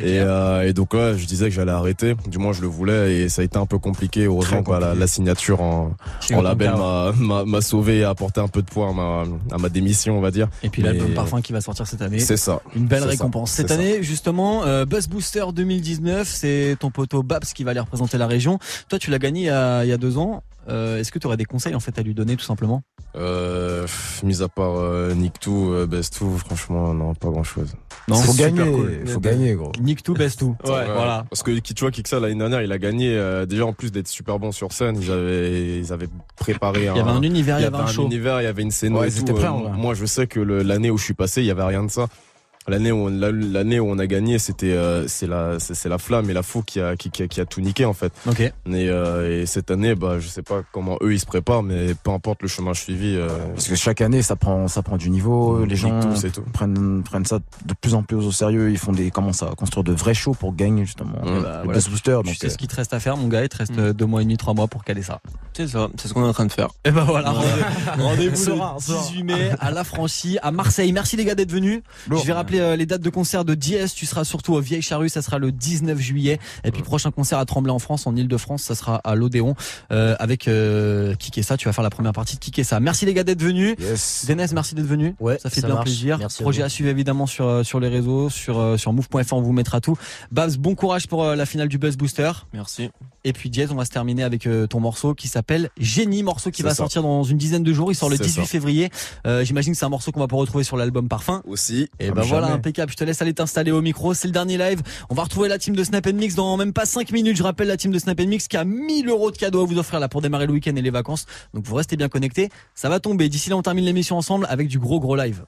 Et, 0.00 0.18
euh, 0.18 0.66
et 0.66 0.72
donc 0.72 0.94
ouais, 0.94 1.14
je 1.16 1.26
disais 1.26 1.44
que 1.44 1.54
j'allais 1.54 1.70
arrêter, 1.72 2.14
du 2.26 2.38
moins 2.38 2.52
je 2.52 2.62
le 2.62 2.66
voulais, 2.66 3.16
et 3.20 3.28
ça 3.28 3.42
a 3.42 3.44
été 3.44 3.58
un 3.58 3.66
peu 3.66 3.78
compliqué. 3.78 4.24
Heureusement 4.24 4.62
quoi, 4.62 4.80
la, 4.80 4.86
compliqué. 4.86 5.00
la 5.00 5.06
signature 5.06 5.60
en, 5.60 5.94
en 6.32 6.42
label 6.42 6.72
m'a- 7.18 7.60
sauvé 7.60 7.98
et 7.98 8.04
a 8.04 8.10
apporté 8.10 8.40
un 8.40 8.48
peu 8.48 8.62
de 8.62 8.66
poids 8.66 8.88
à 8.88 8.92
ma, 8.92 9.24
à 9.52 9.58
ma 9.58 9.68
démission, 9.68 10.18
on 10.18 10.20
va 10.20 10.30
dire. 10.30 10.48
Et 10.62 10.68
puis 10.70 10.82
l'album 10.82 11.12
Parfum 11.14 11.40
qui 11.42 11.52
va 11.52 11.60
sortir 11.60 11.86
cette 11.86 12.02
année. 12.02 12.18
C'est 12.18 12.36
ça. 12.36 12.60
Une 12.74 12.86
belle 12.86 13.02
ça. 13.02 13.08
récompense. 13.08 13.50
Cette 13.52 13.68
ça. 13.68 13.74
année, 13.74 14.02
justement, 14.02 14.64
euh, 14.64 14.84
Buzz 14.84 15.06
Booster 15.08 15.44
2019, 15.54 16.26
c'est 16.28 16.76
ton 16.80 16.90
poteau 16.90 17.22
Babs 17.22 17.44
qui 17.44 17.62
va 17.64 17.70
aller 17.72 17.80
représenter 17.80 18.18
la 18.18 18.26
région. 18.26 18.58
Toi, 18.88 18.98
tu 18.98 19.10
l'as 19.10 19.18
gagné 19.18 19.42
il 19.42 19.46
y 19.46 19.50
a, 19.50 19.84
il 19.84 19.88
y 19.88 19.92
a 19.92 19.96
deux 19.98 20.18
ans. 20.18 20.42
Euh, 20.68 20.98
Est-ce 20.98 21.12
que 21.12 21.18
tu 21.18 21.26
aurais 21.26 21.36
des 21.36 21.44
conseils 21.44 21.74
en 21.74 21.80
fait 21.80 21.98
à 21.98 22.02
lui 22.02 22.14
donner 22.14 22.36
tout 22.36 22.44
simplement? 22.44 22.82
Euh, 23.16 23.86
mis 24.24 24.42
à 24.42 24.48
part 24.48 24.74
euh, 24.76 25.14
Nick 25.14 25.34
2, 25.44 25.50
euh, 25.50 25.86
Best 25.86 26.20
2, 26.22 26.36
franchement, 26.36 26.92
non, 26.94 27.14
pas 27.14 27.28
grand 27.28 27.44
chose. 27.44 27.72
Non, 28.08 28.16
faut 28.16 28.32
gagner, 28.34 28.70
cool. 28.70 29.02
faut 29.06 29.20
gagner, 29.20 29.54
gros. 29.54 29.72
Nick 29.80 30.02
tout, 30.02 30.14
best 30.14 30.40
tout. 30.40 30.56
Ouais, 30.64 30.84
voilà. 30.84 31.24
Parce 31.30 31.42
que 31.42 31.52
qui- 31.52 31.74
tu 31.74 31.82
vois, 31.84 31.90
Kiksa 31.90 32.18
l'année 32.20 32.34
dernière, 32.34 32.60
il 32.62 32.70
a 32.72 32.78
gagné 32.78 33.16
euh, 33.16 33.46
déjà 33.46 33.64
en 33.66 33.72
plus 33.72 33.92
d'être 33.92 34.08
super 34.08 34.38
bon 34.38 34.52
sur 34.52 34.72
scène. 34.72 34.98
Ils 35.00 35.10
avaient, 35.10 35.78
ils 35.78 35.92
avaient 35.92 36.08
préparé. 36.36 36.80
Il 36.80 36.84
y 36.86 36.88
avait 37.00 37.00
un 37.10 37.22
univers, 37.22 37.60
il 37.60 37.62
y 37.62 37.66
avait 37.66 37.76
un 37.76 37.80
un 37.80 37.86
show. 37.86 38.04
univers, 38.04 38.40
il 38.40 38.44
y 38.44 38.48
avait 38.48 38.62
une 38.62 38.70
scène. 38.72 38.94
Ouais, 38.96 39.08
et 39.08 39.12
tout. 39.24 39.34
Euh, 39.36 39.50
moi, 39.74 39.94
je 39.94 40.04
sais 40.06 40.26
que 40.26 40.40
l'année 40.40 40.90
où 40.90 40.98
je 40.98 41.04
suis 41.04 41.14
passé, 41.14 41.40
il 41.40 41.46
y 41.46 41.50
avait 41.50 41.62
rien 41.64 41.84
de 41.84 41.90
ça. 41.90 42.08
L'année 42.66 42.92
où, 42.92 43.06
on- 43.06 43.08
la- 43.08 43.30
l'année 43.30 43.78
où 43.80 43.88
on 43.90 43.98
a 43.98 44.06
gagné, 44.06 44.38
c'était, 44.38 44.72
euh, 44.72 45.06
c'est 45.08 45.26
la, 45.26 45.58
c'est 45.60 45.74
c'est 45.74 45.88
la 45.88 45.98
flamme 45.98 46.30
et 46.30 46.32
la 46.32 46.42
fou 46.42 46.62
qui 46.62 46.80
a, 46.80 46.96
qui, 46.96 47.10
qui 47.10 47.22
a, 47.22 47.28
qui 47.28 47.40
a 47.40 47.44
tout 47.44 47.60
niqué 47.60 47.84
en 47.84 47.92
fait. 47.92 48.12
Ok. 48.26 48.40
Et, 48.40 48.52
euh, 48.66 49.42
et 49.42 49.46
cette 49.46 49.70
année, 49.70 49.94
bah, 49.94 50.18
je 50.18 50.28
sais 50.28 50.42
pas 50.42 50.62
comment 50.72 50.96
eux 51.02 51.12
ils 51.12 51.20
se 51.20 51.26
préparent, 51.26 51.62
mais 51.62 51.94
peu 51.94 52.10
importe 52.10 52.42
le 52.42 52.48
chemin 52.48 52.72
suivi. 52.74 53.16
Euh, 53.16 53.28
Parce 53.54 53.68
que 53.68 53.74
chaque 53.74 54.00
année, 54.00 54.22
ça 54.22 54.36
prend, 54.36 54.66
ça 54.68 54.82
prend 54.82 54.96
du 54.96 55.10
niveau. 55.10 55.64
Les 55.64 55.76
gens 55.76 56.00
tout, 56.00 56.14
c'est 56.16 56.30
tout. 56.32 56.42
prennent, 56.52 57.02
prennent 57.02 57.26
ça 57.26 57.38
de 57.66 57.74
plus 57.80 57.94
en 57.94 58.02
plus 58.02 58.16
au 58.16 58.32
sérieux. 58.32 58.70
Ils 58.70 58.78
font 58.78 58.92
des, 58.92 59.10
commencent 59.10 59.42
à 59.42 59.46
construire 59.56 59.84
de 59.84 59.92
vrais 59.92 60.14
shows 60.14 60.34
pour 60.34 60.54
gagner 60.54 60.84
justement 60.84 61.12
Mm. 61.22 61.24
Bah, 61.24 61.30
le 61.32 61.40
voilà. 61.40 61.62
Buzz 61.74 61.88
Booster. 61.88 62.18
Tu 62.24 62.34
sais 62.34 62.46
euh, 62.46 62.50
ce 62.50 62.56
qu'il 62.58 62.68
te 62.68 62.76
reste 62.76 62.94
à 62.94 63.00
faire, 63.00 63.16
mon 63.16 63.28
gars. 63.28 63.42
Il 63.42 63.48
te 63.48 63.58
reste 63.58 63.76
Mm. 63.76 63.80
euh, 63.80 63.92
deux 63.92 64.06
mois 64.06 64.22
et 64.22 64.24
demi, 64.24 64.36
trois 64.36 64.54
mois 64.54 64.68
pour 64.68 64.84
caler 64.84 65.02
ça. 65.02 65.20
C'est 65.52 65.68
ça, 65.68 65.88
c'est 65.96 66.08
ce 66.08 66.14
qu'on 66.14 66.24
est 66.24 66.28
en 66.28 66.32
train 66.32 66.46
de 66.46 66.52
faire. 66.52 66.68
Et 66.84 66.90
ben 66.90 67.04
voilà. 67.04 67.30
rendez- 67.30 67.46
Rendez-vous 68.02 68.30
le 68.30 68.36
saura. 68.36 68.76
18 68.78 69.22
mai 69.22 69.50
à 69.60 69.70
La 69.70 69.84
Franchie, 69.84 70.38
à 70.42 70.50
Marseille. 70.50 70.92
Merci 70.92 71.16
les 71.16 71.24
gars 71.24 71.34
d'être 71.34 71.52
venus. 71.52 71.82
lourd. 72.08 72.20
Je 72.20 72.26
vais 72.26 72.32
rappeler 72.32 72.53
euh, 72.60 72.76
les 72.76 72.86
dates 72.86 73.02
de 73.02 73.10
concert 73.10 73.44
de 73.44 73.54
Diez. 73.54 73.86
Tu 73.94 74.06
seras 74.06 74.24
surtout 74.24 74.54
au 74.54 74.60
Vieille 74.60 74.82
Charrue, 74.82 75.08
ça 75.08 75.22
sera 75.22 75.38
le 75.38 75.52
19 75.52 75.98
juillet. 75.98 76.38
Et 76.64 76.70
puis 76.70 76.82
prochain 76.82 77.10
concert 77.10 77.38
à 77.38 77.44
Tremblay 77.44 77.72
en 77.72 77.78
France, 77.78 78.06
en 78.06 78.16
Ile-de-France, 78.16 78.62
ça 78.62 78.74
sera 78.74 78.96
à 79.04 79.14
l'Odéon 79.14 79.54
euh, 79.92 80.16
avec 80.18 80.48
euh, 80.48 81.14
Kikessa. 81.14 81.56
Tu 81.56 81.66
vas 81.66 81.72
faire 81.72 81.84
la 81.84 81.90
première 81.90 82.12
partie 82.12 82.36
de 82.36 82.40
Kikessa. 82.40 82.80
Merci 82.80 83.06
les 83.06 83.14
gars 83.14 83.24
d'être 83.24 83.42
venus. 83.42 83.76
Yes. 83.78 84.26
Denez, 84.28 84.46
merci 84.52 84.74
d'être 84.74 84.86
venu. 84.86 85.14
Ouais, 85.20 85.38
ça 85.38 85.50
fait 85.50 85.60
ça 85.60 85.66
bien 85.66 85.74
marche. 85.76 85.86
plaisir. 85.86 86.18
Merci 86.18 86.42
Projet 86.42 86.62
à 86.62 86.68
suivre 86.68 86.90
évidemment 86.90 87.26
sur 87.26 87.46
euh, 87.46 87.62
sur 87.62 87.80
les 87.80 87.88
réseaux, 87.88 88.30
sur 88.30 88.78
sur 88.78 88.92
move.fr, 88.92 89.32
on 89.32 89.40
vous 89.40 89.52
mettra 89.52 89.80
tout. 89.80 89.96
Babs, 90.30 90.56
bon 90.56 90.74
courage 90.74 91.06
pour 91.08 91.24
la 91.24 91.46
finale 91.46 91.68
du 91.68 91.78
Buzz 91.78 91.96
Booster. 91.96 92.32
Merci. 92.52 92.90
Et 93.24 93.32
puis 93.32 93.48
Diez, 93.50 93.66
on 93.70 93.74
va 93.74 93.84
se 93.84 93.90
terminer 93.90 94.22
avec 94.22 94.46
euh, 94.46 94.66
ton 94.66 94.80
morceau 94.80 95.14
qui 95.14 95.28
s'appelle 95.28 95.70
Génie, 95.78 96.22
morceau 96.22 96.50
qui 96.50 96.62
va 96.62 96.70
ça. 96.70 96.76
sortir 96.76 97.02
dans 97.02 97.22
une 97.24 97.38
dizaine 97.38 97.62
de 97.62 97.72
jours. 97.72 97.90
Il 97.90 97.94
sort 97.94 98.10
le 98.10 98.16
C'est 98.16 98.24
18 98.24 98.42
ça. 98.42 98.46
février. 98.46 98.90
Euh, 99.26 99.44
J'imagine 99.44 99.72
que 99.72 99.78
c'est 99.78 99.84
un 99.86 99.88
morceau 99.90 100.12
qu'on 100.12 100.20
va 100.20 100.26
pas 100.28 100.36
retrouver 100.36 100.62
sur 100.64 100.76
l'album 100.76 101.08
Parfum. 101.08 101.42
Aussi. 101.46 101.88
Et 101.98 102.06
Comme 102.08 102.16
ben 102.16 102.22
voilà, 102.22 102.46
jamais. 102.48 102.58
impeccable. 102.58 102.92
Je 102.92 102.96
te 102.96 103.04
laisse 103.04 103.22
aller 103.22 103.32
t'installer 103.34 103.70
au 103.70 103.80
micro. 103.80 104.12
C'est 104.14 104.28
le 104.28 104.32
dernier 104.32 104.58
live. 104.58 104.82
On 105.10 105.14
va 105.14 105.22
retrouver 105.24 105.48
la 105.48 105.58
team 105.58 105.74
de 105.74 105.82
Snap 105.84 106.06
Mix 106.08 106.34
dans 106.34 106.56
même 106.56 106.72
pas 106.72 106.84
5 106.86 107.10
minutes. 107.12 107.36
Je 107.36 107.42
rappelle 107.42 107.68
la 107.68 107.76
team 107.76 107.90
de 107.92 107.98
Snap 107.98 108.20
Mix 108.20 108.46
qui 108.48 108.56
a 108.56 108.64
1000 108.64 109.08
euros 109.08 109.30
de 109.30 109.36
cadeaux 109.36 109.62
à 109.62 109.66
vous 109.66 109.78
offrir 109.78 110.00
là 110.00 110.08
pour 110.08 110.20
démarrer 110.20 110.46
le 110.46 110.52
week-end 110.52 110.76
et 110.76 110.82
les 110.82 110.90
vacances. 110.90 111.26
Donc 111.54 111.64
vous 111.66 111.74
restez 111.74 111.96
bien 111.96 112.08
connectés. 112.08 112.50
Ça 112.74 112.88
va 112.88 113.00
tomber. 113.00 113.28
D'ici 113.30 113.48
là, 113.50 113.56
on 113.56 113.62
termine 113.62 113.84
l'émission 113.86 114.16
ensemble 114.18 114.46
avec 114.50 114.68
du 114.68 114.78
gros 114.78 115.00
gros 115.00 115.16
live. 115.16 115.44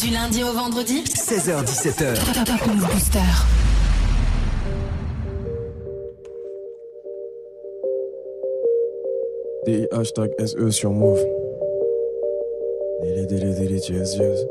Du 0.00 0.08
lundi 0.08 0.42
au 0.44 0.52
vendredi 0.52 1.02
16h, 1.04 1.64
17h. 1.64 2.14
Top 2.14 2.44
Top 2.46 2.66
Move 2.66 2.90
Booster. 2.92 3.18
Des 9.64 9.86
hashtags 9.92 10.32
SE 10.44 10.70
sur 10.70 10.92
Move. 10.92 11.24
Délé, 13.02 13.26
délé, 13.26 13.54
délé, 13.54 13.74
yes, 13.76 14.16
yes. 14.16 14.46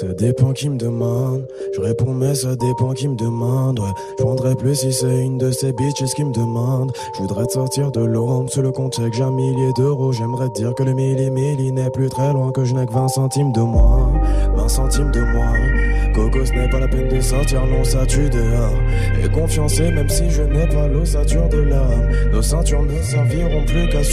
Ça 0.00 0.08
dépend 0.08 0.52
qui 0.52 0.68
me 0.68 0.76
demande. 0.76 1.46
Je 1.72 1.80
réponds, 1.80 2.14
mais 2.14 2.34
ça 2.34 2.56
dépend 2.56 2.94
qui 2.94 3.06
me 3.06 3.14
demande. 3.14 3.78
Ouais. 3.78 3.92
Je 4.18 4.24
vendrais 4.24 4.56
plus 4.56 4.74
si 4.74 4.92
c'est 4.92 5.20
une 5.20 5.38
de 5.38 5.52
ces 5.52 5.72
bitches 5.72 6.14
qui 6.16 6.24
me 6.24 6.32
demande. 6.32 6.90
Je 7.14 7.20
voudrais 7.20 7.46
te 7.46 7.52
sortir 7.52 7.92
de 7.92 8.00
l'ombre 8.00 8.50
sur 8.50 8.62
le 8.62 8.72
compte 8.72 9.00
j'ai 9.12 9.22
un 9.22 9.30
millier 9.30 9.72
d'euros. 9.76 10.10
J'aimerais 10.10 10.48
te 10.48 10.54
dire 10.54 10.74
que 10.74 10.82
le 10.82 10.94
milli 10.94 11.30
milli 11.30 11.70
n'est 11.70 11.90
plus 11.90 12.08
très 12.08 12.32
loin, 12.32 12.50
que 12.50 12.64
je 12.64 12.74
n'ai 12.74 12.86
que 12.86 12.92
20 12.92 13.06
centimes 13.06 13.52
de 13.52 13.60
moins. 13.60 14.12
20 14.56 14.68
centimes 14.68 15.12
de 15.12 15.20
moins. 15.20 16.12
Coco, 16.12 16.44
ce 16.44 16.52
n'est 16.54 16.68
pas 16.68 16.80
la 16.80 16.88
peine 16.88 17.08
de 17.08 17.20
sortir, 17.20 17.64
non, 17.64 17.84
ça 17.84 18.04
tue 18.04 18.28
dehors. 18.28 18.74
Et 19.22 19.28
confiancer, 19.28 19.92
même 19.92 20.08
si 20.08 20.28
je 20.28 20.42
n'ai 20.42 20.66
pas 20.66 20.88
l'ossature 20.88 21.48
de 21.48 21.58
l'âme. 21.58 22.10
Nos 22.32 22.42
ceintures 22.42 22.82
ne 22.82 23.00
serviront 23.00 23.64
plus 23.64 23.88
qu'à 23.88 23.98
les 23.98 24.04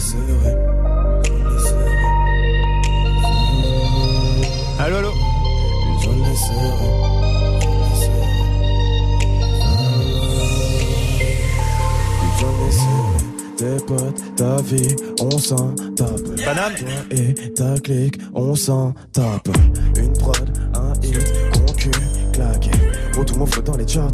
serrer. 0.00 0.71
Allô, 4.82 4.96
allô 4.96 5.12
Je. 6.00 6.10
Tes 13.56 13.84
potes, 13.86 14.34
ta 14.34 14.56
vie, 14.62 14.96
on 15.20 15.38
s'en 15.38 15.72
tape. 15.94 16.34
Paname 16.44 16.74
Toi 16.74 16.88
et 17.12 17.52
ta 17.52 17.78
clique, 17.78 18.18
on 18.34 18.56
s'en 18.56 18.92
tape. 19.12 19.50
Une 19.96 20.12
prod, 20.14 20.50
un 20.74 20.92
hit, 21.00 21.32
mon 21.60 21.72
cul 21.74 21.90
claqué. 22.32 22.70
Retour 23.16 23.38
mon 23.38 23.46
flotte 23.46 23.66
dans 23.66 23.76
les 23.76 23.86
charts. 23.86 24.10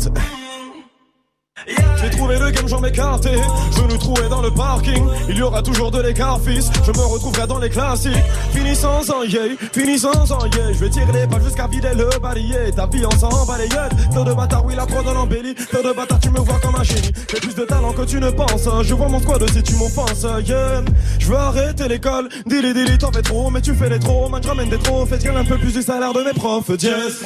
J'ai 2.00 2.10
trouvé 2.10 2.38
le 2.38 2.50
game, 2.50 2.68
j'en 2.68 2.80
m'écarté. 2.80 3.30
Je 3.76 3.82
nous 3.82 3.98
trouvais 3.98 4.28
dans 4.28 4.40
le 4.40 4.50
parking. 4.50 5.04
Il 5.28 5.36
y 5.36 5.42
aura 5.42 5.62
toujours 5.62 5.90
de 5.90 6.00
l'écart, 6.00 6.40
fils. 6.40 6.70
Je 6.86 6.92
me 6.92 7.04
retrouverai 7.04 7.46
dans 7.46 7.58
les 7.58 7.68
classiques. 7.68 8.12
Finissant 8.52 9.00
en 9.08 9.22
yay, 9.24 9.56
finissant 9.72 10.10
en 10.30 10.44
yay. 10.46 10.74
Je 10.74 10.78
vais 10.78 10.90
tirer 10.90 11.12
les 11.12 11.26
balles 11.26 11.42
jusqu'à 11.42 11.66
vider 11.66 11.94
le 11.96 12.08
balayé. 12.20 12.72
Ta 12.74 12.86
vie 12.86 13.04
en 13.04 13.10
sans 13.10 13.46
balayette. 13.46 13.92
Faire 14.12 14.24
de 14.24 14.32
bâtard, 14.32 14.64
oui, 14.64 14.74
la 14.76 14.86
prod 14.86 15.06
en 15.06 15.16
embellie. 15.16 15.54
Faire 15.54 15.82
de 15.82 15.92
bâtard, 15.92 16.20
tu 16.20 16.30
me 16.30 16.38
vois 16.38 16.58
comme 16.60 16.76
un 16.76 16.84
génie. 16.84 17.12
J'ai 17.30 17.40
plus 17.40 17.54
de 17.54 17.64
talent 17.64 17.92
que 17.92 18.02
tu 18.02 18.20
ne 18.20 18.30
penses. 18.30 18.68
Je 18.82 18.94
vois 18.94 19.08
mon 19.08 19.20
squad 19.20 19.44
si 19.50 19.62
tu 19.62 19.74
m'offenses. 19.74 20.26
Yeah. 20.46 20.82
Je 21.18 21.26
veux 21.26 21.36
arrêter 21.36 21.88
l'école. 21.88 22.28
Dili, 22.46 22.74
dili, 22.74 22.98
t'en 22.98 23.10
fais 23.10 23.22
trop, 23.22 23.50
mais 23.50 23.60
tu 23.60 23.74
fais 23.74 23.88
les 23.88 23.98
trop. 23.98 24.28
Man, 24.28 24.42
je 24.42 24.48
ramène 24.48 24.68
des 24.68 24.78
trophées. 24.78 25.18
Tiens 25.18 25.36
un 25.36 25.44
peu 25.44 25.58
plus 25.58 25.72
du 25.72 25.82
salaire 25.82 26.12
de 26.12 26.22
mes 26.22 26.32
profs. 26.32 26.68
Yes. 26.80 27.24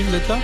Paris, 0.00 0.04
vous 0.08 0.14
êtes 0.14 0.28
là. 0.28 0.38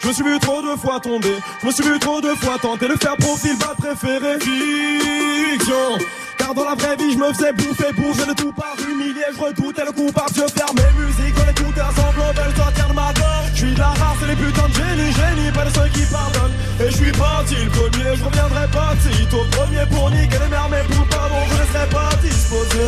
Je 0.00 0.08
me 0.08 0.12
suis 0.12 0.24
vu 0.24 0.38
trop 0.40 0.60
de 0.60 0.76
fois 0.76 1.00
tomber, 1.00 1.36
je 1.60 1.66
me 1.66 1.72
suis 1.72 1.84
vu 1.84 1.98
trop 1.98 2.20
de 2.20 2.28
fois 2.34 2.58
tenter 2.60 2.88
de 2.88 2.96
faire 2.96 3.16
profil 3.16 3.56
bas 3.56 3.74
préféré. 3.78 4.38
Fiction. 4.40 5.98
Car 6.42 6.54
dans 6.54 6.64
la 6.64 6.74
vraie 6.74 6.96
vie, 6.96 7.12
je 7.12 7.18
me 7.18 7.32
faisais 7.32 7.52
bouffer, 7.52 7.92
bouffer 7.92 8.26
de 8.26 8.34
tout 8.34 8.52
par 8.52 8.74
humilié. 8.82 9.22
Je 9.32 9.40
redoutais 9.40 9.84
le 9.84 9.92
coupable, 9.92 10.34
je 10.34 10.42
fermais 10.50 10.90
musique, 10.98 11.34
on 11.38 11.48
écoutait 11.48 11.82
ensemble, 11.82 12.18
on 12.18 12.32
veut 12.34 12.56
sortir 12.56 12.88
de 12.88 12.94
ma. 12.94 13.12
Je 13.54 13.58
suis 13.58 13.74
la 13.76 13.86
race, 13.86 14.26
les 14.26 14.34
putains 14.34 14.68
de 14.68 14.74
génie, 14.74 15.12
génie, 15.12 15.52
pas 15.52 15.64
de 15.66 15.70
ceux 15.70 15.88
qui 15.94 16.04
pardonnent. 16.10 16.56
Et 16.80 16.90
je 16.90 16.96
suis 16.96 17.12
parti 17.12 17.54
le 17.62 17.70
premier, 17.70 18.16
je 18.16 18.24
reviendrai 18.24 18.66
pas 18.72 18.92
si 18.98 19.26
tôt. 19.26 19.44
Premier 19.52 19.86
pour 19.88 20.10
niquer 20.10 20.38
les 20.42 20.50
mères, 20.50 20.68
mais 20.68 20.82
pour 20.90 21.06
pardon, 21.06 21.36
je 21.48 21.62
ne 21.62 21.66
serai 21.68 21.86
pas 21.90 22.10
disposé. 22.20 22.78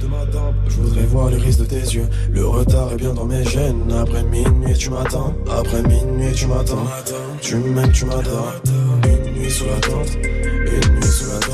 De 0.00 0.06
ma 0.06 0.24
tempe, 0.32 0.54
je 0.66 0.76
voudrais 0.76 1.06
voir 1.12 1.28
les 1.28 1.36
de 1.36 1.64
tes 1.66 1.76
yeux. 1.76 2.08
Le 2.32 2.46
retard 2.46 2.90
est 2.92 2.96
bien 2.96 3.12
dans 3.12 3.26
mes 3.26 3.44
gènes. 3.44 3.92
Après 4.00 4.22
minuit, 4.22 4.78
tu 4.78 4.88
m'attends. 4.88 5.34
Après 5.46 5.82
minuit, 5.82 6.32
tu 6.32 6.46
m'attends. 6.46 6.86
Tu 7.42 7.56
m'aimes, 7.56 7.92
tu 7.92 8.06
m'adores. 8.06 8.54
nuit 9.36 9.50
sous 9.50 9.66
la 9.66 9.78
tente, 9.80 10.16
une 10.24 10.94
nuit 10.94 11.04
sous 11.04 11.26
la 11.26 11.38
tente. 11.38 11.49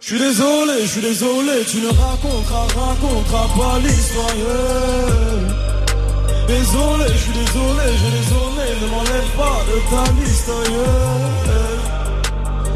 Je 0.00 0.06
suis 0.06 0.18
désolé, 0.18 0.72
je 0.80 0.86
suis 0.86 1.02
désolé, 1.02 1.62
tu 1.68 1.76
ne 1.82 1.88
raconteras, 1.88 2.66
raconteras 2.74 3.48
pas 3.54 3.78
l'histoire. 3.80 4.34
Désolé, 6.48 7.04
je 7.12 7.18
suis 7.18 7.32
désolé, 7.32 7.84
j'ai 8.00 8.10
désolé, 8.18 8.66
ne 8.80 8.86
m'enlève 8.88 9.30
pas 9.36 9.60
de 9.68 9.76
ta 9.90 10.04
liste. 10.18 10.50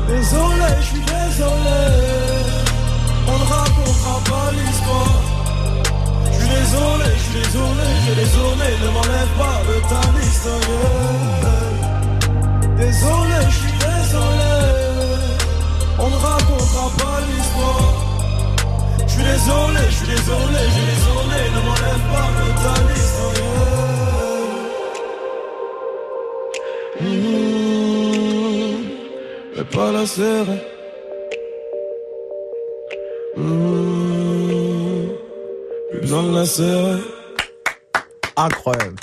Désolé, 0.06 0.68
je 0.80 0.86
suis 0.86 1.00
désolé, 1.00 1.80
on 3.26 3.36
ne 3.38 3.46
racontera 3.54 4.16
pas 4.30 4.48
l'histoire. 4.52 5.18
Je 6.26 6.36
suis 6.36 6.48
désolé, 6.48 7.08
je 7.16 7.22
suis 7.22 7.40
désolé, 7.40 7.86
j'ai 8.04 8.14
désolé, 8.22 8.68
ne 8.84 8.88
m'enlève 8.92 9.32
pas 9.38 9.58
de 9.68 9.76
ta 9.88 10.02
liste. 10.20 10.52
Désolé, 12.76 13.38
je 13.48 13.56
suis 13.56 13.76
désolé, 13.80 14.52
on 15.98 16.08
ne 16.10 16.16
racontera 16.16 16.90
pas 16.98 17.20
l'histoire. 17.26 17.92
Je 19.06 19.12
suis 19.12 19.22
désolé, 19.22 19.80
je 19.88 19.94
suis 19.94 20.06
désolé, 20.06 20.60
j'ai 20.74 20.86
désolé, 20.94 21.40
ne 21.54 21.60
m'enlève 21.66 22.04
pas 22.12 22.28
de 22.38 22.46
ta 22.62 22.74
liste. 22.92 23.14
yeah. 27.00 27.10
Mmh, 27.10 28.76
mais 29.56 29.64
pas 29.64 29.92
la 29.92 30.06
serrer. 30.06 30.62
Mmh, 33.36 35.08
plus 35.90 36.00
besoin 36.00 36.22
de 36.22 36.34
la 36.34 36.46
serrer. 36.46 37.00
Incroyable. 38.36 38.96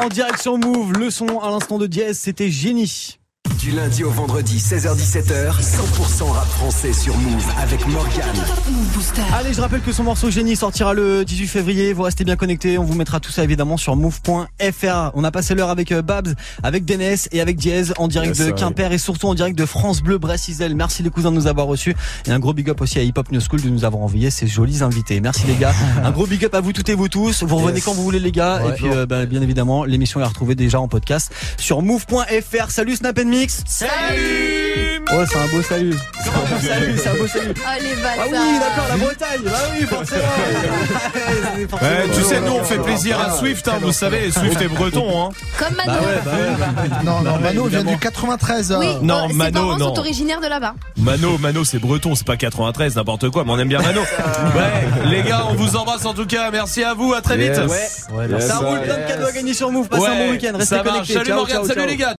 En 0.00 0.08
direction 0.08 0.58
Move, 0.58 0.92
le 0.98 1.10
son 1.10 1.38
à 1.40 1.50
l'instant 1.50 1.78
de 1.78 1.86
dièse, 1.86 2.18
c'était 2.18 2.50
génie. 2.50 3.18
Du 3.64 3.70
lundi 3.70 4.04
au 4.04 4.10
vendredi, 4.10 4.58
16h-17h, 4.58 5.58
100% 5.58 6.24
rap 6.30 6.46
français 6.48 6.92
sur 6.92 7.16
Move 7.16 7.46
avec 7.58 7.86
Morgan. 7.88 8.22
Move 8.70 8.92
Booster. 8.92 9.22
Allez, 9.32 9.54
je 9.54 9.60
rappelle 9.62 9.80
que 9.80 9.90
son 9.90 10.02
morceau 10.02 10.30
Génie 10.30 10.54
sortira 10.54 10.92
le 10.92 11.24
18 11.24 11.46
février. 11.46 11.94
Vous 11.94 12.02
restez 12.02 12.24
bien 12.24 12.36
connectés. 12.36 12.76
On 12.76 12.84
vous 12.84 12.92
mettra 12.92 13.20
tout 13.20 13.30
ça 13.32 13.42
évidemment 13.42 13.78
sur 13.78 13.96
move.fr. 13.96 15.12
On 15.14 15.24
a 15.24 15.30
passé 15.30 15.54
l'heure 15.54 15.70
avec 15.70 15.92
euh, 15.92 16.02
Babs, 16.02 16.34
avec 16.62 16.84
Denes 16.84 17.16
et 17.32 17.40
avec 17.40 17.56
Diez 17.56 17.84
en 17.96 18.06
direct 18.06 18.36
Yes, 18.36 18.46
de 18.46 18.52
oui. 18.52 18.58
Quimper 18.58 18.92
et 18.92 18.98
surtout 18.98 19.28
en 19.28 19.34
direct 19.34 19.56
de 19.56 19.64
France 19.64 20.02
Bleu 20.02 20.18
Brest-Isel. 20.18 20.74
Merci 20.76 21.02
les 21.02 21.08
cousins 21.08 21.30
de 21.30 21.36
nous 21.36 21.46
avoir 21.46 21.66
reçus. 21.66 21.96
Et 22.26 22.32
un 22.32 22.40
gros 22.40 22.52
big 22.52 22.68
up 22.68 22.82
aussi 22.82 22.98
à 22.98 23.02
Hip 23.02 23.14
Hop 23.16 23.32
New 23.32 23.40
School 23.40 23.62
de 23.62 23.70
nous 23.70 23.86
avoir 23.86 24.02
envoyé 24.02 24.28
ces 24.28 24.46
jolis 24.46 24.82
invités. 24.82 25.22
Merci 25.22 25.46
les 25.46 25.54
gars. 25.56 25.72
un 26.04 26.10
gros 26.10 26.26
big 26.26 26.44
up 26.44 26.54
à 26.54 26.60
vous 26.60 26.74
toutes 26.74 26.90
et 26.90 26.94
vous 26.94 27.08
tous. 27.08 27.42
Vous 27.42 27.56
revenez 27.56 27.76
Yes. 27.76 27.84
quand 27.86 27.94
vous 27.94 28.02
voulez 28.04 28.20
les 28.20 28.30
gars. 28.30 28.62
Ouais. 28.62 28.72
et 28.72 28.72
puis 28.74 28.90
euh, 28.90 29.06
bah, 29.06 29.24
bien 29.24 29.40
évidemment, 29.40 29.84
l'émission 29.86 30.20
est 30.20 30.24
retrouvée 30.24 30.54
déjà 30.54 30.80
en 30.80 30.88
podcast 30.88 31.32
sur 31.56 31.80
move.fr. 31.80 32.70
Salut 32.70 32.96
Snap 32.96 33.18
and 33.18 33.24
Mix. 33.30 33.53
Salut. 33.66 35.04
Ouais, 35.12 35.24
c'est 35.30 35.36
un 35.38 35.46
beau 35.48 35.62
salut. 35.62 35.94
C'est 36.22 36.28
un 36.30 36.32
beau 36.32 36.66
salut, 36.66 36.94
c'est 36.98 37.08
un 37.08 37.14
beau 37.14 37.26
salut. 37.26 37.54
Oh 37.56 37.60
les 37.80 37.88
Ah 37.92 38.02
bâtards 38.02 38.26
oui, 38.30 38.58
d'accord, 38.58 38.84
la 38.88 38.96
Bretagne. 38.96 39.40
Bah 39.44 39.50
oui, 39.78 39.86
forcément. 39.86 40.22
Ouais, 41.82 42.08
tu 42.14 42.22
sais, 42.22 42.40
nous 42.40 42.52
on 42.52 42.64
fait 42.64 42.78
plaisir 42.78 43.20
à 43.20 43.30
Swift, 43.36 43.68
hein, 43.68 43.78
vous 43.82 43.92
savez, 43.92 44.30
Swift 44.30 44.60
est 44.60 44.68
breton. 44.68 45.06
Hein. 45.26 45.28
Comme 45.58 45.76
Mano 45.76 45.92
Bah 45.92 46.06
ouais, 46.06 46.20
bah 46.58 46.82
ouais. 46.82 46.88
Non, 47.04 47.20
non, 47.22 47.38
Mano 47.38 47.64
vient 47.66 47.84
du 47.84 47.96
93. 47.98 48.76
Oui, 48.80 48.86
euh. 48.86 48.98
Non, 49.02 49.24
euh, 49.24 49.28
ses 49.28 49.34
Mano, 49.34 49.60
parents 49.60 49.76
non. 49.78 49.94
sont 49.94 50.00
originaires 50.00 50.40
de 50.40 50.46
là-bas. 50.48 50.74
Mano, 50.96 51.38
Mano 51.38 51.64
c'est 51.64 51.78
breton, 51.78 52.14
c'est 52.14 52.26
pas 52.26 52.36
93, 52.36 52.96
n'importe 52.96 53.28
quoi, 53.30 53.44
mais 53.44 53.52
on 53.52 53.58
aime 53.58 53.68
bien 53.68 53.80
Mano. 53.82 54.00
Ouais, 54.54 55.08
les 55.10 55.22
gars, 55.22 55.46
on 55.50 55.54
vous 55.54 55.76
embrasse 55.76 56.04
en 56.06 56.14
tout 56.14 56.26
cas, 56.26 56.50
merci 56.50 56.82
à 56.84 56.94
vous, 56.94 57.12
à 57.12 57.20
très 57.20 57.36
vite. 57.36 57.56
Yes. 57.56 58.06
Ouais. 58.12 58.40
Ça 58.40 58.58
roule 58.58 58.80
plein 58.82 58.98
de 58.98 59.08
cadeaux 59.08 59.26
à 59.26 59.32
gagner 59.32 59.54
sur 59.54 59.70
Move. 59.70 59.88
Passez 59.88 60.06
un 60.06 60.14
bon 60.16 60.30
week-end. 60.30 60.52
Restez 60.56 60.76
connectés. 60.82 61.12
Salut 61.14 61.26
Ciao, 61.26 61.36
Morgane, 61.36 61.56
ciao, 61.56 61.66
salut 61.66 61.80
ciao. 61.80 61.88
les 61.88 61.96
gars. 61.96 62.12